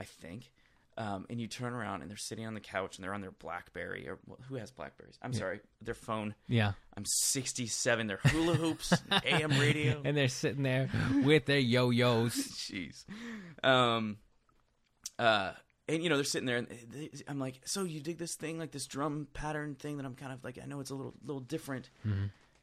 i 0.00 0.04
think 0.04 0.50
um, 0.96 1.26
and 1.30 1.38
you 1.40 1.46
turn 1.46 1.72
around 1.74 2.00
and 2.00 2.10
they're 2.10 2.16
sitting 2.16 2.46
on 2.46 2.54
the 2.54 2.60
couch 2.60 2.96
and 2.96 3.04
they're 3.04 3.12
on 3.14 3.20
their 3.20 3.30
blackberry 3.30 4.08
or 4.08 4.18
well, 4.26 4.38
who 4.48 4.54
has 4.56 4.70
blackberries 4.70 5.18
i'm 5.22 5.34
sorry 5.34 5.60
their 5.82 5.94
phone 5.94 6.34
Yeah. 6.48 6.72
i'm 6.96 7.04
67 7.04 8.06
they're 8.06 8.20
hula 8.24 8.54
hoops 8.54 8.92
am 9.26 9.50
radio 9.52 10.00
And 10.02 10.16
they're 10.16 10.28
sitting 10.28 10.62
there 10.62 10.88
with 11.24 11.44
their 11.44 11.58
yo-yos. 11.58 12.34
Jeez. 12.70 13.04
Um, 13.62 14.16
uh, 15.18 15.52
and 15.88 16.02
you 16.02 16.08
know 16.08 16.16
they're 16.16 16.24
sitting 16.24 16.46
there, 16.46 16.56
and 16.58 16.68
they, 16.68 17.10
I'm 17.28 17.38
like, 17.38 17.60
"So 17.64 17.82
you 17.84 18.00
dig 18.00 18.16
this 18.18 18.34
thing, 18.36 18.58
like 18.58 18.70
this 18.70 18.86
drum 18.86 19.26
pattern 19.34 19.74
thing 19.74 19.96
that 19.96 20.06
I'm 20.06 20.14
kind 20.14 20.32
of 20.32 20.42
like, 20.44 20.58
I 20.62 20.66
know 20.66 20.80
it's 20.80 20.90
a 20.90 20.94
little 20.94 21.14
little 21.24 21.40
different, 21.40 21.90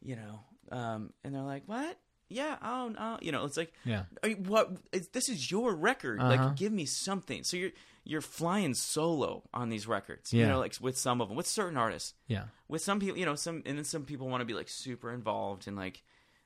you 0.02 0.16
know?" 0.16 0.40
Um, 0.72 1.12
and 1.24 1.36
they're 1.36 1.42
like, 1.42 1.64
"What? 1.66 1.98
Yeah, 2.30 2.58
oh, 2.62 2.90
no, 2.90 3.18
you 3.22 3.32
know." 3.32 3.46
It's 3.46 3.58
like, 3.58 3.74
Yeah. 3.86 4.04
I 4.24 4.28
mean, 4.30 4.44
what? 4.46 4.72
This 5.14 5.30
is 5.30 5.50
your 5.50 5.74
record. 5.76 6.20
Uh-huh. 6.20 6.30
Like, 6.30 6.56
give 6.56 6.72
me 6.74 6.86
something. 6.86 7.44
So 7.44 7.58
you're 7.58 7.72
you're 8.04 8.22
flying 8.22 8.74
solo 8.74 9.44
on 9.54 9.68
these 9.70 9.86
records, 9.86 10.32
you 10.34 10.46
know, 10.48 10.60
like 10.60 10.76
with 10.80 10.98
some 10.98 11.20
of 11.20 11.28
them, 11.28 11.36
with 11.36 11.46
certain 11.48 11.76
artists 11.78 12.14
Yeah. 12.28 12.46
with 12.70 12.82
some 12.82 13.00
people 13.02 13.18
you 13.18 13.26
know 13.26 13.36
some 13.36 13.64
and 13.66 13.78
then 13.78 13.84
some 13.84 14.06
people 14.06 14.30
want 14.30 14.40
to 14.42 14.46
be 14.46 14.54
like 14.54 14.70
super 14.70 15.12
involved 15.12 15.68
and 15.68 15.76
like 15.76 16.04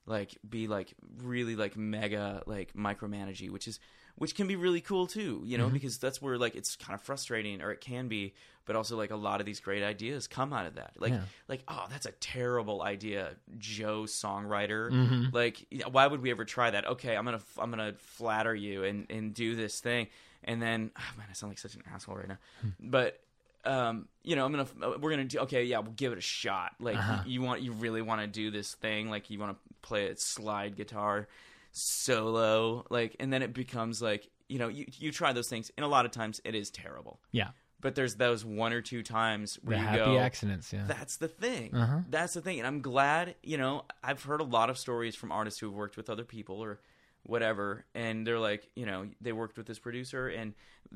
like 0.08 0.36
be 0.50 0.68
like 0.68 0.96
really 1.20 1.56
like 1.56 1.78
mega 1.78 2.42
like 2.48 2.74
micromanagey 2.74 3.52
which 3.52 3.68
is 3.68 3.80
which 4.22 4.36
can 4.36 4.46
be 4.48 4.56
really 4.56 4.82
cool 4.82 5.08
too 5.08 5.42
you 5.46 5.58
know 5.58 5.68
because 5.70 5.98
that's 5.98 6.22
where 6.22 6.38
like 6.38 6.56
it's 6.56 6.76
kind 6.76 6.94
of 6.94 7.02
frustrating 7.02 7.62
or 7.62 7.72
it 7.72 7.82
can 7.82 8.08
be 8.08 8.34
but 8.66 8.76
also 8.76 8.96
like 8.96 9.10
a 9.10 9.16
lot 9.16 9.40
of 9.40 9.46
these 9.48 9.60
great 9.60 9.82
ideas 9.84 10.28
come 10.28 10.54
out 10.54 10.68
of 10.68 10.76
that. 10.76 10.92
Like 11.00 11.12
Yeah. 11.14 11.22
like 11.48 11.64
oh 11.68 11.86
that's 11.90 12.06
a 12.06 12.12
terrible 12.20 12.84
idea 12.84 13.32
joe 13.58 14.04
songwriter. 14.04 14.92
Mm-hmm. 14.92 15.36
like 15.36 15.66
why 15.92 16.06
would 16.06 16.22
we 16.22 16.30
ever 16.32 16.46
try 16.46 16.70
that? 16.70 16.86
Okay 16.88 17.16
i'm 17.18 17.26
gonna 17.26 17.42
i'm 17.58 17.72
gonna 17.72 17.94
flatter 17.98 18.54
you 18.54 18.84
and 18.84 19.08
and 19.10 19.34
do 19.34 19.56
this 19.56 19.80
thing. 19.80 20.08
And 20.44 20.62
then 20.62 20.92
oh 20.98 21.02
man 21.18 21.28
i 21.30 21.34
sound 21.34 21.50
like 21.52 21.58
such 21.60 21.74
an 21.76 21.84
asshole 21.94 22.16
right 22.16 22.28
now. 22.30 22.38
But 22.80 23.20
um, 23.64 24.08
you 24.24 24.36
know, 24.36 24.44
I'm 24.44 24.52
gonna, 24.52 24.98
we're 24.98 25.12
gonna 25.12 25.26
do, 25.26 25.38
okay, 25.42 25.66
yeah, 25.66 25.78
we'll 25.80 25.92
give 25.94 26.12
it 26.14 26.18
a 26.18 26.22
shot. 26.22 26.72
Like, 26.80 26.98
Uh-huh. 26.98 27.22
you, 27.28 27.34
you 27.34 27.42
want, 27.44 27.62
you 27.62 27.72
really 27.74 28.02
want 28.02 28.20
to 28.22 28.26
do 28.26 28.50
this 28.50 28.74
thing, 28.74 29.08
like, 29.12 29.30
you 29.30 29.38
want 29.38 29.52
to 29.56 29.74
play 29.84 30.08
a 30.08 30.16
slide 30.16 30.76
guitar 30.76 31.28
solo, 31.72 32.86
like, 32.90 33.16
and 33.20 33.32
then 33.32 33.42
it 33.42 33.54
becomes 33.54 34.02
like, 34.02 34.28
you 34.48 34.60
know, 34.60 34.68
you, 34.68 34.86
you 34.98 35.12
try 35.12 35.34
those 35.34 35.48
things, 35.48 35.72
and 35.78 35.86
a 35.86 35.88
lot 35.88 36.06
of 36.06 36.12
times 36.12 36.42
it 36.44 36.56
is 36.56 36.70
terrible. 36.70 37.20
Yeah. 37.32 37.50
But 37.80 37.96
there's 37.96 38.16
those 38.16 38.46
one 38.46 38.74
or 38.74 38.82
two 38.82 39.02
times 39.02 39.56
The 39.56 39.70
where 39.70 39.78
you 39.78 39.84
happy 39.84 39.98
go, 39.98 40.20
accidents. 40.20 40.72
Yeah. 40.72 40.84
that's 40.88 41.18
the 41.18 41.28
thing. 41.28 41.74
Uh-huh. 41.74 42.00
That's 42.10 42.34
the 42.34 42.42
thing. 42.42 42.60
And 42.60 42.68
I'm 42.68 42.82
glad, 42.82 43.36
you 43.42 43.58
know, 43.58 43.86
I've 44.04 44.22
heard 44.22 44.40
a 44.40 44.44
lot 44.44 44.70
of 44.70 44.78
stories 44.78 45.16
from 45.16 45.32
artists 45.32 45.60
who 45.60 45.68
have 45.68 45.76
worked 45.76 45.98
with 45.98 46.10
other 46.10 46.24
people 46.24 46.60
or 46.60 46.80
whatever, 47.24 47.86
and 47.96 48.26
they're 48.26 48.40
like, 48.40 48.68
you 48.76 48.86
know, 48.86 49.08
they 49.20 49.32
worked 49.32 49.58
with 49.58 49.66
this 49.66 49.80
producer, 49.80 50.28
and 50.28 50.54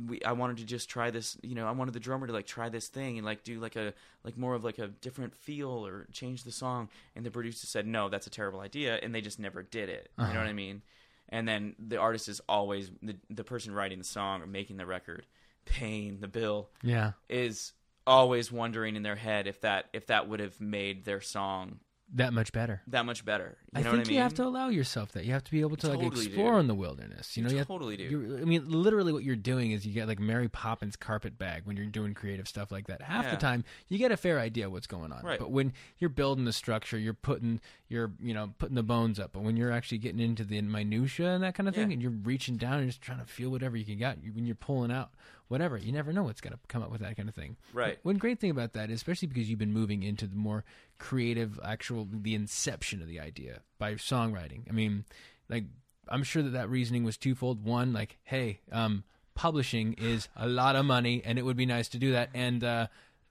we, 0.08 0.22
I 0.24 0.34
wanted 0.34 0.58
to 0.58 0.66
just 0.66 0.90
try 0.90 1.10
this, 1.10 1.38
you 1.42 1.56
know, 1.56 1.68
I 1.68 1.72
wanted 1.72 1.94
the 1.94 2.00
drummer 2.00 2.28
to 2.28 2.34
like 2.34 2.46
try 2.46 2.70
this 2.70 2.88
thing 2.88 3.18
and 3.18 3.26
like 3.26 3.44
do 3.44 3.60
like 3.60 3.76
a 3.76 3.94
like 4.24 4.38
more 4.38 4.54
of 4.54 4.64
like 4.64 4.80
a 4.80 4.88
different 4.88 5.36
feel 5.36 5.86
or 5.86 6.08
change 6.12 6.44
the 6.44 6.52
song, 6.52 6.90
and 7.16 7.26
the 7.26 7.32
producer 7.32 7.68
said, 7.68 7.88
no, 7.88 8.10
that's 8.10 8.28
a 8.28 8.30
terrible 8.32 8.60
idea, 8.60 9.00
and 9.02 9.14
they 9.14 9.22
just 9.22 9.40
never 9.40 9.64
did 9.64 9.90
it. 9.90 10.10
You 10.18 10.24
know 10.24 10.30
uh-huh. 10.30 10.40
what 10.40 10.48
I 10.48 10.54
mean? 10.54 10.82
And 11.30 11.48
then 11.48 11.76
the 11.80 11.98
artist 11.98 12.28
is 12.28 12.42
always 12.48 12.92
the 13.02 13.16
the 13.30 13.44
person 13.44 13.74
writing 13.74 14.00
the 14.00 14.06
song 14.06 14.42
or 14.42 14.48
making 14.48 14.78
the 14.78 14.86
record, 14.86 15.26
paying 15.66 16.20
the 16.20 16.28
bill 16.28 16.70
yeah. 16.84 17.14
is 17.30 17.74
always 18.08 18.52
wondering 18.52 18.96
in 18.96 19.04
their 19.04 19.16
head 19.16 19.48
if 19.48 19.62
that 19.62 19.86
if 19.94 20.08
that 20.08 20.28
would 20.28 20.40
have 20.40 20.60
made 20.62 21.06
their 21.06 21.22
song 21.22 21.80
That 22.14 22.34
much 22.34 22.54
better. 22.54 22.82
that 22.88 23.06
much 23.06 23.26
better. 23.26 23.58
You 23.74 23.80
I 23.80 23.80
know 23.80 23.84
think 23.84 23.86
what 23.86 23.94
I 24.08 24.10
mean? 24.10 24.16
you 24.16 24.22
have 24.22 24.34
to 24.36 24.44
allow 24.46 24.70
yourself 24.70 25.12
that. 25.14 25.26
You 25.26 25.34
have 25.34 25.44
to 25.44 25.52
be 25.52 25.62
able 25.62 25.76
to 25.78 25.90
like 25.90 26.06
explore 26.06 26.54
do. 26.54 26.60
in 26.60 26.68
the 26.68 26.76
wilderness. 26.76 27.36
You 27.36 27.44
know, 27.44 27.50
you 27.50 27.58
have- 27.58 27.68
totally 27.68 27.98
do. 27.98 28.04
you're- 28.04 28.42
I 28.42 28.46
mean, 28.46 28.70
literally, 28.70 29.12
what 29.12 29.24
you're 29.24 29.36
doing 29.36 29.72
is 29.72 29.86
you 29.86 29.92
get 29.94 30.08
like 30.08 30.20
Mary 30.20 30.48
Poppins 30.48 30.96
carpet 30.96 31.38
bag 31.38 31.64
when 31.66 31.76
you're 31.76 31.88
doing 31.88 32.14
creative 32.14 32.48
stuff 32.48 32.72
like 32.72 32.88
that. 32.88 33.02
Half 33.02 33.26
Yeah. 33.26 33.32
the 33.32 33.38
time, 33.38 33.64
you 33.90 33.98
get 33.98 34.12
a 34.12 34.18
fair 34.18 34.40
idea 34.40 34.70
what's 34.70 34.88
going 34.88 35.12
on. 35.12 35.24
Right. 35.26 35.40
But 35.40 35.52
when 35.52 35.74
you're 35.98 36.12
building 36.12 36.46
the 36.46 36.54
structure, 36.54 36.98
you're 36.98 37.14
putting 37.16 37.60
you're 37.90 38.12
you 38.22 38.34
know 38.34 38.54
putting 38.60 38.76
the 38.76 38.84
bones 38.84 39.20
up. 39.20 39.34
But 39.34 39.42
when 39.42 39.58
you're 39.58 39.72
actually 39.72 39.98
getting 39.98 40.20
into 40.22 40.44
the 40.44 40.62
minutia 40.62 41.32
and 41.34 41.44
that 41.44 41.56
kind 41.56 41.68
of 41.68 41.76
thing, 41.76 41.90
Yeah. 41.90 41.94
and 41.94 42.02
you're 42.02 42.12
reaching 42.12 42.56
down 42.58 42.80
and 42.80 42.88
just 42.88 43.02
trying 43.02 43.20
to 43.20 43.26
feel 43.26 43.50
whatever 43.50 43.76
you 43.76 43.84
can 43.86 43.98
get, 43.98 44.24
you, 44.24 44.32
when 44.32 44.46
you're 44.46 44.56
pulling 44.56 44.92
out 44.92 45.12
whatever, 45.48 45.78
you 45.78 45.92
never 45.92 46.12
know 46.12 46.24
what's 46.24 46.42
going 46.42 46.54
to 46.54 46.60
come 46.68 46.82
up 46.82 46.92
with 46.92 47.02
that 47.02 47.16
kind 47.16 47.30
of 47.30 47.36
thing. 47.36 47.58
Right. 47.74 47.98
One 48.04 48.18
great 48.18 48.40
thing 48.40 48.52
about 48.52 48.74
that, 48.74 48.90
is, 48.90 48.96
especially 48.96 49.28
because 49.28 49.50
you've 49.50 49.60
been 49.60 49.74
moving 49.74 50.04
into 50.04 50.28
the 50.28 50.36
more 50.36 50.64
creative, 50.98 51.60
actual, 51.64 52.08
the 52.12 52.36
inception 52.36 53.02
of 53.02 53.08
the 53.08 53.20
idea 53.20 53.62
by 53.78 53.94
songwriting. 53.96 54.64
I 54.70 54.74
mean, 54.74 55.06
like, 55.50 55.66
I'm 56.08 56.24
sure 56.24 56.44
that 56.44 56.52
that 56.52 56.70
reasoning 56.70 57.04
was 57.04 57.18
twofold. 57.18 57.64
One, 57.64 57.94
like, 57.94 58.18
hey, 58.24 58.60
um, 58.72 59.04
publishing 59.34 59.94
is 59.94 60.30
a 60.36 60.48
lot 60.48 60.76
of 60.76 60.86
money, 60.86 61.22
and 61.26 61.38
it 61.38 61.44
would 61.44 61.58
be 61.58 61.66
nice 61.66 61.90
to 61.90 61.98
do 61.98 62.12
that. 62.12 62.30
And 62.34 62.64
uh, 62.64 62.88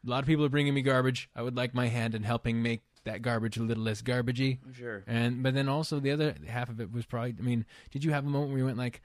a 0.07 0.11
lot 0.11 0.21
of 0.21 0.27
people 0.27 0.45
are 0.45 0.51
bringing 0.51 0.75
me 0.75 0.83
garbage. 0.83 1.29
I 1.35 1.43
would 1.43 1.57
like 1.57 1.75
my 1.75 1.89
hand 1.89 2.15
in 2.15 2.23
helping 2.23 2.63
make 2.63 2.83
that 3.05 3.23
garbage 3.23 3.57
a 3.59 3.63
little 3.63 3.85
less 3.85 4.03
garbagey. 4.03 4.59
Sure. 4.73 5.05
And 5.07 5.43
but 5.43 5.55
then 5.55 5.69
also 5.69 6.01
the 6.01 6.11
other 6.11 6.35
half 6.47 6.69
of 6.69 6.81
it 6.81 6.93
was 6.93 7.07
probably. 7.07 7.35
I 7.39 7.43
mean, 7.43 7.65
did 7.91 8.03
you 8.03 8.13
have 8.13 8.25
a 8.25 8.31
moment 8.31 8.51
where 8.51 8.59
you 8.59 8.65
went 8.65 8.79
like, 8.79 9.03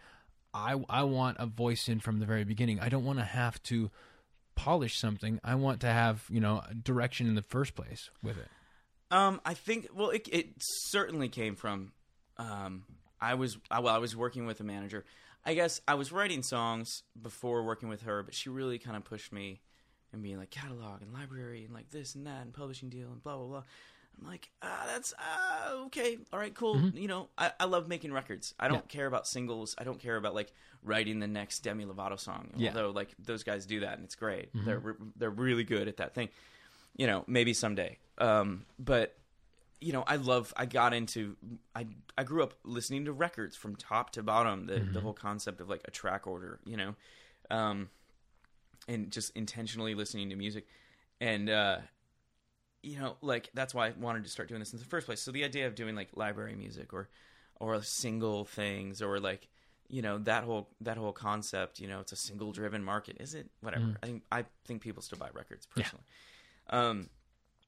I 0.53 0.75
I 0.89 1.03
want 1.03 1.37
a 1.39 1.45
voice 1.45 1.87
in 1.87 1.99
from 1.99 2.19
the 2.19 2.25
very 2.25 2.43
beginning. 2.43 2.79
I 2.79 2.89
don't 2.89 3.05
want 3.05 3.19
to 3.19 3.25
have 3.25 3.61
to 3.63 3.91
polish 4.55 4.99
something. 4.99 5.39
I 5.43 5.55
want 5.55 5.81
to 5.81 5.87
have 5.87 6.25
you 6.29 6.39
know 6.39 6.61
direction 6.83 7.27
in 7.27 7.35
the 7.35 7.41
first 7.41 7.75
place 7.75 8.09
with 8.23 8.37
it. 8.37 8.47
Um, 9.11 9.41
I 9.45 9.53
think 9.53 9.87
well, 9.93 10.09
it 10.09 10.27
it 10.31 10.49
certainly 10.59 11.29
came 11.29 11.55
from. 11.55 11.93
Um, 12.37 12.83
I 13.21 13.33
was 13.35 13.57
I, 13.69 13.79
well, 13.79 13.93
I 13.93 13.99
was 13.99 14.15
working 14.15 14.45
with 14.45 14.59
a 14.59 14.63
manager. 14.63 15.05
I 15.45 15.53
guess 15.53 15.81
I 15.87 15.95
was 15.95 16.11
writing 16.11 16.43
songs 16.43 17.03
before 17.19 17.63
working 17.63 17.89
with 17.89 18.01
her, 18.03 18.23
but 18.23 18.35
she 18.35 18.49
really 18.49 18.77
kind 18.77 18.97
of 18.97 19.05
pushed 19.05 19.31
me 19.31 19.61
and 20.11 20.21
being 20.21 20.37
like 20.37 20.49
catalog 20.49 21.01
and 21.01 21.13
library 21.13 21.63
and 21.65 21.73
like 21.73 21.89
this 21.91 22.15
and 22.15 22.27
that 22.27 22.41
and 22.41 22.53
publishing 22.53 22.89
deal 22.89 23.11
and 23.11 23.23
blah 23.23 23.37
blah 23.37 23.47
blah. 23.47 23.63
I'm 24.21 24.27
like, 24.27 24.49
ah, 24.61 24.83
that's 24.87 25.13
uh, 25.13 25.75
okay, 25.85 26.17
all 26.33 26.39
right, 26.39 26.53
cool. 26.53 26.75
Mm-hmm. 26.75 26.97
You 26.97 27.07
know, 27.07 27.29
I, 27.37 27.51
I 27.59 27.65
love 27.65 27.87
making 27.87 28.11
records. 28.11 28.53
I 28.59 28.67
don't 28.67 28.87
care 28.87 29.05
about 29.07 29.27
singles. 29.27 29.75
I 29.77 29.83
don't 29.83 29.99
care 29.99 30.17
about 30.17 30.35
like 30.35 30.51
writing 30.83 31.19
the 31.19 31.27
next 31.27 31.59
Demi 31.59 31.85
Lovato 31.85 32.19
song. 32.19 32.49
Yeah. 32.55 32.69
Mm-hmm. 32.69 32.77
Although 32.77 32.91
like 32.91 33.09
those 33.17 33.43
guys 33.43 33.65
do 33.65 33.79
that 33.81 33.93
and 33.95 34.03
it's 34.03 34.15
great. 34.15 34.49
They're 34.53 34.79
re- 34.79 34.93
they're 35.15 35.29
really 35.29 35.63
good 35.63 35.87
at 35.87 35.97
that 35.97 36.13
thing. 36.13 36.29
You 36.97 37.07
know, 37.07 37.23
maybe 37.27 37.53
someday. 37.53 37.97
Um, 38.17 38.65
but 38.77 39.15
you 39.79 39.93
know, 39.93 40.03
I 40.05 40.17
love. 40.17 40.53
I 40.57 40.65
got 40.65 40.93
into. 40.93 41.37
I 41.73 41.87
I 42.17 42.23
grew 42.23 42.43
up 42.43 42.55
listening 42.65 43.05
to 43.05 43.13
records 43.13 43.55
from 43.55 43.77
top 43.77 44.09
to 44.11 44.23
bottom. 44.23 44.65
The 44.65 44.73
Mm-hmm. 44.73 44.93
the 44.93 44.99
whole 45.01 45.13
concept 45.13 45.61
of 45.61 45.69
like 45.69 45.81
a 45.85 45.91
track 45.91 46.27
order. 46.27 46.59
You 46.65 46.75
know, 46.75 46.95
um, 47.49 47.89
and 48.89 49.11
just 49.11 49.31
intentionally 49.37 49.95
listening 49.95 50.29
to 50.31 50.35
music, 50.35 50.67
and 51.21 51.49
uh, 51.49 51.77
you 52.83 52.99
know, 52.99 53.17
like 53.21 53.49
that's 53.53 53.73
why 53.73 53.87
I 53.87 53.93
wanted 53.99 54.23
to 54.23 54.29
start 54.29 54.49
doing 54.49 54.59
this 54.59 54.73
in 54.73 54.79
the 54.79 54.85
first 54.85 55.05
place. 55.05 55.21
So 55.21 55.31
the 55.31 55.43
idea 55.43 55.67
of 55.67 55.75
doing 55.75 55.95
like 55.95 56.09
library 56.15 56.55
music 56.55 56.93
or 56.93 57.09
or 57.59 57.81
single 57.81 58.45
things 58.45 59.01
or 59.01 59.19
like 59.19 59.47
you 59.89 60.01
know 60.01 60.19
that 60.19 60.43
whole 60.43 60.69
that 60.81 60.97
whole 60.97 61.11
concept. 61.11 61.79
You 61.79 61.87
know, 61.87 61.99
it's 61.99 62.11
a 62.11 62.17
single 62.17 62.51
driven 62.51 62.83
market. 62.83 63.17
Is 63.19 63.33
it? 63.33 63.49
Whatever. 63.61 63.97
I 64.01 64.05
think 64.05 64.23
I 64.31 64.45
think 64.65 64.81
people 64.81 65.01
still 65.01 65.17
buy 65.17 65.29
records 65.33 65.67
personally. 65.67 66.05
Um, 66.69 67.09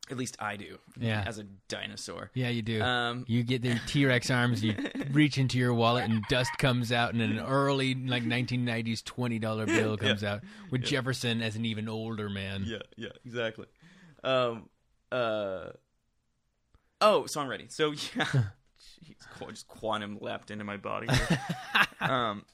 at 0.09 0.17
least 0.17 0.35
I 0.39 0.57
do. 0.57 0.77
Yeah. 0.99 1.23
As 1.25 1.39
a 1.39 1.43
dinosaur. 1.67 2.31
Yeah, 2.33 2.49
you 2.49 2.61
do. 2.61 2.81
Um, 2.81 3.23
you 3.27 3.43
get 3.43 3.61
the 3.61 3.79
T 3.87 4.05
Rex 4.05 4.29
arms, 4.29 4.63
you 4.63 4.75
reach 5.11 5.37
into 5.37 5.57
your 5.57 5.73
wallet, 5.73 6.09
and 6.09 6.23
dust 6.29 6.51
comes 6.57 6.91
out, 6.91 7.13
and 7.13 7.21
an 7.21 7.39
early, 7.47 7.95
like 7.95 8.23
1990s 8.23 9.03
$20 9.03 9.65
bill 9.65 9.97
comes 9.97 10.23
out 10.23 10.41
with 10.69 10.83
Jefferson 10.83 11.41
as 11.41 11.55
an 11.55 11.65
even 11.65 11.87
older 11.87 12.29
man. 12.29 12.63
Yeah, 12.65 12.79
yeah, 12.97 13.09
exactly. 13.25 13.67
Um, 14.23 14.69
uh, 15.11 15.71
oh, 17.01 17.23
songwriting. 17.27 17.71
So 17.71 17.91
yeah, 18.15 18.25
Jeez, 19.03 19.49
just 19.49 19.67
quantum 19.67 20.17
leapt 20.21 20.51
into 20.51 20.63
my 20.63 20.77
body. 20.77 21.07
um, 21.99 22.45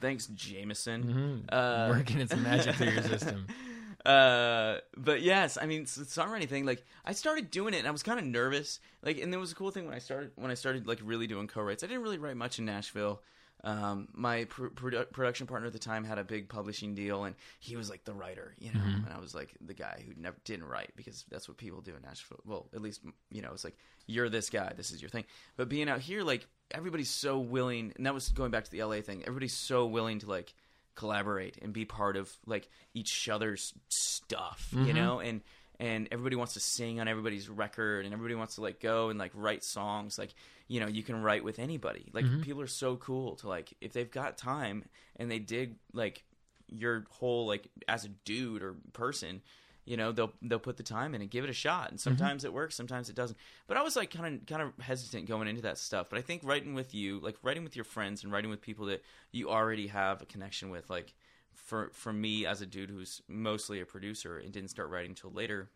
thanks, 0.00 0.26
Jameson. 0.26 1.46
Uh, 1.48 1.88
Working 1.90 2.20
its 2.20 2.34
magic 2.36 2.76
through 2.76 2.90
your 2.90 3.02
system. 3.02 3.46
uh, 4.06 4.76
but 4.96 5.22
yes, 5.22 5.58
I 5.60 5.66
mean, 5.66 5.84
songwriting 5.84 6.48
thing. 6.48 6.64
Like, 6.64 6.84
I 7.04 7.12
started 7.12 7.50
doing 7.50 7.74
it, 7.74 7.78
and 7.78 7.88
I 7.88 7.90
was 7.90 8.02
kind 8.02 8.18
of 8.18 8.24
nervous. 8.24 8.80
Like, 9.02 9.18
and 9.18 9.32
there 9.32 9.40
was 9.40 9.52
a 9.52 9.54
cool 9.54 9.70
thing 9.70 9.86
when 9.86 9.94
I 9.94 9.98
started 9.98 10.32
when 10.36 10.50
I 10.50 10.54
started 10.54 10.86
like 10.86 11.00
really 11.02 11.26
doing 11.26 11.46
co-writes. 11.46 11.82
I 11.82 11.86
didn't 11.86 12.02
really 12.02 12.18
write 12.18 12.36
much 12.36 12.58
in 12.58 12.64
Nashville. 12.64 13.22
Um, 13.62 14.08
my 14.14 14.44
pr- 14.44 14.68
produ- 14.68 15.10
production 15.12 15.46
partner 15.46 15.66
at 15.66 15.72
the 15.72 15.78
time 15.78 16.04
had 16.04 16.18
a 16.18 16.24
big 16.24 16.48
publishing 16.48 16.94
deal, 16.94 17.24
and 17.24 17.34
he 17.58 17.76
was 17.76 17.90
like 17.90 18.04
the 18.04 18.14
writer, 18.14 18.54
you 18.58 18.72
know, 18.72 18.80
and 18.80 19.12
I 19.14 19.20
was 19.20 19.34
like 19.34 19.54
the 19.60 19.74
guy 19.74 20.02
who 20.06 20.12
never 20.16 20.36
didn't 20.44 20.66
write 20.66 20.92
because 20.96 21.24
that's 21.30 21.46
what 21.48 21.58
people 21.58 21.80
do 21.80 21.94
in 21.94 22.02
Nashville. 22.02 22.40
Well, 22.46 22.68
at 22.74 22.80
least 22.80 23.02
you 23.30 23.42
know, 23.42 23.50
it's 23.52 23.64
like 23.64 23.76
you're 24.06 24.28
this 24.28 24.48
guy, 24.50 24.72
this 24.76 24.90
is 24.90 25.02
your 25.02 25.10
thing. 25.10 25.24
But 25.56 25.68
being 25.68 25.88
out 25.88 26.00
here, 26.00 26.22
like 26.22 26.46
everybody's 26.70 27.10
so 27.10 27.38
willing, 27.38 27.92
and 27.96 28.06
that 28.06 28.14
was 28.14 28.28
going 28.30 28.50
back 28.50 28.64
to 28.64 28.70
the 28.70 28.82
LA 28.82 29.02
thing. 29.02 29.22
Everybody's 29.22 29.52
so 29.56 29.86
willing 29.86 30.20
to 30.20 30.26
like 30.28 30.54
collaborate 30.94 31.56
and 31.62 31.72
be 31.72 31.84
part 31.84 32.16
of 32.16 32.30
like 32.46 32.68
each 32.94 33.28
other's 33.28 33.72
stuff, 33.88 34.68
you 34.86 34.92
know, 34.92 35.20
and 35.20 35.40
and 35.80 36.08
everybody 36.12 36.36
wants 36.36 36.52
to 36.54 36.60
sing 36.60 37.00
on 37.00 37.08
everybody's 37.08 37.48
record 37.48 38.04
and 38.04 38.12
everybody 38.12 38.34
wants 38.34 38.56
to 38.56 38.60
like 38.60 38.80
go 38.80 39.08
and 39.08 39.18
like 39.18 39.32
write 39.34 39.64
songs 39.64 40.18
like 40.18 40.34
you 40.68 40.78
know 40.78 40.86
you 40.86 41.02
can 41.02 41.20
write 41.22 41.42
with 41.42 41.58
anybody. 41.58 42.10
Like 42.12 42.26
mm-hmm. 42.26 42.42
people 42.42 42.60
are 42.60 42.68
so 42.68 42.96
cool 42.96 43.36
to 43.36 43.48
like 43.48 43.72
if 43.80 43.92
they've 43.94 44.10
got 44.10 44.36
time 44.36 44.84
and 45.16 45.30
they 45.30 45.38
dig 45.38 45.76
like 45.94 46.22
your 46.68 47.06
whole 47.10 47.46
like 47.46 47.66
as 47.88 48.04
a 48.04 48.08
dude 48.08 48.62
or 48.62 48.76
person 48.92 49.40
you 49.86 49.96
know 49.96 50.12
they'll 50.12 50.32
they'll 50.42 50.58
put 50.58 50.76
the 50.76 50.82
time 50.82 51.14
in 51.14 51.22
and 51.22 51.30
give 51.30 51.44
it 51.44 51.50
a 51.50 51.54
shot. 51.54 51.90
And 51.90 51.98
mm-hmm. 51.98 52.10
sometimes 52.10 52.44
it 52.44 52.52
works 52.52 52.74
sometimes 52.74 53.08
it 53.08 53.16
doesn't. 53.16 53.38
But 53.66 53.78
i 53.78 53.82
was 53.82 53.96
like 53.96 54.10
kind 54.10 54.34
of 54.34 54.46
kind 54.46 54.62
of 54.62 54.84
hesitant 54.84 55.26
going 55.26 55.48
into 55.48 55.62
that 55.62 55.78
stuff. 55.78 56.08
But 56.10 56.18
i 56.18 56.22
think 56.22 56.42
writing 56.44 56.74
with 56.74 56.94
you 56.94 57.20
like 57.20 57.36
writing 57.42 57.64
with 57.64 57.74
your 57.74 57.86
friends 57.86 58.22
and 58.22 58.30
writing 58.30 58.50
with 58.50 58.60
people 58.60 58.86
that 58.86 59.02
you 59.32 59.48
already 59.48 59.86
have 59.86 60.20
a 60.20 60.26
connection 60.26 60.68
with 60.68 60.90
like 60.90 61.14
for 61.54 61.90
for 61.92 62.12
me 62.12 62.46
as 62.46 62.60
a 62.60 62.66
dude 62.66 62.90
who's 62.90 63.22
mostly 63.28 63.80
a 63.80 63.86
producer 63.86 64.38
and 64.38 64.52
didn't 64.52 64.70
start 64.70 64.90
writing 64.90 65.14
till 65.14 65.30
later 65.30 65.70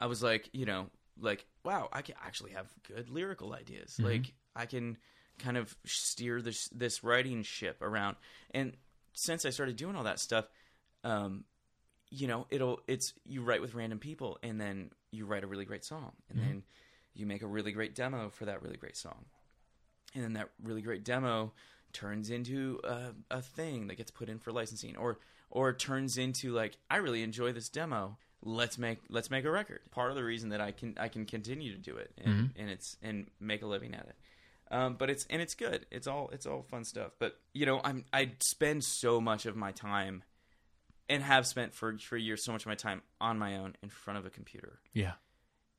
I 0.00 0.06
was 0.06 0.22
like, 0.22 0.48
you 0.52 0.64
know, 0.64 0.86
like, 1.20 1.44
wow, 1.62 1.88
I 1.92 2.02
can 2.02 2.14
actually 2.24 2.52
have 2.52 2.66
good 2.88 3.10
lyrical 3.10 3.52
ideas. 3.52 3.96
Like, 4.02 4.32
I 4.56 4.66
can 4.66 4.96
kind 5.38 5.56
of 5.56 5.76
steer 5.84 6.40
this 6.40 6.68
this 6.68 7.04
writing 7.04 7.42
ship 7.42 7.82
around. 7.82 8.16
And 8.52 8.72
since 9.12 9.44
I 9.44 9.50
started 9.50 9.76
doing 9.76 9.96
all 9.96 10.04
that 10.04 10.18
stuff, 10.18 10.48
um, 11.04 11.44
you 12.10 12.26
know, 12.26 12.46
it'll 12.50 12.80
it's 12.88 13.12
you 13.26 13.42
write 13.42 13.60
with 13.60 13.74
random 13.74 13.98
people, 13.98 14.38
and 14.42 14.58
then 14.60 14.90
you 15.12 15.26
write 15.26 15.44
a 15.44 15.46
really 15.46 15.66
great 15.66 15.84
song, 15.84 16.12
and 16.30 16.38
then 16.38 16.62
you 17.14 17.26
make 17.26 17.42
a 17.42 17.46
really 17.46 17.72
great 17.72 17.94
demo 17.94 18.30
for 18.30 18.46
that 18.46 18.62
really 18.62 18.76
great 18.78 18.96
song, 18.96 19.26
and 20.14 20.24
then 20.24 20.32
that 20.32 20.48
really 20.62 20.82
great 20.82 21.04
demo 21.04 21.52
turns 21.92 22.30
into 22.30 22.80
a, 22.84 23.10
a 23.30 23.42
thing 23.42 23.86
that 23.88 23.96
gets 23.96 24.10
put 24.10 24.28
in 24.28 24.38
for 24.38 24.52
licensing 24.52 24.96
or 24.96 25.18
or 25.50 25.72
turns 25.72 26.16
into 26.18 26.52
like 26.52 26.76
i 26.90 26.96
really 26.96 27.22
enjoy 27.22 27.52
this 27.52 27.68
demo. 27.68 28.16
Let's 28.42 28.78
make 28.78 28.98
let's 29.10 29.30
make 29.30 29.44
a 29.44 29.50
record. 29.50 29.80
Part 29.90 30.10
of 30.10 30.16
the 30.16 30.24
reason 30.24 30.50
that 30.50 30.60
i 30.60 30.70
can 30.72 30.94
i 30.98 31.08
can 31.08 31.26
continue 31.26 31.72
to 31.72 31.78
do 31.78 31.96
it 31.96 32.12
and, 32.24 32.50
and 32.56 32.70
it's 32.70 32.96
and 33.02 33.26
make 33.38 33.62
a 33.62 33.66
living 33.66 33.94
at 33.94 34.06
it. 34.06 34.14
Um, 34.72 34.94
but 34.94 35.10
it's 35.10 35.26
and 35.28 35.42
it's 35.42 35.54
good. 35.54 35.84
It's 35.90 36.06
all 36.06 36.30
it's 36.32 36.46
all 36.46 36.62
fun 36.62 36.84
stuff. 36.84 37.12
But 37.18 37.36
you 37.52 37.66
know 37.66 37.80
i'm 37.84 38.04
i 38.12 38.30
spend 38.40 38.84
so 38.84 39.20
much 39.20 39.44
of 39.46 39.56
my 39.56 39.72
time 39.72 40.22
and 41.08 41.22
have 41.22 41.46
spent 41.46 41.74
for 41.74 41.98
for 41.98 42.16
years 42.16 42.42
so 42.44 42.52
much 42.52 42.62
of 42.62 42.68
my 42.68 42.76
time 42.76 43.02
on 43.20 43.38
my 43.38 43.56
own 43.58 43.74
in 43.82 43.88
front 43.90 44.18
of 44.18 44.26
a 44.26 44.30
computer. 44.30 44.78
Yeah. 44.94 45.12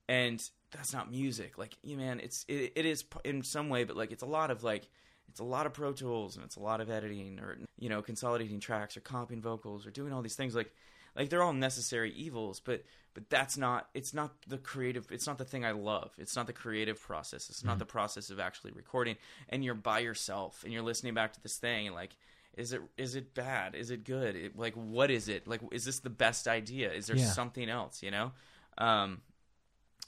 and 0.09 0.43
that's 0.71 0.93
not 0.93 1.09
music. 1.09 1.57
Like 1.57 1.77
you 1.83 1.97
man 1.97 2.19
it's 2.19 2.45
it, 2.47 2.73
it 2.75 2.85
is 2.85 3.03
in 3.23 3.41
some 3.43 3.69
way 3.69 3.85
but 3.85 3.95
like 3.97 4.11
it's 4.11 4.23
a 4.23 4.27
lot 4.27 4.51
of 4.51 4.63
like 4.63 4.87
it's 5.31 5.39
a 5.39 5.43
lot 5.45 5.65
of 5.65 5.73
pro 5.73 5.93
tools 5.93 6.35
and 6.35 6.43
it's 6.45 6.57
a 6.57 6.59
lot 6.59 6.81
of 6.81 6.89
editing 6.89 7.39
or 7.39 7.57
you 7.79 7.89
know 7.89 8.01
consolidating 8.01 8.59
tracks 8.59 8.95
or 8.97 8.99
copying 8.99 9.41
vocals 9.41 9.87
or 9.87 9.91
doing 9.91 10.11
all 10.13 10.21
these 10.21 10.35
things. 10.35 10.53
Like 10.53 10.71
like 11.15 11.29
they're 11.29 11.43
all 11.43 11.51
necessary 11.53 12.11
evils 12.13 12.59
but 12.59 12.83
but 13.13 13.29
that's 13.29 13.57
not 13.57 13.89
it's 13.93 14.13
not 14.13 14.31
the 14.47 14.57
creative 14.57 15.05
it's 15.11 15.27
not 15.27 15.37
the 15.37 15.45
thing 15.45 15.65
i 15.65 15.71
love. 15.71 16.11
It's 16.17 16.35
not 16.35 16.47
the 16.47 16.53
creative 16.53 17.01
process. 17.01 17.49
It's 17.49 17.63
not 17.63 17.79
the 17.79 17.85
process 17.85 18.29
of 18.29 18.39
actually 18.39 18.71
recording. 18.73 19.15
And 19.49 19.63
you're 19.63 19.73
by 19.73 19.99
yourself 19.99 20.63
and 20.63 20.71
you're 20.73 20.81
listening 20.83 21.13
back 21.13 21.33
to 21.33 21.41
this 21.41 21.57
thing 21.57 21.87
and 21.87 21.95
like 21.95 22.15
is 22.57 22.73
it 22.73 22.81
is 22.97 23.15
it 23.15 23.33
bad? 23.33 23.75
Is 23.75 23.91
it 23.91 24.03
good? 24.03 24.35
It, 24.35 24.57
like 24.57 24.73
what 24.75 25.09
is 25.09 25.29
it? 25.29 25.47
Like 25.47 25.61
is 25.71 25.85
this 25.85 25.99
the 25.99 26.09
best 26.09 26.47
idea? 26.47 26.91
Is 26.91 27.07
there 27.07 27.15
Yeah. 27.17 27.25
something 27.31 27.69
else 27.69 28.03
you 28.03 28.11
know? 28.11 28.31
Um 28.77 29.21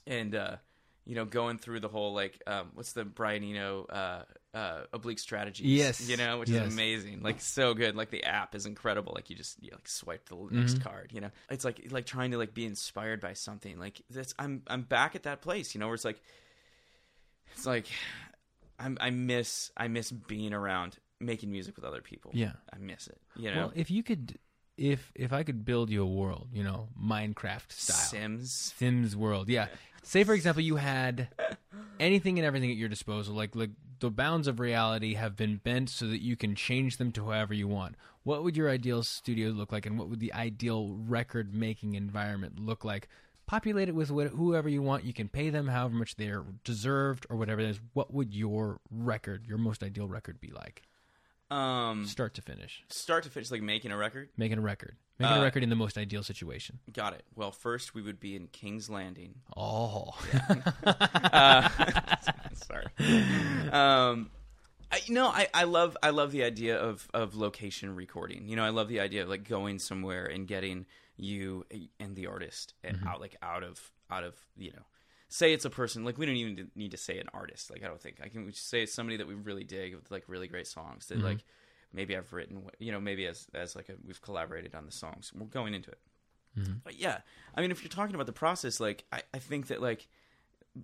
and 0.06 0.34
uh 0.34 0.56
you 1.06 1.14
know 1.14 1.24
going 1.24 1.58
through 1.58 1.80
the 1.80 1.88
whole 1.88 2.14
like 2.14 2.40
um 2.46 2.70
what's 2.74 2.92
the 2.94 3.04
brian 3.04 3.44
eno 3.44 3.84
uh 3.84 4.22
uh 4.56 4.84
oblique 4.92 5.18
strategies 5.18 5.66
Yes. 5.66 6.08
you 6.08 6.16
know 6.16 6.38
which 6.38 6.48
Yes. 6.48 6.66
is 6.68 6.72
amazing. 6.72 7.22
Like 7.22 7.40
so 7.40 7.74
good. 7.74 7.96
Like 7.96 8.10
the 8.10 8.24
app 8.24 8.54
is 8.54 8.66
incredible. 8.66 9.12
Like 9.14 9.28
you 9.28 9.36
just 9.36 9.62
you 9.62 9.70
like 9.72 9.88
swipe 9.88 10.28
the 10.28 10.36
next 10.50 10.80
card 10.82 11.10
you 11.12 11.20
know? 11.20 11.30
It's 11.50 11.64
like 11.64 11.88
like 11.90 12.06
trying 12.06 12.30
to 12.30 12.38
like 12.38 12.54
be 12.54 12.64
inspired 12.64 13.20
by 13.20 13.32
something. 13.34 13.78
Like 13.78 14.00
that's 14.10 14.32
i'm 14.38 14.62
i'm 14.68 14.82
back 14.82 15.14
at 15.16 15.24
that 15.24 15.40
place 15.42 15.74
you 15.74 15.80
know 15.80 15.86
where 15.86 15.94
it's 15.94 16.04
like 16.04 16.20
it's 17.52 17.66
like 17.66 17.86
i'm 18.78 18.96
i 19.00 19.10
miss 19.10 19.70
i 19.76 19.88
miss 19.88 20.10
being 20.10 20.52
around 20.52 20.96
making 21.20 21.50
music 21.50 21.76
with 21.76 21.84
other 21.84 22.00
people. 22.02 22.30
Yeah. 22.34 22.52
i 22.72 22.78
miss 22.78 23.06
it 23.08 23.18
you 23.36 23.50
know? 23.50 23.56
Well, 23.56 23.72
if 23.74 23.90
you 23.90 24.02
could, 24.02 24.38
if 24.76 25.12
if 25.14 25.32
I 25.32 25.42
could 25.44 25.64
build 25.64 25.90
you 25.90 26.02
a 26.02 26.06
world, 26.06 26.48
you 26.52 26.62
know, 26.64 26.88
Minecraft 27.00 27.70
style, 27.70 27.96
sims. 27.96 28.72
Sims 28.76 29.16
world, 29.16 29.48
yeah. 29.48 29.68
Say 30.04 30.22
for 30.22 30.34
example, 30.34 30.62
you 30.62 30.76
had 30.76 31.28
anything 31.98 32.38
and 32.38 32.46
everything 32.46 32.70
at 32.70 32.76
your 32.76 32.88
disposal, 32.88 33.34
like 33.34 33.56
like 33.56 33.70
the 34.00 34.10
bounds 34.10 34.46
of 34.46 34.60
reality 34.60 35.14
have 35.14 35.34
been 35.34 35.56
bent 35.56 35.88
so 35.88 36.06
that 36.06 36.20
you 36.20 36.36
can 36.36 36.54
change 36.54 36.98
them 36.98 37.10
to 37.12 37.24
however 37.24 37.54
you 37.54 37.66
want. 37.66 37.96
What 38.22 38.44
would 38.44 38.56
your 38.56 38.68
ideal 38.70 39.02
studio 39.02 39.48
look 39.48 39.72
like, 39.72 39.86
and 39.86 39.98
what 39.98 40.08
would 40.10 40.20
the 40.20 40.32
ideal 40.34 40.94
record 41.08 41.54
making 41.54 41.94
environment 41.94 42.58
look 42.58 42.84
like? 42.84 43.08
Populate 43.46 43.88
it 43.88 43.94
with 43.94 44.08
whoever 44.10 44.68
you 44.68 44.82
want. 44.82 45.04
You 45.04 45.12
can 45.12 45.28
pay 45.28 45.50
them 45.50 45.68
however 45.68 45.94
much 45.94 46.16
they're 46.16 46.44
deserved 46.64 47.26
or 47.28 47.36
whatever 47.36 47.60
it 47.60 47.68
is. 47.68 47.80
What 47.92 48.12
would 48.12 48.34
your 48.34 48.80
record, 48.90 49.46
your 49.46 49.58
most 49.58 49.82
ideal 49.82 50.08
record, 50.08 50.40
be 50.40 50.50
like, 50.50 50.82
um 51.54 52.06
start 52.06 52.34
to 52.34 52.42
finish? 52.42 52.82
start 52.88 53.24
to 53.24 53.30
finish 53.30 53.50
like 53.50 53.62
making 53.62 53.90
a 53.92 53.96
record 53.96 54.28
Making 54.36 54.58
a 54.58 54.62
record, 54.62 54.96
making 55.18 55.36
a 55.36 55.40
Uh, 55.40 55.44
record 55.44 55.62
in 55.62 55.68
the 55.70 55.76
most 55.76 55.96
ideal 55.98 56.22
situation. 56.22 56.78
got 56.92 57.12
it 57.12 57.24
well 57.34 57.52
first 57.52 57.94
we 57.94 58.02
would 58.02 58.20
be 58.20 58.36
in 58.36 58.46
king's 58.48 58.88
landing 58.90 59.34
Oh, 59.56 60.10
Sorry. 62.54 62.86
um, 63.72 64.30
I, 64.90 65.00
you 65.06 65.14
know, 65.14 65.26
I, 65.28 65.48
I 65.52 65.64
love 65.64 65.96
I 66.02 66.10
love 66.10 66.30
the 66.32 66.44
idea 66.44 66.76
of 66.78 67.08
of 67.12 67.34
location 67.34 67.94
recording. 67.96 68.48
You 68.48 68.56
know, 68.56 68.64
I 68.64 68.68
love 68.70 68.88
the 68.88 69.00
idea 69.00 69.22
of 69.22 69.28
like 69.28 69.48
going 69.48 69.78
somewhere 69.78 70.26
and 70.26 70.46
getting 70.46 70.86
you 71.16 71.64
and 71.98 72.14
the 72.16 72.26
artist 72.26 72.74
and 72.84 72.98
out 73.06 73.20
like 73.20 73.36
out 73.42 73.62
of 73.64 73.90
out 74.10 74.24
of 74.24 74.34
you 74.56 74.72
know. 74.72 74.84
Say 75.34 75.52
it's 75.52 75.64
a 75.64 75.70
person 75.70 76.04
like 76.04 76.16
we 76.16 76.26
don't 76.26 76.36
even 76.36 76.70
need 76.76 76.92
to 76.92 76.96
say 76.96 77.18
an 77.18 77.26
artist. 77.34 77.68
Like 77.68 77.82
I 77.82 77.88
don't 77.88 78.00
think 78.00 78.20
I 78.22 78.28
can 78.28 78.48
just 78.52 78.68
say 78.68 78.84
it's 78.84 78.94
somebody 78.94 79.16
that 79.16 79.26
we 79.26 79.34
really 79.34 79.64
dig 79.64 79.92
with 79.92 80.08
like 80.08 80.22
really 80.28 80.46
great 80.46 80.68
songs 80.68 81.06
that 81.06 81.16
mm-hmm. 81.16 81.26
like 81.26 81.38
maybe 81.92 82.16
I've 82.16 82.32
written. 82.32 82.62
You 82.78 82.92
know, 82.92 83.00
maybe 83.00 83.26
as 83.26 83.48
as 83.52 83.74
like 83.74 83.88
a, 83.88 83.94
we've 84.06 84.22
collaborated 84.22 84.76
on 84.76 84.86
the 84.86 84.92
songs. 84.92 85.32
We're 85.34 85.46
going 85.46 85.74
into 85.74 85.90
it. 85.90 85.98
Mm-hmm. 86.56 86.72
But 86.84 87.00
yeah, 87.00 87.18
I 87.52 87.62
mean, 87.62 87.72
if 87.72 87.82
you're 87.82 87.88
talking 87.88 88.14
about 88.14 88.26
the 88.26 88.32
process, 88.32 88.78
like 88.78 89.06
I, 89.10 89.22
I 89.34 89.40
think 89.40 89.66
that 89.66 89.82
like 89.82 90.06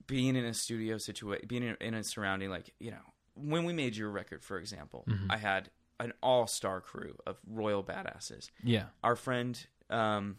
being 0.08 0.34
in 0.34 0.44
a 0.44 0.52
studio 0.52 0.98
situation, 0.98 1.46
being 1.46 1.62
in, 1.62 1.76
in 1.80 1.94
a 1.94 2.02
surrounding, 2.02 2.50
like 2.50 2.74
you 2.80 2.90
know, 2.90 3.04
when 3.34 3.64
we 3.64 3.72
made 3.72 3.94
your 3.94 4.10
record, 4.10 4.42
for 4.42 4.58
example, 4.58 5.04
mm-hmm. 5.08 5.30
I 5.30 5.36
had 5.36 5.70
an 6.00 6.12
all 6.24 6.48
star 6.48 6.80
crew 6.80 7.14
of 7.24 7.38
royal 7.46 7.84
badasses. 7.84 8.48
Yeah. 8.64 8.86
Our 9.04 9.14
friend 9.14 9.64
um, 9.90 10.38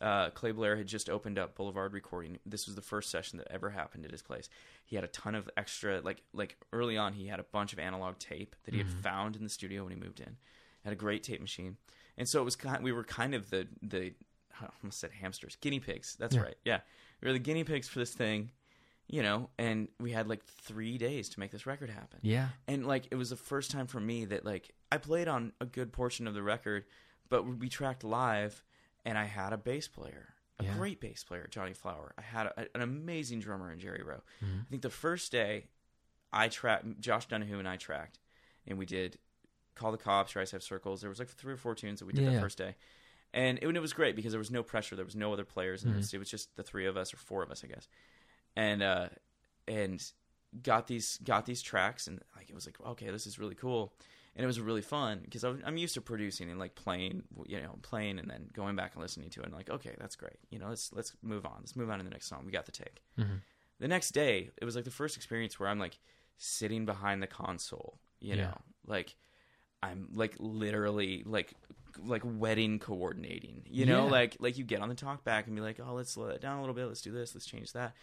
uh, 0.00 0.30
Clay 0.30 0.52
Blair 0.52 0.76
had 0.76 0.86
just 0.86 1.08
opened 1.10 1.38
up 1.38 1.54
Boulevard 1.54 1.92
Recording. 1.92 2.38
This 2.46 2.66
was 2.66 2.74
the 2.74 2.82
first 2.82 3.10
session 3.10 3.38
that 3.38 3.48
ever 3.50 3.70
happened 3.70 4.04
at 4.04 4.10
his 4.10 4.22
place. 4.22 4.48
He 4.84 4.96
had 4.96 5.04
a 5.04 5.08
ton 5.08 5.34
of 5.34 5.48
extra, 5.56 6.00
like 6.00 6.22
like 6.32 6.56
early 6.72 6.96
on, 6.96 7.12
he 7.12 7.26
had 7.28 7.38
a 7.40 7.44
bunch 7.44 7.72
of 7.72 7.78
analog 7.78 8.18
tape 8.18 8.56
that 8.64 8.72
he 8.74 8.78
had 8.78 8.88
found 8.88 9.36
in 9.36 9.42
the 9.44 9.48
studio 9.50 9.84
when 9.84 9.92
he 9.92 9.98
moved 9.98 10.20
in. 10.20 10.36
Had 10.84 10.92
a 10.92 10.96
great 10.96 11.22
tape 11.22 11.40
machine, 11.40 11.76
and 12.18 12.28
so 12.28 12.40
it 12.40 12.44
was 12.44 12.56
kind. 12.56 12.82
We 12.82 12.90
were 12.92 13.04
kind 13.04 13.34
of 13.34 13.50
the 13.50 13.68
the 13.82 14.14
I 14.60 14.66
almost 14.82 14.98
said 14.98 15.10
hamsters, 15.12 15.56
guinea 15.60 15.78
pigs. 15.78 16.16
That's 16.18 16.36
right. 16.36 16.56
Yeah, 16.64 16.80
we 17.20 17.28
were 17.28 17.32
the 17.32 17.38
guinea 17.38 17.62
pigs 17.62 17.86
for 17.88 18.00
this 18.00 18.12
thing, 18.12 18.50
you 19.06 19.22
know. 19.22 19.48
And 19.58 19.86
we 20.00 20.10
had 20.10 20.26
like 20.28 20.44
three 20.44 20.98
days 20.98 21.28
to 21.30 21.40
make 21.40 21.52
this 21.52 21.66
record 21.66 21.88
happen 21.90 22.18
Yeah. 22.22 22.48
and 22.66 22.84
like 22.84 23.06
it 23.12 23.14
was 23.14 23.30
the 23.30 23.36
first 23.36 23.70
time 23.70 23.86
for 23.86 24.00
me 24.00 24.24
that 24.24 24.44
like 24.44 24.74
I 24.90 24.98
played 24.98 25.28
on 25.28 25.52
a 25.60 25.66
good 25.66 25.92
portion 25.92 26.26
of 26.26 26.34
the 26.34 26.42
record, 26.42 26.84
but 27.28 27.46
we 27.46 27.68
tracked 27.68 28.02
live, 28.02 28.60
and 29.04 29.16
I 29.18 29.24
had 29.24 29.52
a 29.52 29.56
bass 29.58 29.88
player, 29.88 30.34
a 30.58 30.64
Yeah. 30.64 30.74
great 30.74 31.00
bass 31.00 31.24
player, 31.24 31.46
Johnny 31.50 31.72
Flaugher. 31.72 32.12
I 32.18 32.22
had 32.22 32.46
a, 32.46 32.66
an 32.74 32.80
amazing 32.82 33.40
drummer 33.40 33.70
in 33.72 33.78
Jerry 33.78 34.02
Roe. 34.02 34.22
Mm-hmm. 34.44 34.60
I 34.60 34.70
think 34.70 34.82
the 34.82 34.90
first 34.90 35.32
day, 35.32 35.66
I 36.32 36.48
tracked 36.48 37.00
Josh 37.00 37.26
Donahue 37.26 37.58
and 37.58 37.68
I 37.68 37.76
tracked, 37.76 38.18
and 38.66 38.78
we 38.78 38.86
did 38.86 39.18
"Call 39.74 39.92
the 39.92 39.98
Cops," 39.98 40.34
"Rise 40.36 40.50
Have 40.52 40.62
Circles." 40.62 41.00
There 41.00 41.10
was 41.10 41.18
like 41.18 41.28
three 41.28 41.52
or 41.52 41.56
four 41.58 41.74
tunes 41.74 41.98
that 42.00 42.06
we 42.06 42.12
did 42.12 42.24
Yeah. 42.24 42.30
that 42.34 42.40
first 42.40 42.58
day. 42.58 42.76
And 43.34 43.58
it, 43.58 43.66
and 43.66 43.76
it 43.76 43.80
was 43.80 43.92
great 43.94 44.14
because 44.14 44.32
there 44.32 44.38
was 44.38 44.50
no 44.50 44.62
pressure. 44.62 44.94
There 44.94 45.04
was 45.06 45.16
no 45.16 45.32
other 45.32 45.44
players. 45.46 45.84
Mm-hmm. 45.84 46.00
It 46.14 46.18
was 46.18 46.28
just 46.30 46.54
the 46.56 46.62
three 46.62 46.84
of 46.86 46.96
us 46.98 47.14
or 47.14 47.16
four 47.16 47.42
of 47.42 47.50
us, 47.50 47.64
I 47.64 47.66
guess. 47.68 47.88
And 48.56 48.82
uh, 48.82 49.08
and 49.66 50.02
got 50.62 50.86
these 50.86 51.18
got 51.24 51.46
these 51.46 51.62
tracks 51.62 52.06
and 52.06 52.20
like 52.36 52.50
it 52.50 52.54
was 52.54 52.66
like 52.66 52.78
okay 52.86 53.10
this 53.10 53.26
is 53.26 53.38
really 53.38 53.54
cool 53.54 53.94
and 54.34 54.42
it 54.44 54.46
was 54.46 54.58
really 54.60 54.80
fun 54.82 55.20
because 55.24 55.44
I'm 55.44 55.76
used 55.76 55.94
to 55.94 56.00
producing 56.00 56.48
and 56.50 56.58
like 56.58 56.74
playing 56.74 57.22
you 57.46 57.60
know 57.60 57.78
playing 57.82 58.18
and 58.18 58.30
then 58.30 58.48
going 58.52 58.76
back 58.76 58.92
and 58.94 59.02
listening 59.02 59.30
to 59.30 59.40
it 59.40 59.46
and 59.46 59.54
like 59.54 59.70
okay 59.70 59.94
that's 59.98 60.16
great. 60.16 60.38
You 60.50 60.58
know 60.58 60.68
let's 60.68 60.92
let's 60.92 61.12
move 61.22 61.44
on. 61.46 61.56
Let's 61.60 61.76
move 61.76 61.90
on 61.90 61.98
to 61.98 62.04
the 62.04 62.10
next 62.10 62.28
song. 62.28 62.44
We 62.46 62.52
got 62.52 62.66
the 62.66 62.72
take. 62.72 63.02
Mm-hmm. 63.18 63.36
The 63.80 63.88
next 63.88 64.12
day 64.12 64.50
it 64.60 64.64
was 64.64 64.74
like 64.76 64.84
the 64.84 64.90
first 64.90 65.16
experience 65.16 65.58
where 65.60 65.68
I'm 65.68 65.78
like 65.78 65.98
sitting 66.38 66.86
behind 66.86 67.22
the 67.22 67.26
console 67.26 67.98
you 68.20 68.34
Yeah. 68.36 68.42
know? 68.44 68.58
Like 68.86 69.16
I'm 69.82 70.08
like 70.14 70.34
literally 70.38 71.22
like 71.26 71.52
like 72.02 72.22
wedding 72.24 72.78
coordinating 72.78 73.62
you 73.68 73.84
know? 73.84 74.04
Yeah. 74.06 74.10
like 74.10 74.36
like 74.40 74.56
you 74.56 74.64
get 74.64 74.80
on 74.80 74.88
the 74.88 74.94
talk 74.94 75.24
back 75.24 75.46
and 75.46 75.54
be 75.56 75.60
like 75.62 75.78
oh 75.84 75.92
let's 75.94 76.10
slow 76.12 76.28
that 76.28 76.40
down 76.40 76.56
a 76.56 76.60
little 76.60 76.74
bit. 76.74 76.86
Let's 76.86 77.02
do 77.02 77.12
this. 77.12 77.34
Let's 77.34 77.46
change 77.46 77.72
that. 77.72 77.94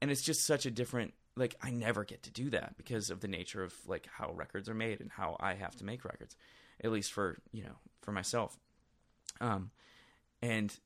And 0.00 0.10
it's 0.10 0.22
just 0.22 0.44
such 0.44 0.66
a 0.66 0.70
different 0.70 1.14
like 1.36 1.56
i 1.62 1.70
never 1.70 2.04
get 2.04 2.22
to 2.22 2.30
do 2.30 2.50
that 2.50 2.76
because 2.76 3.10
of 3.10 3.20
the 3.20 3.28
nature 3.28 3.62
of 3.62 3.74
like 3.86 4.08
how 4.18 4.32
records 4.32 4.68
are 4.68 4.74
made 4.74 5.00
and 5.00 5.10
how 5.10 5.36
i 5.40 5.54
have 5.54 5.74
to 5.76 5.84
make 5.84 6.04
records 6.04 6.36
at 6.82 6.90
least 6.90 7.12
for 7.12 7.38
you 7.52 7.62
know 7.62 7.76
for 8.00 8.12
myself. 8.12 8.56
Um 9.40 9.70
and 10.42 10.76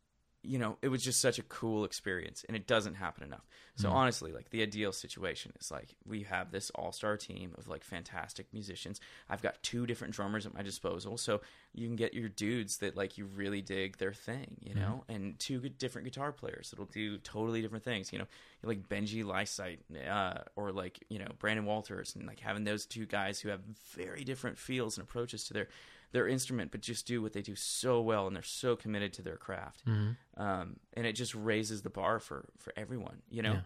you 0.49 0.59
know 0.59 0.79
it 0.83 0.89
was 0.89 1.05
just 1.05 1.21
such 1.21 1.39
a 1.39 1.43
cool 1.43 1.85
experience 1.85 2.45
and 2.49 2.57
it 2.57 2.67
doesn't 2.67 2.95
happen 2.95 3.25
enough. 3.25 3.47
So 3.77 3.91
honestly 3.91 4.33
like 4.33 4.51
the 4.51 4.63
ideal 4.63 4.93
situation 4.93 5.53
is 5.61 5.71
like 5.71 5.95
we 6.05 6.25
have 6.25 6.51
this 6.51 6.71
all-star 6.75 7.17
team 7.17 7.55
of 7.57 7.69
like 7.69 7.85
fantastic 7.85 8.47
musicians. 8.53 9.01
I've 9.29 9.43
got 9.43 9.63
two 9.63 9.87
different 9.87 10.15
drummers 10.15 10.47
at 10.47 10.55
my 10.55 10.63
disposal 10.63 11.17
so 11.17 11.43
you 11.75 11.87
can 11.87 11.95
get 11.95 12.13
your 12.15 12.29
dudes 12.29 12.79
that 12.79 12.97
like 12.97 13.19
you 13.19 13.27
really 13.27 13.61
dig 13.63 13.99
their 13.99 14.13
thing 14.13 14.57
you 14.61 14.75
know? 14.75 15.05
And 15.09 15.39
two 15.39 15.61
good 15.61 15.79
different 15.79 16.07
guitar 16.07 16.33
players 16.33 16.71
that'll 16.71 16.87
do 16.87 17.19
totally 17.19 17.63
different 17.63 17.85
things 17.85 18.13
you 18.13 18.19
know? 18.19 18.27
Like 18.65 18.89
benji 18.89 19.23
lysaght 19.23 19.79
uh, 20.11 20.43
or 20.57 20.73
like 20.73 21.05
you 21.09 21.19
know 21.19 21.29
brandon 21.39 21.67
walters 21.67 22.17
and 22.17 22.27
like 22.27 22.41
having 22.41 22.65
those 22.65 22.87
two 22.87 23.07
guys 23.07 23.39
who 23.39 23.51
have 23.51 23.61
very 23.95 24.25
different 24.25 24.59
feels 24.59 24.99
and 24.99 25.07
approaches 25.07 25.45
to 25.45 25.55
their 25.55 25.69
their 26.13 26.27
instrument, 26.27 26.71
but 26.73 26.81
just 26.81 27.07
do 27.07 27.21
what 27.23 27.33
they 27.33 27.43
do 27.43 27.55
so 27.55 28.01
well, 28.01 28.27
and 28.27 28.35
they're 28.35 28.43
so 28.43 28.77
committed 28.77 29.13
to 29.15 29.23
their 29.23 29.37
craft. 29.37 29.83
Um, 30.37 30.77
and 30.95 31.07
it 31.07 31.13
just 31.15 31.35
raises 31.35 31.83
the 31.83 31.91
bar 31.91 32.19
for 32.21 32.47
for 32.59 32.73
everyone, 32.77 33.23
you 33.31 33.43
know, 33.43 33.59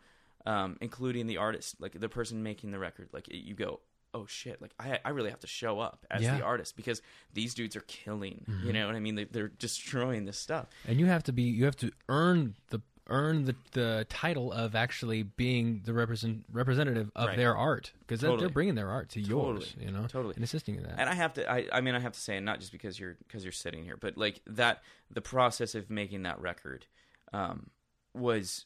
um, 0.47 0.77
including 0.81 1.27
the 1.27 1.37
artist, 1.37 1.77
like 1.81 1.99
the 1.99 2.09
person 2.09 2.43
making 2.43 2.71
the 2.73 2.79
record. 2.79 3.09
Like 3.13 3.29
it- 3.29 3.45
you 3.45 3.55
go, 3.55 3.81
oh 4.15 4.27
shit, 4.27 4.61
like 4.61 4.73
I 4.79 4.99
I 5.05 5.11
really 5.11 5.31
have 5.31 5.41
to 5.41 5.47
show 5.47 5.79
up 5.81 6.05
as 6.11 6.23
Yeah. 6.23 6.37
the 6.37 6.43
artist 6.45 6.77
because 6.77 7.01
these 7.33 7.55
dudes 7.55 7.77
are 7.77 7.85
killing. 7.87 8.45
You 8.65 8.73
know 8.73 8.87
what 8.87 8.97
I 8.97 9.01
mean? 9.01 9.15
They, 9.15 9.25
they're 9.25 9.49
destroying 9.49 10.25
this 10.25 10.39
stuff. 10.39 10.67
And 10.87 10.99
you 10.99 11.07
have 11.07 11.23
to 11.25 11.33
be 11.33 11.43
you 11.45 11.65
have 11.65 11.77
to 11.77 11.93
earn 12.09 12.57
the 12.71 12.81
earn 13.13 13.45
the, 13.45 13.55
the 13.73 14.07
title 14.09 14.51
of 14.53 14.75
actually 14.75 15.23
being 15.23 15.83
the 15.85 15.93
represent 15.93 16.45
representative 16.51 17.13
of 17.15 17.29
Right. 17.29 17.37
their 17.37 17.55
art 17.57 17.93
because 18.01 18.21
Totally. 18.21 18.41
they're 18.41 18.49
bringing 18.49 18.75
their 18.75 18.89
art 18.91 19.11
to 19.11 19.21
yours, 19.21 19.69
Totally. 19.69 19.87
you 19.87 19.93
know, 19.93 20.07
Totally. 20.09 20.35
and 20.35 20.43
assisting 20.43 20.77
in 20.77 20.83
that. 20.85 20.95
And 20.99 21.09
I 21.09 21.15
have 21.15 21.35
to, 21.35 21.49
I, 21.51 21.67
I 21.73 21.81
mean, 21.83 21.95
I 21.95 22.01
have 22.01 22.13
to 22.13 22.21
say, 22.21 22.37
and 22.37 22.47
not 22.47 22.59
just 22.59 22.73
because 22.73 22.99
you're 22.99 23.17
because 23.27 23.45
you're 23.45 23.53
sitting 23.53 23.85
here, 23.85 23.97
but 23.97 24.17
like 24.17 24.41
that, 24.47 24.83
the 25.11 25.21
process 25.21 25.75
of 25.75 25.91
making 25.91 26.23
that 26.25 26.41
record 26.41 26.87
um, 27.33 27.71
was 28.15 28.65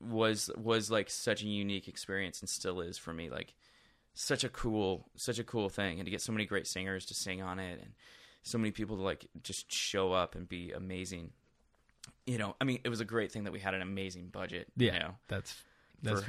was 0.00 0.50
was 0.56 0.90
like 0.90 1.08
such 1.10 1.42
a 1.42 1.46
unique 1.46 1.86
experience, 1.86 2.40
and 2.40 2.48
still 2.48 2.80
is 2.80 2.98
for 2.98 3.12
me. 3.12 3.30
Like 3.30 3.54
such 4.14 4.42
a 4.44 4.48
cool, 4.48 5.08
such 5.16 5.38
a 5.38 5.44
cool 5.44 5.68
thing, 5.68 5.98
and 6.00 6.06
to 6.06 6.10
get 6.10 6.20
so 6.20 6.32
many 6.32 6.44
great 6.46 6.66
singers 6.66 7.06
to 7.06 7.14
sing 7.14 7.40
on 7.42 7.58
it, 7.58 7.78
and 7.80 7.92
so 8.42 8.58
many 8.58 8.70
people 8.70 8.96
to 8.96 9.02
like 9.02 9.26
just 9.42 9.70
show 9.70 10.12
up 10.12 10.34
and 10.34 10.48
be 10.48 10.72
amazing. 10.72 11.30
You 12.26 12.38
know, 12.38 12.54
I 12.60 12.64
mean, 12.64 12.78
it 12.84 12.88
was 12.88 13.00
a 13.00 13.04
great 13.04 13.32
thing 13.32 13.44
that 13.44 13.52
we 13.52 13.58
had 13.58 13.74
an 13.74 13.82
amazing 13.82 14.28
budget. 14.28 14.68
yeah, 14.76 14.92
you 14.94 14.98
know, 15.00 15.14
that's 15.28 15.60
that's 16.02 16.22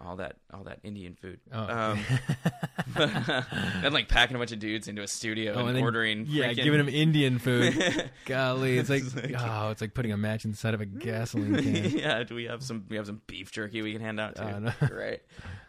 all 0.00 0.16
that 0.16 0.36
all 0.52 0.64
that 0.64 0.80
Indian 0.82 1.14
food. 1.14 1.40
Oh. 1.52 1.60
Um, 1.60 2.04
and 2.96 3.92
like 3.94 4.08
packing 4.08 4.36
a 4.36 4.38
bunch 4.38 4.52
of 4.52 4.58
dudes 4.58 4.88
into 4.88 5.02
a 5.02 5.08
studio 5.08 5.52
and, 5.58 5.68
and 5.68 5.76
then- 5.76 5.82
ordering. 5.82 6.26
yeah, 6.28 6.48
freaking- 6.48 6.64
giving 6.64 6.78
them 6.78 6.88
Indian 6.88 7.38
food. 7.38 8.10
Golly, 8.26 8.78
it's 8.78 8.90
like, 8.90 9.02
It's 9.02 9.14
like- 9.14 9.34
oh, 9.38 9.70
it's 9.70 9.80
like 9.80 9.94
putting 9.94 10.12
a 10.12 10.16
match 10.16 10.44
inside 10.44 10.74
of 10.74 10.80
a 10.80 10.86
gasoline 10.86 11.54
can. 11.62 11.90
yeah, 11.98 12.22
do 12.24 12.34
we 12.34 12.44
have 12.44 12.62
some? 12.62 12.84
We 12.88 12.96
have 12.96 13.06
some 13.06 13.20
beef 13.26 13.50
jerky 13.52 13.82
we 13.82 13.92
can 13.92 14.00
hand 14.00 14.20
out 14.20 14.36
too. 14.36 14.42
Oh, 14.42 14.58
no. 14.58 14.72
Right. 14.90 15.22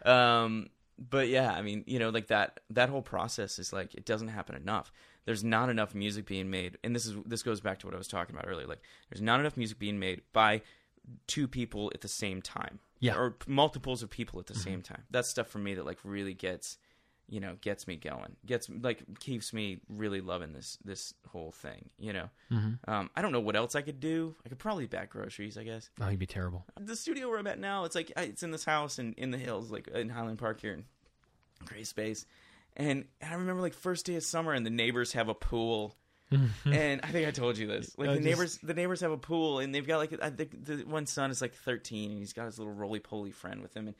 Um, 0.04 0.68
but 0.98 1.28
yeah, 1.28 1.52
I 1.52 1.62
mean, 1.62 1.84
you 1.86 1.98
know, 1.98 2.10
like 2.10 2.28
that 2.28 2.60
that 2.70 2.88
whole 2.88 3.02
process 3.02 3.58
is 3.58 3.72
like 3.72 3.94
it 3.94 4.04
doesn't 4.04 4.28
happen 4.28 4.54
enough. 4.54 4.92
There's 5.24 5.42
not 5.42 5.70
enough 5.70 5.94
music 5.94 6.26
being 6.26 6.50
made, 6.50 6.78
and 6.84 6.94
this 6.94 7.06
is 7.06 7.16
this 7.24 7.42
goes 7.42 7.60
back 7.60 7.78
to 7.80 7.86
what 7.86 7.94
I 7.94 7.98
was 7.98 8.08
talking 8.08 8.34
about 8.34 8.48
earlier. 8.48 8.66
Like, 8.66 8.82
there's 9.10 9.22
not 9.22 9.40
enough 9.40 9.56
music 9.56 9.78
being 9.78 9.98
made 9.98 10.22
by 10.32 10.62
two 11.26 11.48
people 11.48 11.90
at 11.94 12.00
the 12.00 12.08
same 12.08 12.42
time. 12.42 12.78
Yeah. 13.00 13.12
Mm-hmm. 13.12 13.20
Or 13.20 13.36
multiples 13.46 14.02
of 14.02 14.10
people 14.10 14.40
at 14.40 14.46
the 14.46 14.54
same 14.54 14.82
time. 14.82 15.02
That's 15.10 15.28
stuff 15.28 15.48
for 15.48 15.58
me 15.58 15.74
that 15.74 15.84
like 15.84 15.98
really 16.04 16.34
gets 16.34 16.78
you 17.28 17.40
know, 17.40 17.56
gets 17.60 17.86
me 17.86 17.96
going. 17.96 18.36
Gets 18.44 18.68
like 18.68 19.02
keeps 19.18 19.52
me 19.52 19.80
really 19.88 20.20
loving 20.20 20.52
this 20.52 20.78
this 20.84 21.14
whole 21.28 21.50
thing, 21.52 21.88
you 21.98 22.12
know. 22.12 22.28
Mm-hmm. 22.52 22.90
Um 22.90 23.10
I 23.16 23.22
don't 23.22 23.32
know 23.32 23.40
what 23.40 23.56
else 23.56 23.74
I 23.74 23.82
could 23.82 24.00
do. 24.00 24.34
I 24.44 24.48
could 24.48 24.58
probably 24.58 24.86
back 24.86 25.10
groceries, 25.10 25.56
I 25.56 25.64
guess. 25.64 25.90
Oh, 26.00 26.08
you'd 26.08 26.18
be 26.18 26.26
terrible. 26.26 26.64
The 26.78 26.96
studio 26.96 27.28
where 27.28 27.38
I'm 27.38 27.46
at 27.46 27.58
now, 27.58 27.84
it's 27.84 27.94
like 27.94 28.12
it's 28.16 28.42
in 28.42 28.50
this 28.50 28.64
house 28.64 28.98
and 28.98 29.14
in 29.14 29.30
the 29.30 29.38
hills 29.38 29.70
like 29.70 29.88
in 29.88 30.08
Highland 30.08 30.38
Park 30.38 30.60
here 30.60 30.74
in 30.74 30.84
great 31.64 31.86
space. 31.86 32.26
And 32.76 33.04
I 33.22 33.34
remember 33.34 33.62
like 33.62 33.74
first 33.74 34.06
day 34.06 34.16
of 34.16 34.24
summer 34.24 34.52
and 34.52 34.66
the 34.66 34.70
neighbors 34.70 35.12
have 35.12 35.28
a 35.28 35.34
pool 35.34 35.96
and 36.64 37.00
I 37.02 37.08
think 37.08 37.28
I 37.28 37.30
told 37.30 37.58
you 37.58 37.66
this. 37.66 37.96
Like 37.96 38.08
I 38.08 38.12
the 38.14 38.18
just- 38.18 38.24
neighbors, 38.26 38.58
the 38.62 38.74
neighbors 38.74 39.00
have 39.02 39.12
a 39.12 39.16
pool, 39.18 39.60
and 39.60 39.74
they've 39.74 39.86
got 39.86 39.98
like 39.98 40.20
I 40.22 40.30
think 40.30 40.64
the 40.64 40.78
one 40.78 41.06
son 41.06 41.30
is 41.30 41.40
like 41.40 41.54
thirteen, 41.54 42.10
and 42.10 42.18
he's 42.18 42.32
got 42.32 42.46
his 42.46 42.58
little 42.58 42.72
roly 42.72 42.98
poly 42.98 43.30
friend 43.30 43.60
with 43.62 43.76
him, 43.76 43.86
and, 43.88 43.96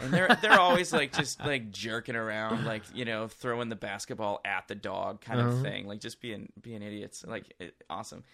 and 0.00 0.12
they're 0.12 0.30
they're 0.40 0.58
always 0.58 0.92
like 0.92 1.12
just 1.12 1.40
like 1.44 1.70
jerking 1.70 2.16
around, 2.16 2.64
like 2.64 2.82
you 2.94 3.04
know 3.04 3.28
throwing 3.28 3.68
the 3.68 3.76
basketball 3.76 4.40
at 4.44 4.68
the 4.68 4.74
dog 4.74 5.20
kind 5.20 5.40
of 5.40 5.48
Uh-huh. 5.48 5.62
thing, 5.62 5.86
like 5.86 6.00
just 6.00 6.20
being 6.20 6.52
being 6.60 6.82
idiots, 6.82 7.24
like 7.26 7.54
it, 7.58 7.74
awesome, 7.90 8.24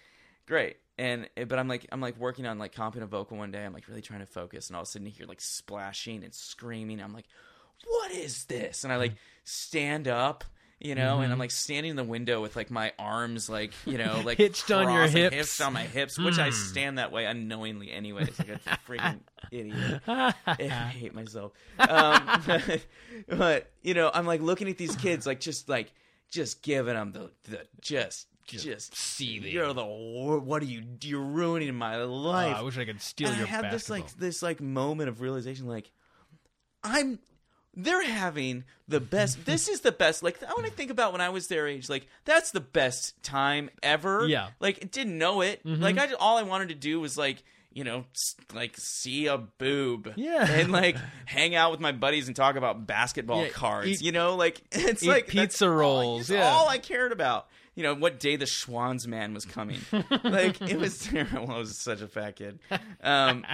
great. 0.47 0.77
And 0.99 1.29
but 1.49 1.59
I'm 1.59 1.69
like 1.69 1.87
I'm 1.93 2.01
like 2.01 2.19
working 2.19 2.47
on 2.47 2.59
like 2.59 2.75
comping 2.75 3.03
a 3.03 3.07
vocal 3.07 3.37
one 3.37 3.51
day. 3.51 3.65
I'm 3.65 3.73
like 3.73 3.89
really 3.89 4.03
trying 4.03 4.21
to 4.21 4.27
focus, 4.27 4.69
and 4.69 4.77
all 4.77 4.83
of 4.83 4.89
a 4.89 4.91
sudden 4.91 5.07
you 5.07 5.13
hear 5.13 5.27
like 5.27 5.41
splashing 5.41 6.25
and 6.25 6.35
screaming. 6.35 7.01
I'm 7.01 7.13
like, 7.15 7.27
what 7.87 8.11
is 8.13 8.45
this? 8.45 8.85
And 8.85 8.93
I 8.93 8.97
like 8.97 9.15
stand 9.45 10.09
up. 10.09 10.45
You 10.85 10.95
know, 10.97 11.15
Mm-hmm. 11.15 11.23
and 11.23 11.33
I'm 11.33 11.39
like 11.39 11.53
standing 11.53 11.91
in 11.91 11.97
the 11.97 12.03
window 12.05 12.43
with 12.43 12.57
like 12.57 12.71
my 12.71 12.93
arms 12.99 13.49
like 13.49 13.73
you 13.87 13.99
know 13.99 14.21
like 14.27 14.39
Hitched 14.39 14.71
on 14.73 14.93
your 14.93 15.03
like, 15.03 15.11
hips. 15.13 15.61
on 15.61 15.73
my 15.73 15.83
hips, 15.85 16.19
which 16.19 16.39
I 16.39 16.47
Hmm. 16.51 16.55
stand 16.55 16.99
that 16.99 17.13
way 17.13 17.25
unknowingly 17.25 17.93
anyways, 17.93 18.37
like 18.39 18.49
a 18.49 18.61
freaking 18.91 19.21
idiot. 19.51 20.03
I 20.09 20.33
hate 20.93 21.15
myself. 21.15 21.53
Um, 21.79 22.21
but 23.29 23.71
you 23.83 23.95
know, 23.95 24.11
I'm 24.13 24.27
like 24.27 24.41
looking 24.41 24.69
at 24.69 24.77
these 24.79 24.97
kids, 24.97 25.25
like 25.27 25.39
just 25.41 25.69
like 25.69 25.93
just 26.31 26.63
giving 26.63 26.95
them 26.95 27.13
the 27.13 27.31
the 27.51 27.61
just 27.81 28.27
just 28.47 28.97
seething. 28.97 29.53
You're 29.53 29.73
the 29.73 29.85
what 29.85 30.63
are 30.63 30.67
you? 30.67 30.83
You're 31.03 31.21
ruining 31.21 31.75
my 31.77 32.01
Oh, 32.01 32.09
life. 32.09 32.57
I 32.57 32.63
wish 32.63 32.77
I 32.77 32.85
could 32.85 33.01
steal 33.01 33.29
And 33.29 33.39
your 33.39 33.47
I 33.47 33.51
had 33.51 33.71
this 33.71 33.89
like 33.89 34.13
this 34.17 34.43
like 34.43 34.61
moment 34.61 35.09
of 35.09 35.21
realization, 35.21 35.67
like 35.69 35.91
I'm 36.83 37.21
they're 37.74 38.05
having 38.05 38.65
the 38.89 39.01
best. 39.01 39.44
this 39.47 39.69
is 39.69 39.81
the 39.81 39.93
best. 39.93 40.23
Like 40.23 40.40
when 40.57 40.65
I 40.66 40.69
think 40.70 40.90
about 40.90 41.12
when 41.12 41.20
I 41.20 41.28
was 41.31 41.49
their 41.49 41.66
age, 41.69 41.89
like 41.89 42.07
that's 42.24 42.51
the 42.51 42.61
best 42.61 43.20
time 43.23 43.70
ever. 43.82 44.27
Yeah. 44.27 44.49
Like 44.61 44.90
didn't 44.90 45.19
know 45.19 45.40
it. 45.40 45.65
Like 45.65 45.99
I 45.99 46.12
all 46.15 46.36
I 46.39 46.43
wanted 46.43 46.69
to 46.69 46.74
do 46.74 47.01
was 47.01 47.16
like 47.16 47.43
you 47.74 47.85
know 47.85 48.05
like 48.53 48.77
see 48.77 49.27
a 49.27 49.39
boob. 49.39 50.12
Yeah. 50.16 50.44
And 50.47 50.70
like 50.70 50.97
hang 51.24 51.55
out 51.55 51.70
with 51.70 51.81
my 51.81 51.93
buddies 51.93 52.27
and 52.27 52.36
talk 52.36 52.57
about 52.57 52.86
basketball 52.86 53.44
Yeah, 53.44 53.49
cards. 53.51 53.89
eat- 53.89 54.03
you 54.03 54.12
know, 54.12 54.36
like 54.36 54.61
it's 54.73 55.05
like 55.05 55.27
pizza 55.28 55.40
that's 55.40 55.62
all- 55.62 55.69
rolls, 55.70 56.20
it's 56.23 56.31
yeah. 56.31 56.51
all 56.51 56.69
I 56.69 56.78
cared 56.78 57.12
about. 57.12 57.49
You 57.74 57.82
know 57.85 57.94
what 57.94 58.20
day 58.20 58.36
the 58.36 58.44
Schwan's 58.44 59.09
man 59.09 59.32
was 59.32 59.47
coming. 59.47 59.78
like 60.23 60.61
it 60.61 60.78
was 60.78 60.99
terrible. 60.99 61.51
I 61.51 61.57
was 61.57 61.78
such 61.78 62.03
a 62.03 62.07
fat 62.07 62.36
kid. 62.36 62.59
Um, 63.03 63.47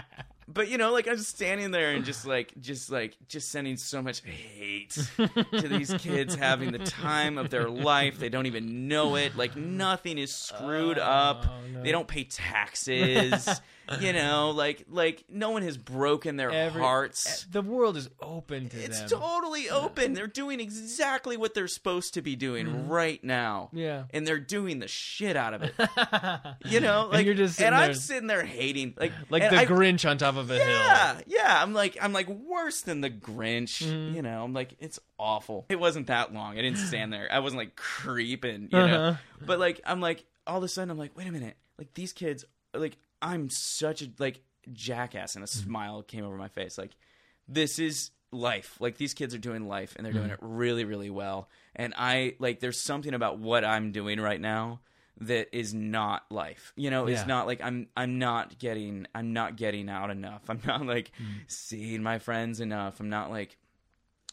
but 0.51 0.69
you 0.69 0.79
know, 0.79 0.93
like 0.93 1.07
I 1.07 1.13
was 1.13 1.29
standing 1.29 1.71
there 1.71 1.93
and 1.93 2.05
just 2.05 2.27
like, 2.27 2.53
just 2.61 2.91
like, 2.91 3.17
just 3.29 3.51
sending 3.51 3.77
so 3.77 4.01
much 4.01 4.23
hate 4.25 4.99
to 5.17 5.69
these 5.69 5.93
kids 5.99 6.35
having 6.35 6.73
the 6.73 6.79
time 6.79 7.37
of 7.37 7.51
their 7.51 7.69
life. 7.69 8.19
They 8.19 8.31
don't 8.31 8.47
even 8.47 8.89
know 8.89 9.17
it. 9.17 9.37
Like 9.37 9.57
nothing 9.57 10.17
is 10.17 10.35
screwed 10.35 10.99
oh, 10.99 11.03
up. 11.03 11.45
Oh, 11.47 11.69
no. 11.73 11.83
They 11.83 11.93
don't 11.93 12.09
pay 12.09 12.25
taxes. 12.25 13.61
You 14.01 14.13
know, 14.13 14.51
like 14.51 14.85
like 14.89 15.25
no 15.29 15.51
one 15.51 15.63
has 15.63 15.77
broken 15.77 16.37
their 16.37 16.51
Every- 16.51 16.81
hearts. 16.81 17.45
The 17.51 17.63
world 17.63 17.97
is 17.97 18.09
open 18.21 18.69
to 18.71 18.77
It's 18.77 19.01
them. 19.01 19.09
totally 19.21 19.71
open. 19.71 20.15
They're 20.15 20.27
doing 20.27 20.61
exactly 20.61 21.37
what 21.37 21.55
they're 21.55 21.69
supposed 21.69 22.15
to 22.15 22.23
be 22.23 22.37
doing 22.37 22.89
right 22.89 23.23
now. 23.25 23.71
Yeah. 23.73 24.05
And 24.13 24.27
they're 24.27 24.39
doing 24.41 24.79
the 24.79 24.89
shit 24.89 25.37
out 25.37 25.55
of 25.55 25.63
it. 25.63 25.75
You 26.65 26.81
know, 26.81 27.09
like 27.13 27.25
you're 27.25 27.35
just 27.35 27.59
and 27.61 27.67
sitting 27.73 27.75
I'm 27.75 27.87
there- 27.87 27.95
sitting 27.95 28.27
there 28.27 28.45
hating 28.45 28.95
like 28.99 29.13
like 29.31 29.43
the 29.49 29.57
I- 29.59 29.67
Grinch 29.67 30.09
on 30.09 30.19
top 30.19 30.37
of 30.37 30.51
a 30.51 30.55
hill. 30.59 30.67
yeah, 30.69 31.21
yeah. 31.27 31.63
I'm 31.63 31.73
like, 31.73 31.97
I'm 32.01 32.13
like 32.13 32.29
worse 32.29 32.83
than 32.83 33.01
the 33.01 33.11
Grinch. 33.11 33.83
Mm-hmm. 33.87 34.17
You 34.17 34.23
know, 34.23 34.45
I'm 34.45 34.53
like, 34.53 34.75
it's 34.81 34.99
awful. 35.19 35.67
It 35.69 35.81
wasn't 35.81 36.09
that 36.09 36.33
long. 36.33 36.59
I 36.59 36.63
didn't 36.63 36.79
stand 36.79 37.13
there. 37.13 37.29
I 37.31 37.39
wasn't 37.39 37.59
like 37.59 37.77
creeping. 37.77 38.69
You 38.73 38.79
know, 38.79 38.85
Uh-huh. 39.09 39.19
but 39.45 39.59
like, 39.59 39.81
I'm 39.87 40.01
like, 40.01 40.25
all 40.47 40.59
of 40.59 40.65
a 40.65 40.69
sudden, 40.69 40.91
I'm 40.91 40.99
like, 40.99 41.17
wait 41.17 41.27
a 41.27 41.33
minute. 41.33 41.57
Like 41.79 41.95
these 41.95 42.13
kids, 42.13 42.45
like, 42.75 42.97
I'm 43.23 43.51
such 43.51 44.03
a 44.03 44.09
like 44.19 44.41
jackass, 44.73 45.35
and 45.35 45.45
a 45.45 45.47
Mm-hmm. 45.49 45.71
smile 45.71 46.03
came 46.03 46.25
over 46.25 46.37
my 46.37 46.49
face. 46.49 46.79
Like, 46.79 46.93
this 47.49 47.79
is 47.79 48.11
life. 48.31 48.77
Like 48.81 48.99
these 48.99 49.15
kids 49.15 49.35
are 49.35 49.39
doing 49.39 49.67
life, 49.67 49.95
and 49.97 50.05
they're 50.05 50.13
doing 50.13 50.27
Mm-hmm. 50.27 50.35
it 50.35 50.39
really, 50.43 50.85
really 50.85 51.11
well. 51.11 51.49
And 51.75 51.95
I 51.97 52.35
like, 52.39 52.61
there's 52.61 52.81
something 52.81 53.15
about 53.15 53.39
what 53.39 53.65
I'm 53.65 53.93
doing 53.93 54.21
right 54.21 54.41
now 54.41 54.81
that 55.21 55.49
is 55.57 55.75
not 55.75 56.31
life. 56.31 56.73
You 56.77 56.91
know, 56.91 57.07
it's 57.07 57.23
not 57.27 57.47
like 57.49 57.61
I'm 57.61 57.89
I'm 57.97 58.19
not 58.21 58.59
getting 58.59 59.07
I'm 59.15 59.33
not 59.33 59.57
getting 59.57 59.89
out 59.89 60.11
enough. 60.11 60.43
I'm 60.49 60.61
not 60.67 60.87
like 60.87 61.11
Mm. 61.21 61.41
seeing 61.49 62.03
my 62.03 62.19
friends 62.19 62.61
enough. 62.61 63.01
I'm 63.01 63.09
not 63.09 63.31
like 63.31 63.57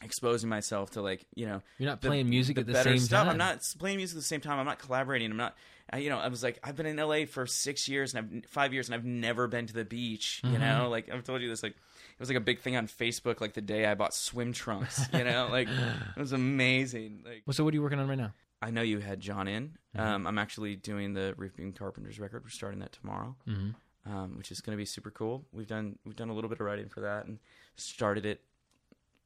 exposing 0.02 0.48
myself 0.50 0.90
to 0.90 1.00
like 1.02 1.24
you 1.34 1.46
know 1.46 1.62
You're 1.78 1.88
not 1.88 2.00
playing 2.00 2.28
music 2.28 2.58
at 2.58 2.66
the 2.66 2.82
same 2.82 2.98
stuff. 2.98 3.22
time. 3.24 3.30
I'm 3.30 3.38
not 3.38 3.66
playing 3.78 3.96
music 3.96 4.16
at 4.16 4.20
the 4.20 4.26
same 4.26 4.40
time. 4.40 4.58
I'm 4.58 4.66
not 4.66 4.78
collaborating. 4.78 5.30
I'm 5.30 5.36
not. 5.36 5.56
I, 5.88 5.98
you 5.98 6.10
know, 6.10 6.18
I 6.18 6.26
was 6.28 6.42
like, 6.42 6.58
I've 6.64 6.74
been 6.74 6.86
in 6.86 6.96
LA 6.96 7.26
for 7.26 7.46
six 7.46 7.88
years 7.88 8.12
and 8.12 8.42
I've 8.44 8.50
five 8.50 8.72
years 8.72 8.88
and 8.88 8.94
I've 8.96 9.04
never 9.04 9.46
been 9.46 9.66
to 9.68 9.72
the 9.72 9.84
beach. 9.84 10.40
Mm-hmm. 10.44 10.54
You 10.54 10.58
know, 10.58 10.88
like 10.90 11.08
I've 11.08 11.22
told 11.24 11.40
you 11.42 11.48
this. 11.48 11.62
Like 11.62 11.72
it 11.72 12.20
was 12.20 12.28
like 12.28 12.36
a 12.36 12.40
big 12.40 12.60
thing 12.60 12.76
on 12.76 12.88
Facebook. 12.88 13.40
Like 13.40 13.54
the 13.54 13.60
day 13.60 13.86
I 13.86 13.94
bought 13.94 14.12
swim 14.12 14.52
trunks. 14.52 15.00
You 15.12 15.24
know, 15.24 15.48
like 15.52 15.68
it 15.68 16.20
was 16.20 16.32
amazing. 16.32 17.22
Like 17.24 17.42
Well, 17.46 17.54
so 17.54 17.64
what 17.64 17.72
are 17.72 17.76
you 17.76 17.82
working 17.82 18.00
on 18.00 18.08
right 18.08 18.18
now? 18.18 18.32
I 18.60 18.70
know 18.70 18.82
you 18.82 18.98
had 18.98 19.20
John 19.20 19.46
in. 19.48 19.76
Mm-hmm. 19.96 20.00
Um, 20.00 20.26
I'm 20.26 20.38
actually 20.38 20.76
doing 20.76 21.12
the 21.14 21.34
Roofing 21.36 21.72
Carpenters 21.72 22.18
record. 22.18 22.42
We're 22.42 22.50
starting 22.50 22.80
that 22.80 22.92
tomorrow, 22.92 23.36
Mm-hmm. 23.48 24.10
um, 24.12 24.36
which 24.38 24.50
is 24.50 24.60
going 24.60 24.76
to 24.76 24.80
be 24.80 24.86
super 24.86 25.10
cool. 25.10 25.44
We've 25.52 25.66
done 25.68 25.98
we've 26.04 26.16
done 26.16 26.30
a 26.30 26.34
little 26.34 26.50
bit 26.50 26.58
of 26.60 26.66
writing 26.66 26.88
for 26.88 27.00
that 27.02 27.26
and 27.26 27.38
started 27.76 28.26
it 28.26 28.40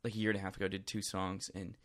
like 0.04 0.14
a 0.14 0.16
year 0.16 0.30
and 0.30 0.38
a 0.38 0.42
half 0.42 0.56
ago. 0.56 0.68
Did 0.68 0.86
two 0.86 1.02
songs 1.02 1.50
and 1.54 1.76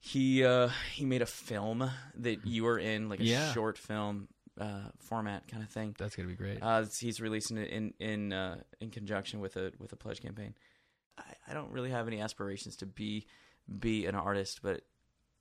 he 0.00 0.44
uh, 0.44 0.68
he 0.94 1.04
made 1.04 1.22
a 1.22 1.26
film 1.26 1.90
that 2.16 2.46
you 2.46 2.64
were 2.64 2.78
in, 2.78 3.08
like 3.08 3.20
a 3.20 3.24
Yeah. 3.24 3.52
short 3.52 3.76
film 3.76 4.28
uh, 4.60 4.90
format 5.00 5.46
kind 5.48 5.62
of 5.62 5.68
thing. 5.70 5.94
That's 5.98 6.14
gonna 6.16 6.28
be 6.28 6.34
great. 6.34 6.62
Uh, 6.62 6.84
he's 6.98 7.20
releasing 7.20 7.56
it 7.58 7.70
in 7.70 7.94
in 7.98 8.32
uh, 8.32 8.60
in 8.80 8.90
conjunction 8.90 9.40
with 9.40 9.56
a 9.56 9.72
with 9.78 9.92
a 9.92 9.96
pledge 9.96 10.20
campaign. 10.22 10.54
I, 11.18 11.22
I 11.48 11.54
don't 11.54 11.72
really 11.72 11.90
have 11.90 12.06
any 12.06 12.20
aspirations 12.20 12.76
to 12.76 12.86
be 12.86 13.26
be 13.78 14.06
an 14.06 14.14
artist, 14.14 14.60
but 14.62 14.82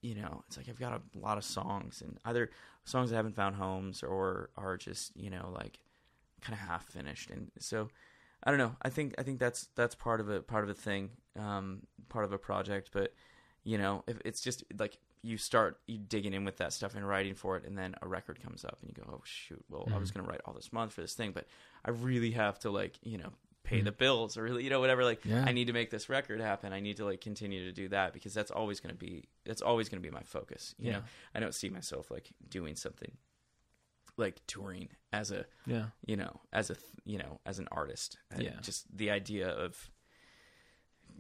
you 0.02 0.16
know, 0.16 0.44
it's 0.48 0.58
like 0.58 0.70
I've 0.70 0.80
got 0.80 0.94
a 0.94 1.20
lot 1.20 1.38
of 1.38 1.44
songs 1.44 2.02
and 2.02 2.18
either 2.26 2.50
songs 2.84 3.10
that 3.10 3.16
haven't 3.16 3.36
found 3.36 3.56
homes 3.56 4.04
or 4.04 4.50
are 4.58 4.78
just 4.78 5.16
you 5.16 5.30
know 5.30 5.52
like 5.54 5.80
kind 6.42 6.54
of 6.54 6.60
half 6.68 6.86
finished, 6.88 7.30
and 7.30 7.52
so 7.60 7.90
I 8.44 8.52
don't 8.52 8.60
know. 8.60 8.76
I 8.82 8.90
think 8.90 9.16
I 9.18 9.24
think 9.24 9.40
that's 9.40 9.68
that's 9.76 9.96
part 9.96 10.20
of 10.22 10.30
a 10.30 10.42
part 10.42 10.64
of 10.64 10.70
a 10.70 10.74
thing, 10.74 11.12
um, 11.38 11.82
part 12.10 12.26
of 12.26 12.32
a 12.32 12.38
project, 12.38 12.90
but 12.94 13.14
you 13.64 13.78
know, 13.78 14.04
if 14.08 14.18
it's 14.24 14.42
just 14.42 14.64
like 14.78 14.98
you 15.24 15.38
start 15.38 15.80
you 15.88 15.98
digging 15.98 16.34
in 16.34 16.46
with 16.46 16.58
that 16.58 16.72
stuff 16.72 16.96
and 16.96 17.06
writing 17.08 17.34
for 17.36 17.58
it, 17.58 17.66
and 17.66 17.78
then 17.78 17.96
a 18.02 18.08
record 18.08 18.42
comes 18.42 18.64
up, 18.64 18.78
and 18.82 18.90
you 18.90 19.04
go, 19.04 19.10
"Oh 19.12 19.22
shoot! 19.26 19.64
Well, 19.70 19.90
I 19.94 19.98
was 19.98 20.12
going 20.12 20.24
to 20.26 20.32
write 20.32 20.42
all 20.46 20.54
this 20.54 20.72
month 20.72 20.94
for 20.94 21.02
this 21.02 21.16
thing, 21.16 21.32
but 21.32 21.46
I 21.84 21.90
really 21.90 22.32
have 22.32 22.60
to 22.60 22.70
like 22.70 22.98
you 23.04 23.18
know 23.18 23.34
pay 23.64 23.82
the 23.82 23.92
bills 23.92 24.38
or 24.38 24.44
really 24.44 24.64
you 24.64 24.70
know 24.70 24.80
whatever. 24.80 25.04
Like 25.04 25.26
Yeah. 25.26 25.44
I 25.46 25.52
need 25.52 25.66
to 25.68 25.74
make 25.74 25.90
this 25.90 26.08
record 26.08 26.40
happen. 26.40 26.72
I 26.72 26.80
need 26.80 26.98
to 26.98 27.06
like 27.06 27.20
continue 27.20 27.66
to 27.66 27.74
do 27.74 27.90
that 27.90 28.14
because 28.14 28.34
that's 28.34 28.52
always 28.52 28.80
going 28.80 28.94
to 28.96 29.00
be 29.00 29.26
that's 29.46 29.62
always 29.62 29.90
going 29.90 30.02
to 30.02 30.08
be 30.08 30.14
my 30.14 30.24
focus. 30.24 30.74
You 30.78 30.92
Yeah. 30.92 30.98
know, 31.00 31.04
I 31.36 31.40
don't 31.42 31.56
see 31.56 31.70
myself 31.70 32.10
like 32.12 32.30
doing 32.48 32.76
something 32.76 33.12
like 34.18 34.41
touring 34.48 34.89
as 35.14 35.31
a 35.31 35.45
yeah. 35.65 35.85
you 36.06 36.15
know 36.18 36.39
as 36.52 36.69
a 36.69 36.76
you 37.06 37.18
know 37.18 37.39
as 37.45 37.60
an 37.60 37.68
artist 37.72 38.18
And 38.31 38.44
Yeah. 38.44 38.60
just 38.61 38.85
the 38.95 39.11
idea 39.11 39.48
of 39.49 39.89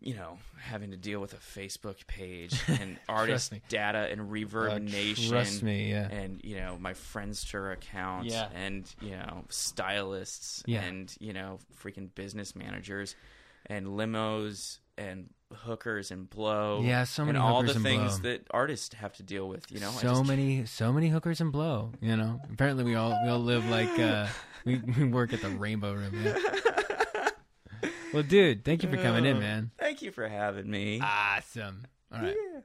you 0.01 0.13
know 0.13 0.37
having 0.59 0.91
to 0.91 0.97
deal 0.97 1.19
with 1.19 1.33
a 1.33 1.37
facebook 1.59 2.05
page 2.07 2.53
and 2.67 2.97
artist 3.09 3.51
data 3.69 4.07
and 4.11 4.21
reverb 4.29 4.71
Uh, 4.75 4.77
nation 4.79 5.29
Trust 5.29 5.63
me. 5.63 5.89
Yeah. 5.91 6.07
and 6.09 6.39
you 6.43 6.57
know 6.57 6.77
my 6.79 6.93
friendster 6.93 7.71
account 7.73 8.25
Yeah. 8.25 8.49
and 8.53 8.87
you 9.01 9.11
know 9.11 9.45
stylists 9.49 10.63
Yeah. 10.67 10.81
and 10.83 11.15
you 11.19 11.33
know 11.33 11.59
freaking 11.81 12.13
business 12.13 12.55
managers 12.55 13.15
and 13.65 13.87
limos 13.87 14.79
and 14.97 15.29
hookers 15.53 16.11
and 16.11 16.29
blow 16.29 16.81
Yeah, 16.83 17.05
so 17.05 17.23
many 17.23 17.37
and 17.37 17.43
all 17.43 17.63
the 17.63 17.71
and 17.73 17.83
things 17.83 18.19
blow. 18.19 18.31
that 18.31 18.47
artists 18.51 18.93
have 18.95 19.13
to 19.13 19.23
deal 19.23 19.47
with 19.47 19.71
you 19.71 19.79
know 19.79 19.91
so 19.91 20.09
just- 20.09 20.25
many, 20.25 20.65
so 20.65 20.91
many 20.91 21.07
hookers 21.09 21.39
and 21.41 21.51
blow. 21.51 21.91
You 22.01 22.17
know, 22.17 22.41
apparently 22.51 22.83
we 22.83 22.95
all 22.95 23.17
we 23.23 23.29
all 23.29 23.39
live 23.39 23.65
like 23.69 23.97
uh, 23.99 24.27
we 24.65 24.77
we 24.97 25.05
work 25.05 25.33
at 25.33 25.41
the 25.41 25.49
Rainbow 25.49 25.93
Room. 25.93 26.13
Yeah. 26.23 26.37
well, 28.13 28.23
dude, 28.23 28.63
thank 28.65 28.83
you 28.83 28.89
for 28.89 28.97
coming 28.97 29.25
in, 29.25 29.39
man. 29.47 29.71
thank 29.79 30.01
you 30.01 30.11
for 30.11 30.27
having 30.27 30.69
me 30.69 30.99
Awesome. 31.01 31.85
All 32.13 32.21
right. 32.21 32.35
Yeah. 32.53 32.59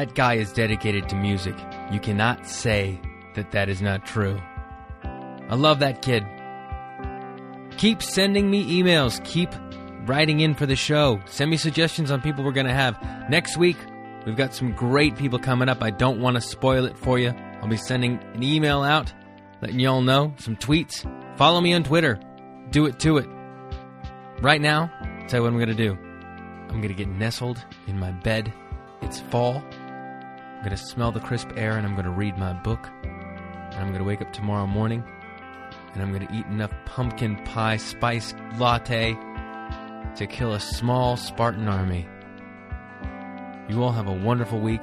That 0.00 0.14
guy 0.14 0.36
is 0.36 0.50
dedicated 0.50 1.10
to 1.10 1.14
music. 1.14 1.54
You 1.92 2.00
cannot 2.00 2.46
say 2.46 2.98
that 3.34 3.50
that 3.50 3.68
is 3.68 3.82
not 3.82 4.06
true. 4.06 4.40
I 5.04 5.54
love 5.56 5.80
that 5.80 6.00
kid. 6.00 6.24
Keep 7.76 8.02
sending 8.02 8.50
me 8.50 8.80
emails. 8.82 9.22
Keep 9.26 9.50
writing 10.08 10.40
in 10.40 10.54
for 10.54 10.64
the 10.64 10.74
show. 10.74 11.20
Send 11.26 11.50
me 11.50 11.58
suggestions 11.58 12.10
on 12.10 12.22
people 12.22 12.44
we're 12.44 12.52
going 12.52 12.64
to 12.64 12.72
have. 12.72 12.98
Next 13.28 13.58
week, 13.58 13.76
we've 14.24 14.38
got 14.38 14.54
some 14.54 14.72
great 14.72 15.16
people 15.16 15.38
coming 15.38 15.68
up. 15.68 15.82
I 15.82 15.90
don't 15.90 16.18
want 16.18 16.36
to 16.36 16.40
spoil 16.40 16.86
it 16.86 16.96
for 16.96 17.18
you. 17.18 17.34
I'll 17.60 17.68
be 17.68 17.76
sending 17.76 18.18
an 18.32 18.42
email 18.42 18.80
out, 18.80 19.12
letting 19.60 19.80
y'all 19.80 20.00
know, 20.00 20.32
some 20.38 20.56
tweets. 20.56 21.04
Follow 21.36 21.60
me 21.60 21.74
on 21.74 21.84
Twitter. 21.84 22.18
Do 22.70 22.86
it 22.86 22.98
to 23.00 23.18
it. 23.18 23.28
Right 24.40 24.62
now, 24.62 24.90
I'll 24.98 25.28
tell 25.28 25.40
you 25.40 25.42
what 25.42 25.52
I'm 25.52 25.58
going 25.58 25.68
to 25.68 25.74
do. 25.74 25.92
I'm 26.70 26.80
going 26.80 26.88
to 26.88 26.94
get 26.94 27.08
nestled 27.08 27.62
in 27.86 27.98
my 27.98 28.12
bed. 28.12 28.50
It's 29.02 29.20
fall. 29.20 29.62
I'm 30.60 30.66
going 30.66 30.76
to 30.76 30.84
smell 30.84 31.10
the 31.10 31.20
crisp 31.20 31.48
air 31.56 31.78
and 31.78 31.86
I'm 31.86 31.94
going 31.94 32.04
to 32.04 32.10
read 32.10 32.36
my 32.36 32.52
book. 32.52 32.86
And 33.02 33.74
I'm 33.76 33.86
going 33.86 33.98
to 34.00 34.04
wake 34.04 34.20
up 34.20 34.30
tomorrow 34.30 34.66
morning 34.66 35.02
and 35.94 36.02
I'm 36.02 36.12
going 36.12 36.26
to 36.26 36.34
eat 36.34 36.44
enough 36.48 36.70
pumpkin 36.84 37.42
pie 37.44 37.78
spice 37.78 38.34
latte 38.58 39.14
to 40.16 40.26
kill 40.26 40.52
a 40.52 40.60
small 40.60 41.16
Spartan 41.16 41.66
army. 41.66 42.06
You 43.70 43.82
all 43.82 43.92
have 43.92 44.06
a 44.06 44.12
wonderful 44.12 44.60
week. 44.60 44.82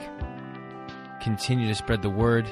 Continue 1.22 1.68
to 1.68 1.76
spread 1.76 2.02
the 2.02 2.10
word 2.10 2.52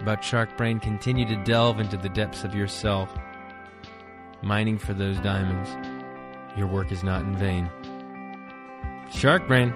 about 0.00 0.24
Shark 0.24 0.56
Brain. 0.56 0.80
Continue 0.80 1.26
to 1.26 1.44
delve 1.44 1.78
into 1.78 1.98
the 1.98 2.08
depths 2.08 2.42
of 2.42 2.54
yourself, 2.54 3.14
mining 4.40 4.78
for 4.78 4.94
those 4.94 5.18
diamonds. 5.18 5.68
Your 6.56 6.68
work 6.68 6.90
is 6.90 7.02
not 7.02 7.20
in 7.20 7.36
vain. 7.36 7.70
Shark 9.10 9.46
Brain. 9.46 9.74